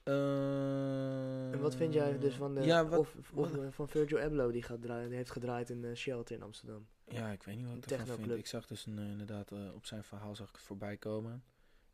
Eh, 0.02 1.52
En 1.52 1.60
wat 1.60 1.74
vind 1.74 1.92
jij 1.94 2.18
dus 2.18 2.34
van 2.34 2.54
de, 2.54 2.60
ja, 2.62 2.86
wat, 2.88 2.98
of, 2.98 3.14
of 3.16 3.30
wat- 3.30 3.74
van 3.74 3.88
Virgil 3.88 4.18
Abloh 4.18 4.52
die, 4.52 4.62
gaat 4.62 4.82
draaien, 4.82 5.08
die 5.08 5.16
heeft 5.16 5.30
gedraaid 5.30 5.70
in 5.70 5.96
Shelter 5.96 6.36
in 6.36 6.42
Amsterdam? 6.42 6.86
ja, 7.08 7.30
ik 7.30 7.42
weet 7.42 7.56
niet 7.56 7.66
wat 7.66 7.76
ik 7.76 7.90
ervan 7.90 8.16
vind. 8.16 8.30
Ik 8.30 8.46
zag 8.46 8.66
dus 8.66 8.86
een, 8.86 8.98
inderdaad 8.98 9.52
op 9.52 9.86
zijn 9.86 10.04
verhaal 10.04 10.34
zag 10.36 10.48
ik 10.48 10.54
het 10.54 10.64
voorbij 10.64 10.96
komen. 10.96 11.32
En 11.32 11.42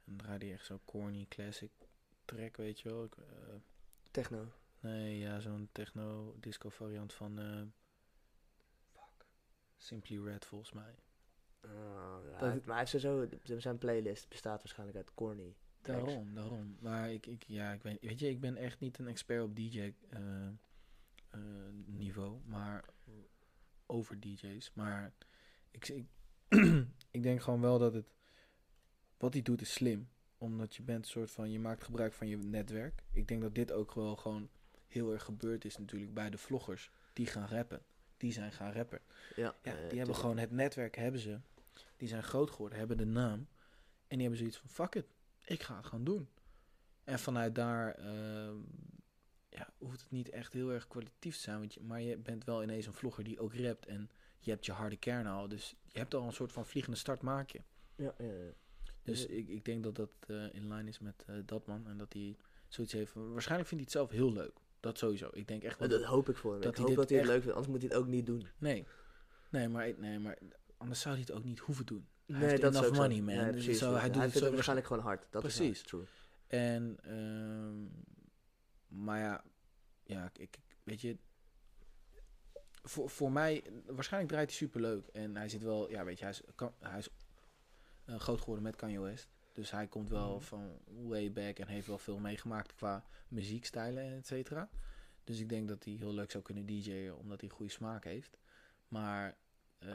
dan 0.05 0.17
draaide 0.17 0.45
hij 0.45 0.55
echt 0.55 0.65
zo'n 0.67 0.81
corny 0.85 1.27
classic 1.29 1.71
track, 2.25 2.57
weet 2.57 2.81
je 2.81 2.89
wel. 2.89 3.05
Ik, 3.05 3.15
Techno. 4.11 4.45
Nee, 4.81 5.19
ja, 5.19 5.41
zo'n 5.41 5.69
techno-disco 5.73 6.69
variant 6.69 7.13
van. 7.13 7.39
Eh. 9.81 9.87
Simply 9.87 10.19
Red, 10.25 10.45
volgens 10.45 10.73
mij. 10.73 10.95
Oh, 11.65 11.71
ja, 12.25 12.31
Dat- 12.31 12.41
hij- 12.41 12.49
maar 12.65 12.77
hij 12.77 12.79
heeft 12.79 12.91
sowieso, 12.91 13.59
zijn 13.59 13.79
playlist 13.79 14.29
bestaat 14.29 14.59
waarschijnlijk 14.59 14.99
uit 14.99 15.15
corny. 15.15 15.55
tracks. 15.83 16.05
Daarom, 16.05 16.35
daarom. 16.35 16.77
Maar 16.81 17.13
ik, 17.13 17.27
ik, 17.27 17.43
ja, 17.47 17.73
ik 17.73 17.83
weet, 17.83 18.01
weet 18.01 18.21
je, 18.21 18.29
ik 18.29 18.41
ben 18.41 18.57
echt 18.57 18.81
niet 18.81 18.99
een 18.99 19.07
expert 19.09 19.43
op 19.43 19.57
DJ-niveau, 21.31 22.41
maar 22.45 22.85
over 23.87 24.21
DJ's. 24.21 24.71
Maar 24.75 25.13
ik, 25.71 25.89
ik, 25.89 26.07
ik 27.17 27.23
denk 27.23 27.43
gewoon 27.43 27.61
wel 27.61 27.79
dat 27.79 27.95
het. 27.95 28.13
Wat 29.17 29.33
hij 29.33 29.43
doet 29.43 29.61
is 29.61 29.73
slim. 29.73 30.09
Omdat 30.39 30.77
je 30.77 30.83
bent 30.83 31.05
een 31.05 31.11
soort 31.11 31.31
van. 31.31 31.51
Je 31.51 31.59
maakt 31.61 31.85
gebruik 31.85 32.13
van 32.13 32.29
je 32.29 32.37
netwerk. 32.37 33.03
Ik 33.13 33.29
denk 33.29 33.43
dat 33.43 33.55
dit 33.55 33.73
ook 33.73 33.95
wel 33.95 34.17
gewoon 34.17 34.49
heel 34.87 35.13
erg 35.13 35.23
gebeurd 35.25 35.65
is, 35.65 35.77
natuurlijk, 35.79 36.15
bij 36.15 36.31
de 36.31 36.39
vloggers 36.39 36.91
die 37.13 37.27
gaan 37.27 37.49
rappen. 37.49 37.83
Die 38.21 38.33
zijn 38.33 38.53
gaan 38.53 38.73
rappen. 38.73 39.01
Ja, 39.37 39.55
Ja, 39.63 39.75
die 39.89 39.99
hebben 39.99 40.17
gewoon 40.17 40.39
het 40.39 40.51
netwerk, 40.51 40.97
hebben 40.97 41.21
ze. 41.21 41.39
Die 41.97 42.09
zijn 42.09 42.23
groot 42.23 42.51
geworden, 42.51 42.79
hebben 42.79 42.97
de 42.97 43.05
naam. 43.07 43.39
En 44.07 44.19
die 44.19 44.21
hebben 44.21 44.39
zoiets 44.39 44.57
van, 44.57 44.69
fuck 44.69 44.95
it, 44.95 45.07
ik 45.45 45.63
ga 45.63 45.77
het 45.77 45.87
gewoon 45.87 46.05
doen. 46.05 46.29
En 47.05 47.19
vanuit 47.19 47.55
daar 47.55 47.95
ehm, 47.95 48.57
ja, 49.49 49.73
hoeft 49.79 50.01
het 50.01 50.11
niet 50.11 50.29
echt 50.31 50.53
heel 50.53 50.71
erg 50.73 50.89
kwalitatief 50.89 51.35
te 51.37 51.41
zijn. 51.41 51.59
Want 51.59 51.75
je, 51.75 51.81
maar 51.83 52.01
je 52.01 52.17
bent 52.17 52.45
wel 52.45 52.63
ineens 52.63 52.87
een 52.87 52.93
vlogger 52.95 53.25
die 53.25 53.41
ook 53.41 53.55
rapt. 53.55 53.87
En 53.87 54.11
je 54.39 54.51
hebt 54.51 54.67
je 54.67 54.73
harde 54.73 54.97
kern 54.97 55.27
al. 55.27 55.49
Dus 55.49 55.77
je 55.87 55.99
hebt 55.99 56.15
al 56.15 56.27
een 56.27 56.33
soort 56.33 56.53
van 56.53 56.67
vliegende 56.67 56.99
start 56.99 57.23
maak 57.23 57.51
je. 57.51 57.61
Ja, 57.95 58.15
ja, 58.19 58.25
ja. 58.33 58.53
Dus 59.03 59.23
Ja. 59.23 59.29
ik, 59.29 59.49
ik 59.49 59.65
denk 59.65 59.83
dat 59.83 59.95
dat 59.97 60.11
eh, 60.27 60.55
in 60.55 60.69
lijn 60.69 60.89
is 60.89 60.99
met 60.99 61.25
eh, 61.27 61.35
dat 61.45 61.67
man. 61.67 61.87
En 61.87 61.97
dat 61.97 62.13
hij 62.13 62.37
zoiets 62.69 62.93
heeft. 62.93 63.13
Waarschijnlijk 63.15 63.69
vindt 63.69 63.85
hij 63.93 64.01
het 64.01 64.11
zelf 64.11 64.11
heel 64.11 64.33
leuk. 64.33 64.59
Dat 64.81 64.99
sowieso. 64.99 65.29
Ik 65.33 65.49
denk 65.49 65.63
echt 65.63 65.79
Dat, 65.79 65.91
dat, 65.91 66.03
hoop 66.03 66.29
ik 66.29 66.37
voor 66.37 66.53
hem. 66.53 66.61
dat 66.61 66.79
ik 66.79 66.85
hoop 66.85 66.95
dat 66.97 67.09
hij 67.09 67.19
het 67.19 67.27
echt- 67.27 67.35
leuk 67.35 67.43
vindt, 67.43 67.57
anders 67.57 67.73
moet 67.73 67.81
hij 67.83 67.91
het 67.91 67.99
ook 67.99 68.07
niet 68.13 68.27
doen. 68.27 68.47
Nee. 68.59 68.87
Nee 69.51 69.69
maar, 69.69 69.93
nee, 69.99 70.19
maar 70.19 70.39
anders 70.77 71.01
zou 71.01 71.15
hij 71.15 71.25
het 71.27 71.33
ook 71.33 71.45
niet 71.45 71.59
hoeven 71.59 71.87
doen. 71.87 72.09
Hij 72.27 72.39
nee, 72.39 72.49
heeft 72.49 72.63
dat 72.63 72.73
is 72.73 72.79
enough 72.79 72.97
zo. 72.97 73.03
money, 73.03 73.21
man. 73.23 73.45
Nee, 73.45 73.53
Dus 73.53 73.79
zo- 73.79 73.91
hij 73.91 74.01
hij, 74.01 74.11
doet 74.11 74.15
het 74.23 74.23
vindt 74.23 74.39
zo 74.39 74.45
het 74.45 74.53
waarschijnlijk 74.55 74.87
gewoon 74.89 75.03
hard. 75.03 75.27
Dat 75.31 75.45
is 75.45 75.57
Precies. 75.57 75.79
waar, 75.79 75.87
true. 75.87 76.05
En, 76.47 76.97
ehm, 77.03 77.85
maar 79.05 79.19
ja, 79.21 79.45
ja, 80.05 80.25
ik, 80.33 80.39
ik- 80.39 80.59
weet 80.83 81.01
je, 81.01 81.17
voor, 82.83 83.11
voor 83.11 83.33
mij, 83.33 83.65
waarschijnlijk 83.87 84.33
draait 84.33 84.49
hij 84.49 84.59
superleuk. 84.59 85.07
En 85.07 85.37
hij 85.37 85.49
zit 85.49 85.63
wel, 85.63 85.91
ja, 85.91 86.05
weet 86.05 86.19
je, 86.19 86.25
hij 86.25 86.33
is, 86.33 86.43
kan, 86.55 86.75
hij 86.79 86.99
is 86.99 87.09
eh, 88.05 88.19
groot 88.21 88.39
geworden 88.41 88.65
met 88.65 88.77
Kanye 88.77 89.01
West. 89.01 89.29
Dus 89.61 89.71
hij 89.71 89.87
komt 89.87 90.09
wel 90.09 90.35
Mhm. 90.37 90.45
van 90.45 90.79
way 90.87 91.33
back 91.33 91.59
en 91.59 91.67
heeft 91.69 91.87
wel 91.87 91.99
veel 91.99 92.19
meegemaakt 92.19 92.75
qua 92.75 93.05
muziekstijlen, 93.29 94.13
et 94.17 94.27
cetera. 94.27 94.69
Dus 95.25 95.39
ik 95.41 95.49
denk 95.49 95.69
dat 95.69 95.85
hij 95.85 95.93
heel 95.93 96.13
leuk 96.15 96.31
zou 96.31 96.43
kunnen 96.45 96.67
DJ'en, 96.67 97.17
omdat 97.17 97.41
hij 97.41 97.51
goede 97.51 97.73
smaak 97.73 98.05
heeft. 98.05 98.39
Maar 98.89 99.37
eh, 99.79 99.91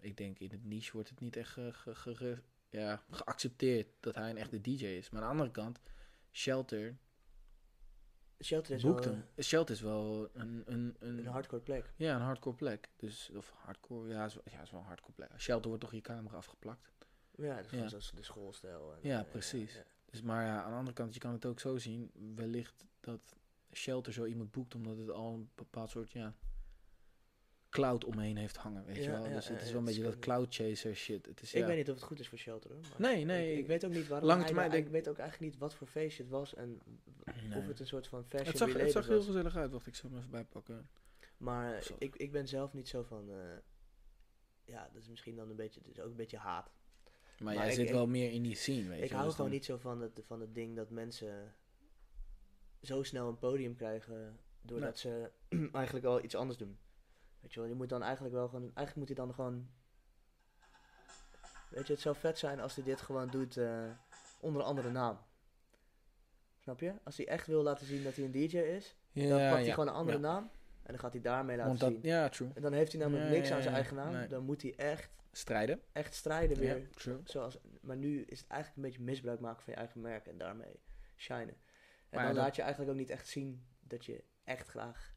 ik 0.00 0.16
denk 0.16 0.38
in 0.38 0.50
het 0.50 0.64
niche 0.64 0.92
wordt 0.92 1.08
het 1.08 1.20
niet 1.20 1.36
echt 1.36 1.50
ge- 1.50 1.72
ge- 1.72 1.94
ge- 1.94 2.14
ge- 2.16 2.42
ja, 2.68 3.02
geaccepteerd 3.10 3.86
dat 4.00 4.14
hij 4.14 4.30
een 4.30 4.36
echte 4.38 4.60
DJ 4.60 4.84
is. 4.84 5.10
Maar 5.10 5.20
aan 5.22 5.26
de 5.26 5.32
andere 5.32 5.50
kant, 5.50 5.80
Shelter 6.32 6.96
Shelter 8.42 8.74
is 8.74 8.82
wel 8.82 9.00
hem. 9.02 9.24
Shelter 9.38 9.74
is 9.74 9.80
wel 9.80 10.28
een, 10.32 10.62
een, 10.66 10.96
een, 10.98 11.18
een 11.18 11.26
hardcore 11.26 11.62
plek. 11.62 11.92
ja, 11.96 12.14
een 12.14 12.20
hardcore 12.22 12.56
plek. 12.56 12.88
Dus, 12.96 13.30
of 13.36 13.50
hardcore, 13.56 14.08
ja, 14.08 14.24
is, 14.24 14.36
ja, 14.50 14.62
is 14.62 14.70
wel 14.70 14.80
een 14.80 14.86
hardcore 14.86 15.12
plek. 15.12 15.30
Shelter 15.40 15.68
wordt 15.68 15.82
toch 15.84 15.92
je 15.94 16.00
camera 16.00 16.36
afgeplakt. 16.36 16.90
Ja, 17.40 17.62
gewoon 17.62 17.88
zoals 17.88 18.10
de 18.12 18.22
schoolstijl. 18.22 18.92
En, 18.92 18.98
Ja, 19.08 19.24
eh, 19.24 19.30
precies. 19.30 19.74
ja. 19.74 19.84
Dus, 20.10 20.22
maar 20.22 20.44
ja, 20.44 20.62
aan 20.62 20.70
de 20.70 20.76
andere 20.76 20.96
kant, 20.96 21.14
je 21.14 21.20
kan 21.20 21.32
het 21.32 21.44
ook 21.46 21.60
zo 21.60 21.78
zien. 21.78 22.10
Wellicht 22.34 22.84
dat 23.00 23.36
Shelter 23.72 24.12
zo 24.12 24.24
iemand 24.24 24.50
boekt 24.50 24.74
omdat 24.74 24.98
het 24.98 25.10
al 25.10 25.34
een 25.34 25.50
bepaald 25.54 25.90
soort, 25.90 26.12
ja, 26.12 26.34
cloud 27.70 28.04
omheen 28.04 28.36
heeft 28.36 28.56
hangen, 28.56 28.84
weet 28.84 28.96
je 29.04 29.10
wel. 29.10 29.22
dus 29.22 29.48
het 29.48 29.62
is 29.62 29.70
wel 29.70 29.78
een 29.78 29.84
beetje 29.84 30.02
dat 30.02 30.18
cloud 30.18 30.54
chaser 30.54 30.94
shit. 30.94 31.26
Het 31.26 31.42
is, 31.42 31.54
Ik 31.54 31.64
weet 31.64 31.76
niet 31.76 31.88
of 31.88 31.94
het 31.94 32.04
goed 32.04 32.20
is 32.20 32.28
voor 32.28 32.38
Shelter 32.38 32.70
hoor. 32.72 32.80
maar 32.80 33.00
Nee, 33.00 33.24
nee, 33.24 33.58
Ik, 33.58 33.66
weet 33.66 33.84
ook 33.84 33.92
niet 33.92 34.08
waarom. 34.08 34.28
lange 34.28 34.44
termijn 34.44 34.72
Ik 34.72 34.88
weet 34.88 35.08
ook 35.08 35.18
eigenlijk 35.18 35.50
niet 35.52 35.60
wat 35.60 35.74
voor 35.74 35.86
feestje 35.86 36.22
het 36.22 36.32
was 36.32 36.54
en 36.54 36.80
Nee. 37.48 37.58
of 37.58 37.66
het 37.66 37.80
een 37.80 37.86
soort 37.86 38.06
van 38.08 38.24
fashion 38.24 38.48
het 38.48 38.56
zag, 38.56 38.72
het 38.72 38.90
zag 38.92 39.06
heel 39.06 39.16
was. 39.16 39.26
gezellig 39.26 39.56
uit. 39.56 39.70
Wacht, 39.72 39.86
ik 39.86 39.94
zal 39.94 40.10
hem 40.10 40.18
even 40.18 40.30
bijpakken. 40.30 40.88
Maar 41.36 41.86
ik, 41.98 42.16
ik 42.16 42.32
ben 42.32 42.48
zelf 42.48 42.72
niet 42.72 42.88
zo 42.88 43.02
van. 43.02 43.30
eh, 43.30 43.36
ja, 44.64 44.88
dat 44.92 45.02
is 45.02 45.08
misschien 45.08 45.36
dan 45.36 45.50
een 45.50 45.56
beetje, 45.56 45.80
het 45.80 45.90
is 45.90 46.00
ook 46.00 46.10
een 46.10 46.16
beetje 46.16 46.36
haat. 46.38 46.70
Maar, 47.40 47.54
Maar 47.54 47.62
jij 47.62 47.72
ik- 47.72 47.78
zit 47.78 47.88
ik- 47.88 47.92
wel 47.94 48.06
meer 48.06 48.30
in 48.32 48.42
die 48.42 48.54
scene, 48.56 48.88
weet 48.88 48.98
je 48.98 49.04
ik 49.04 49.10
hou 49.10 49.24
Dus 49.24 49.34
gewoon 49.34 49.50
dan- 49.50 49.58
niet 49.58 49.64
zo 49.66 49.76
van 49.76 50.00
het, 50.00 50.20
van 50.26 50.40
het 50.40 50.54
ding 50.54 50.76
dat 50.76 50.90
mensen 50.90 51.54
zo 52.82 53.02
snel 53.02 53.28
een 53.28 53.38
podium 53.38 53.76
krijgen 53.76 54.38
doordat 54.62 54.98
ze 54.98 55.30
eigenlijk 55.72 56.06
al 56.06 56.22
iets 56.24 56.34
anders 56.34 56.58
doen. 56.58 56.78
Weet 57.40 57.52
je 57.54 57.60
wel, 57.60 57.68
je 57.68 57.74
moet 57.74 57.88
dan 57.88 58.02
eigenlijk 58.02 58.34
wel 58.34 58.48
gewoon... 58.48 58.62
Eigenlijk 58.74 58.96
moet 58.96 59.06
hij 59.16 59.26
dan 59.26 59.34
gewoon... 59.34 59.68
Weet 61.70 61.86
je, 61.86 61.92
het 61.92 62.02
zou 62.02 62.16
vet 62.16 62.38
zijn 62.38 62.60
als 62.60 62.74
hij 62.74 62.84
dit 62.84 63.00
gewoon 63.00 63.28
doet 63.30 63.56
eh, 63.56 63.90
onder 64.40 64.60
een 64.62 64.66
andere 64.68 64.90
naam. 64.90 65.18
Snap 66.58 66.80
je? 66.80 66.94
Als 67.04 67.16
hij 67.16 67.26
echt 67.28 67.46
wil 67.46 67.62
laten 67.62 67.86
zien 67.86 68.02
dat 68.02 68.14
hij 68.16 68.24
een 68.24 68.30
DJ 68.30 68.56
is, 68.58 68.96
dan 69.12 69.28
pakt 69.50 69.62
hij 69.64 69.70
gewoon 69.70 69.88
een 69.88 69.94
andere 69.94 70.16
ja. 70.18 70.22
naam. 70.22 70.50
En 70.82 70.96
dan 70.96 70.98
gaat 70.98 71.12
hij 71.12 71.22
daarmee 71.22 71.56
laten 71.56 71.68
Want 71.68 71.80
dat, 71.80 71.90
zien. 71.92 72.12
ja, 72.12 72.28
true. 72.28 72.50
En 72.54 72.62
dan 72.62 72.72
heeft 72.72 72.92
hij 72.92 73.00
namelijk 73.00 73.30
niks 73.30 73.50
aan 73.50 73.62
zijn 73.62 73.74
eigen 73.74 73.96
naam. 73.96 74.12
Nee. 74.12 74.28
Dan 74.28 74.44
moet 74.44 74.62
hij 74.62 74.74
echt, 74.76 75.10
Strijden. 75.32 75.80
echt 75.92 76.14
strijden 76.14 76.56
weer. 76.56 76.78
Ja, 76.78 76.86
true. 76.94 77.20
Zoals, 77.24 77.58
maar 77.80 77.96
nu 77.96 78.22
is 78.22 78.40
het 78.40 78.48
eigenlijk 78.48 78.76
een 78.82 78.90
beetje 78.90 79.04
misbruik 79.04 79.40
maken 79.40 79.62
van 79.62 79.72
je 79.72 79.78
eigen 79.78 80.00
merk 80.00 80.26
en 80.26 80.38
daarmee 80.38 80.80
shinen. 81.16 81.48
En 81.48 81.56
Maar 82.10 82.26
dan 82.26 82.34
laat 82.34 82.56
je 82.56 82.62
eigenlijk 82.62 82.92
ook 82.92 82.98
niet 82.98 83.10
echt 83.10 83.28
zien 83.28 83.64
dat 83.80 84.04
je 84.04 84.24
echt 84.44 84.68
graag 84.68 85.14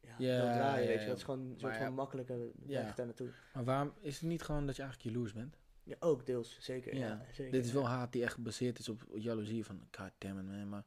ja, 0.00 0.14
Ja, 0.18 0.42
wil 0.42 0.52
draaien, 0.52 0.86
weet 0.86 1.00
je. 1.00 1.06
Dat 1.06 1.16
is 1.16 1.22
gewoon 1.22 1.40
een 1.40 1.58
soort 1.58 1.76
van 1.76 1.94
makkelijke 1.94 2.50
weg 2.66 2.94
daar 2.94 3.06
naartoe. 3.06 3.30
Maar 3.54 3.64
waarom 3.64 3.92
is 4.00 4.14
het 4.14 4.28
niet 4.28 4.42
gewoon 4.42 4.66
dat 4.66 4.76
je 4.76 4.82
eigenlijk 4.82 5.12
jaloers 5.12 5.32
bent? 5.32 5.56
Ja, 5.82 5.96
ook 5.98 6.26
deels, 6.26 6.56
zeker. 6.60 6.94
Ja. 6.94 7.06
Ja. 7.06 7.24
zeker 7.32 7.52
Dit 7.52 7.64
is 7.64 7.72
wel 7.72 7.86
haat 7.86 8.12
die 8.12 8.22
echt 8.22 8.34
gebaseerd 8.34 8.78
is 8.78 8.88
op 8.88 9.06
jaloezie 9.14 9.64
van, 9.64 9.88
god 9.90 10.10
damn 10.18 10.38
it 10.38 10.44
man, 10.46 10.68
maar... 10.68 10.84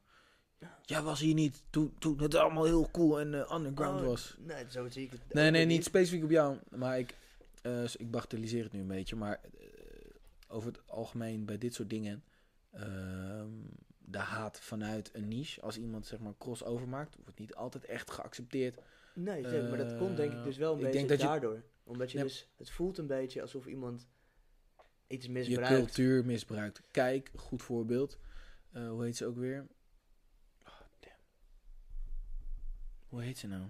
Ja. 0.59 0.79
Jij 0.85 1.01
was 1.01 1.19
hier 1.19 1.33
niet 1.33 1.63
toen, 1.69 1.93
toen 1.99 2.21
het 2.21 2.35
allemaal 2.35 2.63
heel 2.65 2.89
cool 2.91 3.19
en 3.19 3.33
eh, 3.33 3.55
underground 3.55 4.01
Oh, 4.01 4.07
was. 4.07 4.35
Nee, 4.39 4.65
zo 4.69 4.89
zie 4.89 5.03
ik 5.05 5.11
het. 5.11 5.33
Nee, 5.33 5.51
nee, 5.51 5.65
niet 5.65 5.83
specifiek 5.83 6.23
op 6.23 6.29
jou. 6.29 6.57
Maar 6.69 6.99
ik, 6.99 7.15
eh, 7.61 7.83
ik 7.83 8.11
bagatelliseer 8.11 8.63
het 8.63 8.71
nu 8.73 8.79
een 8.79 8.87
beetje. 8.87 9.15
Maar 9.15 9.39
eh, 9.59 9.67
over 10.47 10.71
het 10.71 10.81
algemeen 10.87 11.45
bij 11.45 11.57
dit 11.57 11.73
soort 11.73 11.89
dingen... 11.89 12.23
ehm, 12.71 13.49
de 13.97 14.17
haat 14.17 14.59
vanuit 14.59 15.09
een 15.13 15.27
niche. 15.27 15.61
Als 15.61 15.77
iemand 15.77 16.05
zeg 16.07 16.19
maar 16.19 16.33
crossover 16.37 16.87
maakt... 16.87 17.15
wordt 17.23 17.39
niet 17.39 17.55
altijd 17.55 17.85
echt 17.85 18.11
geaccepteerd. 18.11 18.77
Nee, 19.13 19.41
maar 19.61 19.77
dat 19.77 19.97
komt 19.97 20.17
denk 20.17 20.33
ik 20.33 20.43
dus 20.43 20.57
wel 20.57 20.71
een 20.71 20.77
ik 20.77 20.83
beetje 20.83 20.97
denk 20.97 21.09
dat 21.09 21.19
je- 21.21 21.25
daardoor. 21.27 21.63
Omdat 21.83 22.11
je 22.11 22.17
Ja. 22.17 22.23
dus, 22.23 22.47
het 22.57 22.69
voelt 22.69 22.97
een 22.97 23.07
beetje 23.07 23.41
alsof 23.41 23.65
iemand 23.65 24.07
iets 25.07 25.25
Je 25.25 25.31
misbruikt. 25.31 25.75
cultuur 25.75 26.25
misbruikt. 26.25 26.81
Kijk, 26.91 27.31
goed 27.35 27.61
voorbeeld. 27.63 28.17
Hoe 28.71 29.03
heet 29.03 29.17
ze 29.17 29.25
ook 29.25 29.37
weer? 29.37 29.67
Oh, 30.65 30.79
damn. 30.99 31.15
Hoe 33.09 33.21
heet 33.21 33.37
ze 33.37 33.47
nou? 33.47 33.63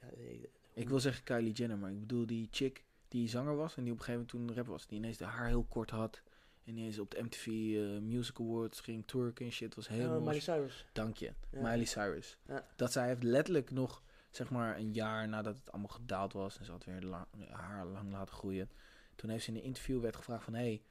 Ja, 0.00 0.08
ik- 0.10 0.48
Ik 0.72 0.88
wil 0.88 1.00
zeggen 1.00 1.24
Kylie 1.24 1.52
Jenner, 1.52 1.78
maar 1.78 1.90
ik 1.90 2.00
bedoel 2.00 2.26
die 2.26 2.48
chick 2.50 2.84
die 3.08 3.28
zanger 3.28 3.56
was 3.56 3.76
en 3.76 3.82
die 3.82 3.92
op 3.92 3.98
een 3.98 4.04
gegeven 4.04 4.26
moment 4.32 4.46
toen 4.48 4.56
rapper 4.56 4.72
was. 4.72 4.86
Die 4.86 4.98
ineens 4.98 5.16
de 5.16 5.24
haar 5.24 5.46
heel 5.46 5.64
kort 5.64 5.90
had. 5.90 6.22
En 6.64 6.72
die 6.74 6.82
ineens 6.82 6.98
op 6.98 7.10
de 7.10 7.22
MTV 7.22 7.46
eh, 7.46 7.98
Music 8.02 8.40
Awards 8.40 8.80
ging 8.80 9.06
twerken 9.06 9.44
en 9.46 9.52
shit. 9.52 9.74
was 9.74 9.88
Oh, 9.88 9.96
mooi. 9.96 10.20
Miley 10.20 10.40
Cyrus. 10.40 10.84
Dank 10.92 11.16
je. 11.16 11.32
Ja. 11.50 11.60
Miley 11.60 11.84
Cyrus. 11.84 12.38
Ja. 12.46 12.66
Dat 12.76 12.92
zij 12.92 13.06
heeft 13.06 13.22
letterlijk 13.22 13.70
nog, 13.70 14.02
zeg 14.30 14.50
maar, 14.50 14.76
een 14.78 14.92
jaar 14.92 15.28
nadat 15.28 15.56
het 15.56 15.72
allemaal 15.72 15.90
gedaald 15.90 16.32
was. 16.32 16.58
En 16.58 16.64
ze 16.64 16.70
had 16.70 16.84
weer 16.84 17.26
haar 17.50 17.86
lang 17.86 18.10
laten 18.12 18.34
groeien. 18.34 18.70
Toen 19.14 19.30
heeft 19.30 19.44
ze 19.44 19.50
in 19.50 19.56
een 19.56 19.62
interview 19.62 20.00
werd 20.00 20.16
gevraagd 20.16 20.44
van... 20.44 20.54
Hey, 20.54 20.82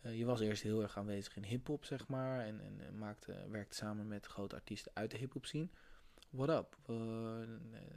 eh, 0.00 0.18
je 0.18 0.24
was 0.24 0.40
eerst 0.40 0.62
heel 0.62 0.82
erg 0.82 0.96
aanwezig 0.98 1.36
in 1.36 1.44
hip-hop, 1.44 1.84
zeg 1.84 2.08
maar. 2.08 2.40
En, 2.40 2.60
en, 2.60 2.80
en 2.86 2.98
maakte, 2.98 3.46
werkte 3.50 3.76
samen 3.76 4.08
met 4.08 4.26
grote 4.26 4.54
artiesten 4.54 4.92
uit 4.94 5.10
de 5.10 5.16
hip-hop 5.16 5.46
scene. 5.46 5.68
What 6.36 6.48
up? 6.48 6.76
Eh, 6.86 6.96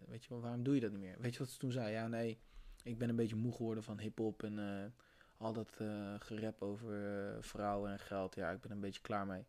weet 0.07 0.23
je 0.23 0.29
wel, 0.29 0.41
waarom 0.41 0.63
doe 0.63 0.75
je 0.75 0.81
dat 0.81 0.91
niet 0.91 0.99
meer? 0.99 1.15
Weet 1.19 1.33
je 1.33 1.39
wat 1.39 1.49
ze 1.49 1.57
toen 1.57 1.71
zei? 1.71 1.91
Ja, 1.91 2.07
nee, 2.07 2.39
ik 2.83 2.97
ben 2.97 3.09
een 3.09 3.15
beetje 3.15 3.35
moe 3.35 3.53
geworden 3.53 3.83
van 3.83 3.99
hip-hop 3.99 4.43
en 4.43 4.59
eh, 4.59 4.85
al 5.37 5.53
dat 5.53 5.75
eh, 5.77 6.13
gerep 6.19 6.61
over 6.61 7.37
vrouwen 7.43 7.91
en 7.91 7.99
geld. 7.99 8.35
Ja, 8.35 8.51
ik 8.51 8.61
ben 8.61 8.71
een 8.71 8.79
beetje 8.79 9.01
klaar 9.01 9.25
mee. 9.27 9.45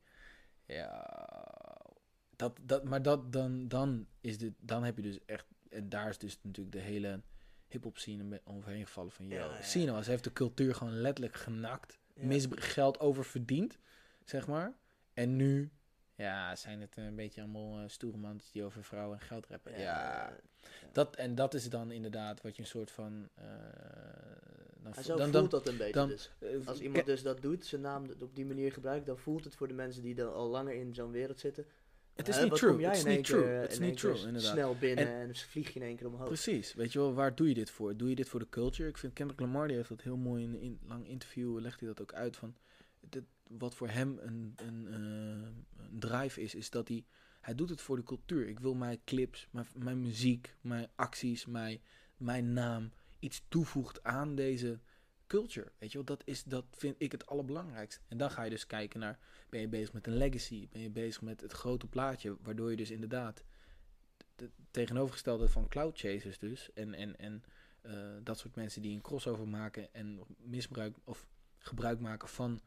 Ja, 0.67 1.07
dat, 2.37 2.59
dat, 2.63 2.85
maar 2.85 3.03
dat, 3.03 3.33
dan, 3.33 3.69
dan, 3.69 4.07
is 4.21 4.39
dit, 4.39 4.53
dan 4.61 4.85
heb 4.85 4.97
je 4.97 5.03
dus 5.03 5.25
echt, 5.25 5.47
en 5.69 5.89
daar 5.89 6.09
is 6.09 6.19
dus 6.19 6.39
natuurlijk 6.43 6.77
de 6.77 6.83
hele 6.83 7.21
hip-hop 7.69 7.99
scene 7.99 8.41
overheen 8.45 8.87
gevallen 8.87 9.13
van, 9.13 9.29
yo, 9.29 9.37
Ja, 9.37 10.03
ze 10.03 10.11
heeft 10.11 10.25
de 10.25 10.33
cultuur 10.33 10.75
gewoon 10.75 10.93
letterlijk 11.01 11.37
genakt, 11.37 11.99
Ja. 12.15 12.25
misbru- 12.27 12.61
geld 12.61 13.01
over 13.01 13.25
verdiend, 13.25 13.79
zeg 14.25 14.47
maar. 14.47 14.75
En 15.13 15.37
nu, 15.37 15.71
ja, 16.21 16.57
zijn 16.57 16.81
het 16.81 16.97
een 16.97 17.15
beetje 17.15 17.41
allemaal 17.41 17.79
eh, 17.79 17.89
stoere 17.89 18.17
mannetjes 18.17 18.53
die 18.53 18.65
over 18.65 18.85
vrouwen 18.85 19.19
en 19.21 19.27
geld 19.27 19.47
rappen. 19.47 19.79
Ja, 19.81 20.37
dat, 20.93 21.17
en 21.17 21.35
dat 21.35 21.55
is 21.55 21.69
dan 21.69 21.91
inderdaad 21.91 22.41
wat 22.43 22.57
je 22.57 22.63
een 22.63 22.69
soort 22.69 22.91
van, 22.91 23.29
eh, 23.35 23.45
dan, 24.83 24.95
En 24.95 25.05
zo 25.05 25.17
dan, 25.17 25.21
voelt 25.21 25.33
dan, 25.33 25.49
dat 25.49 25.69
een 25.69 25.77
beetje 25.77 25.93
dan- 25.93 26.09
dus. 26.09 26.31
eh, 26.39 26.67
Als 26.67 26.81
iemand 26.81 27.07
dus 27.07 27.23
dat 27.23 27.43
doet, 27.43 27.67
zijn 27.67 27.81
naam 27.81 28.07
op 28.21 28.37
die 28.37 28.47
manier 28.47 28.73
gebruikt, 28.73 29.07
dan 29.07 29.19
voelt 29.19 29.45
het 29.45 29.55
voor 29.55 29.69
de 29.69 29.75
mensen 29.75 30.03
die 30.03 30.15
dan 30.15 30.33
al 30.33 30.49
langer 30.49 30.75
in 30.75 30.95
zo'n 30.95 31.11
wereld 31.11 31.39
zitten. 31.41 31.67
het 32.15 32.29
is 32.29 32.43
niet 32.43 32.55
true, 32.55 32.85
het 32.87 32.97
is 32.97 33.05
niet 33.05 33.25
true, 33.25 33.45
het 33.45 33.73
is 33.73 33.79
niet 33.79 33.97
true, 33.97 34.17
inderdaad. 34.19 34.53
Snel 34.53 34.77
binnen 34.77 35.07
en, 35.07 35.35
vlieg 35.37 35.69
je 35.69 35.81
in 35.81 35.87
één 35.87 35.97
keer 35.97 36.07
omhoog. 36.07 36.27
Precies. 36.27 36.75
Weet 36.75 36.93
je 36.93 36.99
wel, 36.99 37.15
waar 37.15 37.35
doe 37.35 37.49
je 37.49 37.55
dit 37.55 37.71
voor? 37.71 37.97
Doe 37.97 38.09
je 38.09 38.15
dit 38.15 38.29
voor 38.29 38.41
de 38.41 38.49
culture? 38.49 38.89
Ik 38.89 38.99
vind 38.99 39.13
Kendrick 39.13 39.41
Lamar, 39.41 39.67
die 39.67 39.77
heeft 39.77 39.89
dat 39.89 40.01
heel 40.03 40.17
mooi 40.17 40.43
in 40.43 40.53
een 40.55 40.61
in, 40.61 40.79
lang 40.87 41.09
interview, 41.09 41.61
legt 41.61 41.81
hij 41.81 41.89
dat 41.89 42.01
ook 42.01 42.13
uit 42.13 42.37
van... 42.37 42.55
Dit, 43.01 43.23
wat 43.59 43.75
voor 43.75 43.89
hem 43.89 44.19
een, 44.19 44.53
een, 44.57 44.87
eh, 44.87 45.85
een 45.85 45.99
drive 45.99 46.41
is, 46.41 46.55
is 46.55 46.71
dat 46.71 46.89
hij... 46.89 47.05
Hij 47.41 47.55
doet 47.55 47.69
het 47.71 47.81
voor 47.81 47.97
de 47.97 48.03
cultuur. 48.03 48.49
Ik 48.49 48.61
wil 48.61 48.75
mijn 48.75 49.01
clips, 49.05 49.49
mijn, 49.75 50.01
muziek, 50.01 50.57
mijn 50.61 50.89
acties, 50.95 51.47
mijn, 51.47 51.81
mijn 52.17 52.53
naam... 52.53 52.93
iets 53.19 53.45
toevoegt 53.49 54.03
aan 54.03 54.35
deze 54.35 54.81
culture. 55.27 55.73
Weet 55.79 55.93
je 55.93 55.97
wel, 55.97 56.07
dat, 56.07 56.23
is, 56.25 56.45
dat 56.45 56.65
vind 56.71 56.95
ik 56.99 57.13
het 57.13 57.27
allerbelangrijkste. 57.27 58.01
En 58.09 58.19
dan 58.19 58.31
ga 58.31 58.43
je 58.43 58.51
dus 58.51 58.67
kijken 58.67 59.01
naar... 59.01 59.19
Ben 59.49 59.61
je 59.61 59.69
bezig 59.69 59.93
met 59.93 60.07
een 60.07 60.17
legacy? 60.17 60.69
Ben 60.69 60.83
je 60.83 60.91
bezig 60.91 61.23
met 61.23 61.41
het 61.41 61.53
grote 61.53 61.87
plaatje? 61.87 62.37
Waardoor 62.41 62.71
je 62.71 62.77
dus 62.77 62.91
inderdaad 62.91 63.45
het 64.37 64.51
tegenovergestelde 64.71 65.49
van 65.49 65.69
cloud 65.69 65.99
chasers 65.99 66.39
dus. 66.39 66.73
En, 66.73 66.95
en, 66.95 67.19
en 67.19 67.43
eh, 67.81 68.17
dat 68.23 68.39
soort 68.39 68.55
mensen 68.55 68.83
die 68.83 68.95
een 68.95 69.01
crossover 69.01 69.49
maken 69.49 69.95
en 69.95 70.21
misbruik 70.37 70.97
of 71.05 71.27
gebruik 71.59 72.01
maken 72.01 72.29
van 72.29 72.61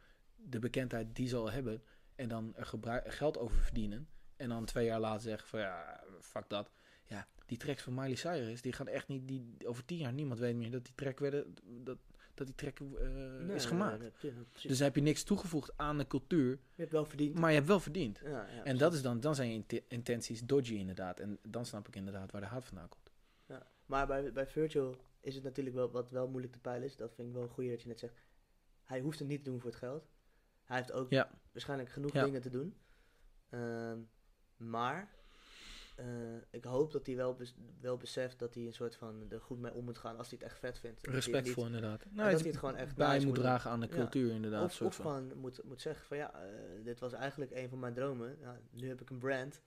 de 0.50 0.60
bekendheid 0.60 1.16
die 1.16 1.28
ze 1.28 1.36
al 1.36 1.52
hebben. 1.52 1.84
En 2.16 2.30
dan 2.30 2.54
er 2.56 2.66
gebruik, 2.66 3.14
geld 3.14 3.38
over 3.38 3.58
verdienen. 3.58 4.08
En 4.36 4.50
dan 4.50 4.66
twee 4.66 4.86
jaar 4.86 5.00
later 5.00 5.22
zeggen 5.22 5.48
van 5.48 5.60
ja, 5.60 6.04
fuck 6.20 6.50
dat. 6.50 6.72
Ja, 7.06 7.28
die 7.46 7.58
tracks 7.58 7.82
van 7.84 7.94
Miley 7.94 8.16
Cyrus, 8.16 8.62
die 8.62 8.74
gaan 8.74 8.88
echt 8.88 9.08
niet, 9.08 9.28
die, 9.28 9.56
over 9.66 9.86
tien 9.86 9.98
jaar 9.98 10.14
niemand 10.14 10.40
weet 10.40 10.56
meer 10.56 10.72
dat 10.72 10.84
die 10.86 10.96
track 10.96 11.20
werden, 11.20 11.54
dat, 11.64 11.98
dat 12.34 12.48
die 12.48 12.56
track 12.56 12.80
eh, 12.80 13.08
Nee, 13.40 13.56
is 13.56 13.66
gemaakt. 13.66 14.00
nee, 14.00 14.12
nee. 14.22 14.34
Dus 14.68 14.80
heb 14.80 14.96
je 14.96 15.02
niks 15.02 15.24
toegevoegd 15.24 15.78
aan 15.78 15.98
de 15.98 16.08
cultuur, 16.08 16.50
je 16.50 16.60
hebt 16.82 16.92
wel 16.92 17.06
verdiend. 17.06 17.40
maar 17.40 17.50
je 17.50 17.56
hebt 17.56 17.68
wel 17.68 17.80
verdiend. 17.80 18.20
ja, 18.24 18.30
ja, 18.30 18.48
En 18.48 18.62
precies. 18.62 18.80
dat 18.80 18.94
is 18.94 19.02
dan, 19.02 19.20
dan 19.20 19.36
zijn 19.36 19.64
je 19.68 19.84
intenties 19.88 20.42
dodgy 20.42 20.74
inderdaad. 20.74 21.20
En 21.20 21.40
dan 21.42 21.66
snap 21.66 21.88
ik 21.88 21.96
inderdaad 21.96 22.32
waar 22.32 22.42
de 22.42 22.48
haat 22.48 22.66
vandaan 22.66 22.90
komt. 22.90 23.12
Ja. 23.46 23.68
Maar 23.86 24.08
bij, 24.08 24.32
bij 24.34 24.48
Virgil 24.48 24.96
is 25.20 25.36
het 25.36 25.44
natuurlijk 25.44 25.76
wel 25.76 25.92
wat 25.92 26.10
wel 26.10 26.28
moeilijk 26.28 26.54
te 26.54 26.60
peilen 26.60 26.88
is. 26.88 26.96
Dat 26.96 27.14
vind 27.16 27.28
ik 27.28 27.34
wel 27.34 27.48
goed 27.48 27.70
dat 27.70 27.82
je 27.82 27.88
net 27.88 28.00
zegt. 28.00 28.22
Hij 28.84 29.00
hoeft 29.00 29.20
het 29.20 29.28
niet 29.28 29.44
te 29.44 29.50
doen 29.50 29.60
voor 29.60 29.70
het 29.70 29.80
geld. 29.80 30.08
Hij 30.74 30.82
heeft 30.82 30.94
ook 30.94 31.10
Ja. 31.10 31.30
waarschijnlijk 31.52 31.90
genoeg 31.90 32.14
Ja. 32.14 32.24
dingen 32.24 32.42
te 32.42 32.50
doen. 32.50 32.78
Ehm, 33.50 33.98
maar 34.58 35.10
eh, 35.96 36.06
ik 36.52 36.64
hoop 36.64 36.92
dat 36.92 37.06
hij 37.06 37.16
wel, 37.16 37.34
bes- 37.36 37.56
wel 37.82 37.98
beseft 37.98 38.40
dat 38.40 38.54
hij 38.54 38.66
een 38.66 38.74
soort 38.74 38.96
van 38.96 39.26
er 39.30 39.42
goed 39.42 39.60
mee 39.60 39.74
om 39.74 39.84
moet 39.86 39.98
gaan 39.98 40.18
als 40.18 40.30
hij 40.30 40.38
het 40.42 40.48
echt 40.50 40.60
vet 40.60 40.80
vindt. 40.80 41.02
Het 41.02 41.14
Respectvol 41.16 41.66
inderdaad. 41.66 42.06
Nou, 42.10 42.30
dat 42.32 42.40
hij 42.40 42.50
het 42.50 42.60
gewoon 42.60 42.76
echt 42.76 42.96
bij 42.96 43.14
nice 43.14 43.26
moet 43.26 43.36
dragen 43.36 43.72
aan 43.72 43.80
de 43.80 43.88
Ja. 43.88 43.94
cultuur 43.96 44.32
inderdaad. 44.32 44.64
Of, 44.64 44.74
soort 44.74 44.90
of 44.90 44.96
van. 44.96 45.06
gewoon 45.06 45.38
moet, 45.38 45.64
moet 45.64 45.82
zeggen 45.82 46.06
van 46.06 46.18
ja, 46.18 46.34
eh, 46.44 46.50
dit 46.84 47.00
was 47.00 47.14
eigenlijk 47.14 47.52
een 47.52 47.70
van 47.70 47.80
mijn 47.80 47.94
dromen. 47.94 48.38
Nu 48.72 48.88
heb 48.88 49.02
ik 49.02 49.10
een 49.10 49.18
brand. 49.20 49.62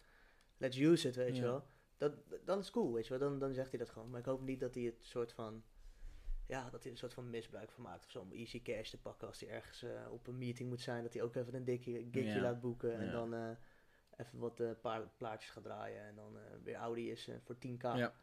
Let's 0.57 0.79
use 0.79 1.09
it, 1.09 1.17
weet 1.17 1.37
je 1.37 1.43
wel. 1.43 1.67
Dat, 1.97 2.13
dan 2.45 2.59
is 2.59 2.71
cool, 2.71 2.93
weet 2.93 3.07
je 3.07 3.19
wel. 3.19 3.29
Dan, 3.29 3.39
dan 3.39 3.53
zegt 3.55 3.71
hij 3.71 3.79
dat 3.79 3.91
gewoon. 3.91 4.11
Maar 4.11 4.21
ik 4.21 4.27
hoop 4.27 4.41
niet 4.43 4.61
dat 4.61 4.75
hij 4.75 4.85
het 4.85 5.05
soort 5.05 5.33
van... 5.33 5.63
Ja, 6.47 6.63
dat 6.63 6.73
hij 6.73 6.81
er 6.83 6.91
een 6.91 6.97
soort 6.97 7.15
van 7.15 7.31
misbruik 7.31 7.71
van 7.71 7.83
maakt. 7.83 8.05
Of 8.05 8.11
zo 8.11 8.21
om 8.21 8.33
easy 8.33 8.63
cash 8.63 8.91
te 8.91 8.99
pakken 8.99 9.29
als 9.29 9.41
hij 9.41 9.49
ergens 9.49 9.83
eh, 9.83 9.91
op 10.11 10.27
een 10.27 10.39
meeting 10.39 10.69
moet 10.69 10.81
zijn. 10.81 11.03
Dat 11.03 11.13
hij 11.13 11.23
ook 11.23 11.35
even 11.35 11.55
een 11.55 11.65
dikje 11.65 11.93
gigje 12.11 12.35
Ja. 12.35 12.41
laat 12.41 12.61
boeken. 12.61 12.99
En 12.99 13.11
dan 13.13 13.35
eh, 13.35 13.51
even 14.17 14.39
wat 14.39 14.61
eh, 14.61 14.71
paar 14.81 15.09
plaatjes 15.17 15.51
gaat 15.51 15.63
draaien. 15.63 16.03
En 16.07 16.15
dan 16.15 16.39
weer 16.63 16.75
Audi 16.75 17.11
is 17.11 17.29
voor 17.45 17.55
10k. 17.55 17.81
Ja. 17.83 18.15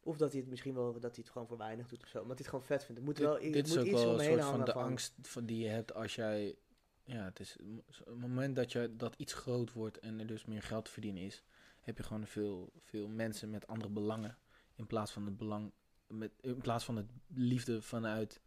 Of 0.00 0.16
dat 0.16 0.30
hij 0.30 0.40
het 0.40 0.50
misschien 0.50 0.74
wel, 0.74 0.92
dat 0.92 1.02
hij 1.02 1.12
het 1.24 1.30
gewoon 1.30 1.48
voor 1.48 1.56
weinig 1.56 1.88
doet 1.88 2.02
of 2.02 2.08
zo. 2.08 2.20
Omdat 2.20 2.38
hij 2.38 2.46
het 2.46 2.54
gewoon 2.54 2.64
vet 2.66 2.84
vindt. 2.84 2.96
Het 2.96 3.04
moet 3.04 3.16
Dit, 3.16 3.26
wel, 3.26 3.52
dit 3.52 3.66
is 3.66 3.70
moet 3.70 3.78
ook 3.78 3.84
iets 3.86 4.02
wel 4.02 4.20
een 4.20 4.24
soort 4.24 4.44
van 4.44 4.64
de 4.64 4.72
van. 4.72 4.82
angst 4.82 5.14
van 5.20 5.46
die 5.46 5.58
je 5.62 5.68
hebt 5.68 5.94
als 5.94 6.14
jij... 6.14 6.56
Ja, 7.04 7.24
het 7.24 7.40
is 7.40 7.56
het 8.04 8.16
moment 8.16 8.56
dat, 8.56 8.72
je, 8.72 8.96
dat 8.96 9.14
iets 9.16 9.32
groot 9.32 9.72
wordt 9.72 9.98
en 9.98 10.20
er 10.20 10.26
dus 10.26 10.44
meer 10.44 10.62
geld 10.62 10.84
te 10.84 10.90
verdienen 10.90 11.22
is... 11.22 11.44
heb 11.80 11.96
je 11.96 12.02
gewoon 12.02 12.26
veel, 12.26 12.72
veel 12.80 13.08
mensen 13.08 13.50
met 13.50 13.66
andere 13.66 13.90
belangen. 13.90 14.38
In 14.74 14.86
plaats 14.86 15.12
van 15.12 15.24
het 15.24 15.36
belang... 15.36 15.72
Met, 16.06 16.32
in 16.40 16.56
plaats 16.56 16.84
van 16.84 16.96
het 16.96 17.06
liefde 17.26 17.82
vanuit 17.82 18.40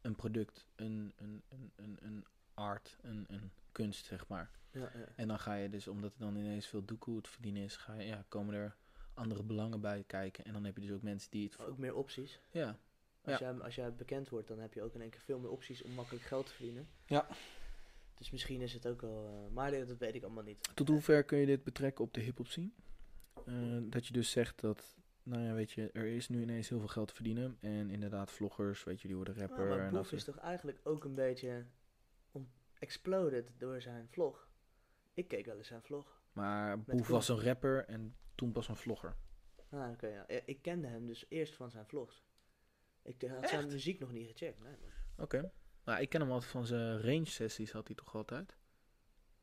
een 0.00 0.14
product, 0.16 0.66
een, 0.76 1.12
een, 1.16 1.42
een, 1.48 1.72
een, 1.76 1.96
een 2.00 2.24
art, 2.54 2.96
een, 3.00 3.24
een 3.28 3.50
kunst, 3.72 4.04
zeg 4.06 4.26
maar. 4.28 4.50
Ja, 4.70 4.80
ja. 4.80 5.04
En 5.16 5.28
dan 5.28 5.38
ga 5.38 5.54
je 5.54 5.68
dus, 5.68 5.88
omdat 5.88 6.12
er 6.12 6.18
dan 6.20 6.36
ineens 6.36 6.66
veel 6.66 6.84
doekoe 6.84 7.20
te 7.20 7.30
verdienen 7.30 7.62
is, 7.62 7.76
ga 7.76 7.94
je, 7.94 8.04
ja, 8.06 8.24
komen 8.28 8.54
er 8.54 8.76
andere 9.14 9.42
belangen 9.42 9.80
bij 9.80 10.04
kijken. 10.06 10.44
En 10.44 10.52
dan 10.52 10.64
heb 10.64 10.76
je 10.76 10.82
dus 10.82 10.90
ook 10.90 11.02
mensen 11.02 11.30
die 11.30 11.44
het... 11.48 11.60
Ook 11.60 11.78
meer 11.78 11.94
opties. 11.94 12.40
Ja, 12.50 12.78
Als, 13.22 13.38
Ja. 13.38 13.52
jij, 13.52 13.60
als 13.60 13.74
jij 13.74 13.94
bekend 13.94 14.28
wordt, 14.28 14.48
dan 14.48 14.58
heb 14.58 14.74
je 14.74 14.82
ook 14.82 14.94
in 14.94 15.00
één 15.00 15.10
keer 15.10 15.20
veel 15.20 15.38
meer 15.38 15.50
opties 15.50 15.82
om 15.82 15.90
makkelijk 15.92 16.24
geld 16.24 16.46
te 16.46 16.52
verdienen. 16.52 16.88
Ja. 17.06 17.26
Dus 18.14 18.30
misschien 18.30 18.60
is 18.60 18.72
het 18.72 18.86
ook 18.86 19.00
wel... 19.00 19.26
eh, 19.46 19.54
maar 19.54 19.70
dat 19.86 19.98
weet 19.98 20.14
ik 20.14 20.22
allemaal 20.22 20.44
niet. 20.44 20.70
Tot 20.74 20.88
hoe 20.88 21.00
ver 21.00 21.24
kun 21.24 21.38
je 21.38 21.46
dit 21.46 21.64
betrekken 21.64 22.04
op 22.04 22.14
de 22.14 22.20
hip-hop 22.20 22.46
scene? 22.46 22.70
Eh, 23.46 23.78
dat 23.82 24.06
je 24.06 24.12
dus 24.12 24.30
zegt 24.30 24.60
dat 24.60 24.96
nou 25.30 25.42
ja, 25.42 25.52
weet 25.54 25.70
je, 25.72 25.90
er 25.92 26.06
is 26.06 26.28
nu 26.28 26.42
ineens 26.42 26.68
heel 26.68 26.78
veel 26.78 26.88
geld 26.88 27.08
te 27.08 27.14
verdienen. 27.14 27.56
En 27.60 27.90
inderdaad, 27.90 28.30
vloggers, 28.30 28.84
weet 28.84 29.00
je, 29.00 29.06
die 29.08 29.16
worden 29.16 29.34
rapper. 29.34 29.68
Ja, 29.68 29.76
maar 29.76 29.90
Boef 29.90 30.12
is 30.12 30.24
toch 30.24 30.38
eigenlijk 30.38 30.80
ook 30.82 31.04
een 31.04 31.14
beetje 31.14 31.66
om 32.32 32.50
exploded 32.78 33.52
door 33.58 33.80
zijn 33.80 34.08
vlog. 34.08 34.48
Ik 35.14 35.28
keek 35.28 35.46
wel 35.46 35.56
eens 35.56 35.66
zijn 35.68 35.82
vlog. 35.82 36.22
Maar 36.32 36.80
Boef 36.80 37.08
was 37.08 37.28
een 37.28 37.40
rapper 37.40 37.84
en 37.84 38.16
toen 38.34 38.52
pas 38.52 38.68
een 38.68 38.76
vlogger. 38.76 39.16
Ah, 39.68 39.90
oké, 39.90 40.06
ja. 40.06 40.28
Ik- 40.28 40.62
kende 40.62 40.86
hem 40.86 41.06
dus 41.06 41.26
eerst 41.28 41.54
van 41.54 41.70
zijn 41.70 41.86
vlogs. 41.86 42.24
Ik 43.02 43.22
had 43.22 43.48
zijn 43.48 43.66
muziek 43.66 43.98
nog 44.00 44.12
niet 44.12 44.26
gecheckt. 44.30 44.62
Nee. 44.62 44.76
Oké. 45.16 45.52
Nou, 45.84 46.00
ik 46.00 46.08
ken 46.08 46.20
hem 46.20 46.30
altijd 46.30 46.50
van 46.50 46.66
zijn 46.66 47.00
range 47.00 47.24
sessies, 47.26 47.72
had 47.72 47.86
hij 47.86 47.96
toch 47.96 48.14
altijd? 48.14 48.56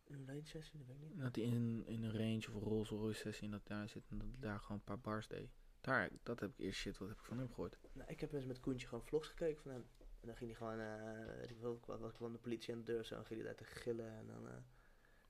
Een 0.04 0.26
late 0.26 0.46
sessie, 0.48 0.78
dat 0.78 0.88
weet 0.88 1.02
ik 1.02 1.10
niet. 1.10 1.20
Dat 1.20 1.36
hij 1.36 1.46
in, 1.46 1.84
in 1.86 2.04
een 2.04 2.12
range 2.18 2.38
of 2.38 2.54
een 2.54 2.60
Rolls 2.60 2.90
Royce 2.90 3.20
sessie 3.20 3.46
en 3.46 3.52
dat 3.52 3.68
daar 3.68 3.90
zit 3.90 4.04
en 4.10 4.18
dat 4.18 4.28
hij 4.28 4.40
daar 4.40 4.60
gewoon 4.60 4.78
een 4.78 4.84
paar 4.84 5.00
bars 5.00 5.28
deed. 5.28 5.50
Daar, 5.88 6.10
dat 6.24 6.40
heb 6.40 6.50
ik 6.50 6.60
eerst 6.60 6.80
shit, 6.80 6.98
wat 6.98 7.08
heb 7.08 7.18
ik 7.18 7.24
van 7.24 7.38
hem 7.38 7.48
gehoord? 7.50 7.78
Nou, 7.94 8.10
ik 8.10 8.20
heb 8.20 8.34
eens 8.34 8.46
met 8.46 8.60
Koentje 8.60 8.88
gewoon 8.88 9.04
vlogs 9.06 9.28
gekeken 9.28 9.62
van 9.62 9.72
hem. 9.72 9.86
En 10.20 10.28
dan 10.28 10.36
ging 10.36 10.50
hij 10.50 10.60
gewoon, 10.60 10.80
eh 10.80 11.36
weet 11.40 11.50
ik 11.50 11.60
wel, 11.60 11.80
was 11.86 12.14
kwam 12.14 12.32
de 12.32 12.38
politie 12.40 12.74
aan 12.74 12.80
de 12.80 12.92
deur 12.92 13.06
zo, 13.06 13.16
dan 13.16 13.26
ging 13.26 13.40
hij 13.40 13.48
daar 13.48 13.58
te 13.58 13.64
gillen 13.80 14.12
en 14.18 14.28
dan 14.28 14.48
eh 14.48 14.54
een 14.54 14.64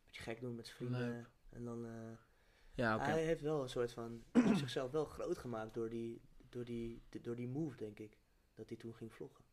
beetje 0.06 0.22
gek 0.22 0.42
doen 0.42 0.56
met 0.56 0.66
zijn 0.66 0.78
vrienden. 0.78 1.28
En 1.50 1.64
dan, 1.64 1.86
eh, 1.86 2.18
Ja, 2.74 2.96
oké. 2.96 3.04
hij 3.04 3.24
heeft 3.24 3.42
wel 3.42 3.62
een 3.62 3.70
soort 3.70 3.92
van, 3.94 4.24
zichzelf 4.64 4.92
wel 4.92 5.06
groot 5.06 5.38
gemaakt 5.38 5.74
door 5.74 5.90
die, 5.90 6.22
door, 6.50 6.66
die, 6.66 7.02
door 7.22 7.36
die 7.36 7.48
move, 7.48 7.78
denk 7.78 8.00
ik. 8.00 8.18
Dat 8.54 8.68
hij 8.70 8.78
toen 8.78 8.96
ging 8.96 9.14
vloggen. 9.14 9.46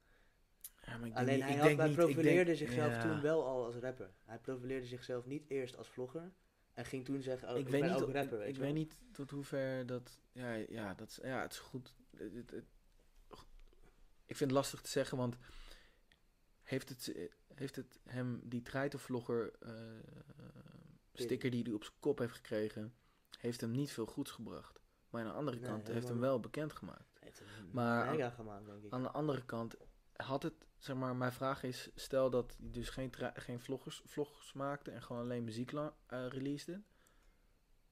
Ja, 0.82 0.96
maar 0.98 1.08
ik 1.08 1.14
denk 1.14 1.16
Alleen 1.16 1.34
niet- 1.34 1.42
hij, 1.44 1.52
ik 1.54 1.58
had, 1.58 1.66
denk 1.68 1.78
hij 1.78 1.88
niet- 1.88 1.98
ik 1.98 2.04
profileerde 2.04 2.44
denk- 2.44 2.56
zichzelf 2.58 2.92
ja. 2.92 3.00
toen 3.00 3.20
wel 3.20 3.44
al 3.46 3.64
als 3.64 3.74
rapper. 3.76 4.10
Hij 4.24 4.38
profileerde 4.38 4.86
zichzelf 4.86 5.26
niet 5.26 5.44
eerst 5.48 5.76
als 5.76 5.88
vlogger. 5.88 6.32
En 6.74 6.84
ging 6.84 7.04
toen 7.04 7.22
zeggen, 7.22 7.48
oh, 7.48 7.54
ik, 7.54 7.60
ik 7.66 7.68
weet 7.68 7.80
ben 7.80 7.92
niet, 7.92 8.02
ook 8.02 8.08
ik- 8.08 8.14
rapper, 8.14 8.38
weet 8.38 8.48
ik 8.48 8.54
je 8.54 8.60
weet 8.60 8.74
niet 8.74 8.96
tot 9.12 9.30
hoever 9.30 9.86
dat. 9.86 10.18
Ja, 10.32 10.52
ja, 10.52 10.94
dat 10.94 11.08
is, 11.08 11.18
ja 11.22 11.42
het 11.42 11.52
is 11.52 11.58
goed. 11.58 11.94
Het, 12.16 12.34
het- 12.34 12.50
het- 12.50 12.64
ik 14.26 14.36
vind 14.36 14.50
het 14.50 14.58
lastig 14.58 14.80
te 14.80 14.90
zeggen, 14.90 15.18
want 15.18 15.36
heeft 16.62 16.88
het, 16.88 17.14
heeft 17.54 17.76
het 17.76 17.98
hem, 18.04 18.40
die 18.44 18.62
treitenvlogger 18.62 19.52
eh 19.60 19.72
sticker 21.12 21.50
die 21.50 21.62
hij 21.62 21.72
op 21.72 21.84
zijn 21.84 21.96
kop 22.00 22.18
heeft 22.18 22.34
gekregen, 22.34 22.94
heeft 23.38 23.60
hem 23.60 23.70
niet 23.70 23.90
veel 23.92 24.06
goeds 24.06 24.30
gebracht. 24.30 24.80
Maar 25.10 25.22
aan 25.22 25.28
de 25.28 25.34
andere 25.34 25.56
Nee, 25.60 25.68
kant 25.68 25.88
heeft 25.88 26.08
hem 26.08 26.20
wel 26.20 26.40
bekendgemaakt. 26.40 27.18
Hij 27.18 27.28
heeft 27.28 27.38
hem 27.38 27.68
Maar- 27.72 28.30
gemaakt, 28.30 28.66
denk 28.66 28.84
ik. 28.84 28.92
Aan 28.92 29.02
de 29.02 29.10
andere 29.10 29.44
kant 29.44 29.76
had 30.16 30.42
het, 30.42 30.54
zeg 30.78 30.96
maar, 30.96 31.16
mijn 31.16 31.32
vraag 31.32 31.62
is, 31.62 31.90
stel 31.94 32.30
dat 32.30 32.54
hij 32.58 32.70
dus 32.70 32.88
geen, 32.88 33.12
geen 33.34 33.60
vloggers, 33.60 34.02
vlogs 34.04 34.52
maakte 34.52 34.90
en 34.90 35.02
gewoon 35.02 35.22
alleen 35.22 35.44
muziek 35.44 35.72
eh, 35.72 35.88
releasede, 36.28 36.82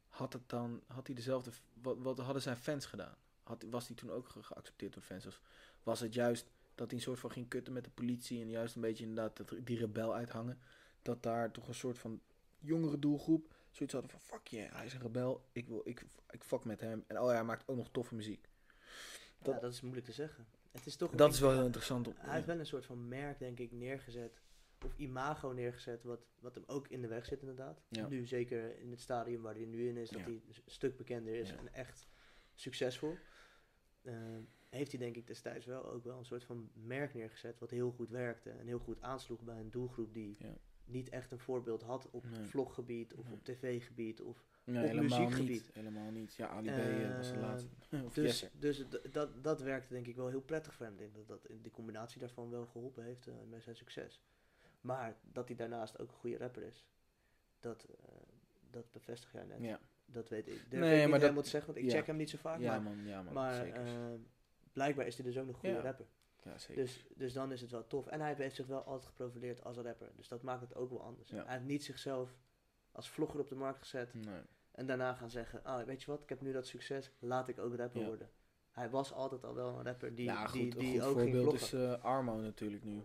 had 0.09 0.33
het 0.33 0.49
dan, 0.49 0.83
had 0.87 1.07
hij 1.07 1.16
dezelfde, 1.16 1.51
wat, 1.73 1.99
wat 1.99 2.18
hadden 2.18 2.43
zijn 2.43 2.57
fans 2.57 2.87
gedaan? 2.87 3.16
Had, 3.43 3.64
was 3.70 3.87
hij 3.87 3.97
toen 3.97 4.11
ook 4.11 4.29
ge- 4.29 4.43
geaccepteerd 4.43 4.93
door 4.93 5.03
fans? 5.03 5.27
Of 5.27 5.41
was 5.83 6.01
het 6.01 6.14
juist 6.14 6.51
dat 6.75 6.91
hij 6.91 6.97
een 6.99 7.05
soort 7.05 7.18
van 7.18 7.31
ging 7.31 7.49
kutten 7.49 7.73
met 7.73 7.85
de 7.85 7.91
politie 7.91 8.41
en 8.41 8.49
juist 8.49 8.75
een 8.75 8.81
beetje 8.81 9.05
inderdaad 9.05 9.37
dat, 9.37 9.55
die 9.66 9.79
rebel 9.79 10.14
uithangen, 10.14 10.59
dat 11.03 11.23
daar 11.23 11.51
toch 11.51 11.68
een 11.68 11.75
soort 11.75 11.99
van 11.99 12.20
jongere 12.59 12.99
doelgroep 12.99 13.55
zoiets 13.70 13.95
hadden 13.95 14.11
van, 14.11 14.20
fuck 14.20 14.47
yeah, 14.47 14.73
hij 14.73 14.87
is 14.87 14.95
een 14.95 15.01
rebel, 15.01 15.45
ik, 15.53 15.68
wil, 15.68 15.81
ik, 15.85 16.07
ik 16.31 16.45
fuck 16.45 16.64
met 16.64 16.81
hem 16.81 17.05
en 17.07 17.20
oh 17.20 17.27
ja, 17.27 17.33
hij 17.35 17.45
maakt 17.45 17.68
ook 17.68 17.77
nog 17.77 17.89
toffe 17.93 18.14
muziek. 18.14 18.49
ja, 19.43 19.59
dat 19.59 19.73
is 19.73 19.81
moeilijk 19.81 20.07
te 20.07 20.12
zeggen. 20.12 20.47
Het 20.73 20.87
is 20.87 20.97
toch 20.97 21.11
Dat 21.11 21.33
is 21.33 21.41
wel 21.41 21.53
heel 21.53 21.64
interessant. 21.64 22.09
Op, 22.09 22.14
Hij 22.18 22.35
heeft 22.35 22.47
wel 22.47 22.59
een 22.59 22.66
soort 22.66 22.87
van 22.87 23.09
merk, 23.09 23.39
denk 23.39 23.59
ik, 23.59 23.73
neergezet. 23.73 24.41
Of 24.85 24.93
imago 24.97 25.53
neergezet, 25.53 26.03
wat, 26.05 26.20
wat 26.41 26.55
hem 26.55 26.64
ook 26.66 26.89
in 26.89 27.01
de 27.03 27.09
weg 27.09 27.27
zit, 27.27 27.41
inderdaad. 27.41 27.83
Ja. 27.89 28.09
Nu, 28.09 28.27
zeker 28.27 28.79
in 28.79 28.91
het 28.91 29.01
stadium 29.01 29.43
waar 29.43 29.55
hij 29.55 29.64
nu 29.64 29.89
in 29.89 29.97
is, 29.97 30.11
dat 30.11 30.20
hij 30.20 30.33
een 30.33 30.55
stuk 30.66 30.97
bekender 30.97 31.35
is 31.35 31.51
en 31.51 31.75
echt 31.75 32.09
succesvol. 32.55 33.16
eh, 34.03 34.14
heeft 34.68 34.91
hij, 34.91 35.01
denk 35.01 35.16
ik, 35.16 35.27
destijds 35.27 35.66
wel 35.66 35.85
ook 35.91 36.05
wel 36.05 36.18
een 36.18 36.25
soort 36.25 36.45
van 36.45 36.70
merk 36.75 37.14
neergezet, 37.14 37.59
wat 37.59 37.70
heel 37.70 37.91
goed 37.91 38.11
werkte 38.11 38.51
en 38.51 38.66
heel 38.66 38.79
goed 38.79 39.01
aansloeg 39.03 39.41
bij 39.43 39.59
een 39.59 39.70
doelgroep 39.70 40.14
die 40.14 40.37
Ja. 40.39 40.57
Niet 40.85 41.09
echt 41.09 41.30
een 41.30 41.39
voorbeeld 41.39 41.83
had 41.83 42.11
op 42.11 42.24
Nee. 42.30 42.45
vloggebied 42.45 43.14
of 43.14 43.24
Nee. 43.24 43.35
op 43.35 43.45
tv-gebied. 43.45 44.20
Of, 44.22 44.45
Nee, 44.64 44.83
op 44.83 44.89
helemaal 44.89 45.18
muziekgebied. 45.20 45.49
niet. 45.64 45.70
Helemaal 45.74 46.11
niet. 46.11 46.35
Ja, 46.35 46.49
Ali 46.49 46.70
B 46.70 46.72
eh, 46.72 47.16
was 47.16 47.28
de 47.28 47.35
Eh, 47.35 47.41
laatste. 47.41 47.68
Of 48.07 48.12
dus 48.14 48.49
dus 48.59 48.85
dat, 49.12 49.45
dat 49.45 49.61
werkte 49.61 49.93
denk 49.93 50.07
ik 50.07 50.16
wel 50.16 50.28
heel 50.28 50.41
prettig 50.41 50.74
voor 50.74 50.87
hem. 50.87 50.95
Ik 50.95 50.99
denk 51.01 51.14
dat, 51.14 51.28
dat 51.28 51.47
de 51.62 51.70
combinatie 51.70 52.20
daarvan 52.20 52.51
wel 52.51 52.66
geholpen 52.66 53.05
heeft 53.05 53.26
eh, 53.26 53.35
bij 53.51 53.61
zijn 53.61 53.76
succes. 53.76 54.22
Maar 54.80 55.16
dat 55.22 55.49
hij 55.49 55.57
daarnaast 55.57 55.99
ook 55.99 56.09
een 56.11 56.16
goede 56.18 56.37
rapper 56.39 56.62
is, 56.62 56.87
dat, 57.61 57.85
eh, 57.85 58.05
dat 58.70 58.91
bevestig 58.91 59.33
jij 59.33 59.45
net. 59.45 59.59
Ja, 59.61 59.80
Dat 60.05 60.28
weet 60.28 60.47
ik. 60.49 60.53
Nee, 60.55 60.62
ik 60.62 60.70
maar 60.80 60.89
niet 61.01 61.11
dat- 61.11 61.20
helemaal 61.20 61.43
te 61.43 61.49
zeggen, 61.49 61.72
want 61.72 61.85
ik 61.85 61.91
ja. 61.91 61.97
check 61.99 62.07
hem 62.07 62.16
niet 62.16 62.30
zo 62.30 62.39
vaak. 62.39 62.61
ja 62.61 62.70
maar 62.70 62.83
man, 62.83 63.07
ja 63.07 63.22
man. 63.22 63.33
maar 63.35 63.66
eh, 63.66 63.85
blijkbaar 64.72 65.07
is 65.07 65.14
hij 65.16 65.24
dus 65.24 65.39
ook 65.39 65.47
nog 65.47 65.55
een 65.55 65.61
goede 65.61 65.80
rapper. 65.80 66.07
Ja, 66.45 66.59
zeker. 66.59 66.82
Dus, 66.82 67.05
dus 67.16 67.32
dan 67.32 67.53
is 67.53 67.61
het 67.61 67.70
wel 67.70 67.86
tof. 67.86 68.07
En 68.07 68.20
hij 68.20 68.34
heeft 68.34 68.57
zich 68.57 68.66
wel 68.66 68.82
altijd 68.82 69.05
geprofileerd 69.09 69.64
als 69.64 69.76
rapper. 69.76 70.11
Dus 70.16 70.28
dat 70.28 70.43
maakt 70.43 70.61
het 70.61 70.74
ook 70.74 70.90
wel 70.90 71.03
anders. 71.03 71.28
Ja. 71.30 71.45
Hij 71.45 71.55
heeft 71.55 71.66
niet 71.66 71.84
zichzelf 71.84 72.36
als 72.93 73.09
vlogger 73.11 73.40
op 73.40 73.49
de 73.49 73.55
markt 73.55 73.78
gezet. 73.78 74.14
nee. 74.14 74.40
En 74.72 74.86
daarna 74.86 75.14
gaan 75.14 75.30
zeggen, 75.30 75.64
ah, 75.64 75.84
weet 75.86 76.03
je 76.03 76.11
wat, 76.11 76.22
ik 76.22 76.28
heb 76.28 76.40
nu 76.40 76.53
dat 76.53 76.66
succes, 76.66 77.11
laat 77.18 77.49
ik 77.49 77.59
ook 77.59 77.76
rapper 77.76 78.01
Ja. 78.01 78.07
worden. 78.07 78.30
Hij 78.70 78.90
was 78.90 79.12
altijd 79.12 79.45
al 79.45 79.55
wel 79.55 79.78
een 79.78 79.84
rapper 79.84 80.14
die, 80.14 80.24
ja, 80.24 80.47
goed, 80.47 80.53
die, 80.61 80.72
een 80.72 80.78
die 80.78 81.01
goed 81.01 81.09
ook 81.09 81.18
ging 81.18 81.34
voorbeeld 81.34 81.59
vloggen. 81.59 81.90
is 81.93 81.97
eh, 81.99 82.05
Armo 82.05 82.36
natuurlijk 82.40 82.84
nu. 82.84 83.03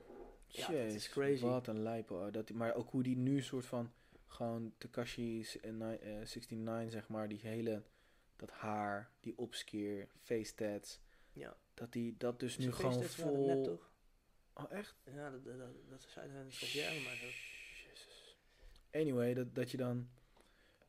Ja, 0.47 0.67
dat 0.67 0.75
is 0.75 0.91
Jeez, 0.93 1.09
crazy. 1.09 1.43
Wat 1.45 1.67
een 1.67 1.81
lijpe. 1.83 2.13
oh, 2.13 2.31
dat, 2.31 2.51
maar 2.51 2.73
ook 2.75 2.89
hoe 2.91 3.03
die 3.03 3.17
nu 3.17 3.41
soort 3.41 3.65
van 3.65 3.91
gewoon 4.25 4.73
Takashi 4.77 5.45
en 5.61 5.77
ni- 5.77 5.95
eh, 5.95 6.11
69 6.25 6.91
zeg 6.91 7.07
maar, 7.07 7.27
die 7.27 7.39
hele 7.41 7.83
dat 8.35 8.51
haar, 8.51 9.11
die 9.19 9.37
opskeer, 9.37 10.07
face 10.21 10.55
tats, 10.55 10.99
ja. 11.37 11.57
dat 11.73 11.91
die 11.91 12.17
dat 12.17 12.39
dus 12.39 12.57
nu 12.57 12.71
gewoon 12.71 13.03
vol. 13.03 13.45
Nep, 13.45 13.63
toch? 13.63 13.91
Oh 14.53 14.71
echt? 14.71 14.95
Ja, 15.03 15.29
dat, 15.29 15.43
dat, 15.43 15.57
dat, 15.57 15.69
dat 15.89 16.01
zei 16.01 16.29
hij 16.29 16.45
op 16.45 16.51
jaren 16.51 17.03
maar 17.03 17.15
zo. 17.15 17.25
Jezus. 17.25 18.37
Anyway, 18.91 19.33
dat, 19.33 19.55
dat 19.55 19.71
je 19.71 19.77
dan. 19.77 20.09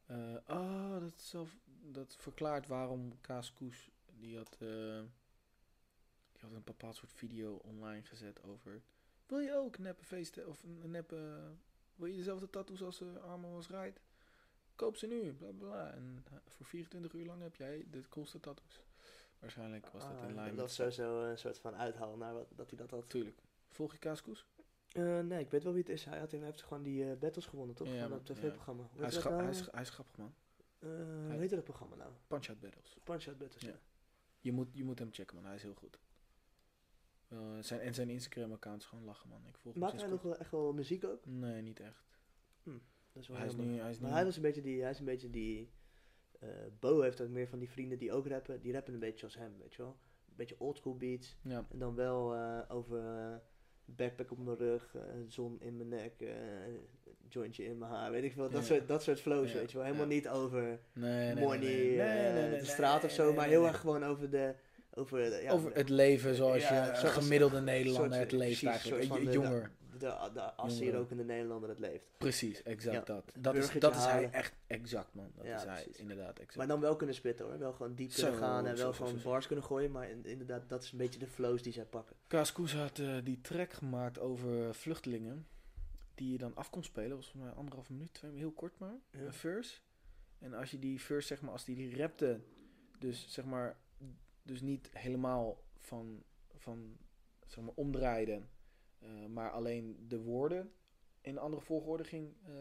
eh 0.06 0.36
oh, 0.46 1.00
dat, 1.00 1.20
zelf, 1.20 1.56
dat 1.82 2.16
verklaart 2.18 2.66
waarom 2.66 3.20
Kaas 3.20 3.52
Koes. 3.52 3.90
Die 4.20 4.36
had, 4.36 4.52
eh, 4.52 5.00
die 6.32 6.40
had 6.40 6.52
een 6.52 6.64
bepaald 6.64 6.96
soort 6.96 7.12
video 7.12 7.54
online 7.54 8.02
gezet 8.02 8.42
over. 8.42 8.82
Wil 9.26 9.38
je 9.38 9.54
ook 9.54 9.78
neppe 9.78 10.04
feesten 10.04 10.46
of 10.48 10.62
een 10.62 10.90
neppe. 10.90 11.40
Wil 11.94 12.06
je 12.06 12.16
dezelfde 12.16 12.50
tattoos 12.50 12.82
als 12.82 13.00
uh, 13.00 13.16
Armo 13.16 13.52
was 13.52 13.68
Ride? 13.68 14.00
Koop 14.74 14.96
ze 14.96 15.06
nu, 15.06 15.32
bla 15.32 15.50
bla. 15.50 15.92
En 15.92 16.24
eh, 16.30 16.38
voor 16.46 16.66
24 16.66 17.12
uur 17.12 17.26
lang 17.26 17.42
heb 17.42 17.56
jij 17.56 17.86
de 17.90 18.08
coolste 18.08 18.40
tattoos. 18.40 18.80
Waarschijnlijk 19.38 19.86
was 19.86 20.02
dat 20.02 20.12
Ah, 20.20 20.28
in 20.28 20.34
lijn 20.34 20.56
Dat 20.56 20.68
is 20.68 20.74
sowieso 20.74 21.22
een 21.22 21.38
soort 21.38 21.58
van 21.58 21.74
uithaal 21.76 22.16
naar 22.16 22.34
wat, 22.34 22.52
dat 22.56 22.70
hij 22.70 22.78
dat 22.78 22.90
had. 22.90 23.08
Tuurlijk. 23.10 23.38
Volg 23.68 23.92
je 23.92 23.98
Kaas 23.98 24.22
Koes? 24.22 24.46
Eh, 24.92 25.20
nee, 25.20 25.40
ik 25.40 25.50
weet 25.50 25.62
wel 25.62 25.72
wie 25.72 25.82
het 25.82 25.90
is. 25.90 26.04
Hij, 26.04 26.18
had, 26.18 26.30
hij 26.30 26.40
heeft 26.40 26.62
gewoon 26.62 26.82
die 26.82 27.10
eh, 27.10 27.18
battles 27.18 27.46
gewonnen, 27.46 27.74
toch? 27.74 27.88
Ja, 27.88 28.00
Van 28.00 28.10
dat 28.10 28.26
tv-programma. 28.26 28.82
Hoe 28.82 29.02
Hij 29.02 29.22
nou? 29.22 29.42
hij, 29.42 29.50
is, 29.50 29.70
hij 29.70 29.82
is 29.82 29.90
grappig 29.90 30.16
man. 30.16 30.34
Eh, 30.78 30.88
hij- 30.88 31.30
hoe 31.30 31.40
heet 31.40 31.50
dat 31.50 31.64
programma 31.64 31.96
nou? 31.96 32.12
Punch 32.26 32.48
Out 32.48 32.60
Battles. 32.60 32.96
Punch 33.04 33.26
Out 33.26 33.38
Battles, 33.38 33.62
Ja. 33.62 33.68
ja. 33.68 33.78
Je 34.40 34.52
moet, 34.52 34.68
je 34.72 34.84
moet 34.84 34.98
hem 34.98 35.08
checken, 35.12 35.36
man. 35.36 35.44
Hij 35.44 35.54
is 35.54 35.62
heel 35.62 35.74
goed. 35.74 35.98
Eh, 37.28 37.38
zijn, 37.60 37.80
en 37.80 37.94
zijn 37.94 38.08
Instagram-account 38.08 38.82
is 38.82 38.88
gewoon 38.88 39.04
lachen, 39.04 39.28
man. 39.28 39.46
Ik 39.46 39.58
volg 39.58 39.74
hem 39.74 39.82
Maakt 39.82 40.00
hij 40.00 40.10
nog 40.10 40.22
wel 40.22 40.36
echt 40.36 40.50
wel 40.50 40.72
muziek 40.72 41.04
ook? 41.04 41.26
Nee, 41.26 41.62
niet 41.62 41.80
echt. 41.80 42.06
Dat 43.12 43.22
is 43.22 43.28
wel 43.28 43.36
Hij 43.36 43.46
is 43.46 43.56
nu... 43.56 43.78
Hij 43.78 43.90
is 43.90 43.98
Maar 43.98 44.10
nu 44.10 44.16
hij 44.16 44.24
was 44.24 44.36
een 44.36 44.42
beetje 44.42 44.62
die, 44.62 44.82
hij 44.82 44.90
is 44.90 44.98
een 44.98 45.04
beetje 45.04 45.30
die, 45.30 45.72
eh, 46.38 46.48
Bo 46.80 47.00
heeft 47.00 47.20
ook 47.20 47.28
meer 47.28 47.48
van 47.48 47.58
die 47.58 47.70
vrienden 47.70 47.98
die 47.98 48.12
ook 48.12 48.26
rappen, 48.26 48.60
die 48.60 48.72
rappen 48.72 48.92
een 48.94 49.00
beetje 49.00 49.24
als 49.26 49.36
hem, 49.36 49.52
weet 49.58 49.74
je 49.74 49.82
wel. 49.82 49.96
Een 50.28 50.34
beetje 50.36 50.54
oldschool 50.58 50.96
beats, 50.96 51.36
Ja, 51.42 51.66
en 51.72 51.78
dan 51.78 51.94
wel 51.94 52.34
eh, 52.34 52.58
over 52.68 52.98
eh, 52.98 53.34
backpack 53.84 54.30
op 54.30 54.38
mijn 54.38 54.56
rug, 54.56 54.94
zon 55.28 55.60
in 55.60 55.76
mijn 55.76 55.88
nek, 55.88 56.12
jointje 57.28 57.64
in 57.64 57.78
mijn 57.78 57.90
haar, 57.90 58.10
weet 58.10 58.24
ik 58.24 58.32
veel, 58.32 58.50
dat, 58.50 58.60
Ja. 58.60 58.66
soort, 58.66 58.88
dat 58.88 59.02
soort 59.02 59.20
flows, 59.20 59.52
Ja, 59.52 59.58
weet 59.58 59.70
je 59.70 59.76
wel. 59.76 59.86
Helemaal 59.86 60.06
niet 60.06 60.28
over 60.28 60.62
nee, 60.62 60.78
nee, 60.94 61.34
nee, 61.34 61.44
money, 61.44 62.58
de 62.58 62.64
straat 62.64 63.04
of 63.04 63.10
zo, 63.10 63.32
maar 63.32 63.46
heel 63.48 63.66
erg 63.66 63.80
gewoon 63.80 64.04
over 64.04 64.30
de, 64.30 64.54
over 64.94 65.18
de, 65.30 65.44
Over 65.48 65.72
de- 65.72 65.78
het 65.78 65.88
leven 65.88 66.34
zoals 66.34 66.68
Ja, 66.68 66.84
je 67.00 67.06
gemiddelde 67.06 67.60
Nederlander 67.60 68.18
het 68.18 68.32
leeft 68.32 68.64
eigenlijk. 68.64 69.04
soort 69.04 69.32
jonger. 69.32 69.70
De, 70.00 70.30
de, 70.34 70.72
hier 70.72 70.96
ook 70.98 71.10
in 71.10 71.16
de 71.16 71.24
Nederlander 71.24 71.68
het 71.68 71.78
leeft. 71.78 72.04
Precies, 72.18 72.62
exact 72.62 72.94
Ja. 73.08 73.14
dat. 73.14 73.32
Dat 73.38 73.54
is, 73.54 73.70
dat 73.78 73.94
is 73.96 74.04
hij 74.04 74.30
echt 74.30 74.54
exact, 74.66 75.14
man. 75.14 75.32
Dat 75.34 75.44
Ja, 75.46 75.56
is 75.56 75.62
hij, 75.64 75.82
precies. 75.82 75.96
inderdaad, 76.00 76.38
exact. 76.38 76.56
Maar 76.56 76.66
dan 76.66 76.80
wel 76.80 76.96
kunnen 76.96 77.14
spitten 77.14 77.46
hoor. 77.46 77.58
Wel 77.58 77.72
gewoon 77.72 77.94
diep 77.94 78.12
kunnen 78.14 78.32
Zo, 78.32 78.38
gaan 78.38 78.66
en 78.66 78.76
zo, 78.76 78.82
wel 78.84 78.92
zo, 78.92 79.04
gewoon 79.04 79.22
bars 79.22 79.46
kunnen 79.46 79.64
gooien. 79.64 79.90
Maar 79.90 80.10
in- 80.10 80.24
inderdaad, 80.24 80.68
dat 80.68 80.82
is 80.82 80.92
een 80.92 80.98
beetje 80.98 81.18
de 81.18 81.26
flows 81.26 81.62
die 81.62 81.72
zij 81.72 81.84
pakken. 81.84 82.16
Kaas 82.26 82.52
Koes 82.52 82.74
had 82.74 82.98
eh, 82.98 83.16
die 83.24 83.40
track 83.40 83.72
gemaakt 83.72 84.18
over 84.18 84.74
vluchtelingen. 84.74 85.46
Die 86.14 86.32
je 86.32 86.38
dan 86.38 86.54
af 86.54 86.70
kon 86.70 86.82
spelen. 86.84 87.16
was 87.16 87.24
volgens 87.30 87.44
mij 87.44 87.52
anderhalf 87.60 87.90
minuut, 87.90 88.14
twee, 88.14 88.30
heel 88.36 88.52
kort 88.52 88.78
maar. 88.78 88.94
Ja. 89.10 89.18
Een 89.20 89.32
verse. 89.32 89.78
En 90.38 90.54
als 90.54 90.70
je 90.70 90.78
die 90.78 91.00
verse, 91.00 91.26
zeg 91.26 91.40
maar, 91.40 91.52
als 91.52 91.64
die, 91.64 91.76
die 91.76 91.96
rapte. 91.96 92.40
Dus 92.98 93.26
zeg 93.28 93.44
maar, 93.44 93.76
dus 94.42 94.60
niet 94.60 94.90
helemaal 94.92 95.62
van, 95.78 96.22
van 96.56 96.96
zeg 97.46 97.64
maar, 97.64 97.74
omdraaide. 97.74 98.42
Eh, 98.98 99.08
maar 99.28 99.50
alleen 99.50 100.04
de 100.08 100.18
woorden 100.20 100.72
in 101.20 101.30
een 101.32 101.38
andere 101.38 101.62
volgorde 101.62 102.04
ging. 102.04 102.34
eh, 102.46 102.52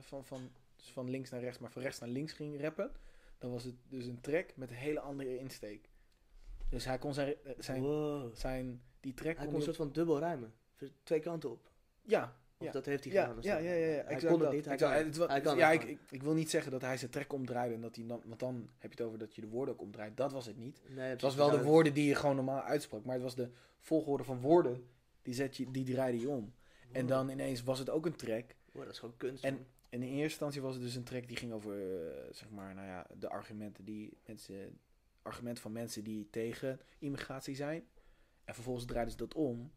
van, 0.00 0.24
van, 0.24 0.50
dus 0.76 0.92
van 0.92 1.10
links 1.10 1.30
naar 1.30 1.40
rechts, 1.40 1.58
maar 1.58 1.70
van 1.70 1.82
rechts 1.82 1.98
naar 1.98 2.08
links 2.08 2.32
ging 2.32 2.60
rappen. 2.60 2.90
Dan 3.38 3.50
was 3.50 3.64
het 3.64 3.74
dus 3.88 4.06
een 4.06 4.20
track 4.20 4.56
met 4.56 4.70
een 4.70 4.76
hele 4.76 5.00
andere 5.00 5.38
insteek. 5.38 5.88
Dus 6.70 6.84
hij 6.84 6.98
kon 6.98 7.14
zijn, 7.14 7.34
eh, 7.44 7.52
zijn, 7.58 7.82
Wow. 7.82 8.34
zijn 8.34 8.82
die 9.00 9.14
track 9.14 9.36
Hij 9.36 9.46
kon 9.46 9.54
een 9.54 9.62
soort 9.62 9.76
van 9.76 9.92
dubbel 9.92 10.18
rijmen. 10.18 10.54
Voor 10.74 10.88
Twee 11.02 11.20
kanten 11.20 11.50
op. 11.50 11.70
Ja, 12.02 12.36
Of 12.58 12.66
Ja. 12.66 12.72
dat 12.72 12.86
heeft 12.86 13.04
hij 13.04 13.12
ja, 13.12 13.20
gedaan. 13.20 13.36
dus 13.36 13.44
ja, 13.44 13.56
ja, 13.56 13.70
ja, 13.72 13.74
ja, 13.86 13.86
Hij 13.86 14.04
exact 14.04 14.22
kon 14.22 14.32
het 14.32 14.40
dat. 14.42 14.52
niet, 14.52 14.64
hij 14.64 14.74
Exact. 14.74 14.92
kan, 15.42 15.58
hij 15.58 15.58
ja, 15.58 15.70
ik, 15.70 15.82
ik, 15.88 16.00
ik 16.10 16.22
wil 16.22 16.34
niet 16.34 16.50
zeggen 16.50 16.72
dat 16.72 16.80
hij 16.80 16.96
zijn 16.96 17.10
track 17.10 17.32
omdraaide 17.32 17.74
en 17.74 17.80
dat 17.80 17.96
hij 17.96 18.06
dan, 18.06 18.22
want 18.26 18.40
dan 18.40 18.70
heb 18.78 18.92
je 18.92 18.96
het 18.98 19.06
over 19.06 19.18
dat 19.18 19.34
je 19.34 19.40
de 19.40 19.48
woorden 19.48 19.74
ook 19.74 19.80
omdraait. 19.80 20.16
Dat 20.16 20.32
was 20.32 20.46
het 20.46 20.56
niet. 20.56 20.80
Nee, 20.88 21.08
Het 21.08 21.20
was 21.22 21.34
wel 21.34 21.50
de 21.50 21.62
woorden 21.62 21.94
die 21.94 22.06
je 22.08 22.14
gewoon 22.14 22.36
normaal 22.36 22.62
uitsprak, 22.62 23.04
maar 23.04 23.14
het 23.14 23.22
was 23.22 23.34
de 23.34 23.50
volgorde 23.80 24.24
van 24.24 24.40
woorden 24.40 24.86
die 25.26 25.34
zet 25.34 25.56
je, 25.56 25.70
die 25.70 25.84
draaide 25.84 26.20
je 26.20 26.28
om. 26.28 26.54
En 26.92 27.06
dan 27.06 27.28
ineens 27.28 27.62
was 27.62 27.78
het 27.78 27.90
ook 27.90 28.06
een 28.06 28.16
track. 28.16 28.54
Wow, 28.72 28.82
dat 28.82 28.92
is 28.92 28.98
gewoon 28.98 29.16
kunst. 29.16 29.44
En- 29.44 29.54
man. 29.54 29.64
En 29.88 30.02
in 30.02 30.08
eerste 30.08 30.22
instantie 30.22 30.60
was 30.60 30.74
het 30.74 30.82
dus 30.82 30.94
een 30.94 31.04
track 31.04 31.28
die 31.28 31.36
ging 31.36 31.52
over, 31.52 31.72
eh, 31.72 32.32
zeg 32.34 32.50
maar, 32.50 32.74
nou 32.74 32.86
ja, 32.86 33.06
de 33.18 33.28
argumenten 33.28 33.84
die 33.84 34.18
mensen, 34.26 34.78
argumenten 35.22 35.62
van 35.62 35.72
mensen 35.72 36.04
die 36.04 36.30
tegen 36.30 36.80
immigratie 36.98 37.54
zijn. 37.54 37.84
En 38.44 38.54
vervolgens 38.54 38.86
draaiden 38.86 39.12
ze 39.12 39.18
dat 39.18 39.34
om. 39.34 39.72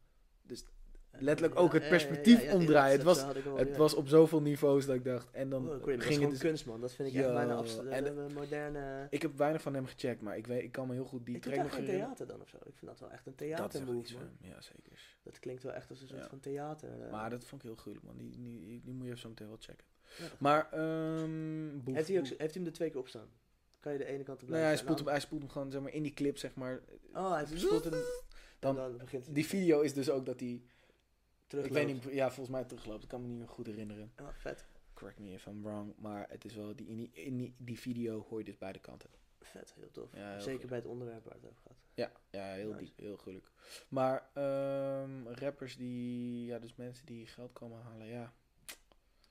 Letterlijk 1.18 1.60
ook 1.60 1.74
het 1.74 1.88
perspectief 1.90 2.54
omdraaien. 2.54 2.92
Het 2.96 3.04
was- 3.04 3.24
wel, 3.44 3.58
Het 3.58 3.78
was 3.78 3.94
op 3.94 4.08
zoveel 4.08 4.42
niveaus 4.42 4.86
dat 4.86 4.96
ik 4.96 5.04
dacht. 5.04 5.32
En 5.32 5.50
dan 5.50 5.70
Oh, 5.70 5.84
ging 5.84 6.22
het 6.22 6.30
dus. 6.30 6.40
kunst, 6.40 6.66
man. 6.66 6.82
Dat 6.82 6.94
vind 6.94 7.10
ik 7.10 7.16
echt 7.16 7.26
Yo, 7.26 7.34
bijna 7.34 7.56
abstrakt. 7.56 7.90
en- 7.90 8.06
En, 8.06 8.34
moderne... 8.34 9.08
Ik 9.10 9.22
heb 9.22 9.38
weinig 9.38 9.62
van 9.62 9.74
hem 9.74 9.86
gecheckt, 9.86 10.22
maar 10.22 10.38
ik, 10.38 10.48
weet, 10.48 10.64
ik 10.64 10.72
kan 10.72 10.88
me 10.88 10.94
heel 10.94 11.06
goed 11.06 11.26
die 11.26 11.36
ik 11.36 11.42
track 11.42 11.58
nog 11.58 11.74
geen 11.74 11.86
theater 11.86 12.28
dan 12.28 12.42
of 12.42 12.50
zo. 12.50 12.58
Ik 12.58 12.76
vind 12.76 12.92
dat 12.92 13.00
wel 13.00 13.12
echt 13.12 13.26
een 13.28 13.36
theatermove, 13.36 14.14
man. 14.14 14.22
van, 14.22 14.50
ja 14.50 14.62
zeker. 14.62 15.18
Dat 15.24 15.40
klinkt 15.40 15.64
wel 15.64 15.74
echt 15.74 15.90
als 15.90 16.02
een 16.02 16.08
soort 16.08 16.28
van 16.28 16.40
theater. 16.40 16.90
eh. 17.06 17.12
Maar 17.12 17.30
dat 17.30 17.46
vond 17.46 17.62
ik 17.64 17.68
heel 17.68 17.78
gruwelijk, 17.78 18.08
man. 18.08 18.18
Die, 18.18 18.30
die, 18.30 18.82
die 18.84 18.94
moet 18.94 19.08
je 19.08 19.18
zo 19.18 19.30
meteen 19.30 19.48
wel 19.48 19.58
checken. 19.60 19.86
Maar, 20.40 20.68
boef, 21.84 21.96
heeft, 21.96 22.08
hij 22.08 22.18
ook, 22.20 22.26
heeft 22.26 22.38
hij 22.40 22.50
hem 22.54 22.66
er 22.66 22.72
twee 22.74 22.90
keer 22.90 23.00
op 23.00 23.08
staan? 23.08 23.28
Kan 23.80 23.92
je 23.92 23.98
de 23.98 24.06
ene 24.06 24.24
kant 24.24 24.42
op 24.44 24.50
Nou 24.50 24.62
ja, 24.62 24.68
hij 24.68 24.76
blijven 24.76 24.80
spoelt, 24.86 25.00
hem, 25.00 25.08
hij 25.08 25.20
spoelt 25.20 25.42
hem 25.42 25.50
gewoon 25.52 25.72
zeg 25.72 25.82
maar, 25.82 25.94
in 25.94 26.04
die 26.04 26.14
clip, 26.14 26.38
zeg 26.38 26.56
maar. 26.56 26.82
Oh, 27.14 27.34
hij 27.34 27.46
spoelt 27.54 27.84
hem... 27.84 27.94
Dan, 28.60 28.76
dan 28.76 28.98
begint 28.98 29.26
hij 29.26 29.34
die 29.34 29.46
video 29.46 29.82
is 29.82 29.94
dus 29.94 30.10
ook 30.10 30.26
dat 30.26 30.40
hij, 30.40 30.62
ik 31.54 31.72
weet 31.72 31.88
niet, 31.88 32.04
ja, 32.04 32.26
volgens 32.28 32.50
mij 32.50 32.64
terugloopt. 32.64 33.04
Ik 33.04 33.10
kan 33.10 33.22
me 33.22 33.28
niet 33.28 33.38
meer 33.38 33.48
goed 33.48 33.66
herinneren. 33.66 34.12
Oh, 34.22 34.28
vet. 34.34 34.66
Correct 34.94 35.20
me 35.20 35.32
if 35.32 35.46
I'm 35.46 35.64
wrong. 35.64 35.94
Maar 35.98 36.26
het 36.30 36.46
is 36.46 36.56
wel, 36.56 36.76
die, 36.76 36.88
in, 36.88 36.98
die, 36.98 37.10
in 37.14 37.38
die, 37.38 37.54
die 37.58 37.80
video 37.80 38.26
hoor 38.30 38.40
je 38.40 38.46
dus 38.46 38.58
beide 38.58 38.80
kanten. 38.80 39.10
Vet, 39.42 39.74
heel 39.74 39.92
tof. 39.92 40.14
Ja, 40.14 40.32
heel 40.32 40.42
Zeker 40.42 40.68
bij 40.68 40.78
het 40.78 40.88
onderwerp 40.88 41.24
waar 41.24 41.34
het 41.34 41.46
over 41.46 41.62
gaat. 41.68 41.78
Ja, 41.94 42.12
ja 42.30 42.54
heel 42.54 42.72
Nice. 42.72 42.84
diep, 42.84 42.98
heel 42.98 43.18
gruwelijk. 43.18 43.52
Maar 43.90 44.30
ehm, 44.34 45.28
rappers 45.28 45.78
die, 45.78 46.46
ja, 46.46 46.60
dus 46.60 46.76
mensen 46.76 47.06
die 47.06 47.28
geld 47.28 47.54
komen 47.54 47.82
halen, 47.82 48.08
ja. 48.08 48.34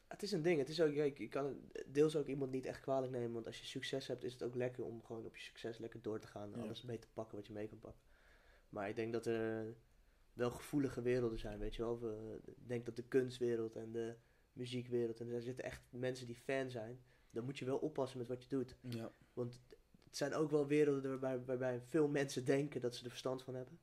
Het 0.08 0.22
is 0.22 0.32
een 0.32 0.42
ding. 0.42 0.58
Het 0.58 0.68
is 0.68 0.80
ook, 0.80 0.94
kijk, 0.94 1.18
je 1.18 1.28
kan 1.28 1.56
deels 1.86 2.16
ook 2.16 2.26
iemand 2.26 2.50
niet 2.50 2.66
echt 2.66 2.80
kwalijk 2.80 3.12
nemen. 3.12 3.32
Want 3.32 3.46
als 3.46 3.58
je 3.58 3.64
succes 3.66 4.06
hebt, 4.06 4.24
is 4.24 4.32
het 4.32 4.42
ook 4.42 4.54
lekker 4.54 4.84
om 4.84 5.02
gewoon 5.04 5.24
op 5.24 5.36
je 5.36 5.42
succes 5.42 5.78
lekker 5.78 6.02
door 6.02 6.18
te 6.18 6.26
gaan. 6.26 6.52
En 6.52 6.58
Ja. 6.58 6.64
alles 6.64 6.82
mee 6.82 6.98
te 6.98 7.08
pakken 7.12 7.36
wat 7.36 7.46
je 7.46 7.52
mee 7.52 7.68
kan 7.68 7.78
pakken. 7.78 8.02
Maar 8.68 8.88
ik 8.88 8.96
denk 8.96 9.12
dat 9.12 9.26
er 9.26 9.74
wel 10.38 10.50
gevoelige 10.50 11.02
werelden 11.02 11.38
zijn, 11.38 11.58
weet 11.58 11.74
je 11.74 11.82
wel. 11.82 12.00
We- 12.00 12.40
Ik 12.44 12.68
denk 12.68 12.86
dat 12.86 12.96
de 12.96 13.02
kunstwereld 13.02 13.76
en 13.76 13.92
de 13.92 14.16
muziekwereld, 14.52 15.20
en 15.20 15.28
daar 15.30 15.40
zitten 15.40 15.64
echt 15.64 15.82
mensen 15.90 16.26
die 16.26 16.36
fan 16.36 16.70
zijn. 16.70 17.02
Dan 17.30 17.44
moet 17.44 17.58
je 17.58 17.64
wel 17.64 17.78
oppassen 17.78 18.18
met 18.18 18.28
wat 18.28 18.42
je 18.42 18.48
doet. 18.48 18.76
Ja, 18.88 19.12
Want 19.32 19.60
het 20.04 20.16
zijn 20.16 20.34
ook 20.34 20.50
wel 20.50 20.66
werelden 20.66 21.10
waarbij, 21.10 21.44
waarbij 21.44 21.80
veel 21.80 22.08
mensen 22.08 22.44
denken 22.44 22.80
dat 22.80 22.94
ze 22.94 23.02
er 23.04 23.10
verstand 23.10 23.42
van 23.42 23.54
hebben. 23.54 23.78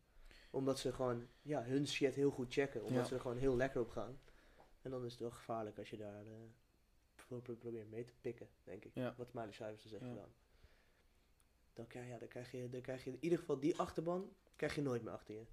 Omdat 0.51 0.79
ze 0.79 0.93
gewoon 0.93 1.27
ja, 1.41 1.63
hun 1.63 1.87
shit 1.87 2.15
heel 2.15 2.31
goed 2.31 2.53
checken. 2.53 2.81
Omdat 2.83 2.97
Ja. 3.01 3.03
ze 3.07 3.13
er 3.15 3.21
gewoon 3.21 3.37
heel 3.37 3.55
lekker 3.55 3.81
op 3.81 3.89
gaan. 3.89 4.19
En 4.81 4.91
dan 4.91 5.05
is 5.05 5.11
het 5.11 5.21
wel 5.21 5.31
gevaarlijk 5.31 5.77
als 5.77 5.89
je 5.89 5.97
daar 5.97 6.23
pro- 7.15 7.39
pro- 7.39 7.55
probeert 7.55 7.89
mee 7.89 8.05
te 8.05 8.13
pikken, 8.21 8.49
denk 8.63 8.85
ik. 8.85 8.91
Ja. 8.93 9.13
Wat 9.17 9.33
Miley 9.33 9.51
Cyrus 9.51 9.81
dus 9.81 9.91
heeft 9.91 10.03
Ja. 10.03 10.09
gedaan. 10.09 10.33
Dan, 11.73 11.87
krijg- 11.87 12.07
ja, 12.07 12.17
dan, 12.17 12.27
krijg 12.27 12.51
je, 12.51 12.69
dan 12.69 12.81
krijg 12.81 13.03
je 13.03 13.09
in 13.11 13.17
ieder 13.19 13.39
geval 13.39 13.59
die 13.59 13.77
achterban 13.79 14.33
krijg 14.55 14.75
je 14.75 14.81
nooit 14.81 15.03
meer 15.03 15.13
achter 15.13 15.35
je. 15.35 15.45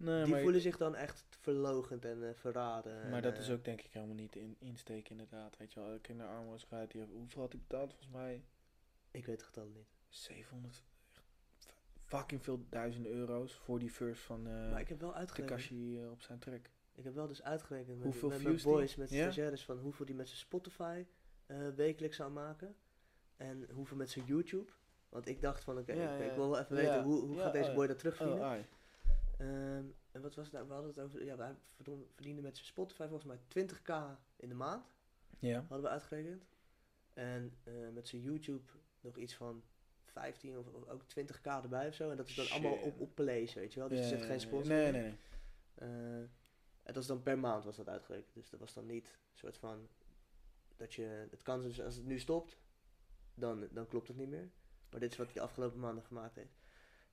Nee, 0.00 0.22
die 0.22 0.32
maar, 0.32 0.40
voelen 0.42 0.60
zich 0.60 0.76
dan 0.76 0.94
echt 0.94 1.24
verlogend 1.28 2.04
en 2.04 2.28
eh, 2.28 2.34
verraden. 2.34 3.00
maar 3.08 3.12
en, 3.12 3.22
dat 3.22 3.34
eh, 3.34 3.40
is 3.40 3.50
ook 3.50 3.64
denk 3.64 3.80
ik 3.82 3.92
helemaal 3.92 4.14
niet 4.14 4.36
in, 4.36 4.56
insteken 4.58 5.10
inderdaad. 5.10 5.56
Weet 5.56 5.72
je 5.72 5.80
wel, 5.80 5.98
kinderarmoede 6.00 6.58
heeft, 6.70 7.10
hoeveel 7.12 7.40
had 7.40 7.52
hij 7.52 7.60
betaald 7.68 7.90
volgens 7.90 8.12
mij? 8.12 8.44
Ik 9.10 9.26
weet 9.26 9.36
het 9.36 9.46
getal 9.46 9.66
niet. 9.66 9.88
700, 10.08 10.84
echt 11.14 11.22
fucking 12.04 12.42
veel 12.42 12.66
duizenden 12.68 13.12
euro's 13.12 13.54
voor 13.54 13.78
die 13.78 13.92
verse 13.92 14.22
van 14.22 14.46
eh 14.46 14.70
maar 14.70 14.80
ik 14.80 14.88
heb 14.88 15.00
wel 15.00 15.14
uitgerekend. 15.14 15.58
Tekashi 15.58 16.00
eh, 16.02 16.10
op 16.10 16.22
zijn 16.22 16.38
track. 16.38 16.70
Ik 16.94 17.04
heb 17.04 17.14
wel 17.14 17.26
dus 17.26 17.42
uitgerekend 17.42 17.96
met, 17.96 18.04
Hoeveel 18.06 18.28
met 18.28 18.38
views 18.38 18.64
mijn 18.64 18.74
die- 18.74 18.74
boys, 18.74 18.96
met 18.96 19.10
Ja? 19.10 19.22
stagiaires, 19.22 19.64
van 19.64 19.78
hoeveel 19.78 20.06
die 20.06 20.14
met 20.14 20.28
zijn 20.28 20.40
Spotify 20.40 21.04
eh, 21.46 21.68
wekelijks 21.68 22.16
zou 22.16 22.30
maken. 22.30 22.76
En 23.36 23.68
hoeveel 23.72 23.96
met 23.96 24.10
zijn 24.10 24.24
YouTube. 24.24 24.72
Want 25.08 25.28
ik 25.28 25.40
dacht 25.40 25.64
van, 25.64 25.78
oké, 25.78 25.92
Ja, 25.92 26.12
ik, 26.14 26.20
ja, 26.20 26.30
ik 26.30 26.34
wil 26.36 26.50
wel 26.50 26.60
even 26.60 26.76
ja. 26.76 26.82
weten, 26.82 27.02
hoe, 27.02 27.20
hoe 27.20 27.38
gaat 27.38 27.52
deze 27.52 27.68
oh, 27.68 27.74
boy 27.74 27.86
dat? 27.86 28.04
Oh, 28.20 28.54
Ehm, 29.40 29.84
en 30.10 30.20
wat 30.22 30.34
was 30.34 30.44
het 30.44 30.54
nou? 30.54 30.66
We 30.66 30.72
hadden 30.72 30.90
het 30.90 31.00
over, 31.00 31.24
ja, 31.24 31.36
hij 31.36 31.54
verdon- 31.74 32.06
verdiende 32.14 32.42
met 32.42 32.54
zijn 32.56 32.66
Spotify 32.68 33.06
volgens 33.06 33.24
mij 33.24 33.38
20k 33.48 34.18
in 34.36 34.48
de 34.48 34.54
maand, 34.54 34.84
Ja. 35.38 35.58
hadden 35.58 35.82
we 35.82 35.88
uitgerekend. 35.88 36.44
En 37.12 37.56
eh, 37.64 37.88
met 37.92 38.08
zijn 38.08 38.22
YouTube 38.22 38.72
nog 39.00 39.16
iets 39.16 39.34
van 39.34 39.62
15 40.04 40.58
of, 40.58 40.66
of 40.66 40.88
ook 40.88 41.02
20k 41.02 41.46
erbij 41.62 41.88
of 41.88 41.94
zo. 41.94 42.10
En 42.10 42.16
dat 42.16 42.28
is 42.28 42.34
dan 42.34 42.50
allemaal 42.50 42.76
op, 42.78 43.00
op 43.00 43.14
plays, 43.14 43.54
weet 43.54 43.72
je 43.72 43.80
wel. 43.80 43.88
Dus 43.88 43.98
Ja, 43.98 44.04
er 44.04 44.10
zit 44.10 44.22
geen 44.22 44.40
sponsor 44.40 44.74
Nee, 44.74 44.92
nee, 44.92 45.02
nee. 45.02 45.18
Eh, 45.74 46.18
en 46.82 46.92
dat 46.94 46.96
is 46.96 47.06
dan 47.06 47.22
per 47.22 47.38
maand 47.38 47.64
was 47.64 47.76
dat 47.76 47.88
uitgerekend. 47.88 48.34
Dus 48.34 48.50
dat 48.50 48.60
was 48.60 48.74
dan 48.74 48.86
niet 48.86 49.06
een 49.06 49.38
soort 49.38 49.58
van 49.58 49.88
dat 50.76 50.94
je 50.94 51.26
het 51.30 51.42
kan 51.42 51.62
dus 51.62 51.80
als 51.80 51.94
het 51.96 52.04
nu 52.04 52.18
stopt, 52.18 52.56
dan, 53.34 53.68
dan 53.70 53.86
klopt 53.86 54.08
het 54.08 54.16
niet 54.16 54.28
meer. 54.28 54.50
Maar 54.90 55.00
dit 55.00 55.10
is 55.12 55.16
wat 55.18 55.26
hij 55.26 55.34
de 55.34 55.40
afgelopen 55.40 55.80
maanden 55.80 56.04
gemaakt 56.04 56.34
heeft. 56.34 56.58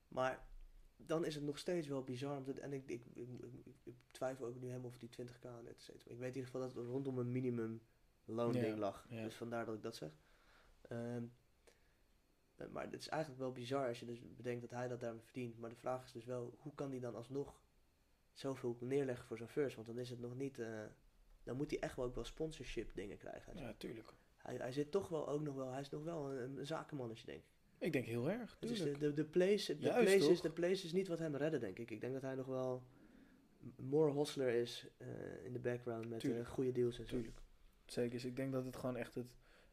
Maar 0.07 0.45
dan 0.97 1.25
is 1.25 1.35
het 1.35 1.43
nog 1.43 1.57
steeds 1.57 1.87
wel 1.87 2.03
bizar. 2.03 2.37
Omdat, 2.37 2.57
en 2.57 2.73
ik, 2.73 2.89
ik, 2.89 3.05
ik, 3.13 3.29
ik- 3.41 3.75
ik 3.83 3.95
twijfel 4.11 4.45
ook 4.45 4.59
nu 4.59 4.67
helemaal 4.67 4.89
of 4.89 4.97
die 4.97 5.09
20k 5.09 5.63
net 5.63 5.81
steeds. 5.81 6.03
Ik 6.07 6.17
weet 6.17 6.19
in 6.19 6.25
ieder 6.35 6.43
geval 6.43 6.61
dat 6.61 6.73
het 6.73 6.85
rondom 6.85 7.17
een 7.17 7.31
minimum 7.31 7.81
loonding 8.25 8.65
Ja, 8.73 8.77
lag. 8.79 9.05
Dus 9.23 9.35
vandaar 9.35 9.65
dat 9.65 9.75
ik 9.75 9.81
dat 9.83 9.95
zeg. 9.95 10.11
Ehm, 10.81 11.23
eh, 12.55 12.67
maar 12.67 12.83
het 12.83 12.93
is 13.01 13.07
eigenlijk 13.07 13.41
wel 13.41 13.51
bizar 13.51 13.87
als 13.87 13.99
je 13.99 14.05
dus 14.05 14.19
bedenkt 14.35 14.61
dat 14.61 14.69
hij 14.69 14.87
dat 14.87 14.99
daarmee 14.99 15.21
verdient. 15.23 15.57
Maar 15.59 15.69
de 15.69 15.75
vraag 15.75 16.05
is 16.05 16.11
dus 16.11 16.25
wel, 16.25 16.55
hoe 16.59 16.73
kan 16.75 16.89
hij 16.91 16.99
dan 16.99 17.15
alsnog 17.15 17.61
zoveel 18.33 18.77
neerleggen 18.79 19.25
voor 19.25 19.37
zo'n 19.37 19.47
first? 19.47 19.75
Want 19.75 19.87
dan 19.87 19.97
is 19.99 20.09
het 20.09 20.19
nog 20.19 20.35
niet... 20.35 20.59
eh, 20.59 20.83
dan 21.43 21.57
moet 21.57 21.69
hij 21.71 21.79
echt 21.79 21.95
wel 21.95 22.05
ook 22.05 22.15
wel 22.15 22.23
sponsorship 22.23 22.95
dingen 22.95 23.17
krijgen. 23.17 23.57
Ja, 23.57 23.73
tuurlijk. 23.73 24.13
Hij, 24.37 24.55
hij 24.55 24.71
zit 24.71 24.91
toch 24.91 25.09
wel 25.09 25.27
ook 25.29 25.41
nog 25.41 25.55
wel... 25.55 25.71
Hij 25.71 25.81
is 25.81 25.89
nog 25.89 26.03
wel 26.03 26.31
een, 26.31 26.57
een 26.57 26.65
zakenmannetje, 26.65 27.25
denk 27.25 27.43
ik. 27.43 27.49
Ik 27.80 27.93
denk 27.93 28.05
heel 28.05 28.30
erg, 28.30 28.57
is 28.59 28.82
de, 28.82 28.97
de, 28.97 29.13
de, 29.13 29.23
place, 29.25 29.78
de, 29.78 29.84
Juist, 29.86 30.03
place 30.15 30.32
is, 30.32 30.41
de 30.41 30.49
place 30.51 30.86
is 30.86 30.91
niet 30.93 31.07
wat 31.07 31.19
hem 31.19 31.36
redde, 31.36 31.57
denk 31.59 31.80
ik. 31.80 31.91
Ik 31.91 32.01
denk 32.01 32.13
dat 32.13 32.21
hij 32.21 32.36
nog 32.36 32.45
wel 32.45 32.84
more 33.75 34.11
hostler 34.11 34.49
is 34.49 34.88
eh, 34.97 35.07
in 35.45 35.53
de 35.53 35.59
background 35.59 36.09
met 36.09 36.19
Tuurlijk. 36.19 36.47
goede 36.47 36.71
deals 36.71 36.99
en 36.99 37.05
zo. 37.07 37.15
Tuurlijk. 37.15 37.38
Zeker. 37.86 38.11
Dus 38.11 38.25
ik 38.25 38.36
denk 38.36 38.51
dat 38.51 38.65
het 38.65 38.75
gewoon 38.75 38.95
echt 38.95 39.15
het, 39.15 39.28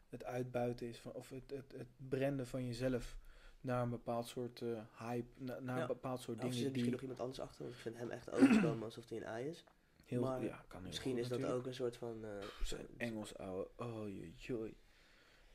het 0.08 0.24
uitbuiten 0.24 0.86
is, 0.88 0.98
van, 0.98 1.12
of 1.12 1.30
het, 1.30 1.50
het, 1.50 1.72
het 1.76 1.88
branden 2.08 2.46
van 2.46 2.66
jezelf 2.66 3.18
naar 3.60 3.82
een 3.82 3.90
bepaald 3.90 4.26
soort 4.26 4.62
eh, 4.62 4.80
hype, 4.98 5.28
na- 5.42 5.60
naar 5.60 5.76
Ja. 5.76 5.82
een 5.82 5.86
bepaald 5.88 6.20
soort 6.20 6.38
Of 6.38 6.44
er 6.44 6.48
zit 6.52 6.56
dingen 6.56 6.72
misschien 6.72 6.92
nog 6.92 7.00
iemand 7.00 7.20
anders 7.20 7.40
achter, 7.40 7.62
want 7.62 7.74
ik 7.74 7.80
vind 7.80 7.96
hem 7.96 8.10
echt 8.10 8.30
overkomen 8.30 8.82
alsof 8.84 9.08
hij 9.08 9.18
een 9.18 9.24
ei 9.24 9.48
is. 9.48 9.64
heel, 10.04 10.20
maar 10.20 10.44
ja, 10.44 10.64
kan 10.68 10.78
heel 10.78 10.86
Misschien 10.88 11.10
goed 11.12 11.20
is 11.20 11.28
dat 11.28 11.44
ook 11.44 11.66
een 11.66 11.74
soort 11.74 11.96
van... 11.96 12.24
Zijn 12.62 12.86
Engels, 12.96 13.36
ouwe. 13.36 13.68
Oh, 13.76 14.08
joi. 14.36 14.74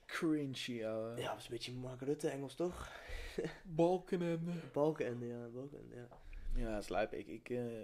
Cringy, 0.10 0.86
ouwe. 0.86 1.18
ja, 1.22 1.30
dat 1.30 1.38
is 1.38 1.44
een 1.44 1.50
beetje 1.52 1.74
Mark 1.74 2.02
Rutte 2.02 2.30
Engels, 2.30 2.56
toch? 2.56 2.92
Balkenende. 3.64 4.52
Balkenende, 4.74 5.26
ja, 5.26 5.48
Balkenende, 5.48 5.96
ja. 5.96 6.08
Ja, 6.56 6.82
slijp. 6.82 7.14
Ik, 7.14 7.28
ik, 7.28 7.50
eh, 7.50 7.82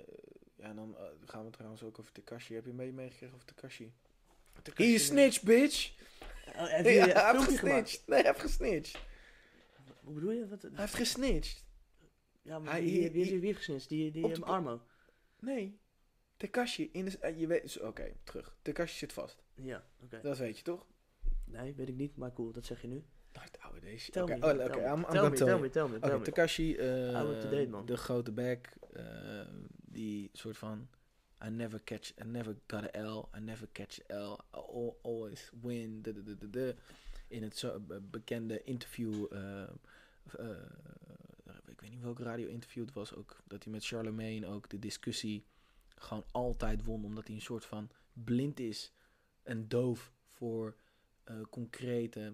ja, 0.55 0.73
dan 0.73 0.97
eh, 0.97 1.03
gaan 1.25 1.45
we 1.45 1.51
trouwens 1.51 1.83
ook 1.83 1.99
over 1.99 2.11
Tekashi. 2.11 2.53
Heb 2.55 2.65
je 2.65 2.73
mee 2.73 2.91
meegekregen 2.91 3.35
over 3.35 3.47
Tekashi? 3.47 3.93
He 4.73 4.83
is 4.83 5.05
snitch, 5.05 5.41
bitch! 5.43 5.93
Oh, 6.55 6.67
heb 6.69 6.85
Ja, 6.85 6.91
je 6.91 6.99
hij 7.11 7.31
heeft 7.35 7.43
gesnitcht. 7.45 8.07
Nee, 8.07 8.19
hij 8.21 8.27
heeft 8.27 8.41
gesnitcht. 8.41 8.97
Hoe 10.03 10.13
bedoel 10.13 10.31
je? 10.31 10.47
Wat, 10.47 10.61
Hij 10.61 10.71
heeft 10.75 10.93
gesnitcht. 10.95 11.65
ja, 12.41 12.59
maar 12.59 12.71
hij- 12.71 12.81
wie, 12.83 13.01
hij- 13.01 13.11
wie, 13.11 13.25
wie, 13.29 13.39
wie 13.39 13.53
gesnitcht? 13.53 13.89
Die, 13.89 14.11
die 14.11 14.23
Op 14.23 14.29
de 14.29 14.35
um, 14.35 14.41
po- 14.45 14.51
Armo. 14.51 14.81
Nee. 15.39 15.79
Tekashi 16.37 16.89
in 16.91 17.05
de... 17.05 17.17
eh, 17.19 17.39
je 17.39 17.47
weet... 17.47 17.79
Oké, 17.81 18.13
terug. 18.23 18.57
Tekashi 18.61 18.97
zit 18.97 19.13
vast. 19.13 19.43
Ja, 19.55 19.83
oké. 20.03 20.21
Dat 20.21 20.37
weet 20.37 20.57
je 20.57 20.63
toch? 20.63 20.85
Nee, 21.45 21.73
weet 21.75 21.87
ik 21.87 21.95
niet, 21.95 22.17
maar 22.17 22.33
cool, 22.33 22.51
dat 22.51 22.65
zeg 22.65 22.81
je 22.81 22.87
nu. 22.87 23.03
Nou, 23.33 23.47
ouwe, 23.59 23.79
deze... 23.79 24.11
Tell 24.11 24.21
Oké, 24.23 24.35
me, 24.37 24.45
oh, 24.45 24.53
I'm, 24.53 24.99
I'm 24.99 25.05
tell 25.05 25.29
me, 25.29 25.35
tell 25.35 25.47
you. 25.47 25.61
me, 25.61 25.69
tell 25.69 25.87
me, 25.87 25.95
Oké, 25.97 26.07
tell 26.07 26.17
me. 26.17 26.23
Tekashi, 26.23 26.75
eh, 26.75 27.13
date, 27.13 27.67
man. 27.69 27.85
de 27.85 27.97
grote 27.97 28.31
back, 28.31 28.67
eh, 28.93 29.41
die 29.81 30.29
soort 30.33 30.57
van, 30.57 30.87
I 31.45 31.49
never 31.49 31.83
catch, 31.83 32.09
I 32.09 32.23
never 32.27 32.55
got 32.67 32.95
a 32.95 33.01
L, 33.01 33.29
I 33.37 33.39
never 33.39 33.67
catch 33.71 33.97
L, 34.07 34.13
I 34.13 34.37
al- 34.51 34.99
always 35.01 35.51
win, 35.61 36.01
de, 36.01 36.13
de, 36.13 36.23
de, 36.23 36.37
de, 36.37 36.49
de. 36.49 36.75
in 37.27 37.43
het 37.43 37.57
zo, 37.57 37.79
be- 37.79 38.01
bekende 38.01 38.63
interview, 38.63 39.25
eh, 39.33 39.61
eh, 40.37 40.49
ik 41.67 41.81
weet 41.81 41.89
niet 41.89 42.01
welk 42.01 42.19
radio-interview 42.19 42.85
het 42.85 42.93
was 42.93 43.15
ook, 43.15 43.37
dat 43.47 43.63
hij 43.63 43.71
met 43.71 43.85
Charlemagne 43.85 44.45
ook 44.47 44.69
de 44.69 44.79
discussie 44.79 45.45
gewoon 45.95 46.25
altijd 46.31 46.83
won, 46.83 47.05
omdat 47.05 47.27
hij 47.27 47.35
een 47.35 47.41
soort 47.41 47.65
van 47.65 47.89
blind 48.13 48.59
is 48.59 48.93
en 49.43 49.67
doof 49.67 50.13
voor 50.27 50.75
eh, 51.25 51.35
concrete 51.49 52.33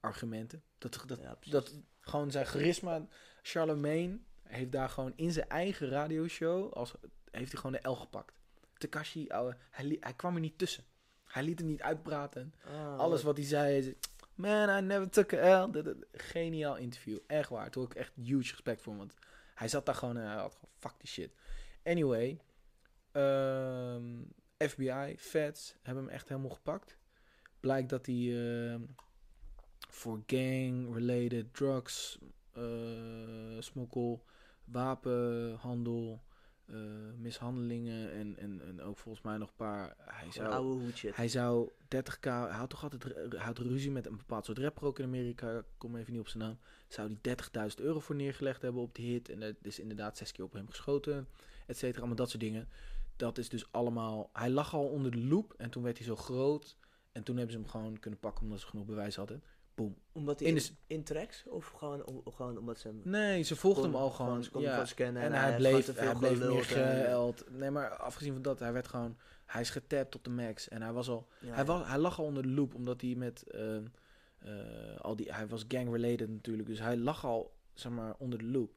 argumenten. 0.00 0.62
Dat, 0.78 1.04
dat, 1.06 1.18
Ja, 1.20 1.36
dat 1.50 1.74
gewoon 2.00 2.30
zijn 2.30 2.46
charisma. 2.46 3.06
Charlemagne 3.42 4.18
heeft 4.42 4.72
daar 4.72 4.88
gewoon 4.88 5.12
in 5.16 5.32
zijn 5.32 5.48
eigen 5.48 5.88
radioshow, 5.88 6.72
als, 6.72 6.94
heeft 7.30 7.52
hij 7.52 7.60
gewoon 7.60 7.80
de 7.82 7.88
L 7.88 7.94
gepakt. 7.94 8.32
Takashi, 8.76 9.28
ouwe, 9.28 9.56
hij, 9.70 9.84
li- 9.84 9.96
hij 10.00 10.14
kwam 10.14 10.34
er 10.34 10.40
niet 10.40 10.58
tussen. 10.58 10.84
Hij 11.24 11.42
liet 11.42 11.58
het 11.58 11.68
niet 11.68 11.82
uitpraten. 11.82 12.54
Ah, 12.64 12.98
Alles 12.98 13.22
wat 13.22 13.36
hij 13.36 13.46
zei, 13.46 13.96
man, 14.34 14.78
I 14.78 14.80
never 14.86 15.10
took 15.10 15.32
a 15.32 15.64
L. 15.64 15.70
Geniaal 16.12 16.76
interview, 16.76 17.18
echt 17.26 17.48
waar. 17.48 17.70
Toen 17.70 17.84
ik 17.84 17.94
echt 17.94 18.12
huge 18.14 18.50
respect 18.50 18.80
voor 18.80 18.96
want 18.96 19.14
hij 19.54 19.68
zat 19.68 19.86
daar 19.86 19.94
gewoon 19.94 20.16
en 20.16 20.26
hij 20.26 20.36
had 20.36 20.54
gewoon, 20.54 20.70
fuck 20.78 20.92
die 20.98 21.08
shit. 21.08 21.34
Anyway, 21.84 22.40
ehm, 23.12 24.22
FBI, 24.58 25.14
feds 25.18 25.76
hebben 25.82 26.04
hem 26.04 26.12
echt 26.12 26.28
helemaal 26.28 26.50
gepakt. 26.50 26.96
Blijkt 27.64 27.88
dat 27.88 28.06
hij 28.06 28.14
ehm, 28.14 28.80
voor 29.88 30.22
gang-related 30.26 31.54
drugs, 31.54 32.18
eh, 32.52 32.62
smokkel, 33.58 34.24
wapenhandel, 34.64 36.22
eh, 36.66 36.76
mishandelingen 37.18 38.12
en, 38.12 38.36
en, 38.38 38.60
en 38.66 38.82
ook 38.82 38.98
volgens 38.98 39.24
mij 39.24 39.36
nog 39.36 39.48
een 39.48 39.56
paar... 39.56 39.96
Hij 39.98 40.32
zou, 40.32 40.48
oude 40.48 40.92
hij 41.12 41.28
zou 41.28 41.70
30k, 41.94 42.20
hij 42.20 42.50
had 42.50 42.70
toch 42.70 42.82
altijd 42.82 43.04
hij 43.14 43.44
had 43.44 43.58
ruzie 43.58 43.90
met 43.90 44.06
een 44.06 44.16
bepaald 44.16 44.44
soort 44.44 44.58
rapper 44.58 44.84
ook 44.84 44.98
in 44.98 45.04
Amerika, 45.04 45.58
ik 45.58 45.64
kom 45.78 45.96
even 45.96 46.12
niet 46.12 46.20
op 46.20 46.28
zijn 46.28 46.42
naam. 46.42 46.58
Zou 46.88 47.08
die 47.08 47.36
30.000 47.78 47.84
euro 47.84 48.00
voor 48.00 48.14
neergelegd 48.14 48.62
hebben 48.62 48.82
op 48.82 48.94
die 48.94 49.12
hit 49.12 49.28
en 49.28 49.42
er 49.42 49.56
is 49.62 49.78
inderdaad 49.78 50.16
zes 50.16 50.32
keer 50.32 50.44
op 50.44 50.52
hem 50.52 50.68
geschoten, 50.68 51.28
et 51.66 51.76
cetera, 51.76 51.98
allemaal 51.98 52.16
dat 52.16 52.30
soort 52.30 52.42
dingen. 52.42 52.68
Dat 53.16 53.38
is 53.38 53.48
dus 53.48 53.72
allemaal, 53.72 54.30
hij 54.32 54.50
lag 54.50 54.74
al 54.74 54.86
onder 54.86 55.10
de 55.10 55.24
loep 55.24 55.54
en 55.56 55.70
toen 55.70 55.82
werd 55.82 55.98
hij 55.98 56.06
zo 56.06 56.16
groot 56.16 56.76
en 57.14 57.22
toen 57.22 57.36
hebben 57.36 57.54
ze 57.54 57.60
hem 57.60 57.68
gewoon 57.68 57.98
kunnen 57.98 58.20
pakken 58.20 58.44
omdat 58.44 58.60
ze 58.60 58.66
genoeg 58.66 58.86
bewijs 58.86 59.16
hadden. 59.16 59.42
Boom. 59.74 59.96
Omdat 60.12 60.40
hij 60.40 60.48
in 60.48 60.54
de 60.54 60.70
in 60.86 61.04
tracks? 61.04 61.44
Of 61.46 61.68
gewoon, 61.68 62.06
om, 62.06 62.22
gewoon 62.32 62.58
omdat 62.58 62.78
ze 62.78 62.88
hem... 62.88 63.00
Nee, 63.04 63.42
ze 63.42 63.56
volgden 63.56 63.84
hem 63.84 63.94
al 63.94 64.10
gewoon. 64.10 64.44
ze 64.44 64.50
kon 64.50 64.62
ja. 64.62 64.70
gewoon 64.70 64.86
scannen 64.86 65.22
En, 65.22 65.32
en 65.32 65.40
hij 65.40 65.56
bleef, 65.56 65.96
hij 65.96 66.14
bleef 66.14 66.38
meer 66.38 66.64
geëld. 66.64 67.44
Nee, 67.50 67.70
maar 67.70 67.96
afgezien 67.96 68.32
van 68.32 68.42
dat, 68.42 68.58
hij 68.58 68.72
werd 68.72 68.88
gewoon, 68.88 69.16
hij 69.44 69.60
is 69.60 69.70
getapt 69.70 70.10
tot 70.10 70.24
de 70.24 70.30
max 70.30 70.68
en 70.68 70.82
hij 70.82 70.92
was 70.92 71.08
al 71.08 71.28
Ja, 71.40 71.54
hij, 71.54 71.64
was, 71.64 71.88
hij 71.88 71.98
lag 71.98 72.18
al 72.18 72.24
onder 72.24 72.42
de 72.42 72.48
loep 72.48 72.74
omdat 72.74 73.00
hij 73.00 73.14
met 73.14 73.42
eh, 73.42 73.76
eh, 73.76 75.00
al 75.00 75.16
die 75.16 75.32
hij 75.32 75.46
was 75.46 75.64
gang 75.68 75.92
related 75.92 76.28
natuurlijk 76.28 76.68
dus 76.68 76.78
hij 76.78 76.96
lag 76.96 77.24
al 77.24 77.54
zeg 77.74 77.92
maar 77.92 78.14
onder 78.18 78.38
de 78.38 78.44
loep 78.44 78.72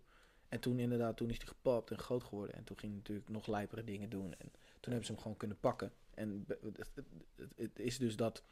en 0.50 0.60
toen 0.60 0.80
inderdaad 0.80 1.18
toen 1.18 1.30
is 1.30 1.38
hij 1.38 1.48
gepapt 1.48 1.92
en 1.92 1.98
groot 1.98 2.24
geworden 2.24 2.56
en 2.56 2.64
toen 2.64 2.78
ging 2.78 2.92
hij 2.92 3.02
natuurlijk 3.02 3.30
nog 3.30 3.48
lijpere 3.48 3.84
dingen 3.84 4.10
doen 4.10 4.34
en 4.38 4.52
toen 4.80 4.92
hebben 4.92 5.06
ze 5.06 5.12
hem 5.12 5.22
gewoon 5.22 5.38
kunnen 5.38 5.58
pakken 5.60 5.92
en 6.18 6.44
het, 6.48 6.60
het, 6.62 7.06
het- 7.36 7.54
het 7.56 7.80
is 7.80 7.98
dus 7.98 8.16
dat 8.16 8.44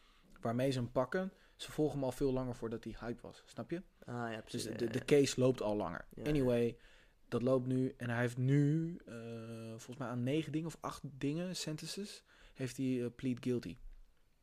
waarmee 0.42 0.72
ze 0.72 0.80
hem 0.80 0.92
pakken 0.92 1.32
ze 1.56 1.72
volgen 1.72 1.96
hem 1.96 2.04
al 2.04 2.12
veel 2.12 2.32
langer 2.34 2.56
voordat 2.56 2.84
hij 2.84 2.96
hype 3.00 3.22
was 3.22 3.44
snap 3.46 3.70
je 3.72 3.82
Ah 4.06 4.14
ja, 4.32 4.36
dus 4.36 4.44
precies. 4.44 4.64
de, 4.78 4.86
ja, 4.86 4.92
de 4.92 4.98
ja. 5.00 5.06
case 5.06 5.40
loopt 5.40 5.62
al 5.62 5.76
langer. 5.76 6.06
Ja. 6.16 6.24
Anyway, 6.24 6.78
dat 7.28 7.42
loopt 7.42 7.68
nu. 7.68 7.94
En 7.98 8.10
hij 8.10 8.20
heeft 8.20 8.38
nu, 8.38 8.96
eh, 9.06 9.16
volgens 9.70 9.98
mij 9.98 10.08
aan 10.08 10.24
negen 10.24 10.52
dingen 10.52 10.68
of 10.68 10.78
acht 10.80 11.02
dingen, 11.04 11.56
sentences, 11.56 12.24
heeft 12.54 12.78
hij 12.78 13.04
eh, 13.04 13.10
plead 13.16 13.38
guilty. 13.40 13.78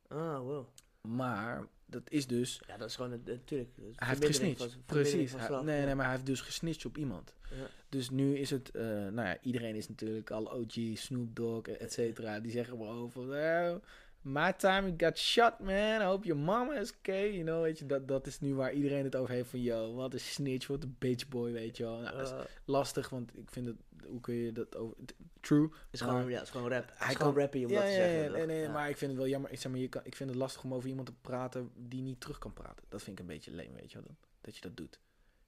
Ah, 0.07 0.39
wow. 0.39 0.67
Maar 1.01 1.67
dat 1.93 2.09
is 2.11 2.27
dus, 2.27 2.61
Ja, 2.67 2.77
dat 2.77 2.89
is 2.89 2.95
gewoon 2.95 3.21
natuurlijk. 3.25 3.69
hij 3.95 4.07
heeft 4.07 4.25
gesnitcht. 4.25 4.77
Precies. 4.85 5.33
Hij- 5.35 5.61
nee, 5.61 5.85
nee, 5.85 5.95
maar 5.95 6.05
hij 6.05 6.13
heeft 6.13 6.25
dus 6.25 6.41
gesnitcht 6.41 6.85
op 6.85 6.97
iemand. 6.97 7.33
Ja. 7.49 7.67
Dus 7.89 8.09
nu 8.09 8.37
is 8.37 8.49
het, 8.49 8.71
eh, 8.71 8.83
nou 8.85 9.27
ja, 9.27 9.37
iedereen 9.41 9.75
is 9.75 9.87
natuurlijk 9.89 10.31
al 10.31 10.51
OG, 10.51 10.73
Snoop 10.93 11.35
Dogg, 11.35 11.67
et 11.67 11.93
cetera. 11.93 12.39
Die 12.39 12.51
zeggen 12.51 12.77
wel 12.77 12.89
over, 12.89 13.27
well, 13.27 13.79
my 14.23 14.51
time 14.57 14.85
you 14.87 14.93
got 14.97 15.17
shot, 15.17 15.59
man. 15.59 16.01
I 16.01 16.03
hope 16.05 16.25
your 16.25 16.41
mama 16.41 16.73
is 16.73 16.93
okay. 16.97 17.31
You 17.31 17.43
know, 17.43 17.61
weet 17.61 17.79
je, 17.79 17.85
dat, 17.85 18.07
dat 18.07 18.27
is 18.27 18.39
nu 18.39 18.55
waar 18.55 18.73
iedereen 18.73 19.03
het 19.03 19.15
over 19.15 19.33
heeft 19.33 19.49
van, 19.49 19.61
yo, 19.61 19.93
wat 19.93 20.13
een 20.13 20.19
snitch, 20.19 20.67
wat 20.67 20.83
een 20.83 20.95
bitch 20.99 21.27
boy, 21.27 21.51
weet 21.51 21.77
je 21.77 21.83
wel. 21.83 21.99
Nou, 21.99 22.17
dat 22.17 22.25
is 22.27 22.31
Eh, 22.31 22.39
lastig, 22.65 23.09
want 23.09 23.37
ik 23.37 23.51
vind 23.51 23.65
het, 23.65 23.75
hoe 24.05 24.19
kun 24.21 24.33
je 24.35 24.51
dat 24.51 24.75
over, 24.75 24.95
true. 25.39 25.69
is 25.91 26.01
maar- 26.01 26.09
gewoon, 26.09 26.29
ja, 26.29 26.33
het 26.37 26.43
is 26.43 26.49
gewoon 26.49 26.69
rap. 26.69 26.91
Hij 26.95 27.09
is 27.09 27.15
gewoon 27.15 27.33
kan- 27.33 27.41
rappy 27.41 27.63
om 27.63 27.69
Ja, 27.71 27.79
dat 27.79 27.85
te 27.89 27.93
zeggen. 27.93 28.31
nee, 28.31 28.45
nee, 28.45 28.69
maar 28.69 28.89
ik 28.89 28.97
vind 28.97 29.11
het 29.11 29.19
wel 29.19 29.29
jammer. 29.29 29.51
Ik 29.51 29.59
zeg 29.59 29.71
maar, 29.71 29.81
je 29.81 29.87
kan, 29.89 30.01
ik 30.05 30.15
vind 30.15 30.29
het 30.29 30.37
lastig 30.37 30.63
om 30.63 30.73
over 30.73 30.89
iemand 30.89 31.07
te 31.07 31.13
praten 31.21 31.71
die 31.75 32.01
niet 32.01 32.19
terug 32.21 32.37
kan 32.37 32.53
praten. 32.53 32.85
Dat 32.89 33.01
vind 33.03 33.19
ik 33.19 33.25
een 33.25 33.31
beetje 33.33 33.51
leem, 33.51 33.73
weet 33.75 33.91
je 33.91 33.97
wel, 34.03 34.15
dat 34.41 34.55
je 34.55 34.61
dat 34.61 34.77
doet. 34.77 34.99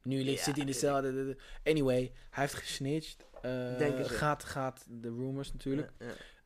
Nu 0.04 0.24
ligt, 0.24 0.44
zit 0.44 0.54
hij 0.56 0.66
in 0.66 0.72
de 0.72 0.78
cel. 0.78 0.96
Anyway, 1.64 2.12
hij 2.30 2.44
heeft 2.44 2.54
gesnitcht. 2.54 3.26
Ze. 3.42 4.04
gaat, 4.06 4.44
gaat 4.44 4.86
de 4.90 5.08
rumors 5.10 5.52
natuurlijk. 5.54 5.92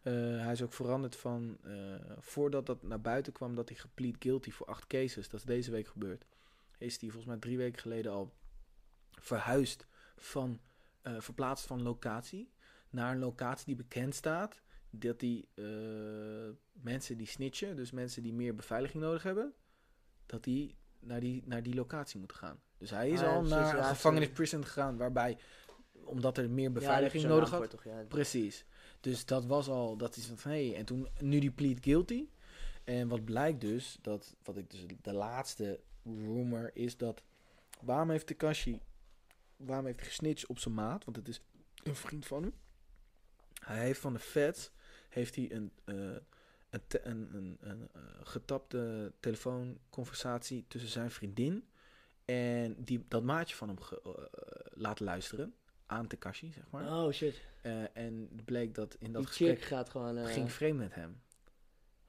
Eh, 0.10 0.44
hij 0.44 0.52
is 0.52 0.62
ook 0.62 0.74
veranderd 0.74 1.16
van, 1.16 1.58
eh, 1.64 1.74
voordat 2.20 2.66
dat 2.66 2.84
naar 2.84 3.02
buiten 3.02 3.34
kwam, 3.34 3.56
dat 3.56 3.70
hij 3.70 3.78
geplead 3.78 4.16
guilty 4.20 4.52
voor 4.52 4.68
acht 4.68 4.88
cases. 4.88 5.30
Dat 5.30 5.40
is 5.40 5.46
deze 5.46 5.72
week 5.72 5.88
gebeurd. 5.88 6.26
Is 6.78 7.00
hij 7.00 7.10
volgens 7.10 7.26
mij 7.26 7.38
drie 7.38 7.58
weken 7.58 7.82
geleden 7.82 8.12
al 8.12 8.34
verhuisd 9.12 9.88
van, 10.18 10.60
eh, 11.02 11.20
verplaatst 11.20 11.66
van 11.66 11.82
locatie 11.82 12.52
naar 12.90 13.12
een 13.12 13.20
locatie 13.20 13.66
die 13.66 13.76
bekend 13.76 14.16
staat. 14.16 14.62
Dat 14.90 15.20
die 15.20 15.48
mensen 16.72 17.18
die 17.18 17.28
snitchen, 17.28 17.76
dus 17.76 17.92
mensen 17.92 18.24
die 18.24 18.34
meer 18.34 18.56
beveiliging 18.56 19.04
nodig 19.04 19.24
hebben, 19.24 19.54
dat 20.26 20.44
die 20.44 20.76
naar 21.00 21.20
die, 21.20 21.44
naar 21.46 21.64
die 21.64 21.76
locatie 21.76 22.20
moeten 22.20 22.38
gaan. 22.38 22.60
Dus 22.78 22.90
hij 22.90 23.10
is 23.10 23.20
Ah, 23.20 23.28
al 23.28 23.40
precies, 23.40 23.56
naar 23.58 23.76
een 23.76 23.82
hij 23.82 23.90
gevangenis 23.90 24.24
heeft 24.24 24.38
prison 24.38 24.66
gegaan, 24.66 24.98
waarbij, 24.98 25.38
omdat 25.92 26.38
er 26.38 26.50
meer 26.50 26.72
beveiliging 26.72 27.24
nodig 27.24 27.50
had, 27.50 27.70
toch? 27.70 27.84
Ja. 27.84 28.04
Precies. 28.08 28.66
Dus 29.00 29.26
dat 29.26 29.46
was 29.46 29.68
al, 29.68 29.98
dat 29.98 30.16
is 30.16 30.26
van, 30.26 30.52
hé, 30.52 30.68
hey, 30.68 30.78
en 30.78 30.86
toen, 30.86 31.08
nu 31.20 31.40
die 31.40 31.52
plead 31.52 31.78
guilty. 31.82 32.28
En 32.84 33.08
wat 33.08 33.26
blijkt 33.26 33.62
dus, 33.62 33.98
dat, 34.02 34.36
wat 34.44 34.58
ik 34.58 34.70
dus, 34.70 34.86
de 35.02 35.14
laatste 35.14 35.80
rumor 36.04 36.72
is 36.74 36.98
dat, 36.98 37.24
waarom 37.82 38.10
heeft 38.10 38.28
Takashi, 38.28 38.80
waarom 39.58 39.86
heeft 39.86 40.00
hij 40.00 40.08
gesnitcht 40.08 40.48
op 40.48 40.60
zijn 40.60 40.74
maat, 40.74 41.06
want 41.06 41.18
het 41.18 41.28
is 41.28 41.42
een 41.84 41.96
vriend 41.96 42.26
van 42.26 42.44
hem. 42.44 42.54
Hij 43.60 43.86
heeft 43.86 44.00
van 44.00 44.14
de 44.14 44.20
feds, 44.20 44.72
heeft 45.10 45.36
hij 45.36 45.52
een, 45.52 45.72
eh, 45.84 45.96
een, 46.70 47.36
een, 47.36 47.58
een, 47.60 47.90
eh, 47.94 48.02
getapte 48.24 49.14
telefoonconversatie 49.20 50.66
tussen 50.68 50.90
zijn 50.90 51.12
vriendin 51.12 51.68
en 52.26 52.84
die, 52.84 53.06
dat 53.08 53.24
maatje 53.24 53.56
van 53.56 53.68
hem 53.68 53.78
eh, 53.78 54.12
laten 54.70 55.06
luisteren 55.06 55.54
aan 55.90 56.08
Takashi, 56.08 56.52
zeg 56.52 56.64
maar. 56.70 56.88
Oh 56.88 57.12
shit. 57.12 57.42
Eh, 57.62 57.72
en 57.94 58.30
het 58.36 58.46
bleek 58.46 58.76
dat 58.76 58.96
in 59.00 59.12
dat 59.12 59.22
Die 59.22 59.32
gesprek 59.32 59.62
gaat 59.62 59.90
gewoon... 59.90 60.18
eh, 60.18 60.26
ging 60.26 60.52
vreemd 60.52 60.78
met 60.80 60.96
hem. 60.96 61.20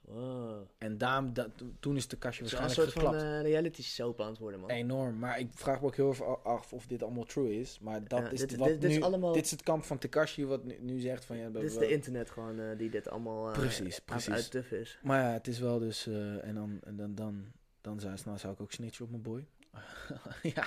Wow. 0.00 0.62
En 0.78 0.98
daarom, 0.98 1.32
dat, 1.32 1.48
toen 1.80 1.96
is 1.96 2.02
Het 2.02 2.12
is 2.12 2.18
wel 2.22 2.32
een 2.32 2.40
waarschijnlijk 2.40 2.72
soort 2.72 2.92
van 2.92 3.02
geklapt. 3.02 3.22
eh, 3.22 3.40
reality 3.42 3.82
soap 3.82 4.20
aan 4.20 4.28
het 4.28 4.38
worden, 4.38 4.60
man. 4.60 4.70
Enorm. 4.70 5.18
Maar 5.18 5.38
ik 5.38 5.48
vraag 5.54 5.80
me 5.80 5.86
ook 5.86 5.96
heel 5.96 6.10
even 6.10 6.44
af 6.44 6.72
of 6.72 6.86
dit 6.86 7.02
allemaal 7.02 7.24
true 7.24 7.60
is. 7.60 7.78
Maar 7.80 8.04
dat 8.08 8.18
Ja, 8.18 8.28
is 8.30 8.40
dit- 8.40 8.56
wat 8.56 8.68
dit- 8.68 8.80
dit 8.80 8.90
is 8.90 8.96
nu... 8.96 9.02
allemaal- 9.02 9.32
Dit 9.32 9.44
is 9.44 9.50
het 9.50 9.62
kamp 9.62 9.84
van 9.84 9.98
Tekashi 9.98 10.46
wat 10.46 10.64
nu, 10.64 10.76
nu 10.80 11.00
zegt 11.00 11.24
van... 11.24 11.36
Ja, 11.36 11.48
Dit 11.48 11.62
is 11.62 11.76
de 11.78 11.88
internet 11.90 12.30
gewoon 12.30 12.60
eh, 12.60 12.78
die 12.78 12.90
dit 12.90 13.08
allemaal 13.08 13.46
eh, 13.46 13.52
Precies, 13.58 13.98
precies. 13.98 14.34
uittuffen 14.34 14.80
is. 14.80 14.98
Maar 15.02 15.20
ja, 15.22 15.32
het 15.32 15.46
is 15.46 15.58
wel 15.58 15.78
dus... 15.78 16.06
eh, 16.06 16.44
en 16.44 16.54
dan, 16.54 16.78
en 16.84 16.96
dan, 16.96 17.14
dan, 17.14 17.44
dan 17.80 18.00
zou, 18.00 18.16
nou 18.24 18.38
zou 18.38 18.52
ik 18.52 18.60
ook 18.60 18.72
snitchen 18.72 19.04
op 19.04 19.10
mijn 19.10 19.22
boy. 19.22 19.46
ja. 20.54 20.64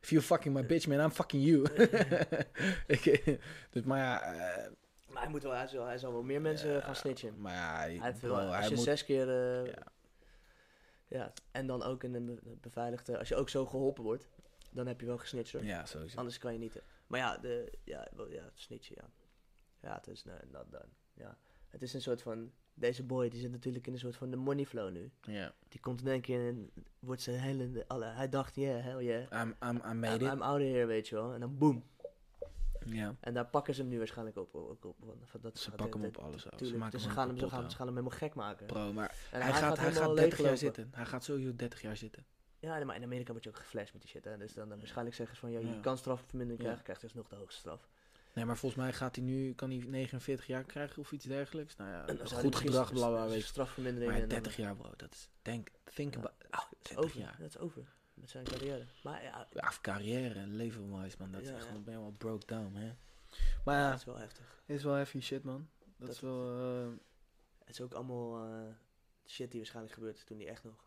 If 0.00 0.10
you 0.10 0.22
fucking 0.22 0.54
my 0.54 0.66
bitch, 0.66 0.86
man, 0.86 1.00
I'm 1.00 1.10
fucking 1.10 1.44
you. 1.44 1.66
Ik- 2.86 3.38
dus, 3.70 3.82
maar 3.84 3.98
ja... 3.98 4.22
eh, 4.22 4.70
Maar 5.08 5.22
hij, 5.22 5.30
moet 5.30 5.42
wel, 5.42 5.52
hij, 5.52 5.66
zal, 5.66 5.84
hij 5.86 5.98
zal 5.98 6.12
wel 6.12 6.22
meer 6.22 6.40
mensen 6.40 6.72
ja, 6.72 6.80
gaan 6.80 6.96
snitchen. 6.96 7.40
Maar 7.40 7.52
ja, 7.54 7.76
hij, 7.76 7.96
Hij 7.96 8.06
heeft 8.10 8.20
wel, 8.20 8.38
als 8.40 8.54
hij 8.56 8.68
je 8.68 8.74
moet... 8.74 8.84
zes 8.84 9.04
keer... 9.04 9.28
eh, 9.28 9.66
Ja. 9.66 9.82
ja. 11.08 11.32
en 11.50 11.66
dan 11.66 11.82
ook 11.82 12.04
in 12.04 12.14
een 12.14 12.26
be- 12.26 12.56
beveiligde... 12.60 13.18
Als 13.18 13.28
je 13.28 13.36
ook 13.36 13.48
zo 13.48 13.66
geholpen 13.66 14.04
wordt, 14.04 14.28
dan 14.70 14.86
heb 14.86 15.00
je 15.00 15.06
wel 15.06 15.18
gesnitcht 15.18 15.52
hoor. 15.52 15.64
Ja, 15.64 15.84
sowieso. 15.84 16.16
Anders 16.18 16.38
kan 16.38 16.52
je 16.52 16.58
niet. 16.58 16.76
eh. 16.76 16.82
Maar 17.06 17.20
ja, 17.20 17.38
de, 17.38 17.72
ja, 17.84 18.08
wel, 18.16 18.30
ja 18.30 18.50
snitchen, 18.54 18.96
ja. 18.98 19.10
Ja, 19.80 19.94
het 19.94 20.06
is, 20.08 20.24
not 20.50 20.70
done. 20.70 20.88
Ja. 21.14 21.36
Het 21.68 21.82
is 21.82 21.94
een 21.94 22.02
soort 22.02 22.22
van... 22.22 22.52
Deze 22.74 23.02
boy, 23.02 23.28
die 23.28 23.40
zit 23.40 23.50
natuurlijk 23.50 23.86
in 23.86 23.92
een 23.92 23.98
soort 23.98 24.16
van 24.16 24.30
de 24.30 24.36
money 24.36 24.64
flow 24.66 24.90
nu. 24.90 25.10
Ja. 25.20 25.52
Die 25.68 25.80
komt 25.80 26.00
in 26.00 26.06
één 26.08 26.20
keer 26.20 26.48
en 26.48 26.70
wordt 26.98 27.22
zijn 27.22 27.38
hele... 27.40 27.84
Alle, 27.86 28.04
hij 28.04 28.28
dacht, 28.28 28.54
yeah, 28.54 28.84
hell 28.84 29.04
yeah. 29.04 29.42
I'm, 29.46 29.54
I'm, 29.68 29.76
I 29.90 29.94
made 29.94 30.24
I'm, 30.24 30.26
it. 30.26 30.32
I'm 30.32 30.42
out 30.42 30.60
of 30.60 30.66
here, 30.66 30.86
weet 30.86 31.08
je 31.08 31.14
wel. 31.14 31.32
En 31.32 31.40
dan 31.40 31.58
boom. 31.58 31.84
Ja. 32.84 33.14
En 33.20 33.34
daar 33.34 33.46
pakken 33.46 33.74
ze 33.74 33.80
hem 33.80 33.90
nu 33.90 33.98
waarschijnlijk 33.98 34.36
op. 34.36 34.54
op, 34.54 34.84
op, 34.84 34.96
van, 35.24 35.40
dat 35.40 35.58
Ze 35.58 35.70
pakken 35.70 36.00
hem 36.00 36.08
op 36.08 36.16
alles 36.16 36.50
af. 36.50 36.58
Ze 36.58 36.76
maken 36.76 36.90
dus 36.90 37.00
ze 37.02 37.06
hem 37.08 37.16
gaan, 37.16 37.28
hem, 37.28 37.38
ze, 37.38 37.48
gaan, 37.48 37.62
ja. 37.62 37.68
ze 37.68 37.76
gaan 37.76 37.86
hem 37.86 37.96
helemaal 37.96 38.18
gek 38.18 38.34
maken. 38.34 38.66
Bro, 38.66 38.92
maar 38.92 39.16
En 39.30 39.40
hij, 39.40 39.52
gaat, 39.52 39.78
hij 39.78 39.92
gaat 39.92 40.16
30 40.16 40.38
jaar 40.40 40.56
zitten. 40.56 40.88
Hij 40.94 41.06
gaat 41.06 41.24
sowieso 41.24 41.56
30 41.56 41.82
jaar 41.82 41.96
zitten. 41.96 42.24
Ja, 42.58 42.84
maar 42.84 42.96
in 42.96 43.02
Amerika 43.02 43.32
word 43.32 43.44
je 43.44 43.50
ook 43.50 43.56
geflasht 43.56 43.92
met 43.92 44.02
die 44.02 44.10
shit. 44.10 44.24
Hè? 44.24 44.36
Dus 44.36 44.54
dan, 44.54 44.68
dan 44.68 44.78
waarschijnlijk 44.78 45.16
zeggen 45.16 45.36
ze 45.36 45.42
van, 45.42 45.50
ja, 45.52 45.58
je 45.58 45.66
Ja. 45.66 45.80
kan 45.80 45.98
strafvermindering 45.98 46.58
Ja. 46.58 46.64
krijgen, 46.64 46.84
krijgt 46.84 47.02
dus 47.02 47.14
nog 47.14 47.28
de 47.28 47.36
hoogste 47.36 47.60
straf. 47.60 47.88
Nee, 48.34 48.44
maar 48.44 48.56
volgens 48.56 48.82
mij 48.82 48.92
gaat 48.92 49.16
hij 49.16 49.24
nu, 49.24 49.54
kan 49.54 49.70
hij 49.70 49.78
49 49.78 50.46
jaar 50.46 50.64
krijgen 50.64 50.98
of 51.02 51.12
iets 51.12 51.24
dergelijks. 51.24 51.76
Nou 51.76 51.90
ja, 51.90 52.06
En 52.06 52.16
hij 52.16 52.26
goed 52.26 52.56
gedrag, 52.56 52.92
bla 52.92 53.08
bla, 53.08 53.28
weet. 53.28 53.42
Strafvermindering. 53.44 54.10
Maar 54.12 54.20
en 54.20 54.28
dan- 54.28 54.38
30 54.42 54.56
jaar, 54.56 54.76
bro, 54.76 54.90
dat 54.96 55.12
is, 55.12 55.28
denk, 55.42 55.68
think 55.94 56.16
about, 56.16 56.32
oh, 56.50 56.50
Dat 56.50 56.68
is 56.82 56.88
30 56.88 57.04
over. 57.04 57.18
jaar. 57.20 57.36
Dat 57.38 57.48
is 57.48 57.58
over. 57.58 57.82
Met 58.14 58.30
zijn 58.30 58.44
carrière. 58.44 58.84
Maar 59.02 59.22
ja, 59.22 59.48
Ja, 59.52 59.68
of 59.68 59.80
carrière 59.80 60.34
en 60.38 60.56
leven-wise, 60.56 61.16
man. 61.18 61.32
Dat 61.32 61.42
is 61.42 61.48
echt 61.50 61.84
ben 61.84 61.94
je 61.94 62.00
wel 62.00 62.14
broke 62.18 62.46
down, 62.46 62.74
hè. 62.74 62.92
Maar 63.64 63.76
ja, 63.78 63.90
dat 63.90 63.98
is 63.98 64.04
wel 64.04 64.16
heftig. 64.18 64.62
is 64.66 64.82
wel 64.82 64.94
heavy 64.94 65.20
shit, 65.20 65.42
man. 65.44 65.68
Dat, 65.78 66.06
Dat- 66.06 66.08
is 66.16 66.20
wel, 66.20 66.60
eh, 66.60 66.88
Het 67.58 67.68
is 67.68 67.80
ook 67.80 67.92
allemaal 67.92 68.44
eh, 68.44 68.74
shit 69.26 69.50
die 69.50 69.60
waarschijnlijk 69.60 69.94
gebeurt 69.94 70.26
toen 70.26 70.38
hij 70.38 70.48
echt 70.48 70.64
nog 70.64 70.84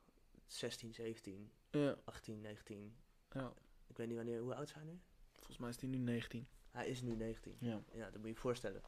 16, 0.48 0.94
17, 0.94 1.52
Ja. 1.70 1.96
18, 2.04 2.42
19. 2.42 2.96
ja. 3.32 3.54
Ik 3.88 3.98
weet 3.98 4.08
niet 4.08 4.16
wanneer, 4.16 4.40
hoe 4.40 4.56
oud 4.56 4.70
zijn 4.70 4.84
hij 4.84 4.94
nu? 4.94 5.00
Volgens 5.36 5.58
mij 5.58 5.70
is 5.70 5.78
die 5.78 5.90
nu 5.90 5.98
19. 5.98 6.48
Hij 6.76 6.88
is 6.88 7.02
nu 7.02 7.16
19. 7.16 7.56
Ja. 7.60 7.82
Ja, 7.94 8.04
dat 8.04 8.14
moet 8.14 8.24
je 8.24 8.30
je 8.34 8.36
voorstellen. 8.40 8.82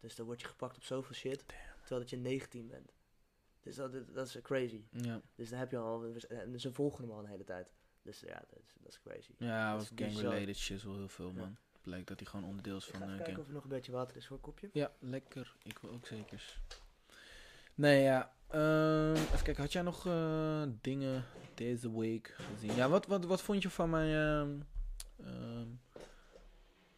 Dus 0.00 0.14
dan 0.16 0.26
word 0.26 0.40
je 0.40 0.46
gepakt 0.46 0.76
op 0.76 0.82
zoveel 0.84 1.14
shit, 1.14 1.44
terwijl 1.80 2.00
dat 2.00 2.10
je 2.10 2.16
19 2.16 2.66
bent. 2.68 2.92
Dus 3.60 3.76
dat, 3.76 4.14
dat 4.14 4.26
is 4.26 4.40
crazy. 4.42 4.84
Ja. 4.90 5.20
Dus 5.34 5.50
dan 5.50 5.58
heb 5.58 5.70
je 5.70 5.78
al, 5.78 6.04
en 6.28 6.60
ze 6.60 6.72
volgen 6.72 7.04
hem 7.04 7.12
al 7.12 7.18
een 7.18 7.26
hele 7.26 7.44
tijd. 7.44 7.72
Dus 8.02 8.20
ja, 8.20 8.42
dat 8.50 8.58
is, 8.58 8.74
dat 8.80 8.92
is 8.92 9.00
crazy. 9.00 9.32
Ja, 9.38 9.74
was 9.74 9.90
is 9.90 9.90
gang-related 9.94 10.56
shit 10.56 10.82
wel 10.82 10.94
heel 10.96 11.08
veel, 11.08 11.28
Ja. 11.28 11.32
man. 11.40 11.56
Blijkt 11.82 12.08
dat 12.08 12.20
hij 12.20 12.28
gewoon 12.28 12.48
onderdeel 12.48 12.76
is 12.76 12.84
van 12.84 12.92
ga 12.94 12.98
even 13.04 13.14
gang. 13.14 13.24
kijken 13.24 13.42
of 13.42 13.48
er 13.48 13.54
nog 13.54 13.62
een 13.62 13.68
beetje 13.68 13.92
water 13.92 14.16
is 14.16 14.26
voor 14.26 14.36
een 14.36 14.42
kopje. 14.42 14.70
Ja, 14.72 14.92
lekker. 14.98 15.56
Ik 15.62 15.78
wil 15.78 15.90
ook 15.90 16.06
zekers. 16.06 16.60
Nee, 17.74 18.02
ja. 18.02 18.32
ehm, 18.48 19.12
even 19.14 19.42
kijken, 19.42 19.62
had 19.62 19.72
jij 19.72 19.82
nog 19.82 20.06
eh, 20.06 20.62
dingen 20.80 21.24
deze 21.54 21.98
week 21.98 22.34
gezien? 22.38 22.74
Ja, 22.74 22.88
wat, 22.88 23.06
wat, 23.06 23.24
wat 23.24 23.42
vond 23.42 23.62
je 23.62 23.70
van 23.70 23.90
mijn, 23.90 24.14
ehm, 24.14 24.60
ehm, 25.28 25.66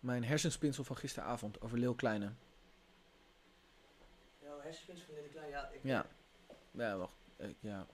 mijn 0.05 0.25
hersenspinsel 0.25 0.85
van 0.85 0.97
gisteravond 0.97 1.61
over 1.61 1.79
Leeuw 1.79 1.95
Kleine? 1.95 2.31
Ja, 4.43 4.49
hersenspins 4.63 5.03
van 5.03 5.15
Lily 5.15 5.29
Klein, 5.29 5.49
ja. 5.49 5.69
Ik 5.73 5.81
Ja. 5.83 6.07
Ja, 6.71 6.97
wacht. 6.97 7.17
ja. 7.61 7.87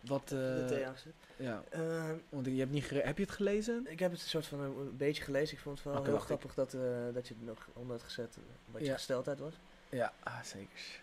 Wat, 0.00 0.28
de 0.28 0.64
thee 0.68 0.84
eh 0.84 0.90
ja, 1.36 1.62
Ehm, 1.70 2.16
want 2.28 2.46
je 2.46 2.58
hebt 2.58 2.70
niet 2.70 2.90
heb 2.90 3.16
je 3.16 3.22
het 3.22 3.32
gelezen? 3.32 3.86
ik 3.86 3.98
heb 3.98 4.10
het 4.10 4.20
een 4.20 4.28
soort 4.28 4.46
van 4.46 4.60
een, 4.60 4.76
een 4.76 4.96
beetje 4.96 5.22
gelezen. 5.22 5.56
Ik 5.56 5.62
vond 5.62 5.78
het 5.82 5.92
wel 5.92 6.04
heel 6.04 6.18
grappig 6.18 6.54
dat, 6.54 6.74
eh, 6.74 6.80
dat 7.12 7.28
je 7.28 7.34
het 7.34 7.44
nog 7.44 7.68
onder 7.72 7.96
had 7.96 8.04
gezet 8.04 8.36
eh, 8.36 8.42
wat 8.72 8.86
je 8.86 8.92
gesteldheid 8.92 9.38
was. 9.38 9.54
Ja, 9.88 10.12
ah, 10.22 10.42
zeker. 10.42 11.00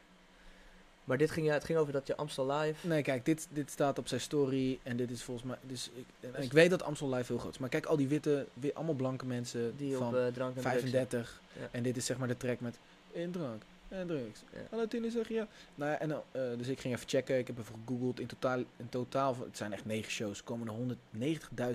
Maar 1.08 1.18
dit 1.18 1.32
ging, 1.32 1.46
ja, 1.48 1.54
het 1.54 1.64
ging 1.64 1.78
over 1.80 1.94
dat 1.94 2.08
je 2.08 2.16
Amstel 2.16 2.52
Live... 2.52 2.88
Nee, 2.88 3.02
kijk, 3.02 3.26
dit, 3.26 3.48
dit 3.50 3.72
staat 3.72 3.98
op 3.98 4.08
zijn 4.08 4.22
story 4.22 4.80
en 4.84 4.98
dit 4.98 5.12
is 5.12 5.24
volgens 5.24 5.48
mij... 5.48 5.58
Dus 5.62 5.90
ik, 5.94 6.06
en 6.20 6.32
Dus- 6.36 6.46
ik 6.46 6.52
weet 6.52 6.70
dat 6.70 6.84
Amstel 6.84 7.10
Live 7.14 7.32
heel 7.32 7.38
groot 7.42 7.54
is. 7.54 7.58
Maar 7.60 7.70
kijk, 7.70 7.86
al 7.86 7.98
die 7.98 8.08
witte, 8.08 8.46
wi- 8.54 8.72
allemaal 8.74 8.94
blanke 8.96 9.26
mensen 9.26 9.78
Die 9.78 9.96
van 9.96 10.08
op 10.08 10.16
eh, 10.16 10.28
drank 10.28 10.56
en 10.56 10.62
drugs- 10.62 10.78
35. 10.80 11.42
Ja. 11.60 11.68
En 11.72 11.84
dit 11.84 11.98
is 11.98 12.06
zeg 12.06 12.18
maar 12.18 12.28
de 12.28 12.38
track 12.38 12.60
met 12.60 12.78
in 13.12 13.32
drank 13.32 13.62
en 13.88 14.08
drugs. 14.08 14.44
Ja. 14.54 14.60
Hallo 14.70 14.88
Tine 14.88 15.12
zeggen 15.12 15.36
ja. 15.36 15.48
Nou 15.76 15.92
ja, 15.92 16.00
en, 16.00 16.12
eh, 16.12 16.42
dus 16.58 16.68
ik 16.68 16.80
ging 16.80 16.94
even 16.94 17.08
checken. 17.10 17.38
Ik 17.38 17.48
heb 17.48 17.58
even 17.60 17.76
gegoogeld. 17.86 18.20
In 18.20 18.28
totaal, 18.28 18.58
in 18.78 18.90
totaal 18.90 19.36
het 19.46 19.58
zijn 19.58 19.74
echt 19.74 19.86
negen 19.86 20.12
shows, 20.12 20.44
komen 20.44 20.68
er 20.68 20.74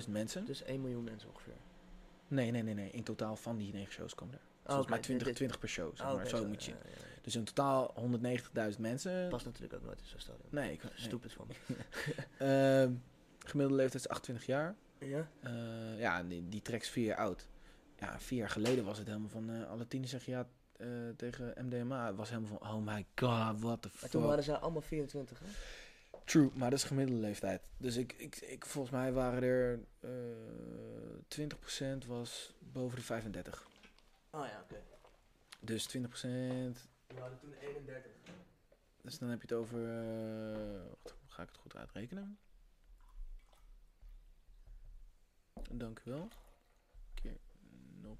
190.000 0.03 0.11
mensen. 0.11 0.45
Dus 0.45 0.63
1 0.63 0.81
miljoen 0.81 1.03
mensen 1.03 1.29
ongeveer. 1.29 1.53
Nee, 2.27 2.51
nee, 2.51 2.63
nee, 2.63 2.73
nee. 2.73 2.89
In 2.91 3.03
totaal 3.03 3.35
van 3.35 3.57
die 3.57 3.73
negen 3.73 3.93
shows 3.93 4.15
komen 4.15 4.33
er. 4.33 4.39
Oh, 4.39 4.65
Volgens 4.65 4.87
mij 4.87 4.97
oké, 4.97 5.05
20, 5.07 5.27
dit- 5.27 5.35
20 5.35 5.59
per 5.59 5.69
show, 5.69 5.97
zeg 5.97 6.07
Oh, 6.07 6.15
maar. 6.15 6.27
zo 6.27 6.45
moet 6.47 6.63
je 6.63 6.71
ja. 6.71 6.77
Dus 7.23 7.35
in 7.35 7.43
totaal 7.43 7.93
190.000 8.73 8.79
mensen. 8.79 9.29
Past 9.29 9.45
natuurlijk 9.45 9.73
ook 9.73 9.83
nooit 9.83 9.99
in 9.99 10.05
zo'n 10.07 10.19
stadion. 10.19 10.47
Nee, 10.49 10.71
ik, 10.71 10.83
nee. 10.83 10.91
Stupid 10.95 11.33
van 11.33 11.47
me. 11.47 11.75
Ehm, 12.83 12.93
gemiddelde 13.39 13.81
leeftijd 13.81 14.03
is 14.03 14.09
28 14.09 14.45
jaar. 14.45 14.75
Ja? 14.97 15.27
Eh, 15.39 15.99
ja, 15.99 16.23
die, 16.23 16.49
die 16.49 16.61
is 16.61 16.89
vier 16.89 17.05
jaar 17.05 17.17
oud. 17.17 17.47
Ja, 17.99 18.19
vier 18.19 18.39
jaar 18.39 18.49
geleden 18.49 18.85
was 18.85 18.97
het 18.97 19.07
helemaal 19.07 19.29
van... 19.29 19.49
eh 19.49 19.69
alle 19.69 19.87
tieners 19.87 20.11
zeggen 20.11 20.33
ja 20.33 20.47
eh, 20.77 20.87
tegen 21.17 21.53
MDMA. 21.65 22.07
Het 22.07 22.15
was 22.15 22.29
helemaal 22.29 22.57
van, 22.59 22.69
oh 22.69 22.85
my 22.85 23.05
god, 23.15 23.61
what 23.61 23.81
the 23.81 23.87
Maar 23.87 23.97
fuck. 23.97 24.09
toen 24.09 24.23
waren 24.23 24.43
ze 24.43 24.57
allemaal 24.57 24.81
24, 24.81 25.39
hè? 25.39 25.45
True, 26.25 26.49
maar 26.53 26.69
dat 26.69 26.79
is 26.79 26.85
gemiddelde 26.85 27.21
leeftijd. 27.21 27.69
Dus 27.77 27.95
ik, 27.95 28.13
ik, 28.17 28.35
ik 28.35 28.65
volgens 28.65 28.93
mij 28.93 29.11
waren 29.11 29.43
er... 29.43 29.79
eh 29.99 30.09
20% 32.03 32.07
was 32.07 32.53
boven 32.59 32.97
de 32.97 33.03
35. 33.03 33.67
Oh 34.31 34.45
ja, 34.45 34.61
oké. 34.63 34.81
Dus 35.59 35.97
20%... 35.97 36.01
We 37.13 37.19
hadden 37.19 37.39
toen 37.39 37.53
31. 37.53 38.11
Dus 39.01 39.17
dan 39.19 39.29
heb 39.29 39.41
je 39.41 39.47
het 39.47 39.57
over... 39.57 39.79
eh, 39.79 40.85
wacht, 41.03 41.15
ga 41.27 41.41
ik 41.43 41.47
het 41.49 41.57
goed 41.57 41.75
uitrekenen? 41.75 42.37
Dank 45.71 45.99
u 46.05 46.11
wel. 46.11 46.27
Keer 47.13 47.37
0, 48.01 48.17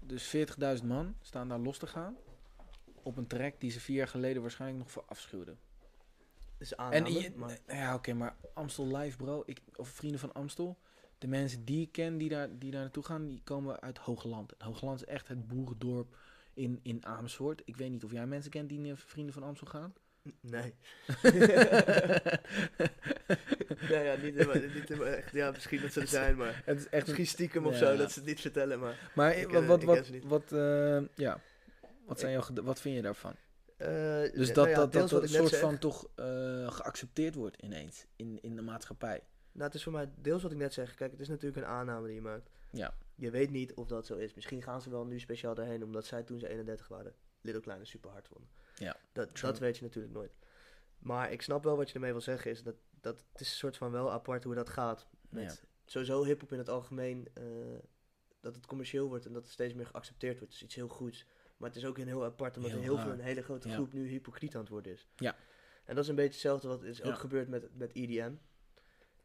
dus 0.00 0.36
40.000 0.80 0.86
man 0.86 1.16
staan 1.20 1.48
daar 1.48 1.58
los 1.58 1.78
te 1.78 1.86
gaan. 1.86 2.16
Op 3.02 3.16
een 3.16 3.26
track 3.26 3.60
die 3.60 3.70
ze 3.70 3.80
vier 3.80 3.96
jaar 3.96 4.08
geleden 4.08 4.42
waarschijnlijk 4.42 4.82
nog 4.82 4.90
voor 4.92 5.04
afschuwden. 5.06 5.58
Dus 6.58 6.74
En 6.74 6.78
aanname, 6.78 7.10
je- 7.20 7.32
maar... 7.36 7.58
ja, 7.66 7.94
oké, 7.94 8.12
maar 8.12 8.36
Amstel 8.54 8.96
Live, 8.96 9.16
bro. 9.16 9.42
Ik, 9.46 9.60
of 9.76 9.88
vrienden 9.88 10.20
van 10.20 10.32
Amstel. 10.32 10.78
De 11.20 11.26
mensen 11.26 11.64
die 11.64 11.80
ik 11.82 11.92
ken 11.92 12.18
die 12.18 12.28
daar, 12.28 12.48
die 12.58 12.70
daar 12.70 12.80
naartoe 12.80 13.04
gaan, 13.04 13.26
die 13.26 13.40
komen 13.44 13.80
uit 13.80 13.98
Hoogland. 13.98 14.52
Hoogland 14.58 15.00
is 15.00 15.06
echt 15.06 15.28
het 15.28 15.46
boerendorp 15.48 16.16
in, 16.54 16.80
in 16.82 17.06
Amersfoort. 17.06 17.62
Ik 17.64 17.76
weet 17.76 17.90
niet 17.90 18.04
of 18.04 18.12
jij 18.12 18.26
mensen 18.26 18.50
kent 18.50 18.68
die 18.68 18.78
naar 18.78 18.96
vrienden 18.96 19.34
van 19.34 19.42
Amstel 19.42 19.66
gaan. 19.66 19.92
Nee. 20.40 20.74
ja, 23.88 24.00
ja, 24.00 24.16
niet, 24.22 24.34
helemaal- 24.34 24.54
niet 24.74 24.88
helemaal 24.88 25.06
echt. 25.12 25.32
Ja, 25.32 25.50
misschien 25.50 25.80
dat 25.80 25.92
ze 25.92 26.00
er 26.00 26.06
zijn, 26.06 26.36
maar... 26.36 26.62
Het 26.64 26.78
is 26.78 26.88
echt 26.88 27.02
Misschien 27.06 27.26
stiekem 27.26 27.66
of 27.66 27.72
Ja. 27.72 27.78
zo, 27.78 27.96
dat 27.96 28.12
ze 28.12 28.18
het 28.18 28.28
niet 28.28 28.40
vertellen, 28.40 28.80
maar... 28.80 29.10
Maar 29.14 29.34
wat, 29.36 29.46
ken- 29.46 29.66
wat, 29.66 30.08
wat, 30.24 30.52
eh, 30.52 31.00
ja. 31.14 31.40
Wat, 32.06 32.20
zijn 32.20 32.32
jouw, 32.32 32.44
wat 32.62 32.80
vind 32.80 32.96
je 32.96 33.02
daarvan? 33.02 33.34
eh, 33.76 33.88
Dus 34.32 34.46
dat 34.46 34.56
nou 34.56 34.68
ja, 34.68 34.74
dat, 34.74 34.92
dat, 34.92 35.10
wat 35.10 35.22
een 35.22 35.28
soort 35.28 35.48
zeg. 35.48 35.60
van 35.60 35.78
toch 35.78 36.08
eh, 36.14 36.24
geaccepteerd 36.72 37.34
wordt 37.34 37.56
ineens 37.62 38.06
in, 38.16 38.38
in 38.42 38.56
de 38.56 38.62
maatschappij. 38.62 39.20
Nou, 39.52 39.64
het 39.64 39.74
is 39.74 39.82
voor 39.82 39.92
mij 39.92 40.10
deels 40.16 40.42
wat 40.42 40.52
ik 40.52 40.56
net 40.58 40.72
zeg. 40.72 40.94
Kijk, 40.94 41.10
het 41.10 41.20
is 41.20 41.28
natuurlijk 41.28 41.56
een 41.56 41.72
aanname 41.72 42.06
die 42.06 42.14
je 42.14 42.20
maakt. 42.20 42.50
Ja. 42.70 42.94
Je 43.14 43.30
weet 43.30 43.50
niet 43.50 43.74
of 43.74 43.86
dat 43.86 44.06
zo 44.06 44.16
is. 44.16 44.34
Misschien 44.34 44.62
gaan 44.62 44.82
ze 44.82 44.90
wel 44.90 45.04
nu 45.06 45.18
speciaal 45.20 45.54
daarheen, 45.54 45.84
omdat 45.84 46.04
zij 46.06 46.22
toen 46.22 46.38
ze 46.38 46.48
31 46.48 46.88
waren, 46.88 47.14
Little 47.40 47.62
Kleine 47.62 47.84
super 47.84 48.10
hard 48.10 48.28
vonden. 48.28 48.50
Ja, 48.74 48.96
Dat, 49.12 49.34
true. 49.34 49.50
dat 49.50 49.60
weet 49.60 49.76
je 49.76 49.82
natuurlijk 49.84 50.14
nooit. 50.14 50.32
Maar 50.98 51.32
ik 51.32 51.42
snap 51.42 51.64
wel 51.64 51.76
wat 51.76 51.88
je 51.88 51.94
ermee 51.94 52.12
wil 52.12 52.20
zeggen, 52.20 52.50
is 52.50 52.62
dat, 52.62 52.74
dat 53.00 53.24
het 53.32 53.40
is 53.40 53.50
een 53.50 53.56
soort 53.56 53.76
van 53.76 53.90
wel 53.90 54.12
apart 54.12 54.44
hoe 54.44 54.54
dat 54.54 54.68
gaat. 54.68 55.06
Met 55.28 55.42
Ja. 55.60 55.68
Sowieso 55.84 56.24
hip-hop 56.24 56.52
in 56.52 56.58
het 56.58 56.68
algemeen, 56.68 57.28
eh, 57.34 57.44
dat 58.40 58.54
het 58.54 58.66
commercieel 58.66 59.08
wordt 59.08 59.26
en 59.26 59.32
dat 59.32 59.42
het 59.42 59.52
steeds 59.52 59.74
meer 59.74 59.86
geaccepteerd 59.86 60.38
wordt. 60.38 60.54
is 60.54 60.62
iets 60.62 60.74
heel 60.74 60.88
goeds. 60.88 61.26
Maar 61.56 61.68
het 61.68 61.78
is 61.78 61.84
ook 61.84 61.98
een 61.98 62.06
heel 62.06 62.24
apart, 62.24 62.56
omdat 62.56 62.70
Heel 62.72 62.98
veel, 62.98 63.12
een 63.12 63.20
hele 63.20 63.42
grote 63.42 63.68
Ja. 63.68 63.74
groep 63.74 63.92
nu 63.92 64.08
hypocriet 64.08 64.54
aan 64.54 64.60
het 64.60 64.70
worden 64.70 64.92
is. 64.92 65.08
Ja. 65.16 65.36
En 65.84 65.94
dat 65.94 66.04
is 66.04 66.10
een 66.10 66.16
beetje 66.16 66.32
hetzelfde 66.32 66.68
wat 66.68 66.82
is 66.82 66.98
Ja. 66.98 67.04
ook 67.04 67.18
gebeurd 67.18 67.48
met, 67.48 67.76
met 67.76 67.92
EDM. 67.94 68.32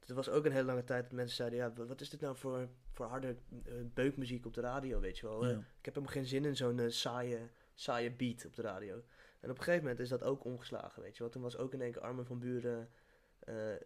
Er 0.07 0.15
was 0.15 0.29
ook 0.29 0.45
een 0.45 0.51
hele 0.51 0.65
lange 0.65 0.83
tijd 0.83 1.03
dat 1.03 1.11
mensen 1.11 1.35
zeiden, 1.35 1.59
ja, 1.59 1.73
wa- 1.73 1.85
wat 1.85 2.01
is 2.01 2.09
dit 2.09 2.21
nou 2.21 2.35
voor, 2.35 2.67
voor 2.91 3.05
harde 3.05 3.35
eh, 3.65 3.73
beukmuziek 3.93 4.45
op 4.45 4.53
de 4.53 4.61
radio, 4.61 4.99
weet 4.99 5.17
je 5.17 5.25
wel. 5.27 5.43
Eh, 5.43 5.49
Ja. 5.51 5.57
ik 5.57 5.85
heb 5.85 5.93
helemaal 5.93 6.15
geen 6.15 6.25
zin 6.25 6.45
in 6.45 6.55
zo'n 6.55 6.79
eh, 6.79 6.89
saaie, 6.89 7.39
saaie 7.73 8.11
beat 8.11 8.45
op 8.45 8.55
de 8.55 8.61
radio. 8.61 8.93
En 9.39 9.49
op 9.51 9.57
een 9.57 9.63
gegeven 9.63 9.81
moment 9.83 9.99
is 9.99 10.09
dat 10.09 10.23
ook 10.23 10.43
omgeslagen, 10.43 11.01
weet 11.01 11.13
je 11.17 11.23
wel. 11.23 11.31
Toen 11.31 11.41
was 11.41 11.57
ook 11.57 11.73
in 11.73 11.81
één 11.81 11.91
keer 11.91 12.01
Armin 12.01 12.25
van 12.25 12.39
Buren 12.39 12.89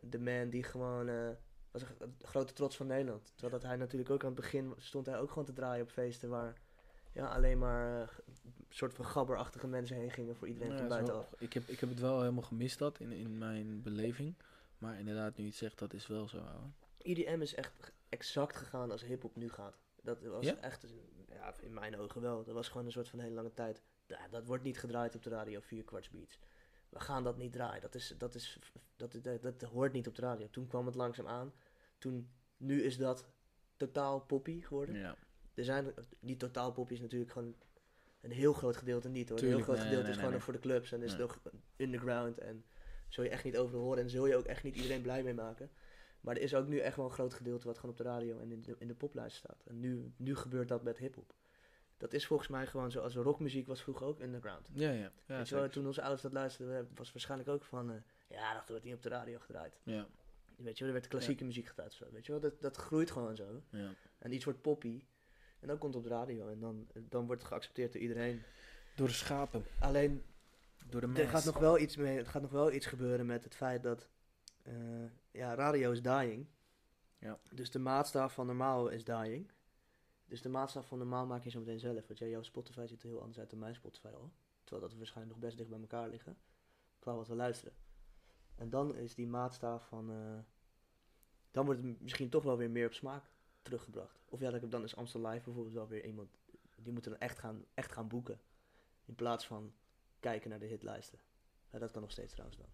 de 0.01 0.19
man 0.19 0.49
die 0.49 0.63
gewoon... 0.63 1.05
was 1.71 1.81
een 1.81 1.87
gro- 1.87 2.11
grote 2.21 2.53
trots 2.53 2.75
van 2.77 2.87
Nederland. 2.87 3.31
Terwijl 3.35 3.51
dat 3.61 3.69
hij 3.69 3.77
natuurlijk 3.77 4.09
ook 4.09 4.21
aan 4.23 4.31
het 4.31 4.39
begin 4.39 4.73
stond 4.77 5.05
hij 5.05 5.19
ook 5.19 5.29
gewoon 5.29 5.45
te 5.45 5.53
draaien 5.53 5.83
op 5.83 5.89
feesten 5.89 6.29
waar 6.29 6.53
ja, 7.13 7.25
alleen 7.27 7.57
maar 7.57 8.15
soort 8.69 8.93
van 8.93 9.05
gabberachtige 9.05 9.67
mensen 9.67 9.95
heen 9.97 10.11
gingen 10.11 10.35
voor 10.35 10.47
iedereen 10.47 10.71
Ja, 10.71 10.77
van 10.77 10.87
buitenaf. 10.87 11.33
ik, 11.37 11.53
heb, 11.53 11.67
ik 11.67 11.79
heb 11.79 11.89
het 11.89 11.99
wel 11.99 12.19
helemaal 12.19 12.43
gemist 12.43 12.79
dat 12.79 12.99
in, 12.99 13.11
in 13.11 13.37
mijn 13.37 13.81
beleving. 13.81 14.35
Maar 14.79 14.99
inderdaad, 14.99 15.37
nu 15.37 15.43
je 15.43 15.49
het 15.49 15.59
zegt, 15.59 15.79
dat 15.79 15.93
is 15.93 16.07
wel 16.07 16.27
zo. 16.27 16.37
ouwe. 16.37 16.67
IDM 16.97 17.41
is 17.41 17.55
echt 17.55 17.93
exact 18.09 18.55
gegaan 18.55 18.91
als 18.91 19.03
hip-hop 19.03 19.35
nu 19.35 19.49
gaat. 19.49 19.77
Dat 20.01 20.21
was 20.21 20.45
Ja? 20.45 20.57
echt, 20.57 20.85
ja, 21.29 21.53
in 21.61 21.73
mijn 21.73 21.97
ogen 21.97 22.21
wel. 22.21 22.43
Dat 22.43 22.53
was 22.53 22.67
gewoon 22.67 22.85
een 22.85 22.91
soort 22.91 23.09
van 23.09 23.19
hele 23.19 23.35
lange 23.35 23.53
tijd. 23.53 23.81
Ja, 24.07 24.27
dat 24.27 24.45
wordt 24.45 24.63
niet 24.63 24.79
gedraaid 24.79 25.15
op 25.15 25.23
de 25.23 25.29
radio, 25.29 25.59
vier 25.59 25.83
kwarts 25.83 26.09
beats. 26.09 26.39
We 26.89 26.99
gaan 26.99 27.23
dat 27.23 27.37
niet 27.37 27.51
draaien. 27.51 27.81
Dat, 27.81 27.95
is, 27.95 28.13
dat, 28.17 28.35
is, 28.35 28.59
dat, 28.95 29.19
dat, 29.21 29.41
dat 29.41 29.61
hoort 29.61 29.93
niet 29.93 30.07
op 30.07 30.15
de 30.15 30.21
radio. 30.21 30.47
Toen 30.49 30.67
kwam 30.67 30.85
het 30.85 30.95
langzaam 30.95 31.27
aan. 31.27 31.53
Toen, 31.97 32.29
nu 32.57 32.83
is 32.83 32.97
dat 32.97 33.27
totaal 33.77 34.19
poppy 34.21 34.61
geworden. 34.61 34.95
Ja. 34.95 35.15
Er 35.53 35.63
zijn, 35.63 35.93
niet 36.19 36.39
totaal 36.39 36.71
poppy 36.71 36.93
is 36.93 36.99
natuurlijk 36.99 37.31
gewoon 37.31 37.55
een 38.21 38.31
heel 38.31 38.53
groot 38.53 38.77
gedeelte 38.77 39.09
niet 39.09 39.29
hoor. 39.29 39.39
een 39.39 39.47
heel 39.47 39.59
groot 39.59 39.75
nee, 39.75 39.83
gedeelte 39.85 40.07
nee, 40.07 40.15
is 40.15 40.23
gewoon 40.23 40.41
voor 40.41 40.53
de 40.53 40.59
clubs 40.59 40.91
en 40.91 41.03
is 41.03 41.15
nog 41.15 41.39
underground. 41.77 42.37
En 42.37 42.65
zul 43.09 43.23
je 43.23 43.29
echt 43.29 43.43
niet 43.43 43.57
overal 43.57 43.81
horen 43.83 44.03
en 44.03 44.09
zul 44.09 44.25
je 44.27 44.35
ook 44.35 44.45
echt 44.45 44.63
niet 44.63 44.75
iedereen 44.75 45.01
blij 45.01 45.23
mee 45.23 45.33
maken. 45.33 45.69
Maar 46.21 46.35
er 46.35 46.41
is 46.41 46.55
ook 46.55 46.67
nu 46.67 46.77
echt 46.79 46.95
wel 46.95 47.05
een 47.05 47.11
groot 47.11 47.33
gedeelte 47.33 47.67
wat 47.67 47.75
gewoon 47.75 47.91
op 47.91 47.97
de 47.97 48.03
radio 48.03 48.39
en 48.39 48.51
in 48.51 48.61
de, 48.61 48.75
in 48.79 48.87
de 48.87 48.95
poplijst 48.95 49.37
staat. 49.37 49.63
En 49.65 49.79
nu, 49.79 50.11
nu 50.17 50.35
gebeurt 50.35 50.67
dat 50.67 50.83
met 50.83 50.97
hip-hop. 50.97 51.33
Dat 51.97 52.13
is 52.13 52.25
volgens 52.27 52.49
mij 52.49 52.67
gewoon 52.67 52.91
zoals 52.91 53.15
rockmuziek 53.15 53.67
was 53.67 53.81
vroeger 53.81 54.05
ook 54.07 54.19
underground. 54.19 54.69
Ja, 54.73 54.91
ja. 54.91 55.11
ja, 55.25 55.37
Weet 55.37 55.49
je 55.49 55.55
wel, 55.55 55.69
toen 55.69 55.85
onze 55.85 56.01
ouders 56.01 56.21
dat 56.21 56.31
luisterden, 56.33 56.89
was 56.95 57.11
waarschijnlijk 57.11 57.49
ook 57.49 57.63
van... 57.63 57.91
eh, 57.91 57.95
ja, 58.27 58.53
dat 58.53 58.69
wordt 58.69 58.83
niet 58.83 58.93
op 58.93 59.01
de 59.03 59.09
radio 59.09 59.39
gedraaid. 59.39 59.79
ja, 59.83 60.07
Weet 60.55 60.77
je 60.77 60.83
wel, 60.83 60.93
er 60.93 60.99
werd 60.99 61.07
klassieke 61.11 61.43
muziek 61.43 61.67
gedraaid. 61.67 61.93
Zo, 61.93 62.05
weet 62.11 62.25
je 62.25 62.31
wel, 62.31 62.41
dat, 62.41 62.61
dat 62.61 62.75
groeit 62.77 63.11
gewoon 63.11 63.35
zo. 63.35 63.61
ja. 63.69 63.93
En 64.19 64.31
iets 64.31 64.43
wordt 64.43 64.61
poppy. 64.61 65.03
En 65.59 65.67
dan 65.67 65.77
komt 65.77 65.93
het 65.93 66.03
op 66.03 66.09
de 66.09 66.15
radio. 66.15 66.47
En 66.47 66.59
dan, 66.59 66.87
dan 66.93 67.25
wordt 67.25 67.41
het 67.41 67.51
geaccepteerd 67.51 67.93
door 67.93 68.01
iedereen. 68.01 68.41
Door 68.95 69.07
de 69.07 69.13
schapen, 69.13 69.65
Alleen, 69.79 70.23
door 70.89 71.01
de 71.01 71.21
er 71.21 71.29
gaat 71.29 71.45
nog 71.45 71.57
wel 71.57 71.79
iets 71.79 71.95
mee, 71.97 72.17
er 72.17 72.25
gaat 72.25 72.41
nog 72.41 72.51
wel 72.51 72.71
iets 72.71 72.85
gebeuren 72.85 73.25
met 73.25 73.43
het 73.43 73.55
feit 73.55 73.83
dat... 73.83 74.09
eh, 74.61 74.73
ja, 75.31 75.55
radio 75.55 75.91
is 75.91 76.01
dying. 76.01 76.47
Ja. 77.19 77.39
Dus 77.51 77.71
de 77.71 77.79
maatstaf 77.79 78.33
van 78.33 78.45
normaal 78.45 78.87
is 78.89 79.03
dying. 79.03 79.51
Dus 80.25 80.41
de 80.41 80.49
maatstaf 80.49 80.87
van 80.87 80.97
normaal 80.97 81.25
maak 81.25 81.43
je 81.43 81.49
zo 81.49 81.59
meteen 81.59 81.79
zelf. 81.79 82.07
Want 82.07 82.19
jij, 82.19 82.29
jouw 82.29 82.41
Spotify 82.41 82.85
ziet 82.87 83.01
er 83.03 83.09
heel 83.09 83.19
anders 83.19 83.39
uit 83.39 83.49
dan 83.49 83.59
mijn 83.59 83.75
Spotify 83.75 84.07
al. 84.07 84.31
Terwijl 84.63 84.81
dat 84.81 84.91
we 84.91 84.97
waarschijnlijk 84.97 85.35
nog 85.35 85.45
best 85.45 85.57
dicht 85.57 85.69
bij 85.69 85.79
elkaar 85.79 86.09
liggen. 86.09 86.37
Qua 86.99 87.15
wat 87.15 87.27
we 87.27 87.35
luisteren. 87.35 87.73
En 88.55 88.69
dan 88.69 88.95
is 88.95 89.15
die 89.15 89.27
maatstaaf 89.27 89.87
van... 89.87 90.11
eh, 90.11 90.39
dan 91.51 91.65
wordt 91.65 91.81
het 91.83 92.01
misschien 92.01 92.29
toch 92.29 92.43
wel 92.43 92.57
weer 92.57 92.69
meer 92.69 92.85
op 92.85 92.93
smaak 92.93 93.23
teruggebracht. 93.61 94.19
Of 94.25 94.39
ja, 94.39 94.51
dat- 94.51 94.71
dan 94.71 94.83
is 94.83 94.95
Amstel 94.95 95.21
Live 95.27 95.43
bijvoorbeeld 95.43 95.75
wel 95.75 95.87
weer 95.87 96.05
iemand... 96.05 96.29
Die 96.81 96.93
moeten 96.93 97.11
dan 97.11 97.19
echt 97.19 97.39
gaan, 97.39 97.65
echt 97.73 97.91
gaan 97.91 98.07
boeken. 98.07 98.39
In 99.05 99.15
plaats 99.15 99.47
van 99.47 99.73
kijken 100.19 100.49
naar 100.49 100.59
de 100.59 100.65
hitlijsten. 100.65 101.19
Dat 101.71 101.91
kan 101.91 102.01
nog 102.01 102.11
steeds 102.11 102.31
trouwens 102.31 102.59
dan. 102.59 102.69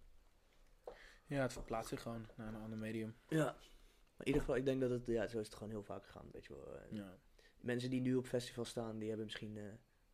Ja, 1.26 1.42
het 1.42 1.52
verplaatst 1.52 1.88
zich 1.88 2.02
gewoon 2.02 2.26
naar 2.36 2.48
een 2.48 2.60
ander 2.60 2.78
medium. 2.78 3.16
Ja. 3.28 3.44
Maar 3.44 4.26
in 4.26 4.26
ieder 4.26 4.40
geval, 4.40 4.56
ik 4.56 4.64
denk 4.64 4.80
dat 4.80 4.90
het... 4.90 5.06
Ja, 5.06 5.26
zo 5.26 5.38
is 5.38 5.46
het 5.46 5.54
gewoon 5.56 5.72
heel 5.72 5.82
vaak 5.82 6.04
gegaan, 6.04 6.28
weet 6.32 6.44
je 6.44 6.54
wel. 6.54 6.76
Eh, 6.78 6.92
Ja. 6.92 7.18
Mensen 7.60 7.90
die 7.90 8.00
nu 8.00 8.14
op 8.14 8.26
festival 8.26 8.64
staan, 8.64 8.98
die 8.98 9.08
hebben 9.08 9.26
misschien... 9.26 9.56
eh, 9.56 9.64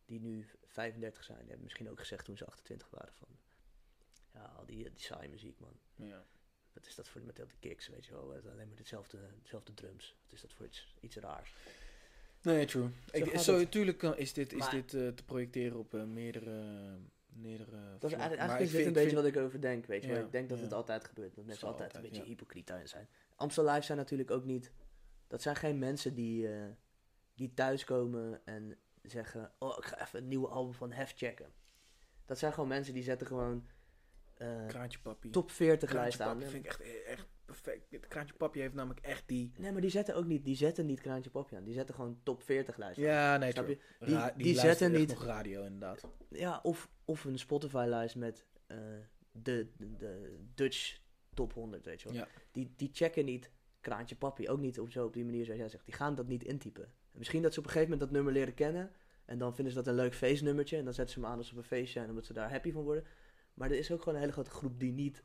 die 0.05 0.19
nu 0.19 0.45
35 0.65 1.23
zijn, 1.23 1.37
die 1.37 1.47
hebben 1.47 1.63
misschien 1.63 1.89
ook 1.89 1.99
gezegd 1.99 2.25
toen 2.25 2.37
ze 2.37 2.45
28 2.45 2.89
waren 2.89 3.13
van... 3.13 3.27
Ja, 4.33 4.43
al 4.43 4.65
die, 4.65 4.83
die 4.83 5.03
saaie 5.03 5.29
muziek, 5.29 5.59
man. 5.59 5.79
ja. 5.95 6.25
Wat 6.73 6.85
is 6.85 6.95
dat 6.95 7.07
voor 7.09 7.21
met 7.21 7.39
al 7.39 7.47
die 7.47 7.57
kicks, 7.59 7.87
weet 7.87 8.05
je 8.05 8.11
wel? 8.11 8.21
Alleen 8.33 8.67
maar 8.67 8.77
hetzelfde, 8.77 9.17
hetzelfde 9.39 9.73
drums. 9.73 10.15
Wat 10.23 10.31
is 10.33 10.41
dat 10.41 10.53
voor 10.53 10.65
iets, 10.65 10.95
iets 10.99 11.15
raars? 11.15 11.53
Nee, 12.41 12.65
true. 12.65 12.89
Zo 13.11 13.17
Ik, 13.59 13.75
zo, 13.85 13.93
kan, 13.97 14.17
is 14.17 14.33
dit, 14.33 14.53
is 14.53 14.59
Maar- 14.59 14.71
dit 14.71 14.93
eh, 14.93 15.07
te 15.07 15.23
projecteren 15.25 15.77
op 15.77 15.93
eh, 15.93 16.03
meerdere, 16.03 16.97
meerdere 17.35 17.97
Dat 17.99 18.11
is 18.11 18.17
eigenlijk, 18.17 18.19
Maar 18.19 18.49
eigenlijk 18.49 18.59
ik 18.59 18.65
is 18.65 18.71
dit 18.71 18.85
een 18.85 18.93
beetje 18.93 19.15
wat 19.15 19.25
ik 19.25 19.37
over 19.37 19.61
denk, 19.61 19.85
weet 19.85 20.03
je. 20.03 20.09
Ja, 20.09 20.19
Ik 20.19 20.31
denk 20.31 20.49
dat 20.49 20.59
het 20.59 20.73
altijd 20.73 21.03
gebeurt. 21.03 21.35
Dat 21.35 21.45
mensen 21.45 21.67
altijd, 21.67 21.83
altijd, 21.87 22.03
een 22.03 22.09
beetje 22.09 22.25
ja. 22.25 22.29
hypocriet 22.29 22.67
daarin 22.67 22.87
zijn. 22.87 23.07
Amstel 23.35 23.65
Live 23.65 23.81
zijn 23.81 23.97
natuurlijk 23.97 24.31
ook 24.31 24.43
niet... 24.43 24.71
Dat 25.27 25.41
zijn 25.41 25.55
geen 25.55 25.79
mensen 25.79 26.13
die, 26.13 26.47
eh, 26.47 26.65
die 27.35 27.53
thuiskomen 27.53 28.41
en 28.45 28.77
zeggen... 29.01 29.51
Oh, 29.59 29.77
ik 29.77 29.85
ga 29.85 30.01
even 30.01 30.19
een 30.19 30.27
nieuwe 30.27 30.47
album 30.47 30.73
van 30.73 30.91
Hef 30.91 31.13
checken. 31.15 31.53
Dat 32.25 32.37
zijn 32.39 32.53
gewoon 32.53 32.69
mensen 32.69 32.93
die 32.93 33.03
zetten 33.03 33.27
gewoon... 33.27 33.67
eh, 34.33 34.65
Kraantje 34.67 34.99
Papi. 34.99 35.29
top 35.29 35.51
40 35.51 35.89
Kraantje 35.89 35.97
lijst 36.17 36.21
aan. 36.21 36.37
Papi 36.37 36.49
vind 36.49 36.65
ik 36.65 36.71
echt, 36.71 37.03
echt 37.05 37.27
perfect. 37.61 37.85
Dit 37.89 38.07
Kraantje 38.07 38.33
Papi 38.35 38.59
heeft 38.59 38.73
namelijk 38.73 39.05
echt 39.05 39.27
die... 39.27 39.51
Nee, 39.57 39.71
maar 39.71 39.81
die 39.81 39.89
zetten 39.89 40.15
ook 40.15 40.25
niet, 40.25 40.45
die 40.45 40.55
zetten 40.55 40.85
niet 40.85 41.01
Kraantje 41.01 41.29
Papje 41.29 41.55
aan. 41.57 41.63
Die 41.63 41.73
zetten 41.73 41.95
gewoon 41.95 42.19
top 42.23 42.43
40 42.43 42.77
lijst 42.77 42.97
aan. 42.97 43.03
Ja, 43.03 43.37
nee, 43.37 43.51
Snap 43.51 43.65
true. 43.65 43.77
je? 43.99 44.05
Die- 44.05 44.15
Ra- 44.15 44.33
die 44.37 44.45
luisteren 44.45 44.75
zetten 44.75 44.99
niet- 44.99 45.09
nog 45.09 45.23
radio, 45.25 45.63
inderdaad. 45.63 46.03
Ja, 46.29 46.59
of, 46.63 46.89
of 47.05 47.23
een 47.25 47.39
Spotify-lijst 47.39 48.15
met 48.15 48.45
eh, 48.67 48.77
de, 49.31 49.67
de, 49.77 49.95
de 49.97 50.37
Dutch 50.55 50.97
top 51.33 51.53
100, 51.53 51.85
weet 51.85 52.01
je 52.01 52.07
wel. 52.09 52.17
Ja. 52.17 52.27
Die, 52.51 52.73
die 52.75 52.89
checken 52.93 53.25
niet 53.25 53.51
Kraantje 53.81 54.15
Papi, 54.15 54.49
ook 54.49 54.59
niet 54.59 54.79
op 54.79 54.91
zo 54.91 55.05
op 55.05 55.13
die 55.13 55.25
manier 55.25 55.43
zoals 55.45 55.59
jij 55.59 55.69
zegt. 55.69 55.85
Die 55.85 55.93
gaan 55.95 56.15
dat 56.15 56.27
niet 56.27 56.43
intypen. 56.43 56.83
En 56.83 57.17
misschien 57.17 57.41
dat 57.41 57.53
ze 57.53 57.59
op 57.59 57.65
een 57.65 57.71
gegeven 57.71 57.91
moment 57.91 58.09
dat 58.11 58.17
nummer 58.23 58.39
leren 58.39 58.53
kennen. 58.53 58.91
En 59.25 59.37
dan 59.37 59.55
vinden 59.55 59.73
ze 59.73 59.79
dat 59.79 59.87
een 59.87 59.99
leuk 59.99 60.13
feestnummertje. 60.15 60.77
En 60.77 60.83
dan 60.83 60.93
zetten 60.93 61.13
ze 61.13 61.19
hem 61.21 61.29
aan 61.29 61.37
als 61.37 61.47
ze 61.47 61.53
op 61.53 61.57
een 61.59 61.63
feest 61.67 61.93
zijn, 61.93 62.09
omdat 62.09 62.25
ze 62.25 62.33
daar 62.33 62.49
happy 62.51 62.71
van 62.71 62.83
worden. 62.83 63.03
Maar 63.53 63.71
er 63.71 63.77
is 63.77 63.91
ook 63.91 63.99
gewoon 63.99 64.13
een 64.13 64.19
hele 64.19 64.33
grote 64.33 64.49
groep 64.51 64.79
die 64.79 64.91
niet, 64.91 65.23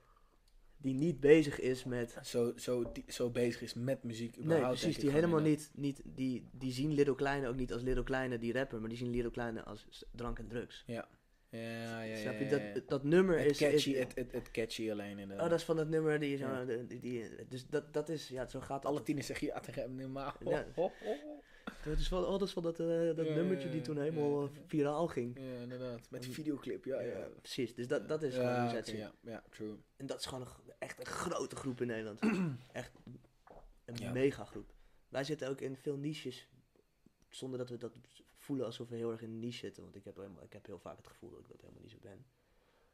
die 0.79 0.95
niet 0.95 1.21
bezig 1.21 1.61
is 1.61 1.85
met... 1.85 2.19
Zo, 2.23 2.53
zo, 2.57 2.93
die, 2.93 3.05
zo 3.07 3.31
bezig 3.31 3.63
is 3.63 3.75
met 3.75 4.03
muziek 4.03 4.37
Nee, 4.45 4.61
precies. 4.61 4.99
Die 4.99 5.11
helemaal 5.11 5.41
niet, 5.41 5.71
niet 5.75 6.03
die, 6.05 6.49
die 6.53 6.73
zien 6.73 6.93
Little 6.93 7.15
Kleine 7.15 7.49
ook 7.49 7.57
niet 7.57 7.73
als 7.73 7.83
Little 7.83 8.05
Kleine 8.05 8.39
die 8.39 8.53
rapper, 8.53 8.81
maar 8.81 8.89
die 8.89 8.99
zien 8.99 9.11
Little 9.11 9.31
Kleine 9.31 9.65
als 9.65 10.05
drank 10.13 10.39
en 10.39 10.49
drugs. 10.49 10.85
Ja, 10.87 11.09
ja, 11.51 12.03
ja. 12.03 12.17
Snap 12.17 12.33
ja, 12.33 12.39
je? 12.39 12.45
ja, 12.45 12.51
Dat, 12.51 12.61
ja. 12.61 12.81
dat 12.87 13.05
nummer 13.05 13.39
Het 13.39 13.51
is... 13.51 13.59
catchy, 13.59 13.91
is 13.91 13.99
het, 13.99 14.15
het, 14.15 14.33
het 14.33 14.51
catchy 14.51 14.91
alleen 14.91 15.19
inderdaad. 15.19 15.45
Oh, 15.45 15.51
dat 15.51 15.59
is 15.59 15.65
van 15.65 15.77
dat 15.77 15.89
nummer 15.89 16.21
die, 16.21 16.37
zo, 16.37 16.47
Ja. 16.47 16.65
die, 16.65 17.01
die, 17.01 17.47
dus 17.49 17.67
dat, 17.67 17.93
dat 17.93 18.09
is, 18.09 18.29
ja, 18.29 18.47
zo 18.47 18.61
gaat 18.61 18.85
Alle 18.85 19.03
tieners 19.03 19.27
zeggen 19.27 19.47
ja 19.47 19.61
tegen 19.61 19.83
hem 19.83 19.95
normaal. 19.95 20.35
Ja. 20.45 20.67
Dat 20.75 20.93
is 21.01 21.38
van, 21.97 22.25
oh, 22.25 22.31
dat 22.31 22.43
is 22.43 22.53
van 22.53 22.63
dat, 22.63 22.81
eh, 22.81 22.87
dat 22.87 23.27
Ja, 23.27 23.35
nummertje 23.35 23.69
die 23.69 23.81
toen 23.81 23.99
helemaal 23.99 24.43
eh, 24.43 24.51
viraal 24.67 25.07
ging. 25.07 25.39
Ja, 25.39 25.61
inderdaad. 25.61 26.11
Met 26.11 26.23
die 26.23 26.33
videoclip, 26.33 26.85
ja, 26.85 27.01
ja. 27.01 27.29
Precies, 27.41 27.75
dus 27.75 27.87
dat, 27.87 28.09
dat 28.09 28.23
is 28.23 28.35
gewoon 28.35 28.55
hoe 28.55 28.61
oké, 28.61 28.71
ze 28.71 28.77
het 28.77 28.87
zien. 28.87 28.99
ja, 28.99 29.13
ja, 29.21 29.45
true. 29.51 29.77
En 29.97 30.07
dat 30.07 30.21
is 30.21 30.27
gewoon 30.27 30.47
een, 30.47 30.73
echt 30.79 31.01
een 31.01 31.07
grote 31.07 31.57
groep 31.57 31.81
in 31.81 31.87
Nederland. 31.87 32.21
echt 32.73 32.93
een 33.85 34.13
mega 34.13 34.45
groep. 34.45 34.75
Wij 35.09 35.25
zitten 35.25 35.49
ook 35.49 35.61
in 35.61 35.77
veel 35.77 35.97
niches, 35.97 36.49
zonder 37.29 37.59
dat 37.59 37.69
we 37.69 37.77
dat 37.77 37.93
voelen 38.35 38.67
alsof 38.67 38.89
we 38.89 38.97
heel 38.97 39.11
erg 39.11 39.23
in 39.23 39.31
een 39.31 39.39
niche 39.39 39.59
zitten. 39.59 39.83
Want 39.83 39.97
ik 39.97 40.05
heb, 40.05 40.17
helemaal, 40.17 40.43
ik 40.43 40.53
heb 40.53 40.67
heel 40.67 40.79
vaak 40.79 40.97
het 40.97 41.07
gevoel 41.07 41.31
dat 41.31 41.41
ik 41.41 41.49
dat 41.49 41.61
helemaal 41.61 41.83
niet 41.83 41.91
zo 41.91 41.99
ben. 42.01 42.27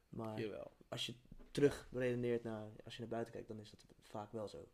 Maar 0.09 0.40
Jawel. 0.40 0.72
als 0.88 1.07
je 1.07 1.14
terug 1.51 1.88
redeneert 1.92 2.42
naar, 2.42 2.68
als 2.84 2.95
je 2.95 3.01
naar 3.01 3.11
buiten 3.11 3.32
kijkt, 3.32 3.49
dan 3.49 3.61
is 3.61 3.70
dat 3.70 3.86
vaak 4.03 4.32
wel 4.32 4.49
zo. 4.49 4.68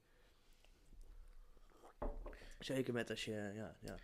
Zeker 2.58 2.92
met 2.92 3.10
als 3.10 3.24
je, 3.24 3.32
ja, 3.54 3.76
ja. 3.80 3.96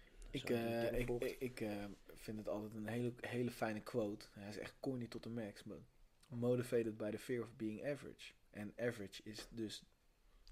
Ik, 0.43 0.51
eh, 0.51 0.99
ik, 0.99 1.11
ik, 1.11 1.37
ik 1.39 1.61
eh, 1.61 1.85
vind 2.07 2.39
het 2.39 2.49
altijd 2.49 2.75
een 2.75 2.87
hele, 2.87 3.13
hele 3.21 3.51
fijne 3.51 3.81
quote. 3.81 4.27
Hij 4.31 4.49
is 4.49 4.59
echt 4.59 4.77
corny 4.81 5.07
tot 5.07 5.23
de 5.23 5.31
max, 5.31 5.65
maar 5.65 5.79
motivated 6.27 6.97
by 6.97 7.11
the 7.11 7.19
fear 7.19 7.43
of 7.43 7.57
being 7.57 7.87
average. 7.87 8.33
En 8.51 8.73
average 8.77 9.23
is 9.23 9.49
dus 9.51 9.85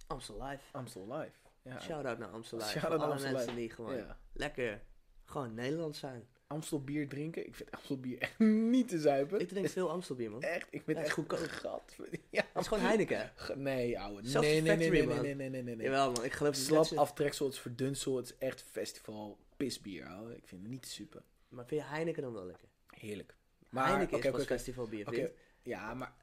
Amstel 0.07 0.43
Live. 0.43 0.63
Amstel 0.73 1.13
Live. 1.13 1.39
Ja. 1.63 1.81
Shout-out 1.81 2.19
naar 2.19 2.29
Amstel 2.29 2.59
Live. 2.59 2.71
Shout-out 2.71 2.99
naar 2.99 3.01
alle 3.01 3.13
Amstel 3.13 3.33
mensen 3.33 3.57
die 3.57 3.71
gewoon 3.71 3.97
ja. 3.97 4.19
lekker, 4.33 4.83
gewoon 5.25 5.55
Nederlands 5.55 5.99
zijn. 5.99 6.29
Amstel 6.47 6.85
bier 6.85 7.09
drinken. 7.09 7.47
Ik 7.47 7.55
vind 7.55 7.71
Amstel 7.71 8.01
bier 8.01 8.19
echt 8.19 8.39
niet 8.75 8.89
te 8.89 9.01
zuipen. 9.01 9.41
Ik 9.41 9.49
drink 9.49 9.69
veel 9.69 9.91
Amstelbier, 9.91 10.31
man. 10.31 10.43
Echt, 10.43 10.67
ik 10.71 10.83
vind 10.83 10.97
Ja, 10.99 11.05
echt 11.05 11.13
goedkoop. 11.13 11.39
gat. 11.39 11.97
Ja. 12.31 12.47
Dat 12.53 12.63
is 12.63 12.69
gewoon 12.69 12.85
Heineken. 12.85 13.33
Nee, 13.55 14.01
ouwe. 14.01 14.23
Nee, 14.23 14.33
nee, 14.33 14.77
nee, 14.77 14.91
nee, 14.91 15.07
man. 15.07 15.23
nee, 15.23 15.35
nee, 15.35 15.51
nee, 15.51 15.63
nee, 15.63 15.77
nee. 15.77 15.87
Jawel, 15.87 16.13
man. 16.13 16.25
Ik 16.25 16.33
geloof 16.33 16.55
Slap 16.55 16.93
aftreksel, 16.93 17.47
het 17.47 17.55
is 17.55 17.61
verdunsel. 17.61 18.17
Het 18.17 18.27
is 18.27 18.35
echt 18.39 18.63
festival 18.63 19.39
pisbier, 19.57 20.07
ouwe. 20.07 20.37
Ik 20.37 20.47
vind 20.47 20.63
het 20.63 20.71
niet 20.71 20.83
te 20.83 20.89
super. 20.89 21.23
Maar 21.49 21.67
vind 21.67 21.81
je 21.81 21.87
Heineken 21.87 22.23
dan 22.23 22.33
wel 22.33 22.47
lekker? 22.47 22.69
Heerlijk. 22.89 23.35
Maar, 23.69 23.87
Heineken 23.89 24.17
oké, 24.17 24.27
is 24.27 24.33
oké, 24.33 24.43
oké. 24.43 24.55
festivalbier, 24.55 25.05
vriend. 25.05 25.31
Ja, 25.63 25.95
maar... 25.95 26.15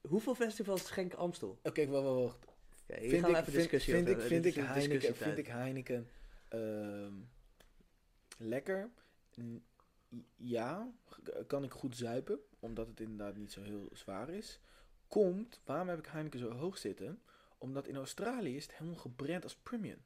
Hoeveel 0.00 0.34
festivals 0.34 0.86
schenken 0.86 1.18
Amstel? 1.18 1.58
Oké, 1.62 1.86
wacht, 1.86 2.04
wacht, 2.04 2.20
wacht. 2.20 2.48
Vind 2.86 3.10
gaan 3.10 3.10
we 3.10 3.28
ik, 3.28 3.42
even 3.42 3.44
vind, 3.44 3.54
discussie 3.54 3.94
vind, 3.94 4.08
over 4.08 4.20
ik, 4.20 4.26
vind, 4.26 4.44
ik 4.44 4.54
Heineken, 4.54 5.16
vind 5.16 5.38
ik 5.38 5.46
Heineken 5.46 6.08
lekker? 8.38 8.90
Ja, 10.36 10.92
kan 11.46 11.64
ik 11.64 11.72
goed 11.72 11.96
zuipen, 11.96 12.38
omdat 12.60 12.86
het 12.86 13.00
inderdaad 13.00 13.36
niet 13.36 13.52
zo 13.52 13.62
heel 13.62 13.88
zwaar 13.92 14.28
is. 14.28 14.60
Komt, 15.08 15.60
waarom 15.64 15.88
heb 15.88 15.98
ik 15.98 16.06
Heineken 16.06 16.38
zo 16.38 16.50
hoog 16.50 16.78
zitten? 16.78 17.22
Omdat 17.58 17.86
in 17.86 17.96
Australië 17.96 18.56
is 18.56 18.62
het 18.62 18.74
helemaal 18.74 19.00
gebrand 19.00 19.42
als 19.42 19.56
premium. 19.56 20.04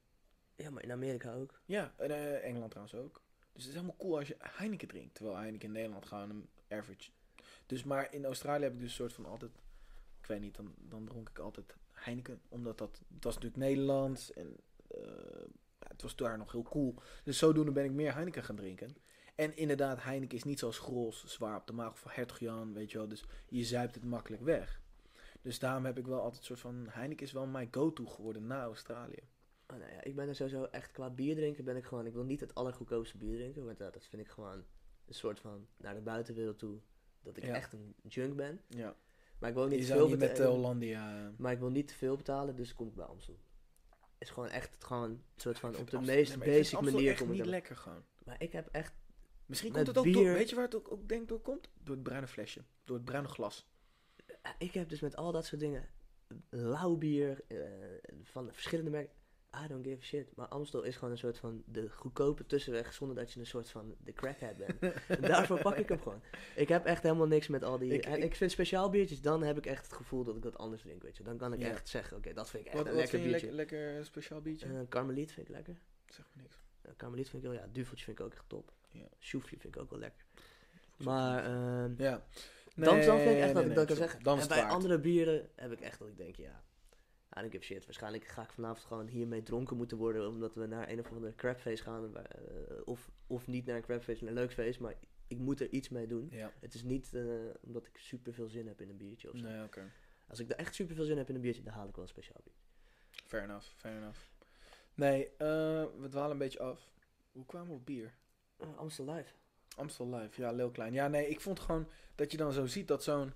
Ja, 0.57 0.71
maar 0.71 0.83
in 0.83 0.93
Amerika 0.93 1.35
ook. 1.35 1.61
Ja, 1.65 1.95
en 1.97 2.11
eh, 2.11 2.45
Engeland 2.45 2.71
trouwens 2.71 2.99
ook. 2.99 3.23
Dus 3.53 3.63
het 3.63 3.73
is 3.73 3.81
helemaal 3.81 3.97
cool 3.97 4.19
als 4.19 4.29
je 4.29 4.37
Heineken 4.39 4.89
drinkt. 4.89 5.15
Terwijl 5.15 5.37
Heineken 5.37 5.67
in 5.67 5.75
Nederland 5.75 6.07
gewoon 6.07 6.31
een 6.31 6.49
average. 6.69 7.11
Dus 7.67 7.85
maar 7.85 8.13
in 8.13 8.25
Australië 8.25 8.63
heb 8.63 8.73
ik 8.73 8.79
dus 8.79 8.89
een 8.89 8.95
soort 8.95 9.13
van 9.13 9.27
altijd... 9.27 9.53
Ik 10.21 10.27
weet 10.27 10.41
niet, 10.41 10.55
dan, 10.55 10.75
dan 10.79 11.05
dronk 11.05 11.29
ik 11.29 11.39
altijd 11.39 11.77
Heineken. 11.91 12.41
Omdat 12.49 12.79
dat... 12.79 13.01
Het 13.15 13.25
was 13.25 13.35
natuurlijk 13.35 13.63
Nederlands. 13.63 14.33
En 14.33 14.57
eh, 14.89 15.47
het 15.79 16.03
was 16.03 16.17
daar 16.17 16.39
nog 16.39 16.53
heel 16.53 16.63
cool. 16.63 16.95
Dus 17.25 17.39
zodoende 17.39 17.73
ben 17.73 17.85
ik 17.85 17.93
meer 17.93 18.15
Heineken 18.15 18.45
gaan 18.45 18.57
drinken. 18.57 18.97
En 19.35 19.57
inderdaad, 19.57 20.03
Heineken 20.03 20.37
is 20.37 20.45
niet 20.45 20.59
zoals 20.59 20.79
Grols 20.79 21.25
zwaar 21.27 21.57
op 21.57 21.67
de 21.67 21.73
maag 21.73 21.99
van 21.99 22.11
Hertog 22.15 22.39
Jan, 22.39 22.73
weet 22.73 22.91
je 22.91 22.99
wel. 22.99 23.09
Dus 23.09 23.25
je 23.49 23.65
zuipt 23.65 23.95
het 23.95 24.05
makkelijk 24.05 24.43
weg. 24.43 24.81
Dus 25.43 25.59
daarom 25.59 25.85
heb 25.85 25.99
ik 25.99 26.07
wel 26.07 26.21
altijd 26.21 26.39
een 26.39 26.45
soort 26.45 26.61
van... 26.61 26.87
Heineken 26.89 27.27
is 27.27 27.33
wel 27.33 27.47
mijn 27.47 27.69
go-to 27.71 28.07
geworden 28.07 28.47
na 28.47 28.63
Australië. 28.63 29.23
Oh, 29.67 29.77
nou 29.79 29.93
ja, 29.93 30.03
ik 30.05 30.15
ben 30.17 30.29
er 30.29 30.35
sowieso 30.35 30.65
echt 30.65 30.93
qua 30.93 31.11
bier 31.11 31.35
drinken 31.35 31.65
ben 31.65 31.77
ik 31.77 31.85
gewoon... 31.85 32.07
Ik 32.07 32.13
wil 32.13 32.25
niet 32.25 32.41
het 32.41 32.55
allergoedkoopste 32.55 33.17
bier 33.17 33.37
drinken. 33.37 33.65
Want 33.65 33.79
ja, 33.79 33.91
dat 33.91 34.07
vind 34.07 34.23
ik 34.23 34.29
gewoon 34.29 34.65
een 35.07 35.15
soort 35.15 35.41
van 35.41 35.67
naar 35.77 35.95
de 35.95 36.01
buitenwereld 36.01 36.59
toe. 36.59 36.79
Dat 37.23 37.37
ik 37.37 37.45
Ja. 37.45 37.55
echt 37.55 37.73
een 37.73 37.95
junk 38.03 38.37
ben. 38.37 38.61
Ja. 38.69 38.97
Maar 39.39 39.49
ik 39.49 39.55
wil 39.55 39.67
niet 39.67 39.85
zou 39.85 39.99
veel 39.99 40.09
niet 40.09 40.19
met 40.19 40.29
betalen. 40.29 40.53
Hollandia... 40.53 41.33
Maar 41.37 41.53
ik 41.53 41.59
wil 41.59 41.71
niet 41.71 41.89
te 41.89 41.95
veel 41.95 42.17
betalen, 42.17 42.57
dus 42.57 42.75
kom 42.75 42.89
ik 42.89 42.95
bij 42.95 43.05
Amstel. 43.05 43.39
is 44.19 44.31
gewoon 44.31 44.49
echt 44.49 44.85
gewoon 44.85 45.11
een 45.11 45.23
soort 45.37 45.59
van 45.59 45.77
op 45.77 45.91
de 45.91 45.97
Amstel- 45.97 46.15
meest 46.17 46.37
nee, 46.37 46.49
basic 46.49 46.77
Amstel 46.79 46.95
manier 46.95 47.11
echt 47.11 47.21
kom 47.21 47.31
ik 47.31 47.37
niet 47.37 47.47
lekker 47.47 47.77
gewoon. 47.77 48.05
Maar 48.25 48.43
ik 48.43 48.53
heb 48.53 48.69
echt... 48.73 48.93
Misschien 49.47 49.73
komt 49.73 49.87
het 49.87 49.99
ook 49.99 50.13
door, 50.13 50.25
weet 50.33 50.49
je 50.49 50.55
waar 50.55 50.65
het 50.65 50.75
ook, 50.77 50.93
ook 50.93 51.09
denk 51.09 51.29
door 51.29 51.41
komt? 51.41 51.71
Door 51.83 51.95
het 51.95 52.05
bruine 52.05 52.27
flesje, 52.27 52.61
door 52.85 52.97
het 52.97 53.05
bruine 53.05 53.29
glas. 53.29 53.67
Ik 54.59 54.73
heb 54.75 54.89
dus 54.89 55.01
met 55.01 55.17
al 55.17 55.33
dat 55.33 55.47
soort 55.47 55.61
dingen... 55.61 55.89
Lauw 56.51 56.97
bier 56.97 57.45
eh, 57.49 57.59
van 58.23 58.53
verschillende 58.53 58.91
merken. 58.91 59.13
I 59.65 59.69
don't 59.69 59.87
give 59.87 59.99
a 59.99 60.05
shit. 60.05 60.37
Maar 60.37 60.49
Amstel 60.49 60.83
is 60.83 60.97
gewoon 60.97 61.11
een 61.11 61.19
soort 61.19 61.39
van 61.39 61.63
de 61.67 61.91
goedkope 61.91 62.47
tussenweg 62.47 62.93
zonder 62.93 63.17
dat 63.17 63.33
je 63.33 63.41
een 63.41 63.47
soort 63.47 63.71
van 63.71 63.95
de 63.99 64.13
crackhead 64.13 64.57
bent. 64.57 64.79
en 65.09 65.21
daarvoor 65.21 65.61
pak 65.63 65.77
ik 65.77 65.89
hem 65.89 66.01
gewoon. 66.01 66.21
Ik 66.57 66.69
heb 66.69 66.85
echt 66.85 67.03
helemaal 67.03 67.27
niks 67.27 67.49
met 67.49 67.65
al 67.65 67.79
die... 67.79 67.93
Ik- 67.93 68.05
en 68.05 68.17
ik- 68.17 68.25
ik 68.25 68.35
vind 68.35 68.51
speciaal 68.51 68.91
biertjes, 68.91 69.21
dan 69.21 69.43
heb 69.43 69.57
ik 69.59 69.67
echt 69.67 69.85
het 69.85 69.93
gevoel 69.95 70.25
dat 70.25 70.37
ik 70.37 70.43
dat 70.43 70.59
anders 70.59 70.83
drink, 70.83 71.03
weet 71.03 71.17
je. 71.17 71.23
Dan 71.23 71.37
kan 71.37 71.53
ik 71.53 71.61
Ja. 71.61 71.69
echt 71.69 71.89
zeggen, 71.89 72.17
oké, 72.17 72.33
dat 72.33 72.51
vind 72.51 72.67
ik 72.67 72.73
echt 72.73 72.79
Wat, 72.79 72.87
een 72.87 72.93
wat 72.95 73.01
lekker 73.03 73.19
vind 73.21 73.33
je 73.33 73.39
biertje. 73.39 73.57
lekker, 73.57 73.79
lekker 73.87 74.05
speciaal 74.05 74.41
biertje? 74.41 74.67
Eh 74.67 74.81
Karmeliet 74.89 75.33
vind 75.33 75.49
ik 75.49 75.55
lekker. 75.55 75.77
zeg 76.07 76.27
me 76.35 76.43
niks. 76.43 76.59
Ja, 76.83 76.93
Karmeliet 76.97 77.29
vind 77.29 77.43
ik 77.45 77.49
wel, 77.51 77.59
ja, 77.59 77.67
duveltje 77.73 78.05
vind 78.05 78.19
ik 78.19 78.25
ook 78.25 78.33
echt 78.33 78.49
top. 78.49 78.73
Ja. 78.95 79.09
Sjoefje 79.21 79.57
vind 79.59 79.75
ik 79.77 79.83
ook 79.83 79.91
wel 79.91 79.99
lekker. 79.99 80.25
Maar 80.97 81.45
ehm, 81.45 81.95
Ja. 82.03 82.25
dan, 82.75 83.01
dan 83.01 83.19
vind 83.19 83.31
ik 83.31 83.43
echt 83.43 83.45
Nee, 83.45 83.53
dat 83.55 83.63
nee, 83.63 83.71
ik 83.71 83.75
dat 83.75 83.87
kan 83.87 83.97
zeggen. 83.97 84.23
Dan 84.23 84.41
en 84.41 84.49
bij 84.49 84.61
waard. 84.61 84.73
andere 84.73 84.99
bieren 85.01 85.49
heb 85.57 85.73
ik 85.73 85.81
echt 85.81 85.99
dat 85.99 86.09
ik 86.09 86.17
denk, 86.17 86.37
ja, 86.37 86.63
I 87.37 87.41
don't 87.41 87.53
give 87.53 87.65
shit. 87.65 87.85
Waarschijnlijk 87.85 88.25
ga 88.25 88.43
ik 88.43 88.53
vanavond 88.53 88.87
gewoon 88.87 89.07
hiermee 89.07 89.43
dronken 89.43 89.77
moeten 89.77 89.97
worden, 89.97 90.29
omdat 90.29 90.55
we 90.55 90.67
naar 90.67 90.89
een 90.91 91.01
of 91.01 91.11
andere 91.13 91.35
crapfeest 91.35 91.83
gaan. 91.83 92.17
eh, 92.17 92.25
of, 92.85 93.11
of 93.27 93.47
niet 93.47 93.67
naar 93.67 93.77
een 93.77 93.83
crapfeest, 93.83 94.21
naar 94.21 94.31
een 94.31 94.37
leuk 94.37 94.53
feest, 94.53 94.81
maar 94.81 94.95
ik 95.27 95.39
moet 95.39 95.61
er 95.61 95.69
iets 95.69 95.89
mee 95.89 96.07
doen. 96.07 96.29
Ja. 96.31 96.53
Het 96.61 96.75
is 96.75 96.83
niet 96.83 97.15
eh, 97.15 97.25
omdat 97.61 97.87
ik 97.87 97.97
super 97.99 98.33
veel 98.35 98.49
zin 98.49 98.67
heb 98.67 98.81
in 98.81 98.89
een 98.89 98.97
biertje 98.97 99.33
of 99.33 99.39
zo. 99.39 99.45
Nee, 99.47 99.63
oké. 99.65 99.91
Als 100.29 100.39
ik 100.39 100.51
er 100.51 100.57
echt 100.57 100.75
super 100.75 100.95
veel 100.95 101.05
zin 101.05 101.17
heb 101.19 101.29
in 101.29 101.35
een 101.35 101.41
biertje, 101.41 101.63
dan 101.63 101.73
haal 101.73 101.89
ik 101.89 101.95
wel 101.95 102.05
een 102.05 102.11
speciaal 102.11 102.41
biertje. 102.45 102.63
Fair 103.27 103.43
enough, 103.43 103.67
fair 103.77 103.97
enough. 103.97 104.19
Nee, 104.95 105.27
eh, 105.37 105.85
we 105.99 106.09
dwalen 106.09 106.31
een 106.31 106.39
beetje 106.39 106.59
af. 106.61 106.93
Hoe 107.33 107.47
kwamen 107.47 107.69
we 107.69 107.75
op 107.75 107.87
bier? 107.87 108.15
Uh, 108.59 108.77
Amstel 108.77 109.05
Live. 109.15 109.33
Amstel 109.77 110.15
Live, 110.15 110.41
ja, 110.41 110.51
Lil 110.53 110.71
Klein. 110.71 110.93
Ja, 110.93 111.09
nee, 111.09 111.29
ik 111.29 111.41
vond 111.41 111.61
gewoon 111.61 111.89
dat 112.15 112.31
je 112.31 112.37
dan 112.37 112.53
zo 112.53 112.67
ziet 112.67 112.89
dat 112.89 113.03
zo'n 113.03 113.33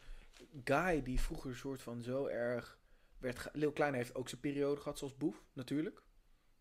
guy 0.65 1.03
die 1.03 1.21
vroeger 1.21 1.57
soort 1.57 1.83
van 1.83 2.03
zo 2.03 2.27
erg 2.27 2.79
werd... 3.19 3.49
Lil 3.53 3.73
Klein 3.73 3.95
heeft 3.95 4.15
ook 4.15 4.29
zijn 4.29 4.41
periode 4.41 4.81
gehad, 4.81 4.99
zoals 4.99 5.17
Boef, 5.17 5.45
natuurlijk. 5.53 6.03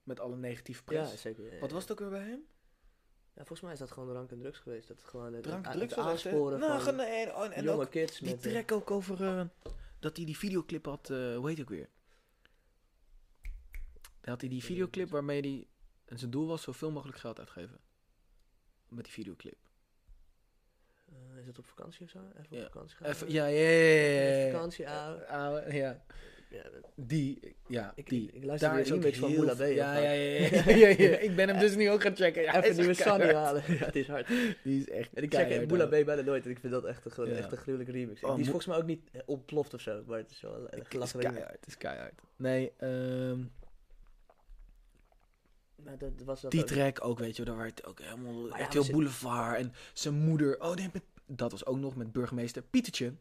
Met 0.04 0.20
alle 0.20 0.36
negatieve 0.36 0.82
Ja, 0.86 1.04
press. 1.04 1.22
zeker. 1.22 1.44
ja, 1.54 1.60
Wat 1.60 1.70
ja. 1.70 1.74
was 1.76 1.84
het 1.84 1.92
ook 1.92 2.00
weer 2.00 2.10
bij 2.10 2.28
hem? 2.28 2.46
Ja, 3.34 3.44
volgens 3.46 3.62
mij 3.62 3.74
is 3.74 3.80
dat 3.80 3.92
gewoon 3.92 4.10
drank 4.10 4.32
en 4.32 4.40
drugs 4.40 4.60
geweest. 4.60 4.88
Dat 4.88 4.98
het 4.98 5.08
gewoon 5.08 5.34
het, 5.34 5.44
Drank, 5.44 5.66
het, 5.66 5.74
drugs 5.78 5.96
het 5.96 6.06
aansporen 6.06 6.60
Nou, 6.60 6.72
van 6.72 6.82
gewoon, 6.82 7.00
en, 7.00 7.34
en, 7.34 7.52
en 7.52 7.64
jonge 7.64 7.84
ook 7.84 7.92
kids. 7.92 8.20
die 8.20 8.30
met, 8.36 8.46
eh, 8.46 8.52
track 8.52 8.72
ook 8.72 8.92
over 8.92 9.24
eh, 9.24 9.46
dat 10.00 10.18
hij 10.18 10.26
die 10.26 10.38
videoclip 10.38 10.86
had, 10.86 11.10
eh 11.10 11.36
hoe 11.36 11.50
heet 11.50 11.62
ook 11.62 11.70
weer? 11.70 11.90
Had 14.22 14.42
hij 14.42 14.50
die 14.50 14.64
videoclip 14.64 15.10
waarmee 15.10 15.42
hij... 15.42 15.68
En 16.06 16.18
zijn 16.20 16.32
doel 16.32 16.48
was 16.48 16.62
zoveel 16.62 16.92
mogelijk 16.92 17.18
geld 17.18 17.40
uitgeven. 17.40 17.80
Met 18.90 19.04
die 19.04 19.14
videoclip. 19.14 19.56
eh, 21.10 21.40
is 21.40 21.48
het 21.48 21.58
op 21.60 21.66
vakantie 21.66 22.04
of 22.06 22.10
zo? 22.10 22.20
Even 22.40 22.58
Ja. 22.58 22.66
op 22.66 22.72
vakantie 22.72 22.98
gaan? 22.98 23.08
Even, 23.10 23.32
ja, 23.32 23.46
ja, 23.46 23.70
ja, 23.70 24.38
ja. 24.46 24.52
Vakantie, 24.52 24.90
ouwe. 24.90 25.22
Eh, 25.22 25.32
ouwe, 25.32 25.74
ja. 25.74 26.02
Ja, 26.50 26.62
Die, 26.96 27.56
ja, 27.68 27.92
Ik- 27.96 28.10
die. 28.10 28.32
ik 28.32 28.44
luister 28.44 28.68
Daar 28.70 28.78
weer 28.78 28.86
is 28.86 28.92
ook 28.92 29.00
remix 29.00 29.18
van 29.20 29.34
Moula 29.34 29.54
B, 29.54 29.60
Ja, 29.60 29.68
ja, 29.98 30.12
ja, 30.12 30.88
ja. 30.88 31.18
Ik 31.18 31.36
ben 31.36 31.48
hem 31.48 31.60
dus 31.60 31.76
nu 31.76 31.90
ook 31.90 32.02
gaan 32.02 32.16
checken. 32.16 32.42
Ja, 32.42 32.64
Even 32.64 32.76
nieuwe 32.78 32.94
Sunny 32.94 33.34
halen. 33.34 33.64
ja, 33.80 33.86
het 33.86 33.96
is 33.96 34.08
hard. 34.08 34.28
Die 34.64 34.80
is 34.82 34.90
echt 34.90 35.14
En 35.14 35.24
ik 35.24 35.34
check 35.34 35.68
Moula. 35.70 35.86
B 35.86 35.90
bijna 35.90 36.22
nooit. 36.22 36.46
En 36.46 36.52
ik 36.52 36.60
vind 36.60 36.74
dat 36.74 36.86
echt 36.86 37.18
een, 37.18 37.28
echt 37.28 37.52
een 37.52 37.58
gruwelijke 37.58 37.92
remix. 37.92 38.24
Oh, 38.24 38.30
die 38.32 38.40
is 38.40 38.46
volgens 38.46 38.66
mij 38.68 38.78
ook 38.78 38.86
niet 38.86 39.10
eh, 39.12 39.22
ontploft 39.26 39.74
of 39.74 39.82
zo. 39.82 40.04
Maar 40.06 40.18
het 40.18 40.32
is 40.32 40.42
wel 40.42 40.68
een 40.74 40.86
gelachen 40.86 41.20
remix. 41.20 41.46
het 41.52 41.68
is 41.68 41.78
keihard. 41.78 42.22
Nee, 42.36 42.72
ehm 42.78 43.40
Maar 45.84 45.98
dat 45.98 46.12
was 46.26 46.42
dat 46.42 46.52
die 46.52 46.62
ook- 46.62 46.68
track 46.68 47.04
ook, 47.06 47.20
weet 47.20 47.36
je, 47.36 47.44
daar 47.44 47.58
werd 47.58 47.86
ook 47.86 48.00
helemaal 48.02 48.48
maar 48.48 48.72
ze- 48.84 48.92
Boulevard 48.92 49.58
en 49.58 49.74
zijn 49.94 50.14
moeder. 50.14 50.62
Oh 50.62 50.76
nee, 50.76 50.90
met, 50.94 51.04
dat 51.26 51.52
was 51.52 51.66
ook 51.66 51.78
nog 51.78 51.96
met 51.96 52.12
burgemeester 52.12 52.62
Pietertje. 52.62 53.14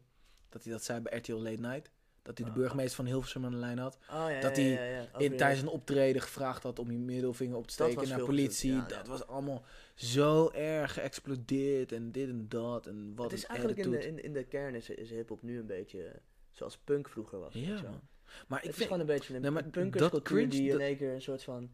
Dat 0.49 0.63
hij 0.63 0.71
dat 0.73 0.83
zei 0.83 0.99
bij 0.99 1.17
RTL 1.17 1.33
Late 1.33 1.61
Night. 1.61 1.89
Dat 2.21 2.37
hij 2.37 2.45
de 2.47 2.51
Ah. 2.53 2.57
burgemeester 2.57 2.95
van 2.95 3.05
Hilversum 3.05 3.45
aan 3.45 3.51
de 3.51 3.57
lijn 3.57 3.77
had. 3.77 3.97
Oh, 4.11 4.25
ja, 4.29 4.39
dat 4.39 4.55
hij 4.55 4.65
ja, 4.65 4.83
ja, 4.83 5.17
In, 5.17 5.37
tijdens 5.37 5.61
een 5.61 5.67
optreden 5.67 6.21
gevraagd 6.21 6.63
had 6.63 6.79
om 6.79 6.91
je 6.91 6.97
middelvinger 6.97 7.57
op 7.57 7.67
te 7.67 7.73
steken 7.73 8.09
naar 8.09 8.19
politie. 8.19 8.85
dat 8.85 9.07
was 9.07 9.27
allemaal 9.27 9.63
zo 9.95 10.49
erg 10.51 10.93
geëxplodeerd 10.93 11.91
en 11.91 12.11
dit 12.11 12.29
en 12.29 12.45
dat. 12.49 12.87
En 12.87 13.13
wat 13.15 13.31
het 13.31 13.39
is 13.39 13.45
eigenlijk 13.45 13.79
in 13.79 13.91
de, 13.91 14.05
in, 14.07 14.23
in 14.23 14.33
de 14.33 14.43
kern 14.43 14.75
is, 14.75 14.89
is 14.89 15.09
hip-hop 15.09 15.41
nu 15.41 15.59
een 15.59 15.65
beetje 15.65 16.21
zoals 16.51 16.77
punk 16.77 17.09
vroeger 17.09 17.39
was. 17.39 17.53
Ja, 17.53 17.81
man. 17.81 18.01
Maar 18.47 18.57
ik 18.59 18.63
het 18.63 18.71
is 18.71 18.75
vind... 18.75 18.83
gewoon 18.83 18.99
een 18.99 19.05
beetje 19.05 19.35
een 19.35 19.53
Nee, 19.53 19.63
punkerscultuur 19.63 20.49
die 20.49 20.71
in 20.71 20.79
één 20.79 20.97
keer 20.97 21.13
een 21.13 21.21
soort 21.21 21.43
van... 21.43 21.69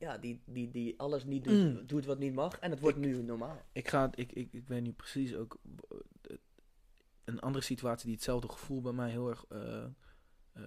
Ja, 0.00 0.18
die, 0.18 0.40
die, 0.44 0.70
die 0.70 0.98
alles 1.00 1.24
niet 1.24 1.44
doet, 1.44 1.52
Mm. 1.74 1.86
doet 1.86 2.04
wat 2.04 2.18
niet 2.18 2.34
mag. 2.34 2.58
En 2.58 2.70
het 2.70 2.80
wordt 2.80 2.96
nu 2.98 3.22
normaal. 3.22 3.62
Ik, 3.72 3.88
ga, 3.88 4.10
ik, 4.14 4.32
ik, 4.32 4.52
ik 4.52 4.66
weet 4.68 4.82
nu 4.82 4.92
precies 4.92 5.34
ook 5.34 5.58
eh, 6.22 6.36
een 7.24 7.40
andere 7.40 7.64
situatie 7.64 8.04
die 8.06 8.14
hetzelfde 8.14 8.48
gevoel 8.48 8.80
bij 8.80 8.92
mij 8.92 9.10
heel 9.10 9.28
erg 9.28 9.44
eh, 9.48 9.84
eh, 10.52 10.62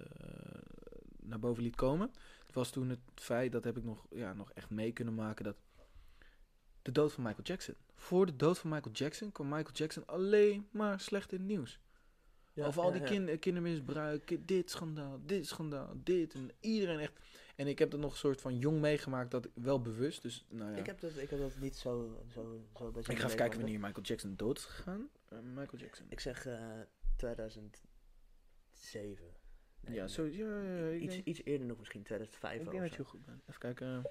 naar 1.20 1.38
boven 1.38 1.62
liet 1.62 1.76
komen. 1.76 2.10
Het 2.46 2.54
was 2.54 2.70
toen 2.70 2.88
het 2.88 2.98
feit, 3.14 3.52
dat 3.52 3.64
heb 3.64 3.76
ik 3.76 3.84
nog, 3.84 4.06
ja, 4.10 4.32
nog 4.32 4.52
echt 4.52 4.70
mee 4.70 4.92
kunnen 4.92 5.14
maken, 5.14 5.44
dat 5.44 5.56
de 6.82 6.92
dood 6.92 7.12
van 7.12 7.22
Michael 7.24 7.44
Jackson. 7.44 7.74
Voor 7.94 8.26
de 8.26 8.36
dood 8.36 8.58
van 8.58 8.70
Michael 8.70 8.94
Jackson 8.94 9.32
kwam 9.32 9.48
Michael 9.48 9.74
Jackson 9.74 10.06
alleen 10.06 10.66
maar 10.70 11.00
slecht 11.00 11.32
in 11.32 11.38
het 11.38 11.46
nieuws. 11.48 11.78
Ja, 12.52 12.66
Over 12.66 12.82
al 12.82 12.92
ja, 12.94 12.98
die 12.98 13.02
ja. 13.02 13.24
kin- 13.26 13.38
kindermisbruik, 13.38 14.24
ki- 14.26 14.44
dit 14.44 14.70
schandaal, 14.70 15.20
dit 15.26 15.46
schandaal, 15.46 15.92
dit. 15.96 16.34
En 16.34 16.50
iedereen 16.60 16.98
echt. 16.98 17.12
En 17.54 17.66
ik 17.66 17.78
heb 17.78 17.90
dat 17.90 18.00
nog 18.00 18.12
een 18.12 18.18
soort 18.18 18.40
van 18.40 18.58
jong 18.58 18.80
meegemaakt, 18.80 19.30
dat 19.30 19.48
wel 19.54 19.80
bewust. 19.80 20.22
Dus 20.22 20.44
nou 20.48 20.70
ja. 20.70 20.76
Ik, 20.76 20.86
heb 20.86 21.00
dat, 21.00 21.16
ik 21.16 21.30
heb 21.30 21.38
dat 21.38 21.56
niet 21.56 21.76
zo, 21.76 22.22
zo, 22.32 22.60
zo 22.78 22.88
Ik 22.98 23.04
ga 23.04 23.12
even 23.12 23.36
kijken 23.36 23.60
wanneer 23.60 23.80
Michael 23.80 24.02
Jackson 24.02 24.36
dood 24.36 24.58
is 24.58 24.64
gegaan. 24.64 25.08
Eh, 25.28 25.38
Michael 25.38 25.82
Jackson. 25.82 26.06
Ik 26.08 26.20
zeg 26.20 26.46
eh 26.46 26.80
2007. 27.16 29.26
Nee, 29.80 29.94
ja, 29.94 30.00
nee. 30.00 30.08
zo, 30.08 30.24
ja, 30.24 30.62
ja, 30.62 30.90
iets, 30.90 31.14
denk, 31.14 31.26
iets 31.26 31.44
eerder 31.44 31.66
nog, 31.66 31.78
misschien 31.78 32.02
2005 32.02 32.60
ik 32.60 32.70
denk 32.70 32.82
dat 32.82 32.94
je 32.94 33.04
goed 33.04 33.26
bent. 33.26 33.42
Even 33.48 33.60
kijken. 33.60 34.02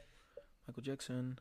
Michael 0.65 0.85
Jackson. 0.85 1.37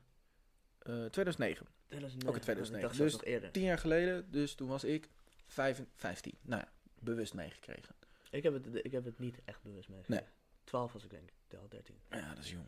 eh 0.79 1.05
2009. 1.05 1.67
2009. 1.87 2.29
Ook 2.29 2.35
in 2.35 2.41
2009. 2.41 2.75
Ik 2.75 2.83
dacht 2.83 2.99
Dus 2.99 3.13
nog 3.13 3.25
eerder. 3.25 3.51
Tien 3.51 3.63
jaar 3.63 3.79
geleden, 3.79 4.31
dus 4.31 4.55
toen 4.55 4.69
was 4.69 4.85
ik 4.85 5.09
vijf, 5.47 5.83
15. 5.95 6.35
Nou 6.41 6.61
ja, 6.61 6.73
bewust 6.99 7.35
meegekregen. 7.35 7.95
Ik 8.31 8.43
heb, 8.43 8.53
het, 8.53 8.85
ik 8.85 8.93
heb 8.93 9.05
het 9.05 9.19
niet 9.19 9.41
echt 9.45 9.63
bewust 9.63 9.89
meegekregen. 9.89 10.27
12 10.65 10.93
was 10.93 11.05
ik 11.05 11.11
denk 11.11 11.31
ik, 11.49 11.59
al 11.59 11.69
13. 11.69 11.97
Ja, 12.11 12.35
dat 12.35 12.45
is 12.45 12.51
jong. 12.51 12.65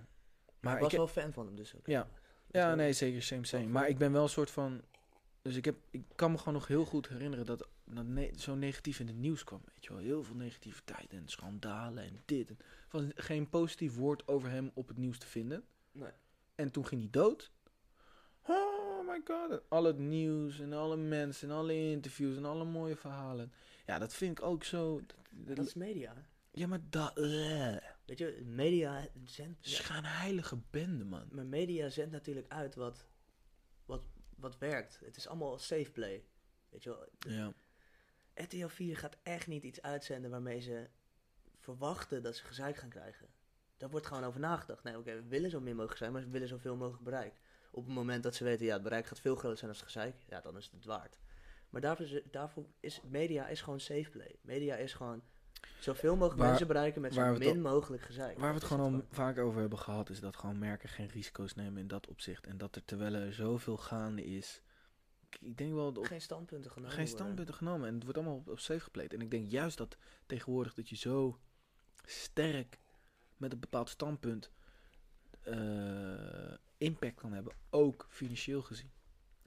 Maar 0.61 0.75
ik 0.75 0.81
was 0.83 0.93
ik, 0.93 0.99
wel 0.99 1.07
fan 1.09 1.33
van 1.33 1.47
hem, 1.47 1.57
dus 1.57 1.75
ook. 1.77 1.87
Ja. 1.87 2.09
Ja, 2.51 2.75
nee, 2.75 2.93
zeker, 2.93 3.23
same, 3.23 3.47
same. 3.47 3.67
Maar 3.67 3.89
ik 3.89 3.99
ben 3.99 4.13
wel 4.13 4.23
een 4.23 4.29
soort 4.29 4.51
van... 4.51 4.83
Dus 5.43 5.57
ik, 5.57 5.65
heb, 5.65 5.77
ik 5.91 6.03
kan 6.15 6.31
me 6.33 6.39
gewoon 6.39 6.55
nog 6.55 6.67
heel 6.67 6.85
goed 6.85 7.09
herinneren 7.09 7.47
dat, 7.47 7.69
dat 7.85 8.05
ne- 8.07 8.31
zo 8.37 8.55
negatief 8.55 8.99
in 9.01 9.07
het 9.07 9.17
nieuws 9.17 9.45
kwam. 9.45 9.61
Weet 9.65 9.85
je 9.85 9.91
wel, 9.93 10.03
heel 10.03 10.23
veel 10.25 10.35
negativiteit 10.35 11.13
en 11.13 11.29
schandalen 11.29 12.05
en 12.05 12.23
dit. 12.25 12.49
En, 12.49 12.59
was 12.91 13.03
geen 13.15 13.49
positief 13.49 13.95
woord 13.97 14.29
over 14.29 14.51
hem 14.51 14.71
op 14.75 14.89
het 14.89 14.97
nieuws 14.97 15.19
te 15.19 15.27
vinden. 15.27 15.65
Nee. 15.93 16.11
En 16.55 16.71
toen 16.71 16.87
ging 16.87 17.01
hij 17.01 17.11
dood. 17.11 17.51
Oh 18.47 19.09
my 19.09 19.21
god. 19.25 19.51
En 19.51 19.63
al 19.69 19.85
het 19.85 19.99
nieuws 19.99 20.61
en 20.61 20.73
alle 20.73 20.97
mensen 20.97 21.49
en 21.51 21.55
alle 21.57 21.91
interviews 21.91 22.37
en 22.37 22.45
alle 22.45 22.65
mooie 22.65 22.97
verhalen. 22.97 23.53
Ja, 23.87 23.99
dat 23.99 24.15
vind 24.15 24.39
ik 24.39 24.45
ook 24.45 24.65
zo... 24.65 25.01
dat- 25.07 25.57
Dat 25.57 25.67
is 25.67 25.75
media. 25.75 26.15
hè. 26.15 26.21
Ja, 26.55 26.67
maar 26.67 26.81
dat... 26.91 27.19
eh, 27.19 27.77
Weet 28.05 28.19
je, 28.19 28.43
media 28.45 29.07
zendt... 29.25 29.67
is 29.67 29.79
gewoon 29.79 30.05
een 30.05 30.11
heilige 30.11 30.57
bende, 30.71 31.05
man. 31.05 31.29
Maar 31.31 31.47
media 31.47 31.89
zendt 31.89 32.13
natuurlijk 32.13 32.53
uit 32.53 32.75
wat, 32.75 33.07
wat, 33.85 34.03
wat 34.37 34.59
werkt. 34.59 35.01
Het 35.05 35.17
is 35.17 35.27
allemaal 35.29 35.59
safe 35.59 35.91
play. 35.93 36.25
Weet 36.69 36.83
je 36.83 36.91
wel, 36.91 37.09
Ja. 37.19 37.53
RTL 38.35 38.67
4 38.67 38.97
gaat 38.97 39.17
echt 39.23 39.47
niet 39.47 39.63
iets 39.65 39.83
uitzenden 39.83 40.31
waarmee 40.31 40.61
ze 40.61 40.89
verwachten 41.59 42.23
dat 42.23 42.37
ze 42.37 42.45
gezeik 42.45 42.77
gaan 42.77 42.89
krijgen. 42.89 43.29
Daar 43.77 43.91
wordt 43.91 44.07
gewoon 44.07 44.25
over 44.25 44.41
nagedacht. 44.41 44.83
Nee, 44.85 44.99
oké, 44.99 45.15
we 45.15 45.29
willen 45.29 45.51
zo 45.51 45.61
min 45.61 45.75
mogelijk 45.75 45.99
zijn, 45.99 46.13
maar 46.13 46.23
we 46.23 46.31
willen 46.31 46.49
zoveel 46.49 46.77
mogelijk 46.77 47.03
bereik. 47.05 47.35
Op 47.71 47.85
het 47.85 47.95
moment 47.95 48.23
dat 48.23 48.35
ze 48.35 48.45
weten, 48.45 48.67
ja, 48.67 48.73
het 48.73 48.83
bereik 48.83 49.07
gaat 49.07 49.21
veel 49.21 49.37
groter 49.37 49.59
zijn 49.59 49.71
als 49.71 49.81
het 49.81 49.89
gezeik, 49.91 50.17
ja, 50.29 50.41
dan 50.41 50.57
is 50.57 50.65
het 50.65 50.75
het 50.75 50.85
waard. 50.85 51.19
Maar 51.71 51.81
daarvoor, 51.81 52.07
is- 52.07 52.23
daarvoor 52.31 52.67
is 52.81 53.01
media 53.03 53.49
is 53.49 53.61
gewoon 53.63 53.81
safe 53.81 54.11
play. 54.11 54.37
Media 54.41 54.77
is 54.77 54.93
gewoon 54.95 55.23
zoveel 55.79 56.13
mogelijk 56.15 56.39
Waar- 56.39 56.49
mensen 56.49 56.67
bereiken 56.67 57.01
met 57.01 57.15
zo 57.15 57.33
min 57.39 57.61
mogelijk 57.61 58.03
gezeik. 58.03 58.39
Waar 58.39 58.47
we 58.49 58.53
het 58.61 58.69
Dat 58.69 58.71
gewoon 58.71 58.95
al 58.95 59.07
vaak 59.11 59.39
over 59.39 59.61
hebben 59.61 59.79
gehad, 59.79 60.11
is 60.11 60.21
dat 60.21 60.37
gewoon 60.37 60.59
merken 60.59 60.89
geen 60.89 61.09
risico's 61.09 61.55
nemen 61.55 61.81
in 61.81 61.89
dat 61.89 62.09
opzicht. 62.09 62.47
En 62.47 62.59
dat 62.59 62.77
er 62.77 62.85
terwijl 62.85 63.15
er 63.15 63.33
zoveel 63.33 63.77
gaande 63.77 64.25
is. 64.25 64.63
Ik, 65.41 65.57
denk 65.57 65.73
wel 65.73 65.85
dat 65.85 65.99
op, 65.99 66.05
Geen 66.05 66.21
standpunten 66.21 66.71
genomen 66.71 66.95
geen 66.95 67.09
standpunten 67.09 67.55
genomen. 67.55 67.89
En 67.89 67.95
het 67.95 68.03
wordt 68.03 68.19
allemaal 68.19 68.37
op, 68.37 68.49
op 68.49 68.59
safe 68.59 68.81
gepleed. 68.81 69.13
En 69.13 69.21
ik 69.21 69.31
denk 69.31 69.51
juist 69.51 69.79
dat 69.79 69.97
tegenwoordig 70.27 70.75
dat 70.75 70.89
je 70.89 70.97
zo 70.97 71.41
sterk 72.05 72.79
met 73.37 73.53
een 73.53 73.61
bepaald 73.61 73.89
standpunt 73.89 74.51
eh, 75.43 76.55
impact 76.79 77.15
kan 77.21 77.33
hebben. 77.33 77.53
Ook 77.71 78.07
financieel 78.11 78.63
gezien. 78.63 78.91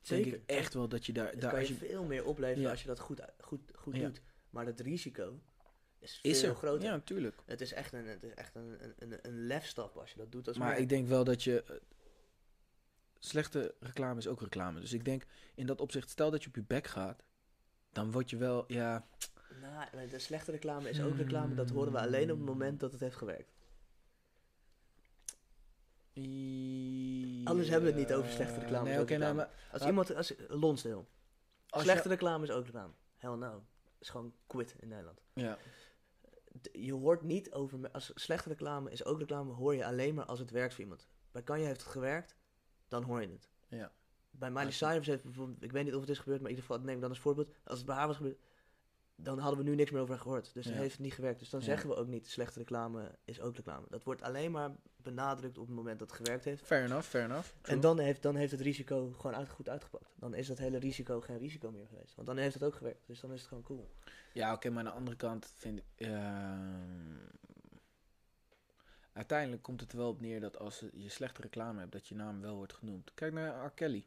Zeker. 0.02 0.32
Denk 0.32 0.44
ik 0.44 0.50
echt 0.50 0.74
wel 0.74 0.88
dat 0.88 1.06
je 1.06 1.14
daar. 1.14 1.40
Daar 1.40 1.52
kan 1.52 1.62
je 1.62 1.68
je, 1.68 1.74
veel 1.74 2.04
meer 2.04 2.26
opleveren 2.26 2.62
Ja. 2.64 2.70
als 2.70 2.82
je 2.82 2.88
dat 2.88 3.00
goed, 3.00 3.22
goed, 3.40 3.62
goed 3.76 3.96
Ja. 3.96 4.06
doet. 4.06 4.22
Maar 4.50 4.66
het 4.66 4.80
risico 4.80 5.40
is, 6.00 6.20
is 6.22 6.40
veel 6.40 6.50
er 6.50 6.56
groter. 6.56 6.84
Ja, 6.84 6.92
natuurlijk. 6.92 7.36
Het 7.46 7.62
is 7.62 7.74
echt, 7.74 7.94
een, 7.94 8.06
het 8.06 8.24
is 8.24 8.34
echt 8.34 8.56
een, 8.56 8.78
een, 8.98 9.20
een, 9.22 9.46
lefstap 9.46 9.98
als 9.98 10.12
je 10.12 10.18
dat 10.18 10.32
doet 10.32 10.48
als 10.48 10.58
Maar 10.58 10.68
merk. 10.68 10.80
ik 10.80 10.90
denk 10.90 11.08
wel 11.08 11.24
dat 11.24 11.44
je. 11.44 11.64
eh, 11.64 11.76
slechte 13.20 13.76
reclame 13.80 14.18
is 14.20 14.28
ook 14.28 14.42
reclame. 14.42 14.80
Dus 14.80 14.94
ik 14.94 15.06
denk 15.06 15.26
in 15.56 15.66
dat 15.66 15.82
opzicht, 15.82 16.10
stel 16.10 16.32
dat 16.32 16.44
je 16.44 16.50
op 16.50 16.56
je 16.56 16.64
bek 16.64 16.88
gaat, 16.88 17.24
dan 17.92 18.12
word 18.12 18.30
je 18.30 18.38
wel, 18.38 18.64
ja. 18.68 19.08
Nou, 19.62 20.08
de 20.10 20.20
slechte 20.20 20.52
reclame 20.52 20.90
is 20.90 21.02
ook 21.02 21.16
reclame. 21.18 21.56
Dat 21.56 21.70
horen 21.70 21.92
we 21.92 22.00
alleen 22.00 22.32
op 22.32 22.38
het 22.38 22.48
moment 22.48 22.80
dat 22.80 22.92
het 22.92 23.02
heeft 23.02 23.16
gewerkt. 23.16 23.52
Anders 27.44 27.70
hebben 27.70 27.94
we 27.94 28.00
het 28.00 28.08
niet 28.10 28.14
over 28.18 28.32
slechte 28.32 28.60
reclame, 28.60 28.84
Nee, 28.90 28.98
nee, 28.98 29.06
reclame. 29.06 29.34
maar 29.34 29.50
Als 29.72 29.86
iemand, 29.86 30.16
als 30.16 30.34
Lonsdale. 30.48 31.06
Slechte 31.68 32.08
reclame 32.08 32.44
is 32.44 32.52
ook 32.52 32.66
reclame. 32.66 32.94
Hell 33.18 33.36
no. 33.36 33.64
is 34.00 34.10
gewoon 34.10 34.34
quit 34.48 34.76
in 34.80 34.88
Nederland. 34.88 35.20
ja, 35.34 35.58
Je 36.72 36.94
hoort 36.94 37.22
niet 37.22 37.52
over, 37.52 37.92
als 37.92 38.12
slechte 38.16 38.50
reclame 38.50 38.92
is 38.92 39.06
ook 39.06 39.20
reclame, 39.20 39.54
hoor 39.54 39.76
je 39.76 39.86
alleen 39.86 40.16
maar 40.16 40.26
als 40.26 40.40
het 40.40 40.52
werkt 40.52 40.74
voor 40.74 40.84
iemand. 40.84 41.08
Bij 41.32 41.44
Kanye 41.44 41.66
heeft 41.66 41.82
het 41.82 41.90
gewerkt, 41.90 42.36
dan 42.88 43.04
hoor 43.04 43.22
je 43.22 43.28
het. 43.28 43.50
ja. 43.68 43.92
Bij 44.32 44.52
Miley 44.52 44.72
Cyrus 44.72 45.08
heeft 45.08 45.24
bijvoorbeeld, 45.24 45.64
ik 45.64 45.72
weet 45.72 45.84
niet 45.86 45.94
of 45.94 46.02
het 46.02 46.10
is 46.10 46.20
gebeurd, 46.20 46.42
maar 46.42 46.50
in 46.50 46.56
ieder 46.56 46.70
geval 46.70 46.86
neem 46.86 46.96
ik 46.96 47.02
dan 47.02 47.10
als 47.10 47.20
voorbeeld. 47.20 47.50
Als 47.64 47.78
het 47.78 47.88
bij 47.88 47.96
haar 47.96 48.08
was 48.08 48.16
gebeurd, 48.16 48.40
dan 49.20 49.40
hadden 49.40 49.64
we 49.64 49.70
nu 49.70 49.76
niks 49.76 49.92
meer 49.92 50.02
over 50.02 50.20
gehoord. 50.20 50.54
Dus 50.54 50.66
Ja. 50.66 50.72
dat 50.72 50.80
heeft 50.80 51.00
niet 51.00 51.14
gewerkt. 51.14 51.40
Dus 51.40 51.50
dan 51.50 51.60
Ja. 51.60 51.66
zeggen 51.66 51.90
we 51.90 51.96
ook 51.96 52.08
niet, 52.08 52.28
slechte 52.30 52.60
reclame 52.60 53.12
is 53.26 53.42
ook 53.42 53.56
reclame. 53.56 53.86
Dat 53.90 54.04
wordt 54.04 54.22
alleen 54.22 54.52
maar 54.52 54.72
benadrukt 54.96 55.58
op 55.58 55.68
het 55.68 55.76
moment 55.76 56.00
dat 56.00 56.08
het 56.10 56.18
gewerkt 56.18 56.46
heeft. 56.46 56.66
Fair 56.66 56.84
enough, 56.86 57.08
fair 57.08 57.24
enough. 57.26 57.50
True. 57.62 57.76
En 57.76 57.82
dan 57.82 58.00
heeft, 58.00 58.22
dan 58.22 58.36
heeft 58.36 58.52
het 58.52 58.62
risico 58.62 59.12
gewoon 59.12 59.36
uit, 59.36 59.50
goed 59.50 59.70
uitgepakt. 59.70 60.14
Dan 60.16 60.34
is 60.34 60.48
dat 60.48 60.58
hele 60.58 60.78
risico 60.80 61.22
geen 61.22 61.38
risico 61.38 61.72
meer 61.72 61.88
geweest. 61.88 62.16
Want 62.16 62.28
dan 62.28 62.38
heeft 62.38 62.54
het 62.54 62.64
ook 62.64 62.76
gewerkt. 62.76 63.08
Dus 63.08 63.20
dan 63.20 63.32
is 63.34 63.40
het 63.40 63.48
gewoon 63.48 63.64
cool. 63.64 63.90
Ja, 64.34 64.54
oké, 64.54 64.70
maar 64.70 64.80
aan 64.80 64.86
de 64.92 64.98
andere 64.98 65.18
kant 65.18 65.52
vind 65.56 65.80
ik... 65.80 65.86
ehm, 66.08 67.18
uiteindelijk 69.14 69.62
komt 69.62 69.80
het 69.82 69.92
er 69.92 69.98
wel 69.98 70.10
op 70.10 70.22
neer 70.22 70.40
dat 70.40 70.60
als 70.60 70.84
je 70.94 71.10
slechte 71.10 71.42
reclame 71.42 71.80
hebt, 71.80 71.92
dat 71.92 72.08
je 72.08 72.16
naam 72.16 72.42
wel 72.42 72.56
wordt 72.56 72.74
genoemd. 72.74 73.12
Kijk 73.14 73.34
naar 73.34 73.66
R. 73.66 73.72
Kelly. 73.72 74.06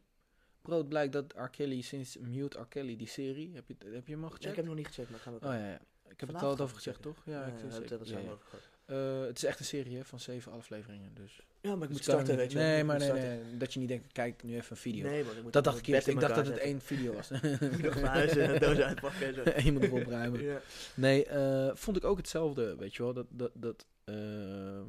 Bro, 0.61 0.77
het 0.77 0.89
blijkt 0.89 1.13
dat 1.13 1.33
R. 1.35 1.47
Kelly 1.49 1.81
sinds 1.81 2.17
Mute 2.17 2.59
R. 2.59 2.65
Kelly, 2.65 2.95
die 2.95 3.07
serie, 3.07 3.51
heb 3.53 3.67
je, 3.67 3.75
heb 3.91 4.07
je 4.07 4.13
hem 4.13 4.23
al 4.23 4.29
Ja, 4.29 4.35
gecheckt? 4.35 4.49
ik 4.49 4.55
heb 4.55 4.65
nog 4.65 4.75
niet 4.75 4.87
gecheckt, 4.87 5.09
maar 5.09 5.19
gaan 5.19 5.33
we 5.33 5.45
Oh 5.45 5.53
ja, 5.53 5.67
ja. 5.67 5.79
Ik 6.09 6.19
heb 6.19 6.29
het 6.29 6.41
al 6.41 6.59
over 6.59 6.75
gezegd, 6.75 7.01
toch? 7.01 7.17
Ja, 7.25 7.45
ik 7.45 7.53
hebben 7.57 7.81
het 7.81 7.89
Ja, 7.89 8.05
samen 8.05 8.23
ja. 8.23 8.31
over 8.31 8.45
gehad. 8.45 8.69
Eh, 8.85 9.27
het 9.27 9.37
is 9.37 9.43
echt 9.43 9.59
een 9.59 9.65
serie 9.65 9.97
hè, 9.97 10.05
van 10.05 10.19
zeven 10.19 10.51
afleveringen, 10.51 11.13
dus... 11.13 11.45
Ja, 11.61 11.75
maar 11.75 11.83
ik 11.83 11.89
moet 11.89 11.97
Dus 11.97 12.05
kan 12.05 12.15
starten, 12.15 12.35
weet 12.35 12.51
je. 12.51 12.57
Nee, 12.57 12.83
maar 12.83 12.99
moet 12.99 13.13
nee, 13.13 13.57
dat 13.57 13.73
je 13.73 13.79
niet 13.79 13.87
denkt, 13.87 14.11
kijk 14.11 14.43
nu 14.43 14.55
even 14.55 14.71
een 14.71 14.77
video. 14.77 15.09
Nee, 15.09 15.23
moet 15.43 15.53
dat 15.53 15.63
dacht 15.63 15.77
ik 15.77 15.87
eerst. 15.87 16.07
Ik 16.07 16.19
dacht 16.19 16.35
dat 16.35 16.45
het 16.45 16.57
één 16.57 16.81
video 16.81 17.13
was. 17.13 17.29
moet 17.71 17.81
nog 17.81 17.93
verhuizen 17.93 18.43
en 18.43 18.53
een 18.53 18.59
doos 18.59 18.77
uitpakken 18.77 19.27
en 19.27 19.33
zo. 19.33 19.41
en 19.41 19.63
je 19.65 19.71
moet 19.71 19.83
erop 19.83 20.01
opruimen. 20.01 20.43
Ja. 20.43 20.61
Nee, 20.95 21.25
eh, 21.25 21.71
vond 21.73 21.97
ik 21.97 22.03
ook 22.03 22.17
hetzelfde, 22.17 22.75
weet 22.75 22.95
je 22.95 23.03
wel. 23.03 23.13
Dat, 23.13 23.25
dat, 23.29 23.51
dat, 23.53 23.85
ehm, 24.03 24.83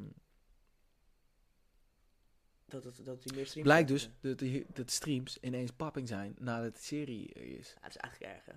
Dat, 2.73 2.83
dat, 2.83 3.05
dat 3.05 3.23
die 3.23 3.33
meer 3.33 3.45
streams 3.45 3.67
blijkt 3.67 3.87
dus 3.87 4.09
dat, 4.21 4.39
die, 4.39 4.65
dat 4.73 4.91
streams 4.91 5.37
ineens 5.41 5.71
papping 5.71 6.07
zijn 6.07 6.35
nadat 6.39 6.73
de 6.75 6.81
serie 6.81 7.33
er 7.33 7.41
is. 7.59 7.69
Ja, 7.75 7.81
dat 7.81 7.89
is 7.89 7.97
eigenlijk 7.97 8.33
erg, 8.33 8.45
hè? 8.45 8.51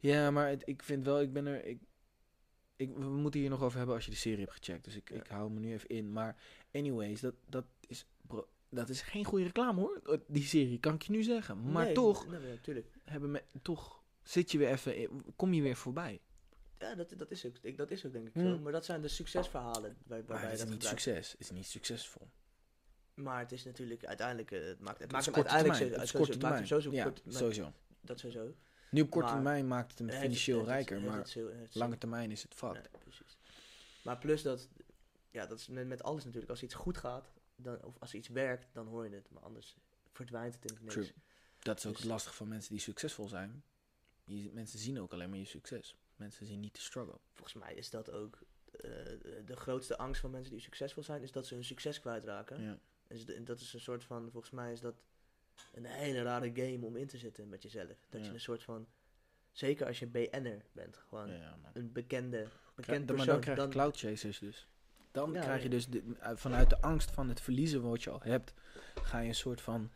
Ja, 0.00 0.30
maar 0.30 0.48
het- 0.48 0.62
ik 0.64 0.82
vind 0.82 1.04
wel, 1.04 1.20
ik 1.20 1.32
ben 1.32 1.46
er... 1.46 1.64
Ik, 1.64 1.78
ik, 2.76 2.96
we 2.96 3.04
moeten 3.04 3.40
hier 3.40 3.50
nog 3.50 3.62
over 3.62 3.76
hebben 3.78 3.94
als 3.94 4.04
je 4.04 4.10
de 4.10 4.16
serie 4.16 4.38
hebt 4.44 4.52
gecheckt. 4.52 4.84
Dus 4.84 4.96
ik, 4.96 5.08
Ja. 5.10 5.16
ik 5.16 5.26
hou 5.26 5.50
me 5.50 5.60
nu 5.60 5.72
even 5.72 5.88
in. 5.88 6.12
Maar 6.12 6.36
anyways, 6.72 7.20
dat, 7.20 7.34
dat, 7.48 7.64
is, 7.80 8.06
bro, 8.26 8.48
dat 8.70 8.88
is 8.88 9.02
geen 9.02 9.24
goede 9.24 9.44
reclame 9.44 9.80
hoor. 9.80 10.20
Die 10.26 10.42
serie, 10.44 10.78
kan 10.80 10.94
ik 10.94 11.02
je 11.02 11.12
nu 11.12 11.22
zeggen. 11.22 11.70
Maar 11.72 11.84
Nee, 11.84 11.94
toch, 11.94 12.26
Nee, 12.26 12.40
nee, 12.40 12.50
natuurlijk. 12.50 12.86
hebben 13.04 13.30
me, 13.30 13.42
toch 13.62 14.02
zit 14.22 14.52
je 14.52 14.58
weer 14.58 14.68
even... 14.70 15.22
Kom 15.36 15.52
je 15.54 15.62
weer 15.62 15.76
voorbij. 15.76 16.20
Ja, 16.78 16.94
dat, 16.94 17.14
dat, 17.16 17.30
is 17.30 17.46
ook, 17.46 17.56
ik, 17.62 17.76
dat 17.76 17.90
is 17.90 18.06
ook 18.06 18.12
denk 18.12 18.26
ik 18.26 18.32
Hmm. 18.34 18.42
zo. 18.54 18.58
Maar 18.58 18.72
dat 18.72 18.84
zijn 18.84 19.00
de 19.00 19.08
succesverhalen 19.08 19.82
waar, 19.82 20.18
Maar 20.18 20.26
waarbij 20.26 20.42
het 20.44 20.52
is 20.52 20.58
dat 20.58 20.68
niet 20.68 20.76
gebruikt. 20.76 21.02
succes. 21.02 21.34
Is 21.38 21.50
niet 21.50 21.66
succesvol. 21.66 22.28
Maar 23.14 23.38
het 23.38 23.52
is 23.52 23.64
natuurlijk 23.64 24.04
uiteindelijk, 24.04 24.50
eh, 24.50 24.58
het 24.64 24.80
maakt, 24.80 24.92
het 24.98 25.02
Het 25.02 25.12
maakt 25.12 25.24
hem 25.24 25.34
korte 25.34 25.48
uiteindelijk 25.50 25.90
termijn. 25.90 26.08
zo- 26.08 26.18
Het 26.18 26.42
maakt 26.42 26.68
hem 26.84 26.92
Ja, 26.92 27.04
kort, 27.04 27.22
sowieso. 27.34 27.72
dat 28.00 28.18
sowieso. 28.18 28.54
Nu 28.90 29.00
op 29.00 29.10
korte 29.10 29.26
Maar- 29.26 29.34
termijn 29.36 29.66
maakt 29.68 29.90
het 29.90 29.98
hem 29.98 30.10
financieel 30.10 30.58
het- 30.58 30.66
rijker, 30.66 31.00
maar 31.00 31.18
het 31.18 31.74
lange 31.74 31.98
termijn 31.98 32.30
is 32.30 32.42
het 32.42 32.54
fucked. 32.54 32.90
Nee, 32.92 33.00
precies. 33.02 33.36
Maar 34.02 34.18
plus 34.18 34.42
dat, 34.42 34.68
ja, 35.30 35.46
dat 35.46 35.58
is 35.58 35.66
met, 35.68 35.86
met 35.86 36.02
alles 36.02 36.24
natuurlijk. 36.24 36.50
Als 36.50 36.62
iets 36.62 36.74
goed 36.74 36.96
gaat, 36.98 37.32
dan, 37.56 37.82
of 37.84 37.94
als 37.98 38.14
iets 38.14 38.28
werkt, 38.28 38.66
dan 38.72 38.86
hoor 38.86 39.04
je 39.08 39.14
het. 39.14 39.30
Maar 39.30 39.42
anders 39.42 39.76
verdwijnt 40.12 40.54
het 40.54 40.64
in 40.64 40.70
het 40.74 40.82
niks. 40.82 40.94
True. 40.94 41.12
Dat 41.58 41.78
is 41.78 41.86
ook 41.86 41.92
Dus- 41.92 42.00
het 42.02 42.10
lastige 42.10 42.34
van 42.34 42.48
mensen 42.48 42.70
die 42.70 42.80
succesvol 42.80 43.28
zijn. 43.28 43.62
Je, 44.24 44.50
mensen 44.52 44.78
zien 44.78 45.00
ook 45.00 45.12
alleen 45.12 45.30
maar 45.30 45.38
je 45.38 45.44
succes. 45.44 45.96
Mensen 46.16 46.46
zien 46.46 46.60
niet 46.60 46.74
de 46.74 46.80
struggle. 46.80 47.18
Volgens 47.32 47.54
mij 47.64 47.74
is 47.74 47.90
dat 47.90 48.10
ook 48.10 48.38
eh, 48.72 48.80
de 49.44 49.56
grootste 49.56 49.98
angst 49.98 50.20
van 50.20 50.30
mensen 50.30 50.52
die 50.52 50.60
succesvol 50.60 51.02
zijn, 51.02 51.22
is 51.22 51.32
dat 51.32 51.46
ze 51.46 51.54
hun 51.54 51.64
succes 51.64 52.00
kwijtraken. 52.00 52.62
Ja. 52.62 52.78
En 53.26 53.44
dat 53.44 53.60
is 53.60 53.72
een 53.72 53.80
soort 53.80 54.04
van, 54.04 54.30
volgens 54.30 54.52
mij 54.52 54.72
is 54.72 54.80
dat 54.80 54.94
een 55.72 55.84
hele 55.84 56.22
rare 56.22 56.50
game 56.54 56.86
om 56.86 56.96
in 56.96 57.06
te 57.06 57.18
zitten 57.18 57.48
met 57.48 57.62
jezelf. 57.62 58.06
Dat 58.08 58.26
je 58.26 58.32
een 58.32 58.40
soort 58.40 58.62
van, 58.62 58.86
zeker 59.50 59.86
als 59.86 59.98
je 59.98 60.06
BN'er 60.06 60.64
bent, 60.72 60.96
gewoon 60.96 61.28
een 61.72 61.92
bekende, 61.92 62.36
Krijg- 62.36 62.72
bekend 62.74 63.06
maar 63.06 63.16
persoon. 63.16 63.26
dan 63.26 63.40
krijg 63.40 63.58
je 63.62 63.68
cloud 63.68 63.96
chasers 63.98 64.38
dus. 64.38 64.68
Dan 65.10 65.32
krijg 65.32 65.62
je 65.62 65.68
dus 65.68 65.86
de- 65.88 66.02
uh, 66.02 66.30
vanuit 66.34 66.70
de 66.70 66.80
angst 66.80 67.10
van 67.10 67.28
het 67.28 67.40
verliezen 67.40 67.82
wat 67.82 68.02
je 68.02 68.10
al 68.10 68.20
hebt, 68.22 68.54
ga 68.94 69.18
je 69.18 69.28
een 69.28 69.34
soort 69.34 69.60
van 69.60 69.90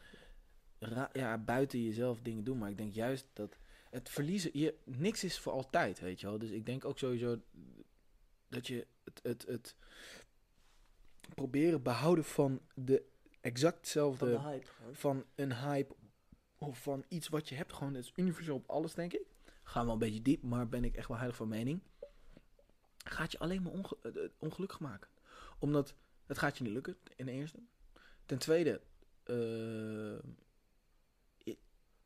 ja, 1.13 1.39
buiten 1.39 1.83
jezelf 1.83 2.21
dingen 2.21 2.45
doen. 2.45 2.59
Maar 2.59 2.71
ik 2.71 2.77
denk 2.77 2.95
juist 2.95 3.27
dat 3.33 3.59
het 3.91 4.09
verliezen, 4.09 4.51
je, 4.53 4.75
niks 4.85 5.25
is 5.25 5.39
voor 5.39 5.53
altijd, 5.53 6.01
weet 6.01 6.21
je 6.21 6.27
wel. 6.27 6.39
Dus 6.39 6.51
ik 6.51 6.67
denk 6.67 6.85
ook 6.85 6.99
sowieso 6.99 7.41
dat 8.49 8.67
je 8.67 8.87
het, 9.05 9.21
het, 9.23 9.47
het 9.47 9.77
proberen 11.35 11.82
behouden 11.82 12.24
van 12.24 12.61
de 12.74 13.03
exact 13.40 13.77
hetzelfde 13.77 14.19
van 14.19 14.28
de 14.28 14.48
hype. 14.48 14.66
van 14.93 15.24
een 15.35 15.55
hype 15.55 15.94
of 16.59 16.82
van 16.82 17.05
iets 17.09 17.28
wat 17.28 17.48
je 17.48 17.55
hebt. 17.55 17.73
Gewoon, 17.73 17.94
het 17.94 18.05
is 18.05 18.12
universeel 18.16 18.55
op 18.55 18.69
alles, 18.70 18.94
denk 18.94 19.12
ik. 19.12 19.27
Gaan 19.62 19.81
we 19.81 19.85
wel 19.85 19.93
een 19.93 19.98
beetje 19.98 20.23
diep, 20.23 20.43
maar 20.43 20.69
ben 20.69 20.85
ik 20.85 20.94
echt 20.97 21.09
wel 21.09 21.16
heilig 21.16 21.36
van 21.36 21.48
mening. 21.48 21.81
Gaat 23.05 23.32
je 23.32 23.39
alleen 23.39 23.62
maar 23.62 23.73
onge- 23.73 23.97
eh, 24.03 24.24
eh, 24.24 24.31
ongelukkig 24.39 24.81
maken. 24.81 25.09
Omdat 25.59 25.94
het 26.27 26.39
gaat 26.39 26.59
je 26.59 26.65
niet 26.65 26.73
lukken, 26.73 26.97
in 27.16 27.27
de 27.27 27.32
eerste. 27.32 27.59
Ten 28.27 28.39
tweede, 28.39 28.81
eh, 29.23 29.35
je, 31.39 31.57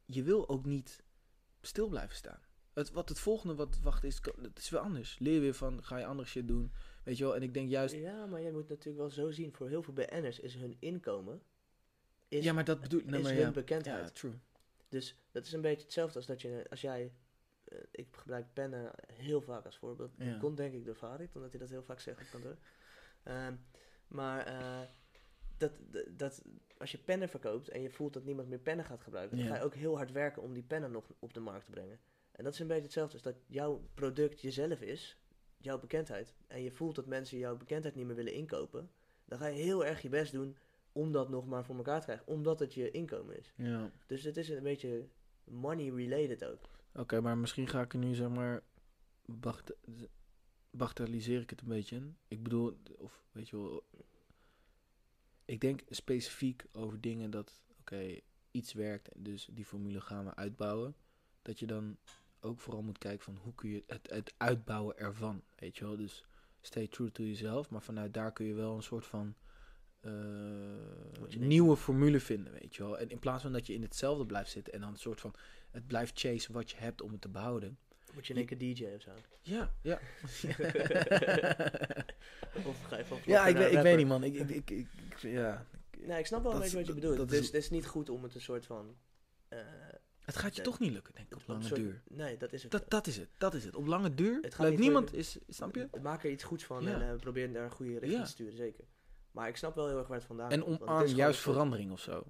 je 0.04 0.22
wil 0.22 0.48
ook 0.48 0.64
niet 0.64 1.02
stil 1.60 1.88
blijven 1.88 2.16
staan. 2.16 2.40
Het, 2.72 2.90
wat 2.90 3.08
het 3.08 3.18
volgende 3.20 3.54
wat 3.54 3.78
wacht 3.80 4.04
is, 4.04 4.20
het 4.42 4.58
is 4.58 4.70
weer 4.70 4.80
anders. 4.80 5.18
Leer 5.18 5.40
weer 5.40 5.54
van, 5.54 5.84
ga 5.84 5.96
je 5.96 6.06
andere 6.06 6.28
shit 6.28 6.48
doen. 6.48 6.72
Weet 7.02 7.18
je 7.18 7.24
wel, 7.24 7.34
en 7.34 7.42
ik 7.42 7.54
denk 7.54 7.68
juist... 7.68 7.94
Ja, 7.94 8.26
maar 8.26 8.40
je 8.40 8.52
moet 8.52 8.68
natuurlijk 8.68 8.98
wel 8.98 9.10
zo 9.10 9.30
zien, 9.30 9.52
voor 9.52 9.68
heel 9.68 9.82
veel 9.82 9.94
BN'ers 9.94 10.40
is 10.40 10.54
hun 10.54 10.76
inkomen, 10.78 11.42
is, 12.28 12.44
ja, 12.44 12.52
maar 12.52 12.64
dat 12.64 12.80
bedoel 12.80 13.00
ik. 13.00 13.06
is 13.06 13.22
maar 13.22 13.32
hun 13.32 13.40
ja, 13.40 13.50
bekendheid. 13.50 14.04
ja, 14.04 14.10
true. 14.10 14.32
Dus 14.88 15.16
dat 15.30 15.44
is 15.44 15.52
een 15.52 15.60
beetje 15.60 15.82
hetzelfde 15.82 16.16
als 16.16 16.26
dat 16.26 16.42
je, 16.42 16.66
als 16.70 16.80
jij, 16.80 17.12
eh, 17.64 17.78
ik 17.90 18.06
gebruik 18.10 18.46
pennen 18.52 18.90
heel 19.12 19.40
vaak 19.40 19.64
als 19.64 19.78
voorbeeld. 19.78 20.14
Ja. 20.18 20.30
Dat 20.30 20.38
komt 20.38 20.56
denk 20.56 20.74
ik 20.74 20.84
door 20.84 20.94
Farid, 20.94 21.34
omdat 21.34 21.50
hij 21.50 21.60
dat 21.60 21.70
heel 21.70 21.82
vaak 21.82 22.00
zegt 22.00 22.20
op 22.20 22.26
kantoor. 22.30 22.56
Ehm, 23.22 23.54
maar 24.08 24.46
eh, 24.46 24.80
dat, 25.56 25.72
dat, 26.08 26.42
als 26.78 26.92
je 26.92 26.98
pennen 26.98 27.28
verkoopt 27.28 27.68
en 27.68 27.82
je 27.82 27.90
voelt 27.90 28.12
dat 28.12 28.24
niemand 28.24 28.48
meer 28.48 28.58
pennen 28.58 28.84
gaat 28.84 29.02
gebruiken, 29.02 29.38
dan 29.38 29.46
ga 29.46 29.56
je 29.56 29.62
ook 29.62 29.74
heel 29.74 29.96
hard 29.96 30.12
werken 30.12 30.42
om 30.42 30.52
die 30.52 30.62
pennen 30.62 30.90
nog 30.90 31.12
op 31.18 31.34
de 31.34 31.40
markt 31.40 31.64
te 31.64 31.70
brengen. 31.70 32.00
En 32.32 32.44
dat 32.44 32.52
is 32.52 32.60
een 32.60 32.66
beetje 32.66 32.82
hetzelfde 32.82 33.12
als 33.12 33.22
dat 33.22 33.36
jouw 33.46 33.88
product 33.94 34.40
jezelf 34.40 34.80
is, 34.80 35.18
jouw 35.60 35.78
bekendheid. 35.78 36.34
En 36.46 36.62
je 36.62 36.70
voelt 36.70 36.94
dat 36.94 37.06
mensen 37.06 37.38
jouw 37.38 37.56
bekendheid 37.56 37.94
niet 37.94 38.06
meer 38.06 38.16
willen 38.16 38.32
inkopen. 38.34 38.90
Dan 39.24 39.38
ga 39.38 39.46
je 39.46 39.62
heel 39.62 39.84
erg 39.84 40.02
je 40.02 40.08
best 40.08 40.32
doen 40.32 40.56
om 40.92 41.12
dat 41.12 41.28
nog 41.28 41.46
maar 41.46 41.64
voor 41.64 41.76
elkaar 41.76 41.98
te 41.98 42.04
krijgen, 42.04 42.26
omdat 42.26 42.58
het 42.60 42.74
je 42.74 42.90
inkomen 42.90 43.38
is. 43.38 43.52
Ja. 43.56 43.90
Dus 44.06 44.22
het 44.24 44.36
is 44.36 44.48
een 44.48 44.62
beetje 44.62 45.08
money 45.44 45.90
related 45.90 46.44
ook. 46.44 46.60
Oké, 46.94 47.20
maar 47.20 47.38
misschien 47.38 47.68
ga 47.68 47.80
ik 47.80 47.92
er 47.92 47.98
nu 47.98 48.14
zeg 48.14 48.28
maar. 48.28 48.62
bacht- 49.24 49.72
bagatelliseer 50.70 51.40
ik 51.40 51.50
het 51.50 51.60
een 51.60 51.68
beetje. 51.68 52.02
Ik 52.28 52.42
bedoel, 52.42 52.76
of 52.98 53.24
weet 53.32 53.48
je 53.48 53.56
wel. 53.56 53.82
Ik 55.44 55.60
denk 55.60 55.80
specifiek 55.88 56.64
over 56.72 57.00
dingen 57.00 57.30
dat, 57.30 57.62
oké, 57.80 58.18
iets 58.50 58.72
werkt, 58.72 59.08
dus 59.16 59.48
die 59.52 59.64
formule 59.64 60.00
gaan 60.00 60.24
we 60.24 60.34
uitbouwen. 60.34 60.94
Dat 61.42 61.58
je 61.58 61.66
dan 61.66 61.96
ook 62.40 62.60
vooral 62.60 62.82
moet 62.82 62.98
kijken 62.98 63.24
van 63.24 63.36
hoe 63.42 63.54
kun 63.54 63.70
je 63.70 63.82
het, 63.86 64.10
het 64.10 64.34
uitbouwen 64.36 64.98
ervan, 64.98 65.42
weet 65.58 65.76
je 65.76 65.84
wel. 65.84 65.96
Dus 65.96 66.24
stay 66.60 66.86
true 66.88 67.10
to 67.12 67.22
yourself, 67.22 67.70
maar 67.70 67.82
vanuit 67.82 68.14
daar 68.14 68.32
kun 68.32 68.46
je 68.46 68.54
wel 68.54 68.74
een 68.76 68.82
soort 68.82 69.06
van 69.06 69.34
eh, 70.00 70.10
nieuwe 71.38 71.76
formule 71.76 72.20
vinden, 72.20 72.52
weet 72.52 72.76
je 72.76 72.82
wel. 72.82 72.98
En 72.98 73.10
in 73.10 73.18
plaats 73.18 73.42
van 73.42 73.52
dat 73.52 73.66
je 73.66 73.72
in 73.74 73.82
hetzelfde 73.82 74.26
blijft 74.26 74.50
zitten 74.50 74.72
en 74.72 74.80
dan 74.80 74.90
een 74.90 74.96
soort 74.98 75.20
van 75.20 75.34
het 75.70 75.86
blijft 75.86 76.20
chasen 76.20 76.52
wat 76.52 76.70
je 76.70 76.76
hebt 76.76 77.02
om 77.02 77.12
het 77.12 77.20
te 77.20 77.28
behouden. 77.28 77.78
Word 78.12 78.26
je 78.26 78.32
in 78.34 78.38
één 78.38 78.48
keer 78.58 78.74
DJ 78.74 78.94
of 78.94 79.02
zo? 79.02 79.10
Ja, 79.40 79.72
ja. 79.82 79.98
of 82.66 82.82
ga 82.82 82.96
je 82.96 83.04
van 83.04 83.18
ja, 83.24 83.46
ik, 83.46 83.56
weet- 83.56 83.72
ik 83.72 83.82
weet 83.82 83.96
niet, 83.96 84.06
man. 84.06 84.24
Ik, 84.24 84.34
ik, 84.34 84.50
ik, 84.50 84.70
ik, 84.70 84.86
ja. 85.18 85.66
Nee, 85.98 86.18
ik 86.18 86.26
snap 86.26 86.42
wel 86.42 86.52
een 86.54 86.60
beetje 86.60 86.76
wat 86.76 86.86
je 86.86 86.94
bedoelt. 86.94 87.16
dat 87.16 87.28
dus 87.28 87.38
is- 87.38 87.46
het 87.46 87.54
is 87.54 87.70
niet 87.70 87.86
goed 87.86 88.08
om 88.08 88.22
het 88.22 88.34
een 88.34 88.40
soort 88.40 88.66
van... 88.66 88.96
eh, 89.48 89.58
Het 90.32 90.38
gaat 90.42 90.56
je 90.56 90.62
toch 90.62 90.78
niet 90.78 90.92
lukken, 90.92 91.14
denk 91.14 91.26
ik, 91.26 91.34
op 91.36 91.42
lange 91.46 91.62
soort- 91.62 91.80
duur. 91.80 92.02
Nee, 92.08 92.36
dat 92.36 92.52
is 92.52 92.62
het. 92.62 92.72
Dat, 92.72 92.90
dat 92.90 93.06
is 93.06 93.16
het, 93.16 93.28
dat 93.38 93.54
is 93.54 93.64
het. 93.64 93.74
Op 93.76 93.86
lange 93.86 94.14
duur 94.14 94.38
Het 94.42 94.54
gaat 94.54 94.76
niemand, 94.76 95.14
is, 95.14 95.38
snap 95.48 95.74
je? 95.74 95.88
Maak 96.02 96.24
er 96.24 96.30
iets 96.30 96.44
goeds 96.44 96.64
van 96.64 96.82
Ja. 96.82 97.00
en 97.00 97.10
eh, 97.10 97.16
probeer 97.16 97.52
daar 97.52 97.64
een 97.64 97.70
goede 97.70 97.92
richting 97.92 98.12
Ja. 98.12 98.22
te 98.22 98.30
sturen, 98.30 98.56
zeker. 98.56 98.84
Maar 99.30 99.48
ik 99.48 99.56
snap 99.56 99.74
wel 99.74 99.88
heel 99.88 99.98
erg 99.98 100.06
waar 100.08 100.16
het 100.16 100.26
vandaan 100.26 100.50
En 100.50 100.60
komt. 100.60 100.72
het 100.80 100.88
omarm 100.88 101.06
juist 101.06 101.40
verandering 101.40 101.92
of 101.92 102.00
zo. 102.00 102.24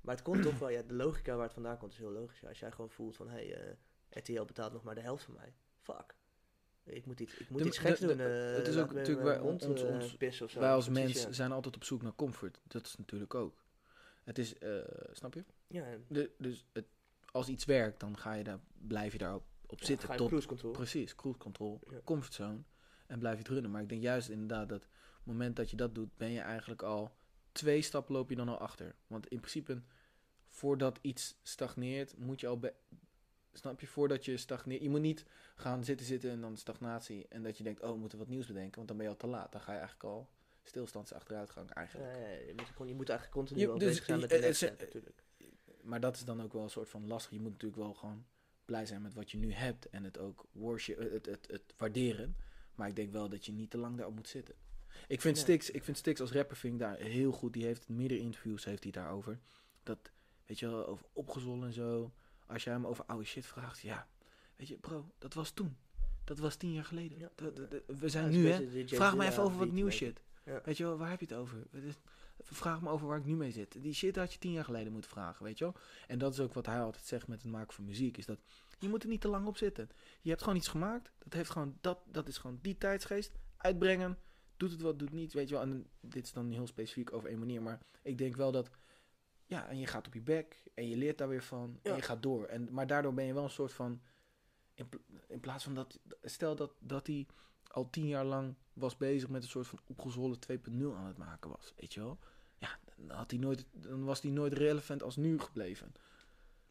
Maar 0.00 0.14
het 0.14 0.24
komt 0.24 0.42
toch 0.42 0.58
wel, 0.58 0.68
ja, 0.68 0.82
de 0.82 0.94
logica 0.94 1.34
waar 1.34 1.44
het 1.44 1.52
vandaan 1.52 1.78
komt 1.78 1.92
is 1.92 1.98
heel 1.98 2.10
logisch. 2.10 2.40
Ja, 2.40 2.48
als 2.48 2.58
jij 2.60 2.70
gewoon 2.70 2.90
voelt 2.90 3.16
van, 3.16 3.28
hé, 3.28 3.48
hey, 3.48 3.54
eh, 3.54 3.76
RTL 4.10 4.44
betaalt 4.44 4.72
nog 4.72 4.82
maar 4.82 4.94
de 4.94 5.00
helft 5.00 5.24
van 5.24 5.34
mij. 5.34 5.54
Fuck. 5.80 6.14
Ik 6.84 7.06
moet 7.06 7.20
iets, 7.20 7.36
ik 7.36 7.50
moet 7.50 7.60
De- 7.60 7.66
iets 7.66 7.78
geks 7.78 7.98
de- 8.00 8.06
doen. 8.06 8.20
eh, 8.20 8.54
het 8.56 8.66
is 8.66 8.76
ook 8.78 8.92
natuurlijk 8.92 9.42
mond, 9.42 9.66
ons- 9.66 9.82
eh, 9.82 9.88
ons- 9.90 10.16
pissen 10.16 10.44
of 10.46 10.50
zo. 10.50 10.60
Wij 10.60 10.72
als 10.72 10.88
mens 10.88 11.22
ja. 11.22 11.32
zijn 11.32 11.52
altijd 11.52 11.76
op 11.76 11.84
zoek 11.84 12.02
naar 12.02 12.14
comfort. 12.14 12.60
Dat 12.66 12.86
is 12.86 12.96
natuurlijk 12.96 13.34
ook. 13.34 13.64
Het 14.24 14.38
is, 14.38 14.54
snap 15.12 15.34
je? 15.34 15.44
Ja, 15.70 15.86
De, 16.08 16.30
dus 16.38 16.64
het, 16.72 16.86
als 17.32 17.48
iets 17.48 17.64
werkt, 17.64 18.00
dan 18.00 18.18
ga 18.18 18.32
je 18.32 18.44
daar, 18.44 18.60
blijf 18.78 19.12
je 19.12 19.18
daarop 19.18 19.44
op 19.66 19.78
ja, 19.80 19.86
zitten. 19.86 20.16
tot, 20.16 20.26
cruise 20.28 20.48
control. 20.48 20.72
Precies, 20.72 21.14
cruise 21.14 21.38
control, 21.38 21.80
Ja. 21.90 22.00
comfortzone. 22.04 22.58
En 23.06 23.18
blijf 23.18 23.34
je 23.36 23.42
het 23.42 23.52
runnen. 23.52 23.70
Maar 23.70 23.82
ik 23.82 23.88
denk 23.88 24.02
juist 24.02 24.28
inderdaad 24.28 24.68
dat 24.68 24.84
op 24.84 25.16
het 25.16 25.26
moment 25.26 25.56
dat 25.56 25.70
je 25.70 25.76
dat 25.76 25.94
doet, 25.94 26.16
ben 26.16 26.30
je 26.30 26.40
eigenlijk 26.40 26.82
al 26.82 27.16
twee 27.52 27.82
stappen 27.82 28.14
loop 28.14 28.30
je 28.30 28.36
dan 28.36 28.48
al 28.48 28.58
achter. 28.58 28.94
Want 29.06 29.28
in 29.28 29.38
principe, 29.38 29.82
voordat 30.48 30.98
iets 31.02 31.38
stagneert, 31.42 32.16
moet 32.16 32.40
je 32.40 32.46
al 32.46 32.60
Snap 33.52 33.80
je? 33.80 33.86
Voordat 33.86 34.24
je 34.24 34.36
stagneert. 34.36 34.82
Je 34.82 34.88
moet 34.90 35.00
niet 35.00 35.24
gaan 35.54 35.84
zitten 35.84 36.06
zitten 36.06 36.30
en 36.30 36.40
dan 36.40 36.56
stagnatie. 36.56 37.26
En 37.28 37.42
dat 37.42 37.58
je 37.58 37.64
denkt, 37.64 37.82
oh, 37.82 37.90
we 37.90 37.96
moeten 37.98 38.18
wat 38.18 38.28
nieuws 38.28 38.46
bedenken. 38.46 38.74
Want 38.76 38.88
dan 38.88 38.96
ben 38.96 39.06
je 39.06 39.12
al 39.12 39.18
te 39.18 39.26
laat. 39.26 39.52
Dan 39.52 39.60
ga 39.60 39.72
je 39.72 39.78
eigenlijk 39.78 40.08
al 40.08 40.28
stilstandsachteruitgang 40.62 41.70
eigenlijk. 41.70 42.10
Ja, 42.10 42.16
ja, 42.18 42.28
je, 42.28 42.52
moet, 42.56 42.66
gewoon- 42.66 42.88
je 42.88 42.94
moet 42.94 43.08
eigenlijk 43.08 43.38
continu 43.38 43.60
Je- 43.60 43.78
dus, 43.78 43.88
bezig 43.88 44.04
zijn 44.04 44.20
met 44.20 44.32
eh, 44.32 44.40
de 44.40 44.46
eh, 44.46 44.60
next 44.60 44.78
natuurlijk. 44.80 45.22
Maar 45.82 46.00
dat 46.00 46.16
is 46.16 46.24
dan 46.24 46.42
ook 46.42 46.52
wel 46.52 46.62
een 46.62 46.70
soort 46.70 46.88
van 46.88 47.06
lastig. 47.06 47.32
Je 47.32 47.40
moet 47.40 47.50
natuurlijk 47.52 47.82
wel 47.82 47.94
gewoon 47.94 48.24
blij 48.64 48.86
zijn 48.86 49.02
met 49.02 49.14
wat 49.14 49.30
je 49.30 49.38
nu 49.38 49.52
hebt. 49.52 49.88
En 49.88 50.04
het 50.04 50.18
ook 50.18 50.44
worship, 50.52 50.98
het, 50.98 51.12
het, 51.12 51.26
het, 51.26 51.46
het 51.50 51.74
waarderen. 51.76 52.36
Maar 52.74 52.88
ik 52.88 52.96
denk 52.96 53.12
wel 53.12 53.28
dat 53.28 53.46
je 53.46 53.52
niet 53.52 53.70
te 53.70 53.78
lang 53.78 53.96
daarop 53.96 54.14
moet 54.14 54.28
zitten. 54.28 54.54
Ik 55.08 55.20
vind, 55.20 55.36
Ja. 55.36 55.42
Stix, 55.42 55.70
ik 55.70 55.84
vind 55.84 55.96
Stix 55.96 56.20
als 56.20 56.32
rapper 56.32 56.56
vind 56.56 56.72
ik 56.74 56.80
daar 56.80 56.96
heel 56.96 57.32
goed. 57.32 57.52
Die 57.52 57.64
heeft 57.64 57.88
meerdere 57.88 58.20
interviews 58.20 58.64
heeft 58.64 58.82
hij 58.82 58.92
daarover. 58.92 59.38
Dat, 59.82 59.98
weet 60.46 60.58
je 60.58 60.66
wel, 60.66 60.86
over 60.86 61.06
opgezwollen 61.12 61.66
en 61.66 61.72
zo. 61.72 62.12
Als 62.46 62.64
jij 62.64 62.72
hem 62.72 62.86
over 62.86 63.04
oude 63.04 63.24
shit 63.24 63.46
vraagt. 63.46 63.80
Ja, 63.80 64.08
weet 64.56 64.68
je, 64.68 64.76
bro, 64.78 65.10
dat 65.18 65.34
was 65.34 65.50
toen. 65.50 65.76
Dat 66.24 66.38
was 66.38 66.56
tien 66.56 66.72
jaar 66.72 66.84
geleden. 66.84 67.18
Ja. 67.18 67.30
Dat- 67.34 67.56
dat- 67.56 67.70
dat- 67.70 67.82
we 67.86 68.08
zijn 68.08 68.30
nu, 68.30 68.48
hè. 68.48 68.86
Vraag 68.86 69.16
me 69.16 69.26
even 69.26 69.42
over 69.42 69.58
wat 69.58 69.76
je. 69.76 69.90
shit. 69.90 70.20
Ja. 70.44 70.60
Weet 70.64 70.76
je 70.76 70.84
wel, 70.84 70.96
waar 70.96 71.10
heb 71.10 71.20
je 71.20 71.26
het 71.26 71.34
over? 71.34 71.66
Vraag 72.44 72.82
me 72.82 72.88
over 72.88 73.06
waar 73.06 73.18
ik 73.18 73.24
nu 73.24 73.36
mee 73.36 73.50
zit. 73.50 73.82
Die 73.82 73.94
shit 73.94 74.16
had 74.16 74.32
je 74.32 74.38
tien 74.38 74.52
jaar 74.52 74.64
geleden 74.64 74.92
moeten 74.92 75.10
vragen, 75.10 75.44
weet 75.44 75.58
je 75.58 75.64
wel. 75.64 75.74
En 76.06 76.18
dat 76.18 76.32
is 76.32 76.40
ook 76.40 76.54
wat 76.54 76.66
hij 76.66 76.80
altijd 76.80 77.06
zegt 77.06 77.28
met 77.28 77.42
het 77.42 77.50
maken 77.50 77.74
van 77.74 77.84
muziek. 77.84 78.16
Is 78.16 78.26
dat 78.26 78.38
je 78.78 78.88
moet 78.88 79.02
er 79.02 79.08
niet 79.08 79.20
te 79.20 79.28
lang 79.28 79.46
op 79.46 79.56
zitten. 79.56 79.88
Je 80.20 80.28
hebt 80.28 80.42
gewoon 80.42 80.58
iets 80.58 80.68
gemaakt. 80.68 81.12
Dat, 81.18 81.32
heeft 81.32 81.50
gewoon, 81.50 81.78
dat, 81.80 81.98
dat 82.06 82.28
is 82.28 82.38
gewoon 82.38 82.58
die 82.62 82.78
tijdsgeest. 82.78 83.32
Uitbrengen. 83.56 84.18
Doet 84.56 84.70
het 84.70 84.80
wat, 84.80 84.98
doet 84.98 85.08
het 85.08 85.18
niet. 85.18 85.32
Weet 85.32 85.48
je 85.48 85.54
wel. 85.54 85.62
En 85.62 85.86
dit 86.00 86.24
is 86.24 86.32
dan 86.32 86.50
heel 86.50 86.66
specifiek 86.66 87.12
over 87.12 87.28
één 87.28 87.38
manier. 87.38 87.62
Maar 87.62 87.78
ik 88.02 88.18
denk 88.18 88.36
wel 88.36 88.52
dat... 88.52 88.70
Ja, 89.46 89.68
en 89.68 89.78
je 89.78 89.86
gaat 89.86 90.06
op 90.06 90.14
je 90.14 90.20
bek. 90.20 90.62
En 90.74 90.88
je 90.88 90.96
leert 90.96 91.18
daar 91.18 91.28
weer 91.28 91.42
van. 91.42 91.78
En 91.82 91.96
je 91.96 92.02
gaat 92.02 92.22
door. 92.22 92.44
En, 92.44 92.68
maar 92.72 92.86
daardoor 92.86 93.14
ben 93.14 93.24
je 93.24 93.34
wel 93.34 93.44
een 93.44 93.50
soort 93.50 93.72
van... 93.72 94.00
In, 94.80 94.88
pl- 94.88 95.14
in 95.28 95.40
plaats 95.40 95.64
van 95.64 95.74
dat... 95.74 95.98
Stel 96.22 96.56
dat, 96.56 96.72
dat 96.78 97.06
hij 97.06 97.26
al 97.66 97.90
tien 97.90 98.06
jaar 98.06 98.24
lang 98.24 98.54
was 98.72 98.96
bezig 98.96 99.28
met 99.28 99.42
een 99.42 99.48
soort 99.48 99.66
van 99.66 99.80
opgezwollen 99.86 100.38
2.0 100.50 100.56
aan 100.96 101.06
het 101.06 101.18
maken 101.18 101.50
was. 101.50 101.72
Weet 101.76 101.94
je 101.94 102.00
wel? 102.00 102.18
Ja, 102.58 102.78
dan, 102.96 103.16
had 103.16 103.30
hij 103.30 103.40
nooit, 103.40 103.66
dan 103.72 104.04
was 104.04 104.22
hij 104.22 104.30
nooit 104.30 104.52
relevant 104.52 105.02
als 105.02 105.16
nu 105.16 105.38
gebleven. 105.38 105.92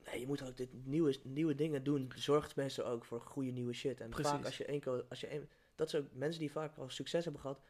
Nee, 0.05 0.19
je 0.19 0.27
moet 0.27 0.43
ook 0.47 0.57
dit 0.57 0.85
nieuwe, 0.85 1.15
nieuwe 1.23 1.55
dingen 1.55 1.83
doen. 1.83 2.11
Zorgt 2.15 2.55
meestal 2.55 2.85
ook 2.85 3.05
voor 3.05 3.21
goede 3.21 3.51
nieuwe 3.51 3.73
shit. 3.73 4.01
En 4.01 4.09
Precies. 4.09 4.31
vaak 4.31 4.45
als 4.45 4.57
je 4.57 4.65
één 4.65 4.79
keer, 4.79 5.05
als 5.09 5.19
je 5.19 5.27
één, 5.27 5.49
dat 5.75 5.95
ook 5.95 6.05
mensen 6.13 6.39
die 6.39 6.51
vaak 6.51 6.77
al 6.77 6.89
succes 6.89 7.23
hebben 7.23 7.41
gehad, 7.41 7.61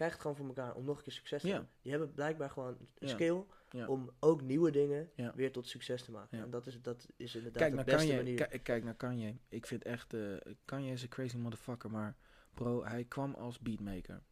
krijgen 0.00 0.18
het 0.18 0.20
gewoon 0.20 0.36
voor 0.36 0.46
elkaar 0.62 0.74
om 0.76 0.84
nog 0.84 0.96
een 0.96 1.02
keer 1.02 1.12
succes 1.12 1.40
te 1.42 1.48
Ja. 1.48 1.56
doen. 1.56 1.66
Die 1.82 1.90
hebben 1.90 2.14
blijkbaar 2.14 2.50
gewoon 2.50 2.76
een 2.78 2.88
Ja. 2.98 3.08
skill 3.08 3.44
Ja. 3.70 3.88
om 3.88 4.10
ook 4.20 4.42
nieuwe 4.42 4.70
dingen 4.70 5.10
weer 5.34 5.52
tot 5.52 5.68
succes 5.68 6.02
te 6.02 6.10
maken. 6.10 6.38
En 6.38 6.50
dat 6.50 6.66
is, 6.66 6.82
dat 6.82 7.06
is 7.16 7.34
inderdaad 7.34 7.58
Kijk 7.58 7.70
de 7.70 7.76
naar 7.76 7.84
beste 7.84 8.00
Kanye. 8.06 8.16
manier. 8.16 8.36
Kijk, 8.48 8.62
kijk 8.62 8.84
naar 8.84 8.94
Kanye. 8.96 9.36
Ik 9.48 9.66
vind 9.66 9.84
echt... 9.84 10.14
eh 10.14 10.36
Kanye 10.64 10.92
is 10.92 11.02
een 11.02 11.08
crazy 11.08 11.36
motherfucker. 11.36 11.90
Maar 11.90 12.16
bro, 12.54 12.84
hij 12.84 13.04
kwam 13.04 13.34
als 13.34 13.58
beatmaker. 13.58 14.22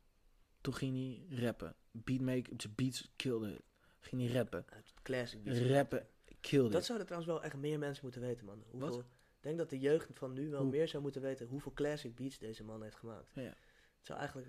Toen 0.60 0.74
ging 0.74 0.96
hij 1.28 1.38
rappen. 1.38 1.74
Beatmaker, 1.90 2.52
zijn 2.56 2.72
beats 2.76 3.12
killde 3.16 3.52
it. 3.52 3.62
Ging 4.00 4.22
hij 4.22 4.32
rappen. 4.32 4.64
Classic 5.02 5.42
beats. 5.42 5.58
Rappen 5.60 6.06
killde 6.40 6.70
Dat 6.70 6.84
zouden 6.84 7.06
trouwens 7.06 7.32
wel 7.34 7.42
echt 7.44 7.56
meer 7.56 7.78
mensen 7.78 8.04
moeten 8.04 8.20
weten, 8.22 8.46
man. 8.46 8.62
Hoeveel, 8.70 8.88
Wat? 8.90 8.98
Ik 9.36 9.44
denk 9.44 9.58
dat 9.58 9.70
de 9.70 9.78
jeugd 9.78 10.08
van 10.12 10.32
nu 10.32 10.50
wel 10.50 10.60
Hoe? 10.60 10.70
meer 10.70 10.88
zou 10.88 11.02
moeten 11.02 11.22
weten 11.22 11.46
hoeveel 11.46 11.72
classic 11.72 12.14
beats 12.14 12.38
deze 12.38 12.64
man 12.64 12.82
heeft 12.82 12.96
gemaakt. 12.96 13.30
Ja. 13.34 13.54
Het 13.98 14.06
zou 14.06 14.18
eigenlijk, 14.18 14.48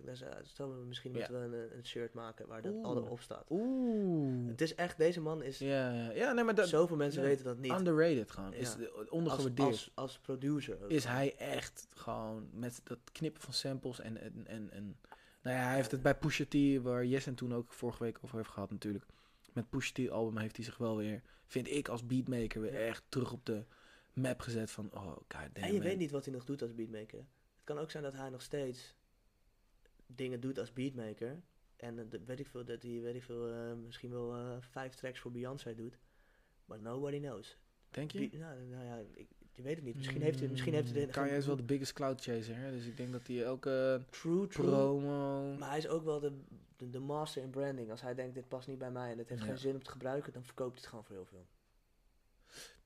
we 0.57 0.85
misschien 0.87 1.11
Ja. 1.13 1.17
moeten 1.17 1.49
we 1.51 1.57
een, 1.57 1.77
een 1.77 1.85
shirt 1.85 2.13
maken 2.13 2.47
waar 2.47 2.61
dat 2.61 2.73
al 2.83 3.01
op 3.01 3.21
staat. 3.21 3.45
Oeh. 3.49 4.47
Het 4.47 4.61
is 4.61 4.75
echt, 4.75 4.97
deze 4.97 5.21
man 5.21 5.43
is, 5.43 5.57
Ja, 5.59 6.11
ja. 6.11 6.31
nee, 6.31 6.43
maar 6.43 6.55
dat... 6.55 6.67
zoveel 6.67 6.95
mensen 6.95 7.21
weten 7.21 7.45
dat 7.45 7.57
niet. 7.57 7.71
Underrated 7.71 8.31
gewoon. 8.31 8.53
Is 8.53 8.71
Ja. 8.71 8.77
de- 8.77 8.91
als, 8.91 9.09
ondergewaardeerd. 9.09 9.67
als, 9.67 9.91
als 9.93 10.19
producer 10.19 10.83
ook. 10.83 10.89
is 10.89 11.03
hij 11.05 11.35
echt 11.37 11.87
gewoon 11.95 12.49
met 12.53 12.81
dat 12.83 12.99
knippen 13.11 13.41
van 13.41 13.53
samples 13.53 13.99
en, 13.99 14.17
en, 14.21 14.47
en, 14.47 14.71
en 14.71 14.97
nou 15.41 15.55
ja, 15.57 15.63
hij 15.63 15.75
heeft 15.75 15.91
het 15.91 16.01
bij 16.01 16.15
Pusha 16.15 16.45
T, 16.49 16.81
waar 16.83 17.05
Jessen 17.05 17.35
toen 17.35 17.53
ook 17.53 17.73
vorige 17.73 18.03
week 18.03 18.17
over 18.21 18.37
heeft 18.37 18.49
gehad 18.49 18.71
natuurlijk. 18.71 19.05
Met 19.53 19.69
Pusha 19.69 19.91
T 19.93 20.09
album 20.09 20.37
heeft 20.37 20.55
hij 20.55 20.65
zich 20.65 20.77
wel 20.77 20.97
weer, 20.97 21.21
vind 21.45 21.67
ik 21.69 21.87
als 21.87 22.05
beatmaker, 22.05 22.61
weer 22.61 22.75
echt 22.75 23.03
terug 23.09 23.31
op 23.31 23.45
de 23.45 23.63
map 24.13 24.39
gezet 24.41 24.71
van, 24.71 24.89
oh 24.93 25.05
god 25.07 25.25
damn 25.31 25.51
en 25.53 25.67
je 25.67 25.73
man. 25.73 25.81
weet 25.81 25.97
niet 25.97 26.11
wat 26.11 26.25
hij 26.25 26.33
nog 26.33 26.45
doet 26.45 26.61
als 26.61 26.75
beatmaker. 26.75 27.17
Het 27.19 27.63
kan 27.63 27.77
ook 27.77 27.91
zijn 27.91 28.03
dat 28.03 28.13
hij 28.13 28.29
nog 28.29 28.41
steeds 28.41 28.95
dingen 30.15 30.39
doet 30.39 30.59
als 30.59 30.73
beatmaker. 30.73 31.41
En 31.75 31.99
eh, 31.99 32.05
dat 32.09 32.21
weet 32.25 32.39
ik 32.39 32.47
veel, 32.47 32.65
dat 32.65 32.81
hij 32.81 33.01
weet 33.01 33.15
ik 33.15 33.23
veel, 33.23 33.49
eh, 33.53 33.73
misschien 33.85 34.09
wel 34.09 34.35
eh, 34.35 34.55
vijf 34.59 34.93
tracks 34.93 35.19
voor 35.19 35.31
Beyoncé 35.31 35.75
doet. 35.75 35.97
Maar 36.65 36.79
nobody 36.79 37.19
knows. 37.19 37.57
Denk 37.89 38.11
je? 38.11 38.29
Be- 38.29 38.37
nou, 38.37 38.59
nou 38.61 38.83
ja, 38.85 39.01
ik, 39.13 39.27
je 39.51 39.61
weet 39.61 39.75
het 39.75 39.85
niet. 39.85 39.95
Misschien 39.95 40.21
heeft 40.21 40.39
hij, 40.39 40.47
misschien 40.49 40.73
heeft 40.73 40.91
hij... 40.91 41.05
de- 41.05 41.11
Kanye 41.11 41.35
is 41.37 41.45
wel 41.45 41.55
de 41.55 41.63
biggest 41.63 41.93
cloud 41.93 42.21
chaser, 42.21 42.55
hè? 42.55 42.71
dus 42.71 42.85
ik 42.85 42.97
denk 42.97 43.11
dat 43.11 43.27
hij 43.27 43.43
elke 43.43 44.01
True, 44.09 44.47
true. 44.47 44.65
promo... 44.65 45.41
Maar 45.59 45.69
hij 45.69 45.77
is 45.77 45.87
ook 45.87 46.03
wel 46.03 46.19
de, 46.19 46.31
de, 46.77 46.89
de 46.89 46.99
master 46.99 47.41
in 47.43 47.49
branding. 47.49 47.91
Als 47.91 48.01
hij 48.01 48.15
denkt, 48.15 48.33
dit 48.35 48.47
past 48.47 48.67
niet 48.67 48.77
bij 48.77 48.91
mij 48.91 49.11
en 49.11 49.17
het 49.17 49.29
heeft 49.29 49.41
Ja. 49.41 49.47
geen 49.47 49.57
zin 49.57 49.73
om 49.75 49.83
te 49.83 49.91
gebruiken, 49.91 50.33
dan 50.33 50.43
verkoopt 50.43 50.71
hij 50.71 50.79
het 50.79 50.89
gewoon 50.89 51.05
voor 51.05 51.15
heel 51.15 51.25
veel. 51.25 51.45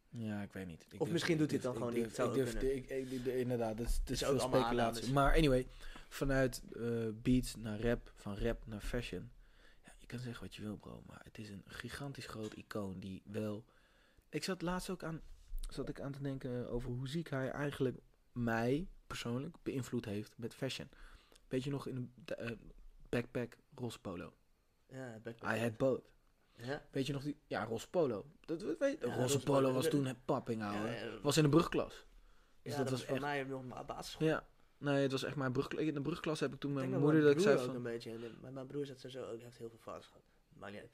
Ja, 0.09 0.41
ik 0.41 0.53
weet 0.53 0.67
niet. 0.67 0.81
Ik 0.81 0.91
Of 0.91 0.97
durf- 0.97 1.11
misschien 1.11 1.37
doet 1.37 1.51
hij 1.51 1.59
het 1.59 1.63
durf- 1.71 1.79
dan 1.79 1.89
ik 1.93 1.93
gewoon 1.93 1.93
durf- 1.93 2.05
niet. 2.05 2.61
Zou 2.61 2.73
Ik 2.73 2.89
durf, 3.11 3.25
ik, 3.25 3.33
inderdaad, 3.35 3.77
het 3.77 3.87
is, 3.87 3.97
het 3.97 4.09
is 4.09 4.19
veel 4.19 4.39
speculatie. 4.39 5.13
Maar 5.13 5.35
anyway, 5.35 5.67
vanuit 6.13 6.61
eh, 6.75 7.07
beats 7.13 7.55
naar 7.55 7.81
rap, 7.81 8.11
van 8.15 8.37
rap 8.37 8.65
naar 8.65 8.81
fashion. 8.81 9.31
Ja, 9.83 9.91
je 9.97 10.05
kan 10.05 10.19
zeggen 10.19 10.43
wat 10.43 10.55
je 10.55 10.61
wil, 10.61 10.77
bro, 10.77 11.03
maar 11.05 11.21
het 11.23 11.37
is 11.37 11.49
een 11.49 11.63
gigantisch 11.65 12.25
groot 12.25 12.53
icoon 12.53 12.99
die 12.99 13.21
wel... 13.25 13.65
Ik 14.29 14.43
zat 14.43 14.61
laatst 14.61 14.89
ook 14.89 15.03
aan, 15.03 15.21
zat 15.69 15.89
ik 15.89 16.01
aan 16.01 16.11
te 16.11 16.21
denken 16.21 16.69
over 16.69 16.89
hoe 16.89 17.07
ziek 17.07 17.29
hij 17.29 17.49
eigenlijk 17.49 17.97
mij 18.31 18.87
persoonlijk 19.07 19.57
beïnvloed 19.63 20.05
heeft 20.05 20.37
met 20.37 20.53
fashion. 20.53 20.89
Weet 21.47 21.63
je 21.63 21.69
nog 21.69 21.87
in 21.87 21.95
een 21.95 22.35
eh, 22.35 22.51
backpack 23.09 23.57
roze 23.75 23.99
polo? 23.99 24.33
Ja, 24.87 25.19
backpack. 25.23 25.55
I 25.55 25.59
had 25.59 25.77
both. 25.77 26.01
Ja. 26.55 26.85
Weet 26.91 27.07
je 27.07 27.13
nog 27.13 27.23
die? 27.23 27.37
Ja, 27.45 27.63
roze 27.63 27.89
polo. 27.89 28.25
Dat, 28.39 28.77
weet, 28.79 29.01
Ja, 29.01 29.15
roze 29.15 29.39
polo 29.39 29.73
was 29.73 29.87
toen 29.89 30.05
het 30.05 30.25
papping, 30.25 30.63
ouwe. 30.63 31.19
Was 31.21 31.37
in 31.37 31.43
de 31.43 31.49
brugklas. 31.49 32.05
Dus 32.61 32.71
ja, 32.71 32.77
dat, 32.77 32.89
was 32.89 33.03
voor 33.03 33.13
echt... 33.13 33.21
mij 33.21 33.43
nog 33.43 33.65
maar 33.65 33.85
basisschool. 33.85 34.27
Ja. 34.27 34.47
Nee, 34.83 35.01
het 35.01 35.11
was 35.11 35.23
echt 35.23 35.35
mijn 35.35 35.51
brugklas. 35.51 35.81
In 35.83 35.93
de 35.93 36.01
brugklas 36.01 36.39
heb 36.39 36.53
ik 36.53 36.59
toen 36.59 36.71
Ik 36.81 36.89
mijn 36.89 37.01
moeder 37.01 37.21
dat 37.21 37.31
ik 37.31 37.39
zei 37.39 37.53
broer 37.55 37.65
van... 37.65 37.75
ook 37.75 37.85
een 37.85 37.91
beetje. 37.91 38.11
En 38.11 38.53
mijn, 38.53 38.67
broer 38.67 38.85
zat 38.85 38.99
sowieso 38.99 39.31
ook, 39.31 39.41
heeft 39.41 39.57
heel 39.57 39.69
veel 39.69 39.77
fouten 39.81 40.07
gehad. 40.09 40.23
Maakt 40.59 40.71
niet 40.71 40.81
uit. 40.81 40.91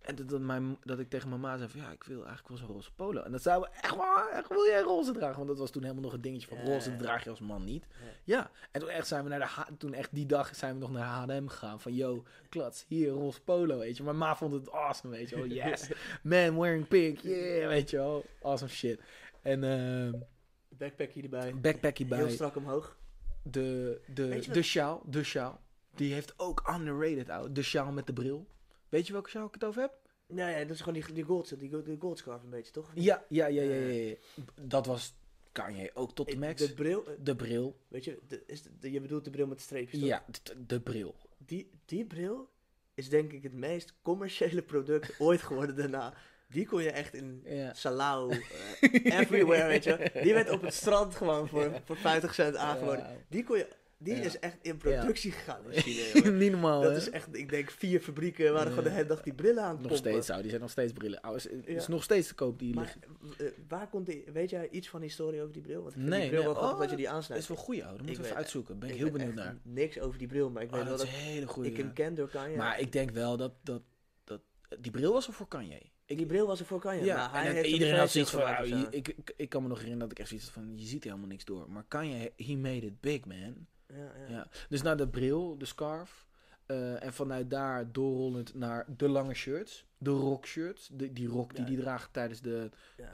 En 0.00 0.14
dat, 0.14 0.28
dat, 0.28 0.40
mijn, 0.40 0.76
dat 0.84 0.98
ik 0.98 1.08
tegen 1.10 1.28
mijn 1.28 1.40
ma 1.40 1.56
zei 1.56 1.68
van... 1.70 1.80
Ja, 1.80 1.90
ik 1.90 2.04
wil 2.04 2.16
eigenlijk 2.26 2.48
wel 2.48 2.56
zo'n 2.56 2.68
roze 2.68 2.92
polo. 2.92 3.22
En 3.22 3.32
dat 3.32 3.42
zei 3.42 3.60
we 3.60 3.68
echt 3.80 3.96
waar, 3.96 4.28
echt 4.28 4.48
wil 4.48 4.64
jij 4.66 4.80
roze 4.80 5.12
dragen? 5.12 5.36
Want 5.36 5.48
dat 5.48 5.58
was 5.58 5.70
toen 5.70 5.82
helemaal 5.82 6.02
nog 6.02 6.12
een 6.12 6.20
dingetje 6.20 6.48
van 6.48 6.56
Ja, 6.58 6.64
roze 6.64 6.96
draag 6.96 7.24
je 7.24 7.30
als 7.30 7.40
man 7.40 7.64
niet. 7.64 7.84
Ja. 7.90 8.06
Ja. 8.36 8.50
En 8.70 8.80
toen 8.80 8.88
echt 8.88 9.06
zijn 9.06 9.22
we 9.24 9.28
naar 9.30 9.38
de... 9.38 9.44
H- 9.44 9.68
Toen 9.78 9.92
echt 9.94 10.14
die 10.14 10.26
dag 10.26 10.56
zijn 10.56 10.74
we 10.74 10.80
nog 10.80 10.90
naar 10.90 11.04
H&M 11.06 11.46
gegaan. 11.46 11.80
Van 11.80 11.94
yo, 11.94 12.24
klats, 12.48 12.84
hier 12.88 13.08
roze 13.08 13.40
polo, 13.42 13.78
weet 13.78 13.96
je. 13.96 14.02
Mijn 14.02 14.18
ma 14.18 14.36
vond 14.36 14.52
het 14.52 14.70
awesome, 14.70 15.16
weet 15.16 15.28
je 15.28 15.36
wel. 15.36 15.46
Yes, 15.46 15.90
man 16.22 16.58
wearing 16.58 16.88
pink, 16.88 17.18
yeah, 17.18 17.68
weet 17.68 17.90
je 17.90 17.96
wel. 17.96 18.24
Awesome 18.42 18.70
shit. 18.70 19.00
En 19.42 19.64
ehm 19.64 20.20
Backpackje 20.68 21.22
erbij. 21.22 21.54
backpackje 21.60 22.06
bij. 22.06 22.18
Heel 22.18 22.28
strak 22.30 22.56
omhoog. 22.56 22.98
De, 23.42 24.00
de, 24.14 24.46
de 24.52 24.62
sjaal, 24.62 25.02
de 25.06 25.22
sjaal. 25.24 25.60
Die 25.94 26.12
heeft 26.12 26.34
ook 26.38 26.74
underrated, 26.78 27.28
ouwe. 27.28 27.52
De 27.52 27.62
sjaal 27.62 27.92
met 27.92 28.06
de 28.06 28.12
bril. 28.12 28.46
Weet 28.88 29.06
je 29.06 29.12
welke 29.12 29.28
sjaal 29.30 29.46
ik 29.46 29.54
het 29.54 29.64
over 29.64 29.80
heb? 29.80 29.92
Nee, 30.26 30.50
ja, 30.58 30.60
dat 30.64 30.70
is 30.70 30.78
gewoon 30.80 30.94
die, 30.94 31.12
die, 31.12 31.24
gold, 31.24 31.58
die, 31.58 31.70
gold- 31.70 31.84
die 31.84 31.96
goldscarf 32.00 32.42
een 32.42 32.50
beetje, 32.50 32.72
toch? 32.72 32.90
Ja, 32.94 33.24
ja, 33.28 33.46
ja, 33.46 33.62
ja, 33.62 33.74
ja. 33.74 33.86
ja. 34.08 34.14
Dat 34.62 34.86
was 34.86 35.14
Kanye 35.52 35.90
ook 35.94 36.14
tot 36.14 36.26
de 36.26 36.32
Eh, 36.32 36.38
max. 36.38 36.60
De 36.66 36.74
bril, 36.74 37.06
eh, 37.06 37.12
De 37.20 37.36
bril. 37.36 37.80
weet 37.88 38.04
je, 38.04 38.18
de, 38.28 38.42
is 38.46 38.62
de, 38.80 38.90
je 38.90 39.00
bedoelt 39.00 39.24
de 39.24 39.30
bril 39.30 39.46
met 39.46 39.56
de 39.56 39.62
streepjes, 39.62 40.00
toch? 40.00 40.08
Ja, 40.08 40.24
de, 40.42 40.66
de 40.66 40.80
bril. 40.80 41.14
Die, 41.38 41.70
die 41.84 42.04
bril 42.04 42.50
is 42.94 43.08
denk 43.08 43.32
ik 43.32 43.42
het 43.42 43.52
meest 43.54 43.94
commerciële 44.02 44.62
product 44.62 45.14
ooit 45.20 45.42
geworden 45.42 45.76
daarna. 45.76 46.14
Die 46.50 46.66
kon 46.66 46.82
je 46.82 46.90
echt 46.90 47.14
in 47.14 47.42
Ja. 47.44 47.74
Salau, 47.74 48.32
eh, 48.80 49.18
everywhere, 49.20 49.66
weet 49.68 49.84
je. 49.84 50.10
Die 50.22 50.34
werd 50.34 50.50
op 50.50 50.62
het 50.62 50.74
strand 50.74 51.14
gewoon 51.14 51.48
voor, 51.48 51.80
voor 51.84 51.96
50 51.96 52.34
cent 52.34 52.56
aangeboden. 52.56 52.98
Ja. 53.04 53.16
Die 53.28 53.44
kon 53.44 53.58
je, 53.58 53.66
die 53.98 54.14
is 54.14 54.38
echt 54.38 54.56
in 54.62 54.76
productie 54.76 55.32
gegaan 55.32 55.72
in 55.72 55.80
China. 55.82 56.30
Niet 56.38 56.50
normaal, 56.50 56.80
Dat 56.82 56.90
hè? 56.90 56.96
is 56.96 57.10
echt, 57.10 57.36
ik 57.36 57.48
denk, 57.48 57.70
vier 57.70 58.00
fabrieken 58.00 58.52
waren 58.52 58.68
gewoon 58.68 58.84
de 58.84 58.90
hele 58.90 59.06
dag 59.06 59.22
die 59.22 59.32
brillen 59.34 59.62
aan 59.62 59.70
het 59.70 59.80
Nog 59.80 59.90
pompen. 59.92 60.10
steeds, 60.10 60.26
zou. 60.26 60.40
Die 60.40 60.48
zijn 60.50 60.62
nog 60.62 60.70
steeds 60.70 60.92
brillen. 60.92 61.24
Oh, 61.28 61.36
is, 61.64 61.86
nog 61.86 62.02
steeds 62.02 62.28
te 62.28 62.34
koop, 62.34 62.58
die 62.58 62.74
Maar 62.74 62.96
liggen. 63.20 63.46
eh, 63.54 63.58
waar 63.68 63.88
komt 63.88 64.06
die, 64.06 64.24
weet 64.32 64.50
jij 64.50 64.68
iets 64.70 64.88
van 64.88 65.00
historie 65.00 65.40
over 65.40 65.52
die 65.52 65.62
bril? 65.62 65.82
Want 65.82 65.94
ik 65.96 66.00
Nee, 66.02 66.20
die 66.20 66.28
bril 66.28 66.38
nee. 66.42 66.48
wel 66.48 66.54
grappig 66.54 66.74
Oh, 66.74 66.80
dat 66.80 66.90
je 66.90 66.96
die 66.96 67.04
Dat 67.04 67.14
aansnijdt. 67.14 67.42
is 67.42 67.48
wel 67.48 67.56
goed, 67.58 67.74
ouwe. 67.82 67.96
Dat 67.96 67.96
moeten 67.96 68.08
we 68.08 68.16
weet- 68.16 68.26
even 68.26 68.36
uitzoeken. 68.36 68.78
Ben 68.78 68.88
ik, 68.88 68.94
Ik 68.94 69.00
heel 69.00 69.10
weet 69.10 69.18
benieuwd 69.18 69.36
naar. 69.36 69.56
niks 69.62 69.98
over 70.00 70.18
die 70.18 70.28
bril, 70.28 70.50
maar 70.50 70.62
ik 70.62 70.70
weet 70.70 70.80
Oh, 70.80 70.86
wel 70.86 70.96
dat 70.96 71.06
dat 71.06 71.14
is 71.16 71.22
een 71.22 71.28
hele 71.30 71.46
goede. 71.46 71.68
ik 71.70 71.76
hem 71.76 71.92
ken 71.92 72.14
door 72.14 72.28
Kanye. 72.28 72.56
Maar 72.56 72.80
ik 72.80 72.92
denk 72.92 73.10
wel 73.10 73.36
dat, 73.36 73.52
dat, 73.62 73.82
dat... 74.24 74.40
Die 74.80 74.90
bril 74.92 75.12
was 75.12 75.26
er 75.26 75.32
voor 75.32 75.48
Kanye. 75.48 75.80
Ik, 76.10 76.16
die 76.16 76.26
bril 76.26 76.46
was 76.46 76.60
er 76.60 76.66
voor 76.66 76.80
Kanye, 76.80 77.04
Ja, 77.04 77.16
maar 77.16 77.32
hij 77.40 77.48
en 77.48 77.54
heeft 77.54 77.68
iedereen 77.68 77.92
een 77.94 77.98
had 78.00 78.10
zoiets 78.10 78.30
van, 78.30 78.68
je- 78.68 78.78
zo. 78.80 78.86
ik, 78.90 79.08
ik, 79.08 79.32
ik 79.36 79.48
kan 79.48 79.62
me 79.62 79.68
nog 79.68 79.76
herinneren 79.78 80.08
dat 80.08 80.18
ik 80.18 80.18
echt 80.18 80.28
zoiets 80.28 80.46
had 80.46 80.54
van, 80.64 80.78
je 80.78 80.84
ziet 80.86 81.04
helemaal 81.04 81.26
niks 81.26 81.44
door. 81.44 81.70
Maar 81.70 81.84
Kanye, 81.88 82.32
he 82.36 82.54
made 82.56 82.86
it 82.86 83.00
big, 83.00 83.24
man. 83.24 83.66
Ja, 83.88 83.96
ja. 83.96 84.12
Ja. 84.28 84.48
Dus 84.68 84.82
naar 84.82 84.96
de 84.96 85.08
bril, 85.08 85.58
de 85.58 85.64
scarf. 85.64 86.26
eh, 86.66 87.04
en 87.04 87.12
vanuit 87.12 87.50
daar 87.50 87.92
doorrollend 87.92 88.54
naar 88.54 88.86
de 88.96 89.08
lange 89.08 89.34
shirts. 89.34 89.86
De 89.98 90.10
rock 90.10 90.46
shirts. 90.46 90.88
De, 90.92 91.12
die 91.12 91.28
rock 91.28 91.50
die 91.54 91.60
Ja. 91.64 91.70
die 91.70 91.78
draagt 91.78 92.12
tijdens 92.12 92.40
de... 92.40 92.70
Eh, 92.96 93.10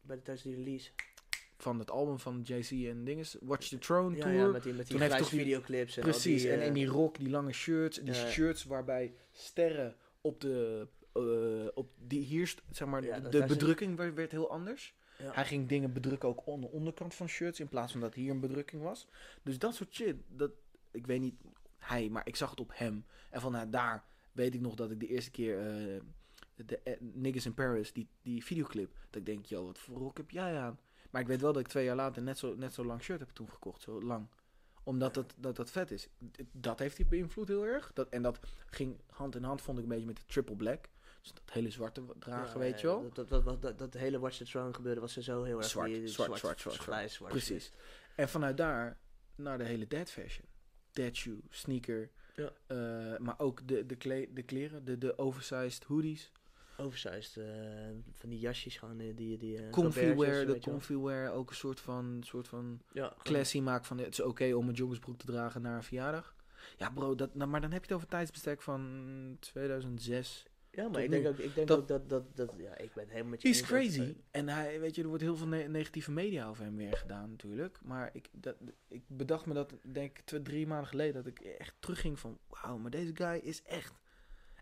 bij 0.00 0.16
de, 0.16 0.22
tijdens 0.22 0.42
die 0.42 0.54
release. 0.54 0.90
van 1.58 1.78
het 1.78 1.90
album 1.90 2.18
van 2.18 2.40
Jay-Z 2.44 2.70
en 2.72 3.04
dinges. 3.04 3.36
Watch 3.40 3.68
the 3.68 3.78
Throne 3.78 4.16
Ja, 4.16 4.22
Tour. 4.22 4.36
ja, 4.36 4.46
met 4.46 4.62
die, 4.62 4.72
met 4.72 4.86
die 4.86 4.98
Toen 4.98 5.08
heeft 5.10 5.30
die- 5.30 5.38
videoclips 5.38 5.96
en 5.96 6.02
Precies, 6.02 6.42
die, 6.42 6.50
en 6.50 6.60
eh, 6.60 6.66
in 6.66 6.72
die 6.72 6.86
rok, 6.86 7.18
die 7.18 7.30
lange 7.30 7.52
shirts. 7.52 7.98
Die 7.98 8.14
ja. 8.14 8.28
shirts 8.30 8.64
waarbij 8.64 9.14
sterren 9.32 9.96
op 10.20 10.40
de... 10.40 10.86
eh, 11.16 11.68
op 11.74 11.90
die 11.98 12.20
hier, 12.20 12.54
zeg 12.70 12.88
maar, 12.88 13.04
Ja, 13.04 13.20
de 13.20 13.44
bedrukking 13.44 13.96
werd, 13.96 14.14
werd 14.14 14.30
heel 14.30 14.50
anders. 14.50 14.94
ja. 15.18 15.32
Hij 15.32 15.44
ging 15.44 15.68
dingen 15.68 15.92
bedrukken 15.92 16.28
ook 16.28 16.60
de 16.60 16.70
onderkant 16.70 17.14
van 17.14 17.28
shirts 17.28 17.60
in 17.60 17.68
plaats 17.68 17.92
van 17.92 18.00
dat 18.00 18.14
hier 18.14 18.30
een 18.30 18.40
bedrukking 18.40 18.82
was. 18.82 19.06
Dus 19.42 19.58
dat 19.58 19.74
soort 19.74 19.94
shit, 19.94 20.16
dat, 20.28 20.50
ik 20.90 21.06
weet 21.06 21.20
niet 21.20 21.34
hij, 21.78 22.08
maar 22.08 22.26
ik 22.26 22.36
zag 22.36 22.50
het 22.50 22.60
op 22.60 22.70
hem. 22.74 23.04
En 23.30 23.40
vanuit 23.40 23.72
daar 23.72 24.04
weet 24.32 24.54
ik 24.54 24.60
nog 24.60 24.74
dat 24.74 24.90
ik 24.90 25.00
de 25.00 25.06
eerste 25.06 25.30
keer 25.30 25.58
eh, 25.58 26.00
de 26.66 26.78
eh, 26.78 27.00
Niggas 27.00 27.46
in 27.46 27.54
Paris, 27.54 27.92
die, 27.92 28.08
die 28.22 28.44
videoclip, 28.44 28.94
dat 29.10 29.20
ik 29.20 29.26
denk, 29.26 29.46
yo, 29.46 29.64
wat 29.64 29.78
voor 29.78 29.96
rok 29.96 30.16
heb 30.16 30.30
jij 30.30 30.58
aan? 30.58 30.78
Maar 31.10 31.20
ik 31.20 31.26
weet 31.26 31.40
wel 31.40 31.52
dat 31.52 31.62
ik 31.62 31.68
twee 31.68 31.84
jaar 31.84 31.96
later 31.96 32.22
net 32.22 32.38
zo, 32.38 32.54
net 32.54 32.74
zo 32.74 32.84
lang 32.84 33.02
shirt 33.02 33.20
heb 33.20 33.28
toen 33.28 33.50
gekocht, 33.50 33.82
zo 33.82 34.02
lang. 34.02 34.26
Omdat 34.82 35.14
dat, 35.14 35.34
dat, 35.36 35.56
dat 35.56 35.70
vet 35.70 35.90
is. 35.90 36.08
Dat 36.52 36.78
heeft 36.78 36.96
hij 36.96 37.06
beïnvloed 37.06 37.48
heel 37.48 37.66
erg. 37.66 37.92
Dat, 37.92 38.08
en 38.08 38.22
dat 38.22 38.38
ging 38.66 39.00
hand 39.10 39.34
in 39.34 39.42
hand, 39.42 39.62
vond 39.62 39.78
ik 39.78 39.82
een 39.82 39.90
beetje 39.90 40.06
met 40.06 40.16
de 40.16 40.26
triple 40.26 40.56
black. 40.56 40.88
Dus 41.26 41.34
dat 41.44 41.54
hele 41.54 41.70
zwarte 41.70 42.02
dragen, 42.18 42.58
weet 42.60 42.80
je 42.80 42.86
wel. 42.86 43.10
Dat, 43.12 43.28
dat, 43.28 43.62
dat, 43.62 43.78
dat, 43.78 43.94
hele 43.94 44.18
Watch 44.18 44.36
the 44.36 44.44
Throne 44.44 44.74
gebeuren 44.74 45.00
was 45.02 45.16
er 45.16 45.22
zo 45.22 45.42
heel 45.42 45.56
erg 45.58 45.66
Zwart, 45.66 45.88
die- 45.88 45.98
die 45.98 46.08
zwart, 46.08 46.38
zwart, 46.38 46.60
zwart, 46.60 47.10
zwart. 47.10 47.32
Precies. 47.32 47.72
En 48.14 48.28
vanuit 48.28 48.56
daar 48.56 48.98
naar 49.34 49.58
de 49.58 49.64
hele 49.64 49.86
dead 49.86 50.10
fashion. 50.10 50.46
Dead 50.92 51.14
shoe, 51.14 51.38
sneaker. 51.50 52.10
Ja. 52.36 52.52
eh, 52.66 53.18
maar 53.18 53.38
ook 53.38 53.68
de, 53.68 53.86
de, 53.86 53.96
kle 53.96 54.28
de 54.32 54.42
kleren, 54.42 54.84
de, 54.84 54.98
de 54.98 55.18
oversized 55.18 55.84
hoodies. 55.84 56.32
Oversized, 56.78 57.36
eh, 57.36 57.46
van 58.12 58.28
die 58.28 58.38
jasjes 58.38 58.76
gewoon, 58.76 59.00
eh, 59.00 59.16
die... 59.16 59.38
die 59.38 59.56
eh, 59.56 59.70
Comfy 59.70 59.98
Colbertjes, 60.00 60.26
wear, 60.34 60.46
de 60.46 60.52
weet 60.52 60.64
je 60.64 60.70
wel. 60.70 60.78
comfy 60.78 60.96
wear. 60.96 61.32
Ook 61.32 61.50
een 61.50 61.56
soort 61.56 61.80
van, 61.80 62.20
soort 62.24 62.48
van 62.48 62.80
Ja, 62.92 63.14
classy 63.22 63.60
maak 63.60 63.84
van 63.84 63.98
het 63.98 64.12
is 64.12 64.20
oké 64.20 64.54
om 64.54 64.68
een 64.68 64.74
joggingsbroek 64.74 65.18
te 65.18 65.26
dragen 65.26 65.62
naar 65.62 65.76
een 65.76 65.82
verjaardag. 65.82 66.34
Ja 66.76 66.90
bro, 66.90 67.14
dat, 67.14 67.34
nou, 67.34 67.50
maar 67.50 67.60
dan 67.60 67.70
heb 67.72 67.80
je 67.80 67.86
het 67.86 67.96
over 67.96 68.08
tijdsbestek 68.08 68.62
van 68.62 69.36
2006. 69.40 70.46
Ja, 70.76 70.88
maar 70.88 71.02
ik 71.02 71.10
denk 71.10 71.26
ook, 71.26 71.38
ik 71.38 71.54
denk 71.54 71.68
Dat- 71.68 71.78
ook 71.78 71.88
dat, 71.88 72.08
dat, 72.08 72.36
dat... 72.36 72.52
Ja, 72.56 72.78
ik 72.78 72.94
ben 72.94 73.08
helemaal 73.08 73.30
met 73.30 73.42
je 73.42 73.48
He's 73.48 73.62
crazy. 73.62 74.14
En 74.30 74.48
hij, 74.48 74.80
weet 74.80 74.94
je, 74.94 75.02
er 75.02 75.08
wordt 75.08 75.22
heel 75.22 75.36
veel 75.36 75.46
ne- 75.46 75.68
negatieve 75.68 76.10
media 76.10 76.48
over 76.48 76.64
hem 76.64 76.76
weer 76.76 76.96
gedaan 76.96 77.30
natuurlijk. 77.30 77.78
Maar 77.82 78.10
ik, 78.12 78.28
dat, 78.32 78.56
ik 78.88 79.02
bedacht 79.06 79.46
me 79.46 79.54
dat, 79.54 79.74
denk 79.92 80.18
ik, 80.18 80.24
twee, 80.24 80.42
drie 80.42 80.66
maanden 80.66 80.88
geleden, 80.88 81.14
dat 81.14 81.26
ik 81.26 81.40
echt 81.40 81.74
terugging 81.78 82.18
van, 82.18 82.38
wauw, 82.48 82.78
maar 82.78 82.90
deze 82.90 83.10
guy 83.16 83.40
is 83.42 83.62
echt. 83.62 84.00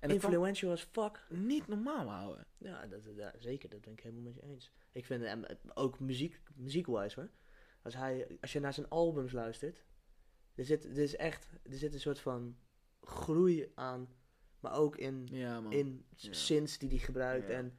En 0.01 0.11
Influential 0.11 0.73
as 0.73 0.82
fuck. 0.93 1.27
niet 1.28 1.66
normaal 1.69 2.09
houden. 2.09 2.47
Ja, 2.59 2.86
dat, 2.86 3.09
ja, 3.16 3.35
zeker, 3.39 3.69
dat 3.69 3.81
ben 3.81 3.93
ik 3.93 4.01
helemaal 4.01 4.23
met 4.24 4.35
je 4.35 4.43
eens. 4.43 4.73
Ik 4.93 5.05
vind 5.07 5.23
hem 5.23 5.45
eh, 5.45 5.57
ook 5.74 6.01
muziek, 6.01 6.41
muziek-wise 6.55 7.20
hoor. 7.20 7.31
Als, 7.82 7.95
hij, 7.95 8.27
als 8.41 8.53
je 8.53 8.61
naar 8.61 8.73
zijn 8.74 8.89
albums 8.89 9.32
luistert, 9.32 9.85
er 10.55 10.65
zit, 10.65 10.85
er 10.85 10.99
is 10.99 11.16
echt, 11.16 11.49
er 11.62 11.77
zit 11.77 11.95
een 11.95 12.01
soort 12.01 12.20
van 12.20 12.57
groei 13.01 13.73
aan, 13.74 14.09
maar 14.65 14.78
ook 14.78 14.97
in, 14.97 15.28
Ja 15.31 15.62
in 15.69 16.05
Ja. 16.16 16.32
synths 16.32 16.78
die 16.78 16.89
hij 16.89 16.99
gebruikt. 16.99 17.49
Ja. 17.49 17.55
En 17.55 17.73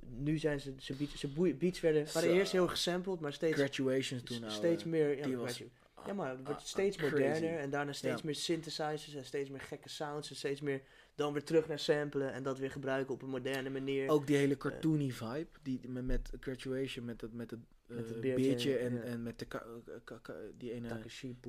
nu 0.00 0.38
zijn 0.38 0.60
ze, 0.60 0.74
zijn 0.76 0.98
beats, 0.98 1.56
beats 1.58 1.80
werden, 1.80 2.06
waren 2.12 2.30
eerst 2.32 2.52
heel 2.52 2.68
gesampled, 2.68 3.20
maar 3.20 3.32
steeds, 3.32 3.56
Graduations 3.56 4.22
toen 4.22 4.40
nou. 4.40 4.52
steeds 4.52 4.82
eh, 4.82 4.88
meer, 4.88 5.16
ja, 5.18 5.28
maar 5.28 5.36
was- 5.36 5.58
weet 5.58 5.68
je, 5.68 5.68
ja, 6.06 6.12
maar 6.14 6.30
het 6.30 6.44
wordt 6.44 6.60
ah, 6.60 6.66
steeds 6.66 6.96
crazy. 6.96 7.12
moderner 7.12 7.58
en 7.58 7.70
daarna 7.70 7.92
steeds 7.92 8.22
meer 8.22 8.34
synthesizers 8.34 9.14
en 9.14 9.24
steeds 9.24 9.50
meer 9.50 9.60
gekke 9.60 9.88
sounds 9.88 10.30
en 10.30 10.36
steeds 10.36 10.60
meer 10.60 10.82
dan 11.14 11.32
weer 11.32 11.44
terug 11.44 11.68
naar 11.68 11.78
samplen 11.78 12.32
en 12.32 12.42
dat 12.42 12.58
weer 12.58 12.70
gebruiken 12.70 13.14
op 13.14 13.22
een 13.22 13.28
moderne 13.28 13.70
manier. 13.70 14.08
Ook 14.08 14.26
die 14.26 14.36
hele 14.36 14.56
cartoony 14.56 15.10
vibe, 15.10 15.46
die 15.62 15.80
met, 15.88 16.04
met 16.06 16.30
graduation, 16.40 17.04
met 17.04 17.20
het, 17.20 17.32
met 17.32 17.50
het, 17.50 17.60
eh, 17.86 17.96
Met 17.96 18.08
het 18.08 18.20
beertje, 18.20 18.46
beertje 18.48 18.76
en, 18.76 18.94
ja. 18.94 19.00
en 19.00 19.22
met 19.22 19.38
de 19.38 19.44
ka- 19.44 19.66
ka- 20.04 20.18
ka- 20.22 20.34
die 20.58 20.72
ene 20.72 20.88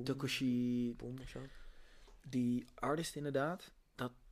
Takashi 0.04 0.94
Boom 0.96 1.18
of 1.22 1.28
zo. 1.28 1.40
die 2.28 2.64
artist 2.74 3.16
inderdaad, 3.16 3.72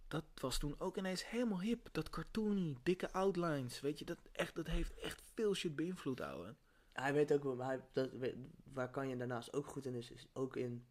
dat, 0.09 0.24
was 0.35 0.59
toen 0.59 0.74
ook 0.78 0.97
ineens 0.97 1.28
helemaal 1.28 1.60
hip. 1.60 1.89
Dat 1.93 2.10
cartoony, 2.10 2.76
dikke 2.82 3.12
outlines, 3.12 3.80
weet 3.80 3.98
je, 3.98 4.05
dat, 4.05 4.18
echt, 4.32 4.55
dat 4.55 4.66
heeft 4.66 4.94
echt 4.94 5.22
veel 5.35 5.55
shit 5.55 5.76
beïnvloed, 5.76 6.20
ouwe. 6.20 6.55
Hij 6.93 7.12
weet 7.12 7.32
ook, 7.32 7.43
wel- 7.43 7.59
hij, 7.64 7.80
dat, 7.93 8.10
weet- 8.12 8.36
waar 8.72 8.90
kan 8.90 9.09
je 9.09 9.16
daarnaast 9.16 9.52
ook 9.52 9.66
goed 9.66 9.86
in 9.86 9.94
is, 9.94 10.10
is 10.10 10.26
ook 10.32 10.56
in 10.56 10.85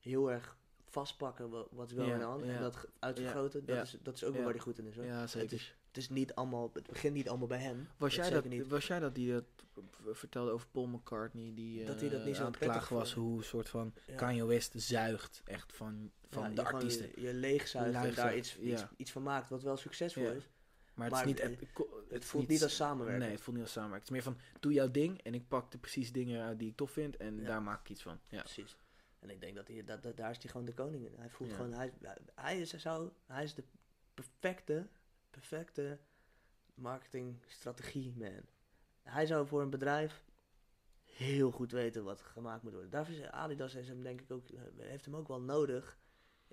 heel 0.00 0.30
erg 0.30 0.56
vastpakken 0.84 1.50
wa- 1.50 1.66
what's 1.70 1.92
going 1.92 2.20
Ja, 2.20 2.34
on. 2.34 2.44
ja. 2.46 2.54
En 2.54 2.60
dat 2.62 2.88
uitvergroten, 2.98 3.64
dat, 3.66 3.84
is, 3.86 3.96
dat 4.02 4.14
is 4.14 4.24
ook 4.24 4.34
wel 4.34 4.42
waar 4.42 4.52
hij 4.52 4.60
goed 4.60 4.78
in 4.78 4.86
is. 4.86 4.96
Hoor. 4.96 5.04
Ja, 5.04 5.20
Het 5.20 5.30
zeker. 5.30 5.52
is, 5.56 5.76
het 5.88 5.96
is 5.96 6.08
niet 6.08 6.34
allemaal, 6.34 6.70
het 6.72 6.86
begint 6.86 7.14
niet 7.14 7.28
allemaal 7.28 7.46
bij 7.48 7.58
hem. 7.58 7.88
Was 7.96 8.14
jij, 8.14 8.30
dat, 8.30 8.44
niet. 8.44 8.66
was 8.68 8.86
jij 8.86 8.98
dat 8.98 9.14
die 9.14 9.32
dat 9.32 9.44
v- 9.90 10.18
vertelde 10.18 10.50
over 10.50 10.66
Paul 10.68 10.86
McCartney, 10.86 11.52
die, 11.54 11.84
Dat 11.84 12.00
hij 12.00 12.08
dat 12.08 12.20
eh, 12.20 12.26
niet 12.26 12.36
zo 12.36 12.40
aan 12.44 12.50
het 12.50 12.56
klagen 12.60 12.96
was, 12.96 13.12
hoe 13.12 13.38
een 13.38 13.44
soort 13.44 13.68
van 13.68 13.94
Ja. 14.06 14.14
Kanye 14.14 14.44
West 14.46 14.72
zuigt 14.76 15.42
echt 15.44 15.72
van, 15.72 16.10
van 16.34 16.48
Ja, 16.48 16.54
de 16.54 16.62
artiesten. 16.64 17.08
Je, 17.14 17.20
je 17.20 17.34
leegzuigt 17.34 17.94
en 17.94 18.14
daar 18.14 18.36
iets, 18.36 18.54
ja. 18.54 18.72
iets, 18.72 18.84
iets 18.96 19.12
van 19.12 19.22
maakt 19.22 19.48
wat 19.48 19.62
wel 19.62 19.76
succesvol 19.76 20.22
Ja. 20.22 20.30
is. 20.30 20.48
Maar 20.94 21.10
het 21.10 21.18
is 21.18 21.24
niet... 21.24 21.42
het- 21.42 21.58
Het, 22.08 22.24
voelt 22.24 22.48
niet 22.48 22.62
als 22.62 22.76
samenwerking. 22.76 23.24
Nee, 23.24 23.32
het 23.34 23.40
voelt 23.40 23.56
niet 23.56 23.64
als 23.64 23.74
samenwerking. 23.74 24.16
Het 24.16 24.26
is 24.26 24.32
meer 24.34 24.36
van, 24.50 24.60
doe 24.60 24.72
jouw 24.72 24.90
ding 24.90 25.22
en 25.22 25.34
ik 25.34 25.48
pak 25.48 25.70
de 25.70 25.78
precies 25.78 26.12
dingen 26.12 26.42
uit 26.42 26.58
die 26.58 26.68
ik 26.70 26.76
tof 26.76 26.90
vind 26.90 27.16
en 27.16 27.44
daar 27.44 27.62
maak 27.62 27.80
ik 27.80 27.88
iets 27.88 28.02
van. 28.02 28.20
Ja. 28.28 28.40
Precies. 28.40 28.76
En 29.18 29.30
ik 29.30 29.40
denk 29.40 29.54
dat 29.56 29.68
hij, 29.68 29.84
dat, 29.84 30.02
dat, 30.02 30.16
daar 30.16 30.30
is 30.30 30.38
hij 30.38 30.50
gewoon 30.50 30.66
de 30.66 30.74
koning 30.74 31.04
in. 31.06 31.14
Hij 31.16 31.30
voelt 31.30 31.52
gewoon, 31.52 31.72
hij, 31.72 31.92
hij, 32.34 32.60
is, 32.60 32.70
hij, 32.70 32.80
zou, 32.80 33.10
hij 33.26 33.44
is 33.44 33.54
de 33.54 33.64
perfecte, 34.14 34.86
perfecte 35.30 35.98
marketingstrategie 36.74 38.12
man. 38.16 38.40
Hij 39.02 39.26
zou 39.26 39.46
voor 39.46 39.62
een 39.62 39.70
bedrijf 39.70 40.24
heel 41.04 41.50
goed 41.50 41.72
weten 41.72 42.04
wat 42.04 42.20
gemaakt 42.20 42.62
moet 42.62 42.72
worden. 42.72 42.90
Daarvoor 42.90 43.14
is 43.14 43.26
Adidas 43.30 43.74
is 43.74 43.88
hem 43.88 44.02
denk 44.02 44.20
ik 44.20 44.30
ook, 44.32 44.46
heeft 44.76 45.04
hem 45.04 45.16
ook 45.16 45.28
wel 45.28 45.40
nodig 45.40 45.98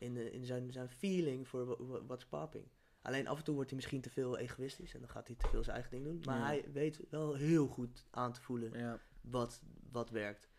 in, 0.01 0.13
de, 0.13 0.31
in 0.31 0.45
zijn, 0.45 0.71
zijn 0.71 0.89
feeling 0.89 1.47
voor 1.47 1.65
wa- 1.65 1.83
wa- 1.85 2.03
what's 2.05 2.25
popping. 2.25 2.67
Alleen 3.01 3.27
af 3.27 3.37
en 3.37 3.43
toe 3.43 3.53
wordt 3.53 3.69
hij 3.69 3.77
misschien 3.79 4.01
te 4.01 4.09
veel 4.09 4.37
egoïstisch 4.37 4.93
en 4.93 4.99
dan 4.99 5.09
gaat 5.09 5.27
hij 5.27 5.35
te 5.35 5.47
veel 5.47 5.63
zijn 5.63 5.75
eigen 5.75 5.91
ding 5.91 6.03
doen. 6.05 6.21
Maar 6.25 6.37
Ja. 6.37 6.45
hij 6.45 6.71
weet 6.71 6.99
wel 7.09 7.33
heel 7.35 7.67
goed 7.67 8.05
aan 8.09 8.33
te 8.33 8.41
voelen 8.41 8.79
Ja. 8.79 8.99
wat, 9.21 9.61
wat 9.91 10.09
werkt. 10.09 10.49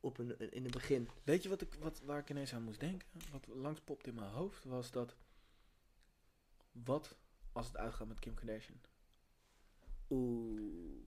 Op 0.00 0.18
een, 0.18 0.50
in 0.52 0.62
het 0.62 0.72
begin. 0.72 1.08
Weet 1.24 1.42
je 1.42 1.48
wat 1.48 1.60
ik, 1.60 1.74
wat, 1.74 2.00
waar 2.00 2.18
ik 2.18 2.30
ineens 2.30 2.54
aan 2.54 2.62
moest 2.62 2.80
denken? 2.80 3.08
Wat 3.32 3.46
langs 3.46 3.80
popt 3.80 4.06
in 4.06 4.14
mijn 4.14 4.30
hoofd 4.30 4.64
was 4.64 4.90
dat... 4.90 5.16
Wat 6.72 7.16
als 7.52 7.66
het 7.66 7.76
uitgaat 7.76 8.08
met 8.08 8.18
Kim 8.18 8.34
Kardashian? 8.34 8.80
Oeh. 10.10 11.00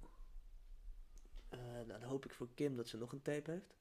Eh, 1.50 1.60
nou, 1.60 1.88
dan 1.88 2.04
hoop 2.04 2.26
ik 2.26 2.34
voor 2.34 2.50
Kim 2.54 2.76
dat 2.76 2.88
ze 2.88 2.98
nog 2.98 3.12
een 3.12 3.22
tape 3.22 3.52
heeft. 3.52 3.76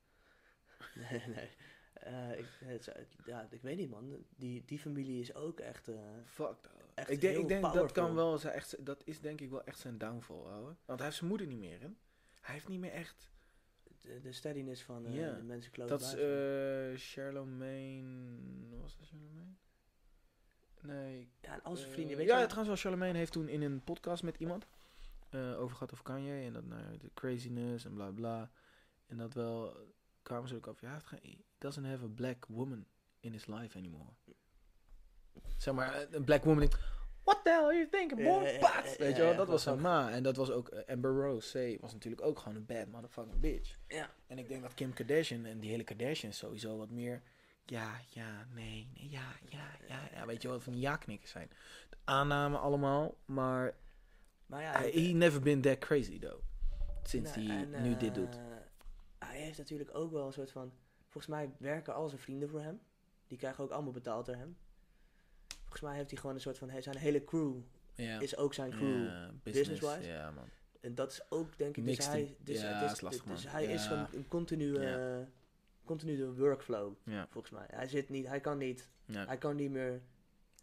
nee, 1.10 1.26
nee. 1.26 1.50
Eh, 1.92 2.38
ik, 2.38 2.46
het 2.64 2.90
ja, 3.26 3.48
ik 3.50 3.62
weet 3.62 3.76
niet, 3.76 3.90
man. 3.90 4.24
Die, 4.36 4.62
die 4.64 4.78
familie 4.78 5.20
is 5.20 5.34
ook 5.34 5.60
echt... 5.60 5.88
eh, 5.88 5.98
Fuck. 6.24 6.70
Echt 6.94 7.10
ik 7.10 7.20
denk, 7.20 7.38
ik 7.38 7.48
denk 7.48 7.72
dat 7.72 7.92
kan 7.92 8.14
wel 8.14 8.38
zijn 8.38 8.54
echt, 8.54 8.86
dat 8.86 9.02
is 9.04 9.20
denk 9.20 9.40
ik 9.40 9.50
wel 9.50 9.64
echt 9.64 9.78
zijn 9.78 9.98
downfall, 9.98 10.36
ouwe. 10.36 10.74
Want 10.84 10.98
hij 10.98 11.06
heeft 11.06 11.16
zijn 11.16 11.28
moeder 11.28 11.46
niet 11.46 11.58
meer, 11.58 11.80
hè? 11.80 11.88
Hij 12.40 12.54
heeft 12.54 12.68
niet 12.68 12.80
meer 12.80 12.92
echt... 12.92 13.30
de, 14.00 14.20
de 14.20 14.32
steadiness 14.32 14.82
van 14.82 15.06
eh, 15.06 15.36
de 15.36 15.42
mensen 15.42 15.72
close 15.72 15.88
Dat 15.88 16.02
is 16.02 17.12
Charlemagne. 17.12 18.36
Was 18.80 18.96
dat 18.98 19.08
Charlemagne? 19.08 19.52
Nee. 20.80 21.30
ja, 21.40 21.52
en 21.52 21.62
al 21.62 21.76
zijn 21.76 21.92
vrienden, 21.92 22.16
weet 22.16 22.26
ja, 22.26 22.40
je 22.40 22.46
trouwens 22.46 22.68
wel. 22.68 22.92
Charlemagne 22.92 23.18
heeft 23.18 23.32
toen 23.32 23.48
in 23.48 23.62
een 23.62 23.84
podcast 23.84 24.22
met 24.22 24.36
iemand 24.36 24.66
over 25.32 25.76
gehad 25.76 25.92
over 25.92 26.04
Kanye 26.04 26.44
en 26.44 26.52
dat 26.52 26.64
nou, 26.64 26.82
ja, 26.82 26.98
de 26.98 27.10
craziness 27.14 27.84
en 27.84 27.94
bla 27.94 28.10
bla. 28.10 28.50
En 29.06 29.16
dat 29.16 29.34
wel 29.34 29.76
kwamen 30.28 30.48
ze 30.48 30.54
ook 30.56 30.66
over. 30.66 30.88
Ja, 30.88 30.98
geen, 30.98 31.20
he 31.22 31.36
doesn't 31.58 31.86
have 31.86 32.04
a 32.04 32.08
black 32.14 32.44
woman 32.48 32.86
in 33.20 33.32
his 33.32 33.46
life 33.46 33.78
anymore. 33.78 34.10
Zeg 35.56 35.74
maar, 35.74 35.94
eh, 35.94 36.06
een 36.10 36.24
black 36.24 36.44
woman. 36.44 36.68
What 37.24 37.44
the 37.44 37.50
hell 37.50 37.62
are 37.64 37.74
you 37.74 37.88
thinking, 37.88 38.22
boy? 38.22 38.42
Ja, 38.42 38.50
ja, 38.50 38.58
ja, 38.58 38.82
Weet 38.82 38.98
ja, 38.98 39.06
je 39.06 39.14
wel, 39.14 39.30
ja, 39.30 39.36
dat 39.36 39.46
was 39.46 39.62
zijn 39.62 39.80
ma. 39.80 40.10
En 40.10 40.22
dat 40.22 40.36
was 40.36 40.50
ook 40.50 40.68
eh, 40.68 40.94
Amber 40.94 41.12
Rose. 41.22 41.76
C 41.76 41.80
was 41.80 41.92
natuurlijk 41.92 42.22
ook 42.22 42.38
gewoon 42.38 42.56
een 42.56 42.66
bad 42.66 42.86
motherfucking 42.86 43.40
bitch. 43.40 43.78
Ja. 43.88 44.10
En 44.26 44.38
ik 44.38 44.48
denk 44.48 44.62
dat 44.62 44.74
Kim 44.74 44.92
Kardashian 44.92 45.44
en 45.44 45.58
die 45.60 45.70
hele 45.70 45.84
Kardashian 45.84 46.32
sowieso 46.32 46.76
wat 46.76 46.90
meer... 46.90 47.22
Ja, 47.64 48.00
ja, 48.08 48.46
nee, 48.54 48.88
nee, 48.94 49.10
ja, 49.10 49.32
ja, 49.48 49.70
ja, 49.88 50.08
ja. 50.12 50.26
Weet 50.26 50.42
je 50.42 50.48
wel, 50.48 50.60
van 50.60 50.72
die 50.72 50.82
ja-knikkers 50.82 51.30
zijn. 51.30 51.50
De 51.88 51.96
aanname 52.04 52.58
allemaal, 52.58 53.16
maar 53.24 53.74
Maar 54.46 54.62
ja, 54.62 54.72
hij- 54.72 54.90
he 54.90 55.00
never 55.00 55.40
been 55.40 55.60
that 55.60 55.78
crazy, 55.78 56.18
though. 56.18 56.42
Sinds 57.02 57.34
nou, 57.34 57.46
hij 57.48 57.56
en, 57.72 57.82
nu 57.82 57.92
eh, 57.92 57.98
dit 57.98 58.14
doet. 58.14 58.38
Heeft 59.48 59.60
natuurlijk 59.60 59.94
ook 59.94 60.12
wel 60.12 60.26
een 60.26 60.32
soort 60.32 60.50
van... 60.50 60.72
Volgens 61.06 61.26
mij 61.26 61.50
werken 61.58 61.94
al 61.94 62.08
zijn 62.08 62.20
vrienden 62.20 62.48
voor 62.48 62.60
hem. 62.60 62.80
Die 63.26 63.38
krijgen 63.38 63.64
ook 63.64 63.70
allemaal 63.70 63.92
betaald 63.92 64.26
door 64.26 64.34
hem. 64.34 64.56
Volgens 65.60 65.80
mij 65.80 65.96
heeft 65.96 66.10
hij 66.10 66.20
gewoon 66.20 66.34
een 66.34 66.40
soort 66.40 66.58
van... 66.58 66.82
Zijn 66.82 66.96
hele 66.96 67.24
crew 67.24 67.56
Ja. 67.94 68.20
is 68.20 68.36
ook 68.36 68.54
zijn 68.54 68.70
crew. 68.70 69.30
Business-wise. 69.42 70.08
Ja, 70.08 70.30
man. 70.30 70.44
En 70.80 70.94
dat 70.94 71.12
is 71.12 71.30
ook, 71.30 71.58
denk 71.58 71.76
ik, 71.76 71.84
dus 71.84 71.92
Mixed 71.96 72.12
hij, 72.12 72.36
dus, 72.40 72.60
ja, 72.60 72.80
dus, 72.80 72.92
is 72.92 73.00
lastig, 73.00 73.24
dus 73.24 73.50
hij 73.50 73.64
is 73.64 73.84
Ja. 73.84 74.08
een, 74.12 74.28
continue, 74.28 74.80
Ja. 74.80 75.28
continue 75.84 76.32
workflow, 76.32 76.94
Ja. 77.04 77.26
volgens 77.30 77.52
mij. 77.52 77.66
Hij 77.70 77.88
zit 77.88 78.08
niet, 78.08 78.26
hij 78.26 78.40
kan 78.40 78.58
niet, 78.58 78.88
Ja. 79.04 79.26
hij 79.26 79.38
kan 79.38 79.56
niet 79.56 79.70
meer 79.70 80.00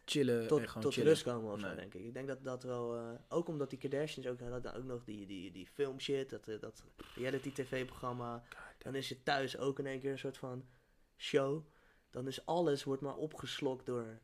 chillen 0.06 0.42
en 0.42 0.48
tot, 0.48 0.68
gewoon 0.68 0.84
tot 0.84 0.94
chillen. 0.94 1.10
rust 1.10 1.24
komen 1.24 1.52
of 1.52 1.60
zo, 1.60 1.76
denk 1.76 1.94
ik. 1.94 2.02
Ik 2.06 2.14
denk 2.14 2.28
dat 2.28 2.44
dat 2.44 2.64
wel... 2.64 2.96
eh, 2.98 3.10
ook 3.30 3.48
omdat 3.48 3.70
die 3.70 3.80
Kardashians 3.80 4.28
ook, 4.28 4.40
hadden 4.40 4.74
ook 4.74 4.84
nog 4.84 5.04
die, 5.04 5.26
die, 5.26 5.52
die 5.52 5.68
film 5.68 6.00
shit, 6.00 6.30
dat, 6.30 6.48
eh, 6.48 6.60
dat 6.60 6.84
reality 7.16 7.52
tv-programma. 7.52 8.44
Dan 8.78 8.96
is 8.96 9.10
je 9.10 9.24
thuis 9.24 9.58
ook 9.58 9.80
in 9.80 9.86
één 9.86 10.00
keer 10.00 10.12
een 10.12 10.20
soort 10.20 10.38
van 10.38 10.66
show. 11.18 11.66
Dan 12.10 12.28
is 12.28 12.46
alles, 12.46 12.84
wordt 12.84 13.02
maar 13.02 13.16
opgeslokt 13.16 13.86
door 13.86 14.20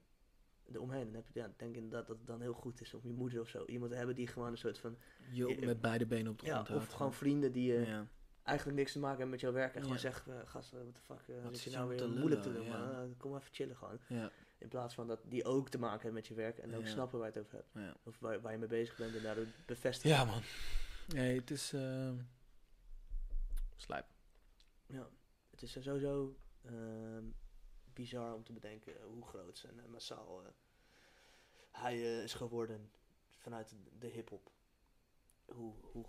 de 0.66 0.82
omheen. 0.82 1.06
Dan 1.06 1.16
heb 1.16 1.28
je, 1.28 1.40
ja, 1.40 1.46
ik 1.46 1.60
denk 1.60 1.76
inderdaad 1.76 2.08
dat 2.08 2.18
het 2.18 2.28
dan 2.28 2.42
heel 2.42 2.54
goed 2.54 2.82
is 2.82 2.94
om 2.94 3.00
je 3.04 3.14
moeder 3.14 3.40
of 3.42 3.48
zo. 3.50 3.66
Iemand 3.66 3.92
te 3.92 3.98
hebben 3.98 4.16
die 4.16 4.28
gewoon 4.28 4.52
een 4.52 4.58
soort 4.58 4.78
van... 4.80 4.98
Je 5.32 5.48
ook 5.48 5.60
met 5.60 5.82
beide 5.82 6.06
benen 6.06 6.32
op 6.32 6.40
de 6.40 6.46
Ja, 6.46 6.52
grond 6.54 6.70
of 6.70 6.76
houdt. 6.78 6.94
gewoon 6.94 7.14
vrienden 7.14 7.52
die 7.52 7.76
eh, 7.76 7.88
ja. 7.88 8.08
eigenlijk 8.44 8.78
niks 8.78 8.92
te 8.92 9.00
maken 9.00 9.18
hebben 9.18 9.30
met 9.36 9.40
jouw 9.42 9.52
werk. 9.52 9.74
En 9.76 9.82
gewoon 9.82 9.96
Ja. 9.96 10.02
zeggen, 10.02 10.42
eh, 10.42 10.48
gast, 10.50 10.72
wat 10.72 10.94
de 10.94 11.00
fuck, 11.02 11.28
eh, 11.28 11.44
Wat 11.44 11.58
zit 11.58 11.72
je 11.72 11.78
nou 11.78 11.90
weer 11.90 11.98
te 11.98 12.08
moeilijk 12.08 12.42
te 12.42 12.54
doen, 12.54 12.64
ja. 12.66 12.78
man. 12.78 12.92
Eh, 12.92 13.18
kom 13.18 13.36
even 13.36 13.54
chillen 13.54 13.76
gewoon. 13.76 14.00
Ja. 14.08 14.32
In 14.62 14.68
plaats 14.68 14.94
van 14.94 15.08
dat 15.08 15.20
die 15.24 15.44
ook 15.44 15.70
te 15.70 15.80
maken 15.80 16.02
hebben 16.02 16.14
met 16.14 16.28
je 16.28 16.34
werk 16.34 16.58
en 16.58 16.76
ook 16.76 16.84
Ja. 16.84 16.90
snappen 16.90 17.20
waar 17.20 17.28
je 17.28 17.34
het 17.34 17.46
over 17.46 17.58
hebt. 17.58 17.70
Ja. 17.74 17.96
Of 18.04 18.20
waar, 18.20 18.42
waar 18.42 18.52
je 18.52 18.58
mee 18.58 18.68
bezig 18.68 18.98
bent 18.98 19.16
en 19.16 19.24
daardoor 19.24 19.48
bevestigen. 19.66 20.18
ja, 20.18 20.26
man. 20.26 20.42
Nee, 21.08 21.40
het 21.40 21.52
is... 21.52 21.74
eh 21.74 22.10
slijp. 23.82 24.06
Ja, 24.86 25.10
het 25.50 25.62
is 25.62 25.72
sowieso 25.82 26.36
ehm, 26.62 27.26
bizar 27.94 28.34
om 28.34 28.44
te 28.44 28.54
bedenken 28.54 28.94
hoe 29.04 29.26
groot 29.26 29.66
en 29.70 29.80
eh, 29.80 29.86
massaal 29.86 30.42
eh, 30.44 30.52
hij 31.72 31.94
eh, 31.94 32.24
is 32.24 32.34
geworden 32.34 32.92
vanuit 33.38 33.76
de, 34.00 34.08
hip-hop. 34.08 34.52
Hoe, 35.46 35.74
hoe, 35.82 36.06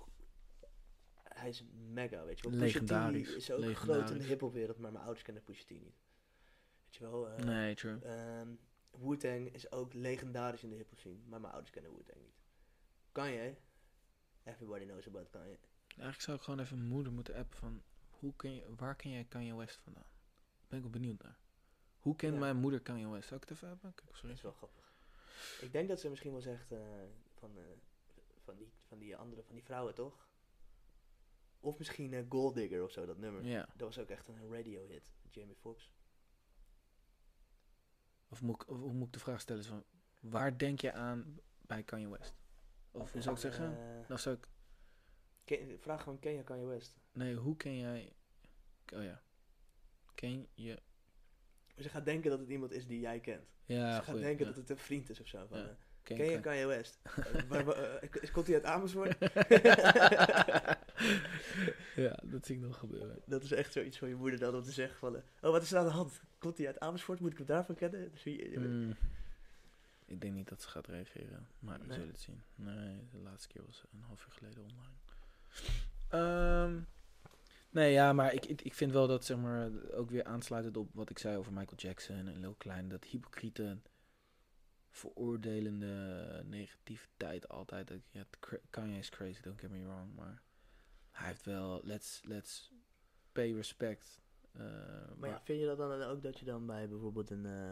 hij 1.22 1.48
is 1.48 1.64
mega, 1.92 2.24
weet 2.24 2.40
je 2.40 2.50
wel. 2.50 2.58
Pusha 2.58 2.78
T 2.78 2.82
Legendarisch, 2.82 3.34
is 3.34 3.50
ook 3.50 3.76
groot 3.76 4.10
in 4.10 4.18
de 4.18 4.24
hip-hopwereld, 4.24 4.78
maar 4.78 4.92
mijn 4.92 5.04
ouders 5.04 5.24
kennen 5.24 5.42
Pusha 5.42 5.64
T 5.64 5.70
niet. 5.70 6.00
Weet 6.92 7.00
je 7.00 7.10
wel. 7.10 7.28
eh, 7.28 7.44
nee, 7.44 7.74
true. 7.74 7.98
ehm, 7.98 8.48
Wu-Tang 8.90 9.52
is 9.52 9.72
ook 9.72 9.92
legendarisch 9.92 10.62
in 10.62 10.70
de 10.70 10.76
hip-hop 10.76 10.98
scene, 10.98 11.18
maar 11.26 11.40
mijn 11.40 11.52
ouders 11.52 11.72
kennen 11.72 11.94
Wu-Tang 11.94 12.20
niet. 12.20 12.40
Kanye, 13.12 13.56
everybody 14.44 14.84
knows 14.84 15.06
about 15.06 15.30
Kanye. 15.30 15.58
Eigenlijk 15.88 16.20
zou 16.20 16.36
ik 16.36 16.42
gewoon 16.42 16.60
even 16.60 16.76
mijn 16.78 16.88
moeder 16.90 17.12
moeten 17.12 17.34
appen 17.34 17.58
van... 17.58 17.82
Hoe 18.08 18.36
ken 18.36 18.54
je, 18.54 18.74
waar 18.76 18.96
ken 18.96 19.10
jij 19.10 19.24
Kanye 19.24 19.54
West 19.56 19.80
vandaan? 19.80 20.06
Ben 20.68 20.76
ik 20.78 20.82
wel 20.82 20.92
benieuwd 20.92 21.22
naar. 21.22 21.38
Hoe 21.98 22.16
kent 22.16 22.32
Ja. 22.34 22.38
mijn 22.40 22.56
moeder 22.56 22.80
Kanye 22.80 23.08
West? 23.08 23.28
Zou 23.28 23.40
ik 23.40 23.48
het 23.48 23.56
even 23.56 23.68
hebben? 23.68 23.94
Kijk, 23.94 24.08
Dat 24.08 24.16
sorry. 24.16 24.34
is 24.34 24.42
wel 24.42 24.52
grappig. 24.52 24.92
Ik 25.60 25.72
denk 25.72 25.88
dat 25.88 26.00
ze 26.00 26.08
misschien 26.10 26.32
wel 26.32 26.40
zegt 26.40 26.72
eh, 26.72 26.78
van, 27.34 27.58
eh, 27.58 27.64
van, 28.44 28.56
die, 28.56 28.72
van 28.86 28.98
die 28.98 29.16
andere, 29.16 29.42
van 29.42 29.54
die 29.54 29.64
vrouwen 29.64 29.94
toch? 29.94 30.28
Of 31.60 31.78
misschien 31.78 32.12
eh, 32.12 32.24
Gold 32.28 32.54
Digger 32.54 32.82
of 32.84 32.90
zo, 32.90 33.06
dat 33.06 33.18
nummer. 33.18 33.44
Ja. 33.44 33.66
Dat 33.76 33.86
was 33.94 33.98
ook 33.98 34.08
echt 34.08 34.28
een 34.28 34.52
radio 34.52 34.86
hit. 34.86 35.12
Jamie 35.30 35.56
Foxx. 35.56 35.92
Of, 38.32 38.42
moet 38.42 38.54
ik, 38.62 38.68
of 38.70 38.78
hoe 38.78 38.92
moet 38.92 39.06
ik 39.06 39.12
de 39.12 39.18
vraag 39.18 39.40
stellen? 39.40 39.64
Van, 39.64 39.84
waar 40.20 40.58
denk 40.58 40.80
je 40.80 40.92
aan 40.92 41.40
bij 41.60 41.82
Kanye 41.82 42.08
West? 42.08 42.34
Of 42.90 43.12
hoe 43.12 43.22
zou 43.22 43.34
ik 43.34 43.40
zeggen? 43.40 43.64
Eh, 43.78 44.08
Nou 44.08 44.20
zou 44.20 44.36
ik... 44.36 44.48
ken- 45.44 45.78
vraag 45.80 46.02
gewoon, 46.02 46.18
ken 46.18 46.32
je 46.32 46.42
Kanye 46.44 46.64
West? 46.66 46.96
Nee, 47.12 47.34
hoe 47.34 47.56
ken 47.56 47.76
jij... 47.78 48.12
Oh 48.94 49.02
ja. 49.02 49.22
Ken 50.14 50.46
je... 50.54 50.82
Ze 51.78 51.88
gaat 51.88 52.04
denken 52.04 52.30
dat 52.30 52.38
het 52.38 52.48
iemand 52.48 52.72
is 52.72 52.86
die 52.86 53.00
jij 53.00 53.20
kent. 53.20 53.48
Ja, 53.64 53.90
ze 53.90 53.96
gaat 53.96 54.04
goeie, 54.04 54.20
denken 54.20 54.46
ja. 54.46 54.50
dat 54.52 54.60
het 54.60 54.70
een 54.70 54.84
vriend 54.84 55.10
is 55.10 55.20
of 55.20 55.26
zo. 55.26 55.46
Van, 55.46 55.58
Ja. 55.58 55.76
Ken, 56.02 56.16
ken 56.16 56.30
je 56.30 56.40
Kanye- 56.40 56.66
West? 56.66 56.98
Eh, 57.50 57.58
eh, 57.60 58.32
komt 58.32 58.46
hij 58.46 58.54
uit 58.54 58.64
Amersfoort? 58.64 59.16
ja, 61.96 62.18
dat 62.22 62.46
zie 62.46 62.56
ik 62.56 62.60
nog 62.62 62.78
gebeuren. 62.78 63.18
dat 63.26 63.42
is 63.42 63.52
echt 63.52 63.72
zoiets 63.72 63.98
van 63.98 64.08
je 64.08 64.14
moeder 64.14 64.38
dan 64.38 64.54
om 64.54 64.62
te 64.62 64.70
zeggen 64.72 64.98
van... 64.98 65.16
eh, 65.16 65.22
oh, 65.40 65.50
wat 65.50 65.62
is 65.62 65.72
er 65.72 65.78
aan 65.78 65.84
de 65.84 65.90
hand? 65.90 66.20
Komt 66.38 66.58
hij 66.58 66.66
uit 66.66 66.80
Amersfoort? 66.80 67.20
Moet 67.20 67.30
ik 67.32 67.36
hem 67.38 67.46
daarvan 67.46 67.74
kennen? 67.74 68.10
Dus 68.10 68.22
je- 68.22 68.54
Mm. 68.58 68.96
Ik 70.06 70.20
denk 70.20 70.34
niet 70.34 70.48
dat 70.48 70.62
ze 70.62 70.68
gaat 70.68 70.86
reageren, 70.86 71.48
maar 71.58 71.78
we 71.78 71.86
Nee. 71.86 71.94
zullen 71.96 72.12
het 72.12 72.20
zien. 72.20 72.42
Nee, 72.54 73.08
de 73.10 73.18
laatste 73.18 73.48
keer 73.48 73.62
was 73.66 73.84
een 73.92 74.00
half 74.06 74.24
uur 74.26 74.32
geleden 74.32 74.62
online. 74.62 74.90
Ehm, 76.08 76.80
nee, 77.70 77.92
ja, 77.92 78.12
maar 78.12 78.32
ik, 78.34 78.44
ik, 78.44 78.74
vind 78.74 78.92
wel 78.92 79.06
dat, 79.06 79.24
zeg 79.24 79.36
maar, 79.36 79.70
ook 79.94 80.10
weer 80.10 80.24
aansluitend 80.24 80.76
op 80.76 80.88
wat 80.94 81.10
ik 81.10 81.18
zei 81.18 81.36
over 81.36 81.52
Michael 81.52 81.76
Jackson 81.76 82.16
en 82.16 82.40
Lil 82.40 82.54
Klein, 82.58 82.88
dat 82.88 83.04
hypocriete, 83.04 83.78
veroordelende 84.92 86.42
negativiteit 86.46 87.48
altijd. 87.48 87.88
Dat, 87.88 87.98
ja, 88.10 88.24
Kanye 88.70 88.98
is 88.98 89.08
crazy, 89.08 89.40
don't 89.42 89.60
get 89.60 89.70
me 89.70 89.84
wrong, 89.84 90.14
maar 90.14 90.42
hij 91.10 91.26
heeft 91.26 91.44
wel, 91.44 91.80
let's, 91.84 92.20
let's 92.24 92.72
pay 93.32 93.52
respect. 93.54 94.20
eh, 94.52 94.62
Maar 95.16 95.28
ja, 95.30 95.40
vind 95.44 95.60
je 95.60 95.66
dat 95.66 95.78
dan 95.78 96.02
ook 96.02 96.22
dat 96.22 96.38
je 96.38 96.44
dan 96.44 96.66
bij 96.66 96.88
bijvoorbeeld 96.88 97.30
een, 97.30 97.46
eh 97.46 97.70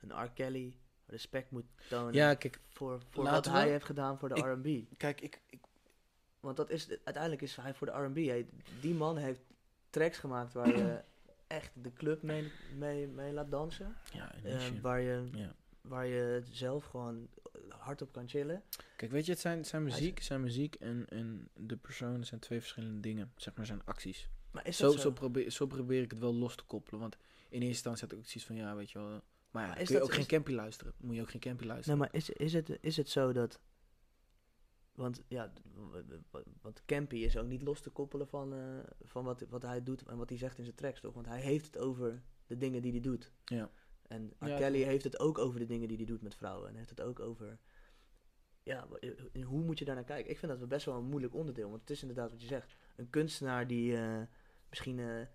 een 0.00 0.24
R. 0.24 0.30
Kelly 0.34 0.76
respect 1.06 1.50
moet 1.50 1.64
tonen 1.88 2.14
ja, 2.14 2.34
kijk, 2.34 2.60
voor, 2.68 3.02
voor 3.10 3.24
wat 3.24 3.44
hij 3.44 3.64
we- 3.64 3.70
heeft 3.70 3.84
gedaan 3.84 4.18
voor 4.18 4.28
de 4.28 4.34
R&B? 4.40 4.96
kijk, 4.98 5.20
ik, 5.20 5.40
ik 5.50 5.60
Want 6.40 6.56
dat 6.56 6.70
is, 6.70 6.88
uiteindelijk 6.88 7.42
is 7.42 7.56
hij 7.56 7.74
voor 7.74 7.86
de 7.86 7.92
R&B. 7.92 8.16
hij- 8.16 8.48
Die 8.80 8.94
man 8.94 9.16
heeft 9.16 9.40
tracks 9.90 10.18
gemaakt 10.18 10.52
waar 10.52 10.76
je 10.76 11.02
echt 11.46 11.70
de 11.74 11.92
club 11.92 12.22
mee, 12.22 12.52
mee, 12.78 13.06
mee 13.08 13.32
laat 13.32 13.50
dansen. 13.50 13.94
ja, 14.12 14.34
Eh, 14.34 14.68
waar, 14.80 15.00
je, 15.00 15.28
ja. 15.32 15.54
Waar 15.88 16.06
je 16.06 16.42
zelf 16.50 16.84
gewoon 16.84 17.28
hard 17.68 18.02
op 18.02 18.12
kan 18.12 18.28
chillen. 18.28 18.62
Kijk, 18.96 19.10
weet 19.12 19.24
je, 19.26 19.32
het 19.32 19.40
zijn, 19.40 19.64
zijn 19.64 19.86
is- 19.86 19.92
muziek, 19.94 20.22
zijn 20.22 20.40
muziek 20.40 20.74
en, 20.74 21.06
en 21.08 21.48
de 21.54 21.76
persoon 21.76 22.24
zijn 22.24 22.40
twee 22.40 22.60
verschillende 22.60 23.00
dingen. 23.00 23.32
Zeg 23.36 23.54
maar, 23.56 23.66
zijn 23.66 23.84
acties. 23.84 24.28
Maar 24.50 24.66
is 24.66 24.76
Zo, 24.76 24.84
dat 24.86 24.94
zo, 24.94 25.00
zo? 25.00 25.12
probeer, 25.12 25.50
zo 25.50 25.66
probeer 25.66 26.02
ik 26.02 26.10
het 26.10 26.20
wel 26.20 26.34
los 26.34 26.56
te 26.56 26.64
koppelen. 26.64 27.00
Want 27.00 27.16
in 27.16 27.22
eerste 27.50 27.66
instantie 27.66 28.02
had 28.02 28.12
ik 28.12 28.18
ook 28.18 28.24
zoiets 28.26 28.44
van, 28.46 28.56
ja, 28.56 28.74
weet 28.76 28.90
je 28.90 28.98
wel. 28.98 29.08
Maar 29.08 29.62
ja, 29.62 29.66
Maar 29.68 29.72
kun 29.72 29.82
is 29.82 29.88
je 29.88 29.94
dat- 29.94 30.02
ook 30.02 30.10
geen 30.12 30.20
is- 30.20 30.26
campy 30.26 30.52
luisteren. 30.52 30.92
Moet 30.96 31.14
je 31.14 31.20
ook 31.20 31.30
geen 31.30 31.40
campy 31.40 31.60
Nee, 31.62 31.68
luisteren. 31.72 31.98
maar 31.98 32.08
is, 32.12 32.30
is, 32.30 32.52
het, 32.52 32.78
is 32.80 32.96
het 32.96 33.08
zo 33.08 33.32
dat... 33.32 33.60
Want 34.94 35.22
ja, 35.28 35.52
want 36.62 36.82
Campy 36.86 37.16
is 37.16 37.36
ook 37.36 37.46
niet 37.46 37.62
los 37.62 37.80
te 37.80 37.90
koppelen 37.90 38.28
van, 38.28 38.54
eh, 38.54 38.78
van 39.02 39.24
wat, 39.24 39.44
wat 39.48 39.62
hij 39.62 39.82
doet 39.82 40.02
en 40.02 40.16
wat 40.16 40.28
hij 40.28 40.38
zegt 40.38 40.58
in 40.58 40.64
zijn 40.64 40.76
tracks, 40.76 41.00
toch? 41.00 41.14
Want 41.14 41.26
hij 41.26 41.40
heeft 41.40 41.66
het 41.66 41.78
over 41.78 42.22
de 42.46 42.56
dingen 42.56 42.82
die 42.82 42.90
hij 42.92 43.00
doet. 43.00 43.32
Ja. 43.44 43.70
En 44.08 44.32
R. 44.38 44.46
Ja, 44.48 44.56
Kelly 44.56 44.82
heeft 44.82 45.04
het 45.04 45.18
ook 45.18 45.38
over 45.38 45.58
de 45.58 45.66
dingen 45.66 45.88
die 45.88 45.96
hij 45.96 46.06
doet 46.06 46.22
met 46.22 46.34
vrouwen. 46.34 46.68
En 46.68 46.76
heeft 46.76 46.90
het 46.90 47.00
ook 47.00 47.20
over... 47.20 47.58
Ja, 48.62 48.86
wa- 48.88 48.96
eh, 48.98 49.44
hoe 49.44 49.62
moet 49.62 49.78
je 49.78 49.84
daar 49.84 49.94
naar 49.94 50.04
kijken? 50.04 50.30
Ik 50.30 50.38
vind 50.38 50.58
dat 50.58 50.68
best 50.68 50.86
wel 50.86 50.94
een 50.96 51.04
moeilijk 51.04 51.34
onderdeel. 51.34 51.68
Want 51.68 51.80
het 51.80 51.90
is 51.90 52.00
inderdaad 52.00 52.30
wat 52.30 52.40
je 52.40 52.46
zegt. 52.46 52.76
Een 52.96 53.10
kunstenaar 53.10 53.66
die 53.66 53.96
eh, 53.96 54.22
misschien 54.68 54.98
eh, 54.98 55.26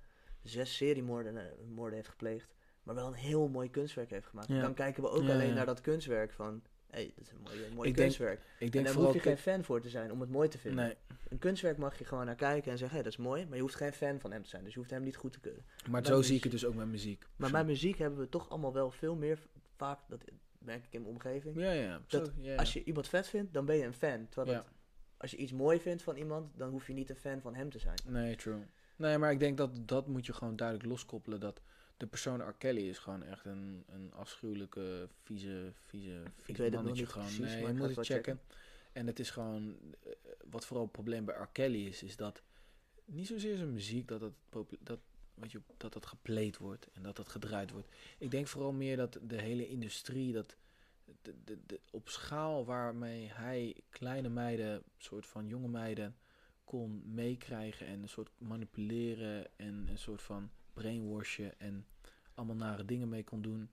zes 0.44 0.76
seriemoorden 0.76 1.38
eh, 1.38 1.68
moorden 1.68 1.96
heeft 1.96 2.10
gepleegd. 2.10 2.56
Maar 2.84 2.96
wel 2.96 3.08
een 3.08 3.14
heel 3.14 3.48
mooi 3.48 3.70
kunstwerk 3.70 4.10
heeft 4.10 4.28
gemaakt. 4.28 4.48
Ja. 4.48 4.62
Dan 4.62 4.74
kijken 4.74 5.04
we 5.04 5.10
ook 5.10 5.30
alleen 5.30 5.54
naar 5.54 5.66
dat 5.66 5.82
kunstwerk 5.82 6.32
van... 6.32 6.64
Hé, 6.92 6.98
hey, 6.98 7.12
dat 7.16 7.26
is 7.26 7.32
een 7.32 7.38
mooi, 7.44 7.58
mooi 7.58 7.90
Ik 7.90 7.96
denk- 7.96 7.96
kunstwerk. 7.96 8.40
Ik 8.40 8.46
En 8.60 8.70
denk 8.72 8.86
daar 8.86 8.94
vooral... 8.94 9.12
hoef 9.14 9.24
je 9.24 9.30
geen 9.30 9.38
fan 9.38 9.64
voor 9.64 9.82
te 9.82 9.90
zijn 9.90 10.12
om 10.12 10.22
het 10.22 10.30
mooi 10.30 10.48
te 10.50 10.58
vinden. 10.58 10.86
nee, 10.86 10.96
Een 11.30 11.38
kunstwerk 11.40 11.78
mag 11.78 11.98
je 11.98 12.06
gewoon 12.06 12.26
naar 12.26 12.36
kijken 12.36 12.72
en 12.72 12.78
zeggen... 12.78 12.98
Hé, 12.98 13.04
dat 13.04 13.12
is 13.12 13.18
mooi. 13.18 13.46
Maar 13.46 13.56
je 13.56 13.62
hoeft 13.62 13.76
geen 13.76 13.94
fan 13.94 14.20
van 14.20 14.32
hem 14.32 14.44
te 14.44 14.50
zijn. 14.50 14.64
Dus 14.64 14.74
je 14.74 14.80
hoeft 14.80 14.92
hem 14.92 15.04
niet 15.04 15.16
goed 15.16 15.32
te 15.32 15.40
kunnen. 15.40 15.66
maar 15.90 16.06
zo 16.06 16.22
zie 16.22 16.36
ik 16.36 16.44
het 16.44 16.52
dus 16.52 16.66
ook 16.66 16.76
met 16.76 16.88
muziek. 16.88 17.26
Maar 17.36 17.52
bij 17.52 17.66
muziek 17.66 17.98
hebben 17.98 18.20
we 18.20 18.30
toch 18.30 18.50
allemaal 18.50 18.74
wel 18.74 18.92
veel 18.92 19.16
meer... 19.16 19.40
Vaak, 19.76 20.00
dat 20.08 20.24
merk 20.60 20.86
ik 20.86 20.94
in 20.94 21.02
mijn 21.02 21.14
omgeving... 21.14 21.56
Ja, 21.60 21.72
ja. 21.72 22.02
dat 22.08 22.26
zo, 22.28 22.32
ja, 22.42 22.52
ja. 22.52 22.58
Als 22.58 22.74
je 22.74 22.84
iemand 22.84 23.08
vet 23.08 23.28
vindt, 23.28 23.54
dan 23.54 23.66
ben 23.66 23.76
je 23.76 23.84
een 23.84 23.94
fan. 23.94 24.28
Terwijl 24.30 24.56
Ja. 24.58 24.64
dat- 24.64 24.72
als 25.18 25.32
je 25.32 25.38
iets 25.38 25.52
mooi 25.52 25.80
vindt 25.80 26.04
van 26.04 26.16
iemand, 26.16 26.58
dan 26.58 26.70
hoef 26.70 26.88
je 26.88 26.94
niet 26.94 27.10
een 27.10 27.16
fan 27.16 27.42
van 27.42 27.56
hem 27.56 27.70
te 27.70 27.80
zijn. 27.80 27.96
Nee, 28.08 28.36
true. 28.36 28.60
Nee, 28.96 29.18
maar 29.18 29.32
ik 29.32 29.40
denk 29.40 29.58
dat 29.58 29.80
dat 29.88 30.08
moet 30.08 30.26
je 30.26 30.34
gewoon 30.34 30.56
duidelijk 30.56 30.88
loskoppelen. 30.90 31.40
Dat 31.40 31.62
de 32.02 32.08
persoon 32.08 32.42
R. 32.42 32.54
Kelly 32.58 32.90
is 32.90 32.98
gewoon 32.98 33.24
echt 33.24 33.46
een, 33.46 33.84
een 33.88 34.14
afschuwelijke, 34.14 35.08
vieze, 35.24 35.74
vieze, 35.86 36.24
vieze 36.38 36.62
weet 36.62 36.72
het 36.72 36.84
nog 36.84 36.84
mannetje. 36.84 37.02
niet 37.02 37.12
gewoon. 37.12 37.28
precies, 37.28 37.46
nee, 37.46 37.62
maar 37.62 37.70
je 37.70 37.74
ik 37.74 37.80
moet 37.80 37.88
het 37.88 37.98
het 37.98 38.06
checken. 38.06 38.40
En 38.92 39.08
het 39.08 39.20
is 39.20 39.30
gewoon, 39.30 39.78
eh, 40.04 40.12
wat 40.50 40.66
vooral 40.66 40.84
het 40.84 40.92
probleem 40.92 41.26
bij 41.26 41.36
R. 41.36 41.50
Kelly 41.52 41.86
is, 41.88 42.04
is 42.04 42.16
dat 42.16 42.42
niet 43.06 43.28
zozeer 43.28 43.58
zijn 43.58 43.72
muziek, 43.72 44.08
dat 44.08 44.20
dat, 44.20 44.34
dat, 44.80 45.00
weet 45.34 45.52
je, 45.52 45.62
dat 45.78 45.94
dat 45.94 46.06
gepleed 46.06 46.58
wordt 46.58 46.88
en 46.94 47.04
dat 47.04 47.16
dat 47.16 47.28
gedraaid 47.28 47.72
wordt. 47.72 47.88
Ik 48.18 48.32
denk 48.32 48.48
vooral 48.48 48.72
meer 48.72 48.98
dat 48.98 49.20
de 49.22 49.42
hele 49.42 49.68
industrie, 49.68 50.34
dat 50.34 50.56
de, 51.22 51.36
de, 51.44 51.60
de, 51.66 51.80
op 51.92 52.10
schaal 52.10 52.66
waarmee 52.66 53.28
hij 53.32 53.76
kleine 53.90 54.30
meiden, 54.30 54.84
soort 54.98 55.26
van 55.26 55.48
jonge 55.48 55.68
meiden, 55.68 56.16
kon 56.64 57.02
meekrijgen 57.14 57.88
en 57.88 58.02
een 58.02 58.10
soort 58.10 58.30
manipuleren 58.38 59.58
en 59.58 59.88
een 59.88 59.98
soort 59.98 60.22
van 60.22 60.52
brainwashen 60.74 61.60
en 61.60 61.86
allemaal 62.34 62.56
nare 62.56 62.86
dingen 62.86 63.10
mee 63.10 63.24
kon 63.24 63.42
doen, 63.42 63.70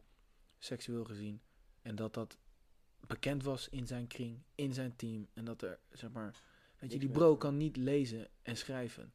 seksueel 0.58 1.04
gezien. 1.04 1.40
En 1.82 1.94
dat 1.94 2.14
dat 2.14 2.38
bekend 3.06 3.42
was 3.42 3.68
in 3.68 3.86
zijn 3.86 4.06
kring, 4.06 4.42
in 4.54 4.72
zijn 4.72 4.96
team. 4.96 5.28
En 5.34 5.44
dat 5.44 5.62
er, 5.62 5.78
zeg 5.92 6.10
maar, 6.10 6.42
weet 6.78 6.92
je, 6.92 6.98
die 6.98 7.08
bro 7.08 7.36
kan 7.36 7.56
niet 7.56 7.76
lezen 7.76 8.28
en 8.42 8.56
schrijven. 8.56 9.12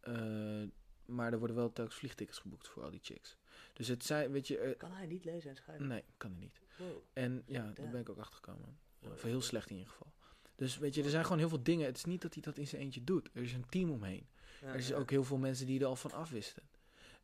Eh, 0.00 0.62
maar 1.04 1.32
er 1.32 1.38
worden 1.38 1.56
wel 1.56 1.72
telkens 1.72 1.96
vliegtickets 1.96 2.38
geboekt 2.38 2.68
voor 2.68 2.82
al 2.82 2.90
die 2.90 3.00
chicks. 3.02 3.36
Dus 3.72 3.88
het 3.88 4.04
zijn, 4.04 4.30
weet 4.30 4.48
je, 4.48 4.58
eh, 4.58 4.78
Kan 4.78 4.92
hij 4.92 5.06
niet 5.06 5.24
lezen 5.24 5.50
en 5.50 5.56
schrijven? 5.56 5.86
nee, 5.86 6.04
kan 6.16 6.30
hij 6.30 6.40
niet. 6.40 6.60
Wow. 6.76 7.02
En 7.12 7.42
ja, 7.46 7.70
daar 7.74 7.90
ben 7.90 8.00
ik 8.00 8.08
ook 8.08 8.18
achter 8.18 8.34
gekomen. 8.34 8.78
Wow. 8.98 9.12
Of 9.12 9.22
heel 9.22 9.40
slecht 9.40 9.70
in 9.70 9.76
ieder 9.76 9.92
geval. 9.92 10.12
Dus 10.54 10.78
weet 10.78 10.94
je, 10.94 11.02
er 11.02 11.10
zijn 11.10 11.22
gewoon 11.22 11.38
heel 11.38 11.48
veel 11.48 11.62
dingen. 11.62 11.86
Het 11.86 11.96
is 11.96 12.04
niet 12.04 12.22
dat 12.22 12.34
hij 12.34 12.42
dat 12.42 12.58
in 12.58 12.66
zijn 12.66 12.82
eentje 12.82 13.04
doet. 13.04 13.30
Er 13.32 13.42
is 13.42 13.52
een 13.52 13.68
team 13.68 13.90
omheen. 13.90 14.26
Ja, 14.60 14.68
er 14.68 14.74
is 14.74 14.88
ja. 14.88 14.96
ook 14.96 15.10
heel 15.10 15.24
veel 15.24 15.36
mensen 15.36 15.66
die 15.66 15.80
er 15.80 15.86
al 15.86 15.96
van 15.96 16.12
afwisten. 16.12 16.62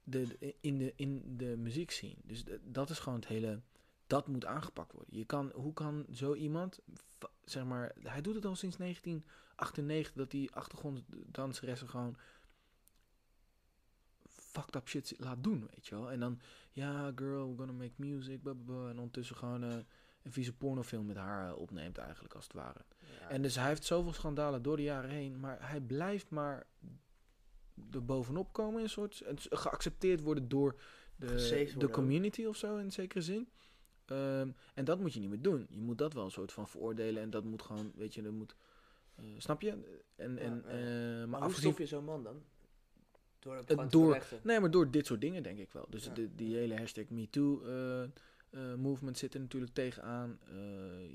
De, 0.04 0.54
in, 0.60 0.78
de, 0.78 0.92
in 0.96 1.36
de 1.36 1.56
muziek 1.56 1.90
zien. 1.90 2.16
Dus 2.24 2.44
de- 2.44 2.60
dat 2.64 2.90
is 2.90 2.98
gewoon 2.98 3.18
het 3.18 3.28
hele 3.28 3.60
dat 4.06 4.26
moet 4.28 4.44
aangepakt 4.44 4.92
worden. 4.92 5.16
Je 5.18 5.24
kan, 5.24 5.50
hoe 5.54 5.72
kan 5.72 6.06
zo 6.12 6.34
iemand, 6.34 6.80
zeg 7.44 7.64
maar, 7.64 7.92
hij 8.02 8.20
doet 8.20 8.34
het 8.34 8.44
al 8.44 8.56
sinds 8.56 8.76
1998, 8.76 10.12
dat 10.12 10.30
die 10.30 10.52
achtergronddanseressen 10.52 11.88
gewoon 11.88 12.16
fucked 14.28 14.74
up 14.76 14.88
shit 14.88 15.14
laat 15.18 15.44
doen, 15.44 15.68
weet 15.74 15.86
je 15.86 15.94
wel. 15.94 16.10
En 16.10 16.20
dan, 16.20 16.40
ja, 16.72 17.12
girl, 17.14 17.46
we're 17.46 17.56
gonna 17.56 17.72
make 17.72 17.92
music, 17.96 18.42
blah, 18.42 18.54
blah, 18.54 18.66
blah. 18.66 18.88
En 18.88 18.96
ondertussen 18.96 19.36
gewoon 19.36 19.64
eh, 19.64 19.76
een 20.22 20.32
vieze 20.32 20.52
pornofilm 20.56 21.06
met 21.06 21.16
haar 21.16 21.48
eh, 21.48 21.56
opneemt 21.56 21.98
eigenlijk, 21.98 22.34
als 22.34 22.44
het 22.44 22.52
ware. 22.52 22.84
Ja. 23.20 23.28
En 23.28 23.42
dus 23.42 23.54
hij 23.54 23.68
heeft 23.68 23.84
zoveel 23.84 24.12
schandalen 24.12 24.62
door 24.62 24.76
de 24.76 24.82
jaren 24.82 25.10
heen, 25.10 25.40
maar 25.40 25.68
hij 25.68 25.80
blijft 25.80 26.30
maar 26.30 26.66
er 27.92 28.04
bovenop 28.04 28.52
komen 28.52 28.76
in 28.76 28.82
een 28.84 28.90
soort, 28.90 29.20
en 29.20 29.36
geaccepteerd 29.40 30.20
worden 30.20 30.48
door 30.48 30.80
de, 31.16 31.72
de 31.78 31.90
community 31.90 32.44
of 32.44 32.56
zo 32.56 32.76
in 32.76 32.92
zekere 32.92 33.20
zin. 33.22 33.48
Ehm, 34.04 34.50
en 34.74 34.84
dat 34.84 35.00
moet 35.00 35.12
je 35.14 35.20
niet 35.20 35.28
meer 35.28 35.42
doen. 35.42 35.66
Je 35.70 35.80
moet 35.80 35.98
dat 35.98 36.12
wel 36.12 36.24
een 36.24 36.30
soort 36.30 36.52
van 36.52 36.68
veroordelen 36.68 37.22
en 37.22 37.30
dat 37.30 37.44
moet 37.44 37.62
gewoon, 37.62 37.92
weet 37.94 38.14
je, 38.14 38.22
dat 38.22 38.32
moet, 38.32 38.54
eh, 39.14 39.24
snap 39.38 39.60
je? 39.62 39.70
En, 40.16 40.38
en, 40.38 40.62
ja. 40.66 40.70
eh, 40.70 41.18
maar 41.18 41.28
maar 41.28 41.38
hoe 41.40 41.48
afgezien 41.48 41.70
stop 41.72 41.78
je 41.78 41.86
zo'n 41.86 42.04
man 42.04 42.22
dan? 42.22 42.42
Door 43.38 43.56
Eh, 43.56 43.62
te 43.62 43.86
door- 43.88 44.04
verrechten. 44.06 44.40
Nee, 44.42 44.60
maar 44.60 44.70
door 44.70 44.90
dit 44.90 45.06
soort 45.06 45.20
dingen 45.20 45.42
denk 45.42 45.58
ik 45.58 45.72
wel. 45.72 45.86
Dus 45.90 46.04
Ja. 46.04 46.12
de, 46.14 46.34
die 46.34 46.56
hele 46.56 46.76
hashtag 46.76 47.08
MeToo 47.08 47.62
eh, 47.64 48.02
eh, 48.02 48.10
movement 48.76 49.18
zit 49.18 49.34
er 49.34 49.40
natuurlijk 49.40 49.72
tegenaan. 49.74 50.38
Eh 50.48 50.54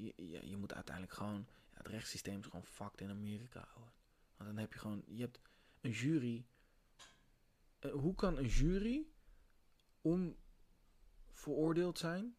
je, 0.03 0.13
je, 0.15 0.49
je 0.49 0.57
moet 0.57 0.73
uiteindelijk 0.73 1.15
gewoon... 1.15 1.45
Ja, 1.71 1.77
het 1.77 1.87
rechtssysteem 1.87 2.39
is 2.39 2.45
gewoon 2.45 2.65
fucked 2.65 3.01
in 3.01 3.09
Amerika, 3.09 3.67
hoor. 3.75 3.91
Want 4.37 4.49
dan 4.49 4.59
heb 4.59 4.73
je 4.73 4.79
gewoon... 4.79 5.03
Je 5.07 5.21
hebt 5.21 5.39
een 5.87 5.93
jury... 5.93 6.45
Eh, 7.79 7.91
hoe 7.91 8.15
kan 8.15 8.37
een 8.37 8.45
jury 8.47 9.05
onveroordeeld 10.01 11.97
zijn... 11.97 12.35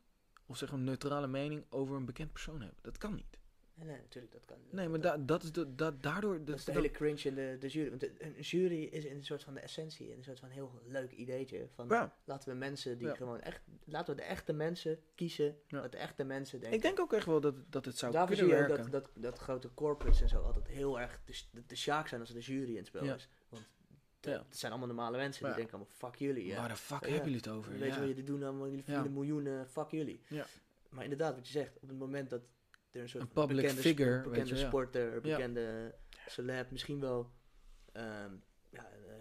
of 0.46 0.56
zeg 0.56 0.70
een 0.72 0.84
neutrale 0.84 1.26
mening 1.26 1.64
over 1.68 1.96
een 1.96 2.04
bekend 2.04 2.32
persoon 2.32 2.60
hebben? 2.60 2.78
Dat 2.82 2.98
kan 2.98 3.14
niet. 3.14 3.36
Nee, 3.74 3.96
natuurlijk, 4.00 4.32
dat 4.32 4.44
kan. 4.44 4.56
Nee, 4.70 4.88
maar 4.88 5.00
da, 5.00 5.16
dat 5.18 5.42
is 5.42 5.52
de, 5.52 5.74
da, 5.74 5.90
daardoor... 5.90 6.44
Dat 6.44 6.58
is 6.58 6.64
de 6.64 6.72
hele 6.72 6.90
cringe 6.90 7.22
in 7.22 7.34
de, 7.34 7.56
de 7.60 7.68
jury. 7.68 7.88
Want 7.88 8.00
de- 8.00 8.14
een 8.24 8.40
jury 8.40 8.82
is 8.82 9.04
in 9.04 9.16
een 9.16 9.24
soort 9.24 9.42
van 9.44 9.54
de 9.54 9.60
essentie, 9.60 10.12
een 10.16 10.22
soort 10.22 10.38
van 10.40 10.48
heel 10.48 10.80
leuk 10.84 11.12
ideetje. 11.12 11.68
Van 11.74 11.88
Ja. 11.88 12.16
laten 12.24 12.48
we 12.48 12.54
mensen 12.54 12.98
die 12.98 13.06
Ja. 13.06 13.14
gewoon 13.14 13.40
echt, 13.40 13.62
laten 13.84 14.14
we 14.14 14.20
de 14.20 14.26
echte 14.26 14.52
mensen 14.52 14.98
kiezen, 15.14 15.58
Ja. 15.66 15.88
de 15.88 15.96
echte 15.96 16.24
mensen 16.24 16.60
denken. 16.60 16.76
Ik 16.76 16.82
denk 16.84 17.00
ook 17.00 17.12
echt 17.12 17.26
wel 17.26 17.40
dat, 17.40 17.54
dat 17.72 17.84
het 17.84 17.98
zou 17.98 18.12
Daarvoor 18.12 18.36
zie 18.36 18.44
kunnen 18.44 18.64
je 18.66 18.70
ook 18.70 18.76
werken. 18.76 18.92
dat, 18.92 19.10
dat, 19.14 19.22
dat 19.22 19.38
grote 19.38 19.74
corporates 19.74 20.20
en 20.20 20.28
zo 20.28 20.42
altijd 20.42 20.66
heel 20.66 21.00
erg 21.00 21.20
de, 21.24 21.42
de, 21.52 21.62
de 21.66 21.76
sjaak 21.76 22.08
zijn 22.08 22.20
als 22.20 22.30
er 22.30 22.36
de 22.36 22.42
jury 22.42 22.70
in 22.70 22.76
het 22.76 22.86
spel 22.86 23.14
is. 23.14 23.28
Ja. 24.20 24.44
het 24.48 24.58
zijn 24.58 24.72
allemaal 24.72 24.88
normale 24.94 25.16
mensen 25.16 25.40
die 25.42 25.50
Ja. 25.50 25.56
denken 25.56 25.74
allemaal 25.78 25.94
fuck 25.96 26.14
jullie. 26.18 26.46
Ja. 26.46 26.56
Waar 26.56 26.68
de 26.68 26.76
fuck 26.76 27.00
hebben 27.00 27.18
jullie 27.18 27.36
het 27.36 27.48
over? 27.48 27.72
Weet 27.78 27.94
je 27.94 27.98
wat 28.00 28.08
jullie 28.08 28.24
doen 28.24 28.42
allemaal, 28.42 28.68
jullie 28.68 28.84
verdienen 28.84 29.12
miljoenen, 29.12 29.68
fuck 29.68 29.90
jullie. 29.90 30.22
Ja. 30.28 30.46
Maar 30.90 31.02
inderdaad, 31.04 31.34
wat 31.34 31.46
je 31.46 31.52
zegt, 31.52 31.76
op 31.80 31.88
het 31.88 31.98
moment 31.98 32.30
dat 32.30 32.42
er 32.90 33.00
een 33.00 33.08
soort 33.08 33.22
Een 33.22 33.28
public 33.28 33.56
bekende, 33.56 33.80
figure, 33.80 34.16
bekende 34.20 34.38
weet 34.38 34.48
je, 34.48 34.54
ja. 34.56 34.66
sporter, 34.66 35.20
bekende 35.20 35.94
celeb, 36.26 36.70
misschien 36.70 37.00
wel 37.00 37.32
ehm, 37.92 38.32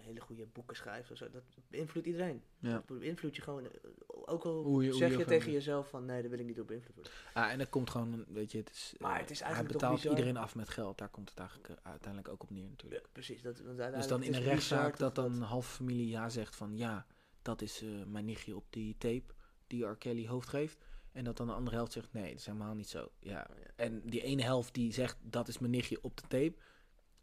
hele 0.08 0.20
goede 0.20 0.46
boeken 0.46 0.76
schrijft 0.76 1.10
of 1.10 1.16
zo, 1.16 1.30
dat 1.30 1.42
beïnvloedt 1.68 2.06
iedereen. 2.06 2.42
Ja. 2.58 2.82
Dat 2.86 2.98
beïnvloedt 2.98 3.36
je 3.36 3.42
gewoon, 3.42 3.64
eh, 3.64 3.70
ook 4.08 4.44
al 4.44 4.62
Hoe 4.62 4.84
je- 4.84 4.92
zeg 4.92 5.16
je 5.16 5.24
tegen 5.24 5.52
jezelf 5.52 5.88
van 5.88 6.04
nee, 6.04 6.20
daar 6.20 6.30
wil 6.30 6.38
ik 6.38 6.46
niet 6.46 6.60
op 6.60 6.66
beïnvloed 6.66 6.94
worden. 6.94 7.12
Ah, 7.34 7.50
en 7.50 7.58
dat 7.58 7.68
komt 7.68 7.90
gewoon, 7.90 8.24
weet 8.28 8.52
je, 8.52 8.58
het 8.58 8.70
is, 8.70 8.94
Maar 8.98 9.14
eh, 9.14 9.20
het 9.20 9.30
is 9.30 9.38
hij 9.38 9.46
eigenlijk 9.46 9.78
toch 9.78 9.90
betaalt 9.90 10.16
iedereen 10.16 10.36
af 10.36 10.54
met 10.54 10.68
geld. 10.68 10.98
Daar 10.98 11.08
komt 11.08 11.28
het 11.30 11.38
eigenlijk 11.38 11.68
eh, 11.68 11.76
uiteindelijk 11.82 12.32
ook 12.32 12.42
op 12.42 12.50
neer 12.50 12.68
natuurlijk. 12.68 13.02
Ja, 13.02 13.08
precies. 13.12 13.42
Dat, 13.42 13.60
want 13.60 13.94
dus 13.94 14.06
dan 14.06 14.22
in 14.22 14.34
een 14.34 14.42
rechtszaak 14.42 14.96
dat 14.98 15.14
dan 15.14 15.40
halve 15.40 15.70
familie 15.70 16.08
ja 16.08 16.28
zegt 16.28 16.56
van 16.56 16.76
ja, 16.76 17.06
dat 17.42 17.62
is 17.62 17.82
eh, 17.82 17.88
mijn 18.06 18.24
nichtje 18.24 18.56
op 18.56 18.64
die 18.70 18.94
tape 18.98 19.34
die 19.66 19.84
R. 19.86 19.96
Kelly 19.96 20.26
hoofd 20.26 20.48
geeft. 20.48 20.78
En 21.12 21.24
dat 21.24 21.36
dan 21.36 21.46
de 21.46 21.52
andere 21.52 21.76
helft 21.76 21.92
zegt 21.92 22.12
nee, 22.12 22.28
dat 22.30 22.38
is 22.38 22.46
helemaal 22.46 22.74
niet 22.74 22.88
zo. 22.88 23.10
Ja. 23.18 23.46
Oh, 23.50 23.56
ja. 23.56 23.70
En 23.76 24.02
die 24.04 24.22
ene 24.22 24.42
helft 24.42 24.74
die 24.74 24.92
zegt 24.92 25.16
dat 25.20 25.48
is 25.48 25.58
mijn 25.58 25.72
nichtje 25.72 26.02
op 26.02 26.16
de 26.16 26.22
tape, 26.22 26.54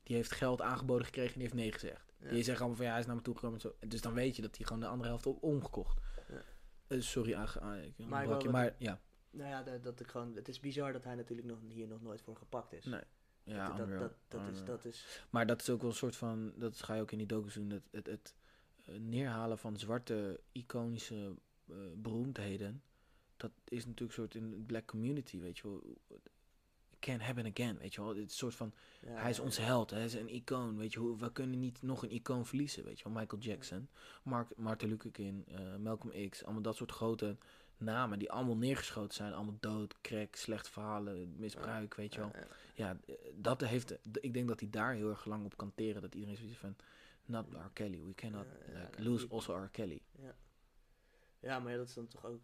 die 0.04 0.16
heeft 0.16 0.32
geld 0.32 0.62
aangeboden 0.62 1.06
gekregen 1.06 1.34
en 1.34 1.40
die 1.40 1.44
heeft 1.44 1.60
nee 1.62 1.72
gezegd. 1.72 2.05
Ja. 2.26 2.32
Die 2.32 2.44
zegt 2.44 2.60
allemaal 2.60 2.76
van 2.78 2.86
ja, 2.86 2.92
hij 2.92 3.00
is 3.00 3.06
naar 3.06 3.16
me 3.16 3.22
toe 3.22 3.34
gekomen 3.36 3.56
en 3.56 3.62
zo. 3.62 3.88
Dus 3.88 4.02
dan 4.02 4.14
weet 4.14 4.36
je 4.36 4.42
dat 4.42 4.58
hij 4.58 4.66
gewoon 4.66 4.82
de 4.82 4.88
andere 4.88 5.10
helft 5.10 5.26
op 5.26 5.44
omgekocht. 5.44 6.00
Ja. 6.30 6.42
Eh, 6.88 7.02
sorry, 7.02 7.34
aange- 7.34 7.86
ik 7.86 7.98
Maar 7.98 8.24
onderbrak 8.24 8.28
wel 8.28 8.40
je, 8.42 8.50
maar 8.50 8.76
ja. 8.78 9.02
Nou 9.30 9.50
ja, 9.50 9.64
dat, 9.64 9.84
dat 9.84 10.00
ik 10.00 10.08
gewoon, 10.08 10.36
het 10.36 10.48
is 10.48 10.60
bizar 10.60 10.94
dat 10.94 11.04
hij 11.04 11.16
natuurlijk 11.16 11.48
nog, 11.48 11.60
hier 11.70 11.88
nog 11.88 12.02
nooit 12.02 12.22
voor 12.22 12.36
gepakt 12.36 12.74
is. 12.74 12.86
Nee. 12.86 13.02
Ja, 13.44 13.68
dat, 13.68 13.90
dat, 13.90 14.00
dat, 14.00 14.14
dat 14.28 14.42
is, 14.52 14.64
dat 14.64 14.86
is, 14.86 15.22
Maar 15.30 15.46
dat 15.46 15.62
is 15.62 15.70
ook 15.70 15.82
wel 15.82 15.90
een 15.90 15.96
soort 15.96 16.16
van, 16.16 16.54
dat 16.56 16.82
ga 16.82 16.94
je 16.94 17.02
ook 17.02 17.12
in 17.12 17.18
die 17.18 17.28
docus 17.28 17.54
doen, 17.54 17.70
het, 17.70 17.84
het, 17.92 18.06
het 18.08 18.36
eh, 18.86 18.96
neerhalen 19.00 19.58
van 19.58 19.78
zwarte 19.78 20.40
iconische 20.52 21.36
eh, 21.68 21.76
beroemdheden. 21.96 22.84
Dat 23.38 23.52
is 23.64 23.86
natuurlijk 23.86 24.18
een 24.18 24.24
soort 24.24 24.36
in 24.36 24.50
de 24.50 24.58
black 24.58 24.86
community, 24.86 25.40
weet 25.40 25.58
je 25.58 25.68
wel. 25.68 25.84
Can 27.06 27.20
happen 27.20 27.46
again, 27.46 27.78
weet 27.78 27.94
je 27.94 28.02
wel. 28.02 28.10
Het 28.10 28.18
is 28.18 28.24
een 28.24 28.30
soort 28.30 28.56
van, 28.56 28.74
ja, 29.02 29.10
hij 29.10 29.30
is 29.30 29.38
ja, 29.38 29.44
onze 29.44 29.62
ja. 29.62 29.68
held, 29.68 29.90
hij 29.90 30.04
is 30.04 30.14
een 30.14 30.34
icoon, 30.34 30.78
weet 30.78 30.94
je 30.94 31.00
hoe 31.00 31.18
We 31.18 31.32
kunnen 31.32 31.60
niet 31.60 31.82
nog 31.82 32.04
een 32.04 32.12
icoon 32.12 32.46
verliezen, 32.46 32.84
weet 32.84 33.00
je 33.00 33.04
wel. 33.04 33.14
Michael 33.14 33.42
Jackson, 33.42 33.90
Mark, 34.24 34.56
Martin 34.56 34.90
Luther 34.90 35.12
King, 35.12 35.48
eh, 35.48 35.76
Malcolm 35.76 36.30
X, 36.30 36.44
allemaal 36.44 36.62
dat 36.62 36.76
soort 36.76 36.92
grote 36.92 37.38
namen 37.78 38.20
die 38.20 38.32
allemaal 38.32 38.58
neergeschoten 38.58 39.14
zijn. 39.14 39.34
Allemaal 39.34 39.58
dood, 39.60 40.02
crack, 40.02 40.36
slechte 40.36 40.72
verhalen, 40.72 41.36
misbruik, 41.38 41.96
weet 41.96 42.14
je 42.14 42.20
wel 42.20 42.32
Ja, 42.34 42.48
ja. 42.74 42.98
ja, 43.08 43.16
dat 43.36 43.62
heeft, 43.62 43.98
ik 44.22 44.34
denk 44.34 44.48
dat 44.48 44.60
hij 44.60 44.70
daar 44.70 44.94
heel 44.94 45.10
erg 45.10 45.26
lang 45.26 45.46
op 45.46 45.58
kan 45.58 45.72
teren. 45.76 46.02
Dat 46.02 46.16
iedereen 46.16 46.38
zoiets 46.38 46.58
van, 46.58 46.76
not 47.26 47.46
R. 47.52 47.70
Kelly, 47.74 48.06
we 48.06 48.16
cannot 48.16 48.46
Ja, 48.46 48.74
ja, 48.74 48.80
like, 48.80 49.04
lose 49.04 49.28
also 49.30 49.56
R. 49.56 49.70
Kelly. 49.70 50.02
Ja, 51.40 51.60
maar 51.60 51.72
ja, 51.72 51.78
dat 51.78 51.88
is 51.88 51.94
dan 51.94 52.08
toch 52.08 52.26
ook. 52.26 52.42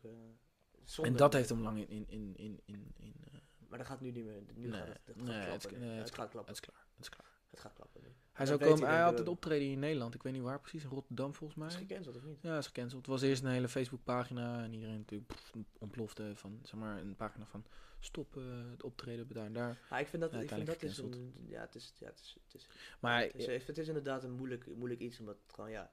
zonde. 0.83 1.09
En 1.09 1.17
dat 1.17 1.33
heeft 1.33 1.49
hem 1.49 1.61
lang 1.61 1.77
in, 1.77 1.89
in, 1.89 2.05
in, 2.07 2.33
in, 2.35 2.59
in, 2.65 2.93
in 2.97 3.13
eh, 3.31 3.39
Maar 3.71 3.79
dat 3.79 3.87
gaat 3.89 4.01
nu 4.01 4.11
niet 4.11 4.25
meer. 4.25 4.41
Nu 4.55 4.67
Nee, 4.67 4.79
gaat 4.79 4.87
het, 4.87 4.99
het 5.05 5.15
gaat 5.15 5.25
nee, 5.25 5.35
het 5.35 5.79
nee, 5.79 5.89
het, 5.89 5.99
het 5.99 6.13
gaat 6.15 6.29
klappen. 6.29 6.53
het 6.53 6.63
is 6.63 6.69
klaar, 6.69 6.85
het 6.95 7.03
is 7.03 7.09
klaar. 7.09 7.29
Het 7.49 7.59
gaat 7.59 7.73
klappen 7.73 8.01
nu. 8.01 8.07
Hij, 8.31 8.45
zou 8.45 8.59
komen, 8.59 8.87
hij 8.87 9.01
had 9.01 9.17
het 9.17 9.27
optreden 9.27 9.67
in 9.67 9.79
Nederland, 9.79 10.15
ik 10.15 10.23
weet 10.23 10.33
niet 10.33 10.41
waar 10.41 10.59
precies, 10.59 10.83
in 10.83 10.89
Rotterdam 10.89 11.33
volgens 11.33 11.59
mij. 11.59 11.67
Is 11.67 11.75
gecanceld 11.75 12.15
of 12.15 12.23
niet? 12.23 12.41
Ja, 12.41 12.57
is 12.57 12.65
gecanceld. 12.65 13.01
Het 13.01 13.11
was 13.11 13.21
eerst 13.21 13.43
een 13.43 13.49
hele 13.49 13.67
Facebookpagina 13.67 14.63
en 14.63 14.73
iedereen 14.73 14.97
natuurlijk 14.97 15.33
pff, 15.33 15.53
ontplofte 15.79 16.31
van, 16.35 16.59
zeg 16.63 16.79
maar, 16.79 16.97
een 16.97 17.15
pagina 17.15 17.45
van 17.45 17.65
stop 17.99 18.37
eh, 18.37 18.43
het 18.71 18.83
optreden 18.83 19.27
daar 19.27 19.45
en 19.45 19.53
daar. 19.53 19.77
Maar 19.89 19.99
ik 19.99 20.07
vind 20.07 20.21
dat, 20.21 20.31
Ja, 20.31 20.39
ik 20.39 20.49
vind 20.49 20.65
dat 20.65 20.81
is 20.83 20.97
een. 20.97 21.33
Ja, 21.47 21.61
het 21.61 21.75
is. 21.75 21.93
Ja, 21.97 22.07
het 22.07 22.19
is, 22.19 22.37
het 22.45 22.53
is, 22.53 22.67
Maar 22.99 23.21
het 23.21 23.35
is, 23.35 23.67
het 23.67 23.77
is 23.77 23.87
inderdaad 23.87 24.23
een 24.23 24.31
moeilijk, 24.31 24.75
moeilijk 24.75 25.01
iets, 25.01 25.19
omdat 25.19 25.37
het 25.43 25.53
gewoon, 25.53 25.69
ja. 25.69 25.91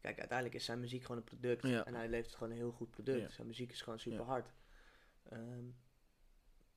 Kijk, 0.00 0.18
uiteindelijk 0.18 0.58
is 0.58 0.64
zijn 0.64 0.80
muziek 0.80 1.02
gewoon 1.02 1.16
een 1.16 1.24
product. 1.24 1.66
Ja. 1.66 1.84
En 1.84 1.94
hij 1.94 2.08
levert 2.08 2.34
gewoon 2.34 2.50
een 2.50 2.58
heel 2.58 2.72
goed 2.72 2.90
product. 2.90 3.20
Ja. 3.20 3.28
Zijn 3.28 3.46
muziek 3.46 3.72
is 3.72 3.82
gewoon 3.82 3.98
super 3.98 4.18
Ja. 4.18 4.24
hard. 4.26 4.52
Ehm, 5.22 5.64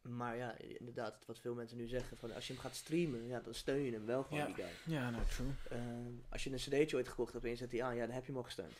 maar 0.04 0.36
ja, 0.38 0.58
inderdaad, 0.58 1.26
wat 1.26 1.40
veel 1.40 1.54
mensen 1.54 1.78
nu 1.78 1.88
zeggen: 1.88 2.18
van 2.18 2.32
als 2.34 2.48
je 2.48 2.54
hem 2.54 2.62
gaat 2.62 2.76
streamen, 2.76 3.28
ja, 3.28 3.40
dan 3.40 3.54
steun 3.54 3.82
je 3.84 3.92
hem 3.92 4.06
wel 4.06 4.24
gewoon, 4.24 4.40
Ja. 4.40 4.46
die 4.46 4.56
guy. 4.56 4.94
ja, 4.94 5.10
nou, 5.10 5.26
true. 5.26 5.52
Ehm, 5.70 6.12
als 6.30 6.44
je 6.44 6.50
een 6.52 6.58
cd'tje 6.58 6.96
ooit 6.96 7.08
gekocht 7.08 7.34
hebt 7.34 7.44
en 7.46 7.50
je 7.50 7.56
zet 7.56 7.70
die 7.72 7.84
aan, 7.84 7.96
ja, 7.96 8.06
dan 8.06 8.14
heb 8.16 8.22
je 8.26 8.28
hem 8.32 8.38
al 8.38 8.44
gesteund. 8.46 8.74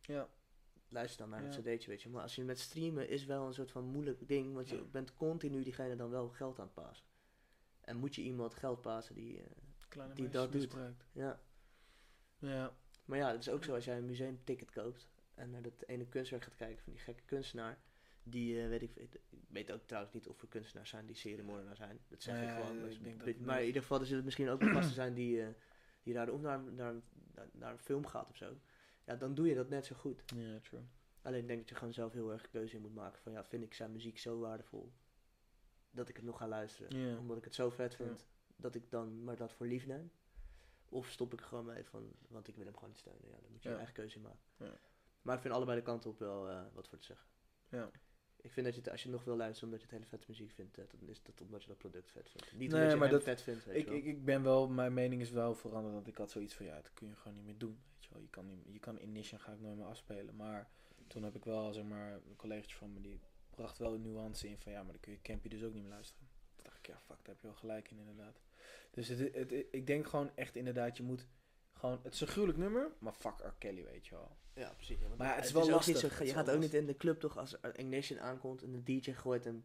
Ja. 0.00 0.28
Luister 0.88 1.18
dan 1.18 1.28
naar 1.30 1.42
Ja. 1.42 1.46
het 1.48 1.56
cd'tje, 1.60 1.90
weet 1.90 2.02
je. 2.02 2.08
Maar 2.08 2.22
als 2.22 2.34
je 2.34 2.44
met 2.44 2.58
streamen 2.58 3.08
is 3.08 3.24
wel 3.24 3.46
een 3.46 3.54
soort 3.54 3.70
van 3.70 3.84
moeilijk 3.84 4.28
ding, 4.28 4.54
want 4.54 4.68
je 4.68 4.76
Ja. 4.76 4.82
bent 4.82 5.14
continu 5.14 5.62
diegene 5.62 5.96
dan 5.96 6.10
wel 6.10 6.28
geld 6.28 6.58
aan 6.58 6.64
het 6.64 6.74
pasen. 6.74 7.06
En 7.80 7.96
moet 7.96 8.14
je 8.14 8.22
iemand 8.22 8.54
geld 8.54 8.80
pasen 8.80 9.14
die, 9.14 9.38
eh, 9.42 9.44
Die 10.14 10.28
dat 10.28 10.52
doet. 10.52 10.60
misbruikt. 10.60 11.04
ja. 11.12 11.40
Ja. 12.38 12.76
Maar 13.04 13.18
ja, 13.18 13.30
het 13.30 13.40
is 13.40 13.48
ook 13.48 13.64
zo 13.64 13.74
als 13.74 13.84
jij 13.84 13.96
een 13.96 14.06
museumticket 14.06 14.70
koopt 14.70 15.08
en 15.34 15.50
naar 15.50 15.62
dat 15.62 15.82
ene 15.86 16.06
kunstwerk 16.06 16.42
gaat 16.42 16.56
kijken 16.56 16.82
van 16.84 16.92
die 16.92 17.02
gekke 17.02 17.22
kunstenaar. 17.24 17.78
Die, 18.30 18.62
eh, 18.62 18.68
weet 18.68 18.82
ik, 18.82 18.96
ik 18.96 19.20
weet 19.48 19.72
ook 19.72 19.86
trouwens 19.86 20.14
niet 20.14 20.28
of 20.28 20.42
er 20.42 20.48
kunstenaars 20.48 20.90
zijn 20.90 21.06
die 21.06 21.16
seriemoordenaar 21.16 21.76
zijn. 21.76 21.98
Dat 22.08 22.22
zeg 22.22 22.42
ik 22.42 22.48
gewoon. 22.48 22.76
maar 22.76 22.84
ik 22.86 22.90
is- 22.92 23.00
denk 23.02 23.16
dat 23.16 23.24
weet- 23.26 23.36
het 23.36 23.44
maar 23.46 23.60
in 23.60 23.66
ieder 23.66 23.82
geval 23.82 24.00
er 24.00 24.06
zullen 24.06 24.24
misschien 24.24 24.48
ook 24.48 24.62
gasten 24.62 24.94
zijn 24.94 25.14
die, 25.14 25.42
eh, 25.42 25.48
die 26.02 26.14
daarom 26.14 26.40
naar, 26.40 26.62
naar, 26.62 26.94
naar, 27.34 27.48
naar 27.52 27.72
een 27.72 27.78
film 27.78 28.06
gaat 28.06 28.28
of 28.28 28.36
zo. 28.36 28.56
Ja, 29.04 29.16
dan 29.16 29.34
doe 29.34 29.46
je 29.48 29.54
dat 29.54 29.68
net 29.68 29.86
zo 29.86 29.96
goed. 29.96 30.22
Ja, 30.36 30.58
true. 30.60 30.80
Alleen 31.22 31.46
denk 31.46 31.58
dat 31.58 31.68
je 31.68 31.74
gewoon 31.74 31.92
zelf 31.92 32.12
heel 32.12 32.32
erg 32.32 32.48
keuze 32.48 32.76
in 32.76 32.82
moet 32.82 32.94
maken 32.94 33.20
van 33.22 33.32
ja, 33.32 33.44
vind 33.44 33.62
ik 33.62 33.74
zijn 33.74 33.92
muziek 33.92 34.18
zo 34.18 34.38
waardevol 34.38 34.92
dat 35.90 36.08
ik 36.08 36.16
het 36.16 36.24
nog 36.24 36.36
ga 36.38 36.48
luisteren. 36.48 37.18
Omdat 37.18 37.36
ik 37.36 37.44
het 37.44 37.54
zo 37.54 37.70
vet 37.70 37.94
vind 37.94 38.26
dat 38.56 38.74
ik 38.74 38.90
dan 38.90 39.24
maar 39.24 39.36
dat 39.36 39.52
voor 39.52 39.66
lief 39.66 39.86
neem. 39.86 40.10
Of 40.88 41.08
stop 41.08 41.32
ik 41.32 41.40
er 41.40 41.46
gewoon 41.46 41.64
mee 41.64 41.84
van, 41.84 42.12
want 42.28 42.48
ik 42.48 42.56
wil 42.56 42.64
hem 42.64 42.74
gewoon 42.74 42.88
niet 42.88 42.98
steunen. 42.98 43.28
Ja, 43.28 43.36
dan 43.40 43.50
moet 43.50 43.62
je 43.62 43.68
Ja. 43.68 43.74
je 43.74 43.76
eigen 43.80 43.94
keuze 43.96 44.16
in 44.16 44.22
maken. 44.22 44.78
Maar 45.22 45.34
ik 45.36 45.42
vind 45.42 45.54
allebei 45.54 45.78
de 45.78 45.84
kanten 45.84 46.10
op 46.10 46.18
wel 46.18 46.48
eh, 46.48 46.62
wat 46.72 46.88
voor 46.88 46.98
te 46.98 47.04
zeggen. 47.04 47.26
Ja. 47.68 47.90
Ik 48.40 48.52
vind 48.52 48.66
dat 48.66 48.74
je, 48.74 48.80
het- 48.80 48.90
als 48.90 49.02
je 49.02 49.08
nog 49.08 49.24
wil 49.24 49.36
luisteren 49.36 49.64
omdat 49.64 49.80
je 49.80 49.86
het 49.86 49.94
hele 49.96 50.08
vette 50.10 50.26
muziek 50.28 50.50
vindt, 50.50 50.78
eh, 50.78 50.84
dan 50.98 51.08
is 51.08 51.22
dat 51.22 51.40
omdat 51.40 51.62
je 51.62 51.68
dat 51.68 51.78
product 51.78 52.10
vet 52.10 52.30
vindt. 52.30 52.52
Niet 52.52 52.70
Nee, 52.70 52.78
omdat 52.78 52.92
je 52.92 52.98
maar 52.98 53.08
dat- 53.10 53.22
vet 53.22 53.42
vindt, 53.42 53.64
weet 53.64 53.76
Ik, 53.76 53.88
ik, 53.90 54.04
ik 54.04 54.24
ben 54.24 54.42
wel, 54.42 54.68
mijn 54.68 54.94
mening 54.94 55.20
is 55.20 55.30
wel 55.30 55.54
veranderd, 55.54 55.94
want 55.94 56.06
ik 56.06 56.16
had 56.16 56.30
zoiets 56.30 56.54
van, 56.54 56.66
ja, 56.66 56.74
dat 56.74 56.94
kun 56.94 57.08
je 57.08 57.14
gewoon 57.16 57.36
niet 57.36 57.44
meer 57.46 57.58
doen, 57.58 57.78
weet 57.94 58.04
je 58.04 58.10
wel. 58.12 58.22
Je 58.22 58.28
kan, 58.28 58.46
niet, 58.46 58.64
je 58.72 58.78
kan 58.78 58.98
Ignition 58.98 59.40
ga 59.40 59.52
ik 59.52 59.60
nooit 59.60 59.76
meer 59.76 59.86
afspelen, 59.86 60.36
maar 60.36 60.70
toen 61.06 61.22
heb 61.22 61.34
ik 61.34 61.44
wel, 61.44 61.72
zeg 61.72 61.84
maar, 61.84 62.12
een 62.12 62.36
collega's 62.36 62.74
van 62.74 62.92
me, 62.92 63.00
die 63.00 63.20
bracht 63.50 63.78
wel 63.78 63.94
een 63.94 64.02
nuance 64.02 64.48
in 64.48 64.58
van, 64.58 64.72
ja, 64.72 64.82
maar 64.82 64.92
dan 64.92 65.00
kun 65.00 65.12
je 65.12 65.20
Campy 65.22 65.48
dus 65.48 65.62
ook 65.64 65.72
niet 65.72 65.82
meer 65.82 65.90
luisteren. 65.92 66.28
Toen 66.56 66.64
dacht 66.64 66.78
ik, 66.78 66.86
ja, 66.86 66.98
fuck, 67.00 67.16
daar 67.16 67.34
heb 67.34 67.40
je 67.40 67.46
wel 67.46 67.56
gelijk 67.56 67.90
in, 67.90 67.98
inderdaad. 67.98 68.40
Dus 68.90 69.08
het, 69.08 69.34
het, 69.34 69.52
ik 69.70 69.86
denk 69.86 70.06
gewoon 70.06 70.30
echt 70.34 70.56
inderdaad, 70.56 70.96
je 70.96 71.02
moet 71.02 71.26
Gewoon, 71.72 72.00
het 72.02 72.14
is 72.14 72.20
een 72.20 72.26
gruwelijk 72.26 72.58
nummer, 72.58 72.90
maar 72.98 73.12
fuck 73.12 73.38
R. 73.38 73.54
Kelly, 73.58 73.84
weet 73.84 74.06
je 74.06 74.14
wel. 74.14 74.36
Ja, 74.58 74.72
precies. 74.74 74.98
ja, 75.00 75.06
Maar 75.16 75.36
het 75.36 75.44
is 75.44 75.52
wel 75.52 75.68
lastig, 75.70 75.86
niet 75.94 76.02
zo- 76.02 76.08
het 76.18 76.26
je 76.28 76.32
gaat 76.34 76.50
ook 76.50 76.60
niet 76.60 76.74
in 76.74 76.86
de 76.86 76.96
club 76.96 77.20
toch 77.20 77.36
als 77.36 77.56
Ignition 77.72 78.20
aankomt 78.20 78.62
en 78.62 78.72
de 78.72 78.82
DJ 78.82 79.12
gooit 79.12 79.44
een 79.46 79.64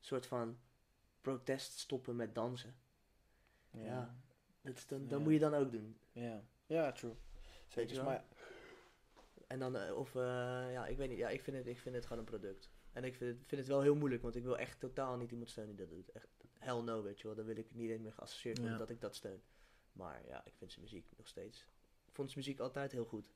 soort 0.00 0.26
van 0.26 0.58
protest 1.20 1.78
stoppen 1.78 2.16
met 2.16 2.34
dansen. 2.34 2.74
Ja. 3.70 4.16
Dat 4.62 4.76
is 4.76 4.86
dan, 4.86 5.08
dan 5.08 5.18
Ja. 5.18 5.24
moet 5.24 5.32
je 5.32 5.38
dan 5.38 5.54
ook 5.54 5.72
doen. 5.72 5.96
Ja, 6.12 6.42
ja 6.66 6.92
true. 6.92 7.10
Weet 7.12 7.18
je 7.68 7.80
Zeker, 7.80 7.94
wel? 7.96 8.04
maar 8.04 8.24
En 9.46 9.58
dan, 9.58 9.76
eh, 9.76 9.96
of, 9.96 10.14
eh, 10.14 10.22
ja, 10.72 10.86
ik 10.86 10.96
weet 10.96 11.08
niet. 11.08 11.18
Ja, 11.18 11.28
ik 11.28 11.42
vind 11.42 11.56
het, 11.56 11.66
ik 11.66 11.78
vind 11.78 11.94
het 11.94 12.04
gewoon 12.04 12.18
een 12.18 12.24
product. 12.24 12.70
En 12.92 13.04
ik 13.04 13.14
vind 13.14 13.30
het, 13.38 13.46
vind 13.48 13.60
het 13.60 13.70
wel 13.70 13.80
heel 13.80 13.94
moeilijk, 13.94 14.22
want 14.22 14.34
ik 14.36 14.42
wil 14.42 14.58
echt 14.58 14.80
totaal 14.80 15.16
niet 15.16 15.30
iemand 15.30 15.50
steunen 15.50 15.76
die 15.76 15.86
dat 15.86 15.94
doet. 15.94 16.10
Echt, 16.12 16.28
hell 16.58 16.80
no, 16.80 17.02
weet 17.02 17.20
je 17.20 17.26
wel. 17.26 17.36
Dan 17.36 17.44
wil 17.44 17.56
ik 17.56 17.74
niet 17.74 17.90
eens 17.90 18.00
meer 18.02 18.12
geassocieerd 18.12 18.56
worden 18.58 18.74
Ja. 18.74 18.80
dat 18.80 18.90
ik 18.90 19.00
dat 19.00 19.14
steun. 19.14 19.42
Maar 19.92 20.26
ja, 20.26 20.44
ik 20.44 20.52
vind 20.56 20.70
zijn 20.72 20.84
muziek 20.84 21.06
nog 21.16 21.28
steeds. 21.28 21.60
Ik 22.06 22.14
vond 22.14 22.30
zijn 22.30 22.44
muziek 22.44 22.60
altijd 22.60 22.92
heel 22.92 23.04
goed. 23.04 23.32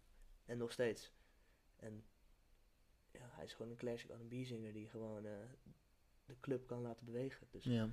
En 0.48 0.58
nog 0.58 0.72
steeds. 0.72 1.12
En 1.76 2.04
ja, 3.10 3.28
hij 3.32 3.44
is 3.44 3.52
gewoon 3.52 3.70
een 3.70 3.76
classic 3.76 4.10
R&B 4.10 4.32
zinger 4.46 4.72
die 4.72 4.88
gewoon 4.88 5.26
eh, 5.26 5.32
de 6.24 6.34
club 6.40 6.66
kan 6.66 6.80
laten 6.80 7.04
bewegen. 7.04 7.46
Dus 7.50 7.64
ja. 7.64 7.88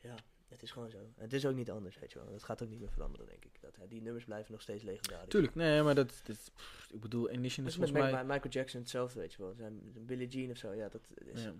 ja, 0.00 0.16
het 0.48 0.62
is 0.62 0.70
gewoon 0.70 0.90
zo. 0.90 0.98
En 0.98 1.22
het 1.22 1.32
is 1.32 1.46
ook 1.46 1.54
niet 1.54 1.70
anders, 1.70 1.98
weet 1.98 2.12
je 2.12 2.18
wel. 2.18 2.30
Dat 2.30 2.42
gaat 2.42 2.62
ook 2.62 2.68
niet 2.68 2.80
meer 2.80 2.92
veranderen, 2.92 3.26
denk 3.26 3.44
ik. 3.44 3.60
Dat, 3.60 3.76
hè, 3.76 3.88
die 3.88 4.02
nummers 4.02 4.24
blijven 4.24 4.52
nog 4.52 4.62
steeds 4.62 4.82
legendarisch. 4.82 5.28
Tuurlijk, 5.28 5.54
nee, 5.54 5.82
maar 5.82 5.94
dat, 5.94 6.20
dat 6.24 6.50
pff, 6.54 6.88
ik 6.92 7.00
bedoel, 7.00 7.30
Ignition 7.30 7.66
is 7.66 7.74
volgens 7.74 7.98
Mi- 7.98 8.10
mij... 8.10 8.24
Michael 8.24 8.52
Jackson 8.52 8.80
hetzelfde, 8.80 9.20
weet 9.20 9.32
je 9.32 9.42
wel. 9.42 9.54
Zijn, 9.54 9.88
zijn 9.92 10.06
Billie 10.06 10.28
Jean 10.28 10.50
of 10.50 10.56
zo, 10.56 10.72
ja, 10.72 10.88
dat 10.88 11.08
is... 11.14 11.42
Ja. 11.42 11.54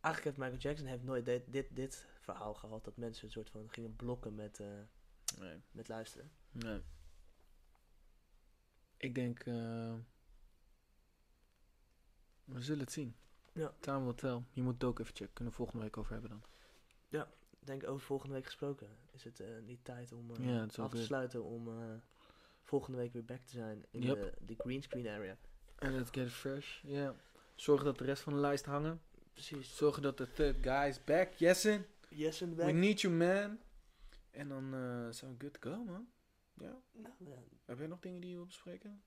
Eigenlijk 0.00 0.24
heeft 0.24 0.36
Michael 0.36 0.58
Jackson 0.58 0.86
heeft 0.86 1.02
nooit 1.02 1.24
dit, 1.24 1.42
dit, 1.46 1.66
dit 1.70 2.06
verhaal 2.20 2.54
gehad... 2.54 2.84
dat 2.84 2.96
mensen 2.96 3.24
een 3.24 3.32
soort 3.32 3.50
van 3.50 3.70
gingen 3.70 3.96
blokken 3.96 4.34
met, 4.34 4.60
eh, 4.60 4.66
Nee, 5.40 5.60
met 5.70 5.88
luisteren. 5.88 6.30
nee. 6.52 6.80
Ik 8.96 9.14
denk, 9.14 9.38
eh, 9.38 9.94
we 12.44 12.60
zullen 12.60 12.80
het 12.80 12.92
zien. 12.92 13.14
Ja. 13.52 13.72
Time 13.80 14.04
will 14.04 14.14
tell. 14.14 14.42
Je 14.52 14.62
moet 14.62 14.74
het 14.74 14.84
ook 14.84 14.98
even 14.98 15.14
checken. 15.14 15.34
Kunnen 15.34 15.52
we 15.52 15.58
volgende 15.58 15.82
week 15.82 15.96
over 15.96 16.12
hebben 16.12 16.30
dan. 16.30 16.42
Ik 17.60 17.70
denk 17.70 17.88
over 17.88 18.06
volgende 18.06 18.34
week 18.34 18.44
gesproken. 18.44 18.88
Is 19.12 19.24
het 19.24 19.40
eh, 19.40 19.48
niet 19.62 19.84
tijd 19.84 20.12
om 20.12 20.30
eh, 20.30 20.46
Ja, 20.46 20.66
af 20.76 20.90
te 20.90 21.02
sluiten... 21.02 21.44
om 21.44 21.68
volgende 22.62 22.98
week 22.98 23.12
weer 23.12 23.24
back 23.24 23.40
te 23.40 23.52
zijn 23.52 23.84
in 23.90 24.02
Yep. 24.02 24.22
de, 24.22 24.32
de 24.46 24.54
green 24.58 24.82
screen 24.82 25.08
area. 25.08 25.36
En 25.78 25.94
let's 25.96 26.10
get 26.10 26.26
it 26.26 26.32
fresh. 26.32 26.82
Ja. 26.82 27.14
Zorgen 27.54 27.84
dat 27.84 27.98
de 27.98 28.04
rest 28.04 28.22
van 28.22 28.32
de 28.32 28.38
lijst 28.38 28.64
hangen. 28.64 29.00
Precies. 29.32 29.76
Zorgen 29.76 30.02
dat 30.02 30.18
de 30.18 30.32
third 30.32 30.56
guy 30.62 30.88
is 30.88 31.04
back. 31.04 31.32
Yesin. 31.32 31.84
Yes 32.08 32.42
and 32.42 32.54
We 32.54 32.64
back. 32.64 32.74
need 32.74 33.00
you, 33.00 33.14
man. 33.14 33.58
En 34.30 34.48
dan 34.48 34.70
zijn 35.14 35.36
we 35.36 35.36
good 35.38 35.60
to 35.60 35.70
go, 35.70 35.84
man. 35.84 36.08
Ja. 36.54 36.80
Nou, 36.92 37.14
ja, 37.18 37.42
Heb 37.64 37.78
jij 37.78 37.86
nog 37.86 38.00
dingen 38.00 38.20
die 38.20 38.30
je 38.30 38.36
wil 38.36 38.46
bespreken? 38.46 39.02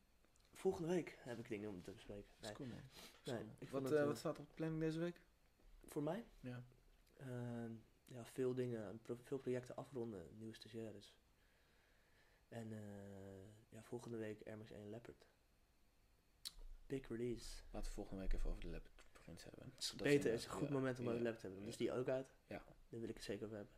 volgende 0.54 0.88
week 0.94 1.18
heb 1.20 1.40
ik 1.40 1.48
dingen 1.50 1.70
om 1.70 1.82
te 1.82 1.92
bespreken. 1.92 2.32
Nee. 2.40 2.54
cool, 2.54 2.68
man. 2.70 2.82
Nee, 3.24 3.44
ik 3.60 3.70
wat, 3.70 3.92
eh, 3.92 4.00
eh, 4.02 4.06
wat 4.06 4.18
staat 4.18 4.40
op 4.40 4.48
de 4.48 4.54
planning 4.54 4.82
deze 4.82 5.00
week? 5.00 5.22
Voor 5.86 6.04
mij? 6.04 6.26
Ja. 6.40 6.64
Ehm, 7.14 7.72
ja, 8.06 8.26
veel 8.26 8.54
dingen, 8.54 9.02
pro- 9.02 9.18
veel 9.22 9.38
projecten 9.38 9.76
afronden, 9.76 10.28
nieuwe 10.38 10.54
stagiaires. 10.54 11.16
En 12.48 12.72
eh, 12.74 12.80
ja, 13.70 13.84
volgende 13.84 14.18
week 14.18 14.56
Max 14.58 14.72
1 14.72 14.90
Leopard. 14.90 15.26
Big 16.88 17.08
release. 17.08 17.64
Laten 17.72 17.88
we 17.90 17.96
volgende 17.96 18.22
week 18.22 18.34
even 18.34 18.50
over 18.50 18.62
de 18.62 18.70
Leopard 18.70 19.04
Prince 19.12 19.48
hebben. 19.48 19.66
Het 19.74 19.84
is 19.84 19.90
Dat 19.90 19.98
beter, 20.08 20.34
is 20.34 20.46
een 20.46 20.52
goed 20.52 20.68
ja, 20.68 20.74
moment 20.74 21.00
om 21.00 21.04
ja, 21.06 21.10
over 21.12 21.22
Leopard 21.22 21.42
te 21.42 21.48
hebben. 21.48 21.66
Dus 21.66 21.78
die 21.78 21.92
ook 21.92 22.08
uit. 22.08 22.36
Ja. 22.48 22.64
Daar 22.90 23.00
wil 23.00 23.10
ik 23.10 23.16
het 23.16 23.24
zeker 23.24 23.46
over 23.46 23.58
hebben. 23.58 23.74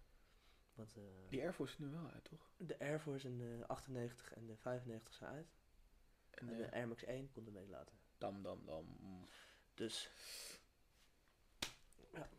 Eh, 0.96 1.04
Die 1.30 1.42
Air 1.42 1.54
Force 1.54 1.74
is 1.74 1.80
nu 1.80 1.88
wel 1.90 2.10
uit, 2.14 2.24
toch? 2.24 2.50
de 2.58 2.80
Air 2.80 3.00
Force 3.00 3.28
en 3.28 3.38
de 3.38 3.64
98 3.68 4.34
en 4.34 4.46
de 4.46 4.56
95 4.58 5.14
zijn 5.14 5.30
uit. 5.32 5.48
En 6.30 6.48
En 6.50 6.58
de 6.58 6.64
de 6.64 6.72
Air 6.72 6.88
Max 6.88 7.04
1 7.04 7.32
komt 7.32 7.48
een 7.48 7.54
week 7.54 7.70
later. 7.70 7.96
dam 8.18 8.42
dam 8.44 8.66
dam. 8.66 8.86
Dus. 9.74 10.10
Ja. 12.14 12.30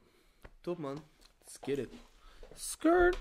Top 0.60 0.78
man. 0.78 1.04
Let's 1.38 1.58
get 1.60 1.78
it. 1.78 1.92
Skirt. 2.54 3.18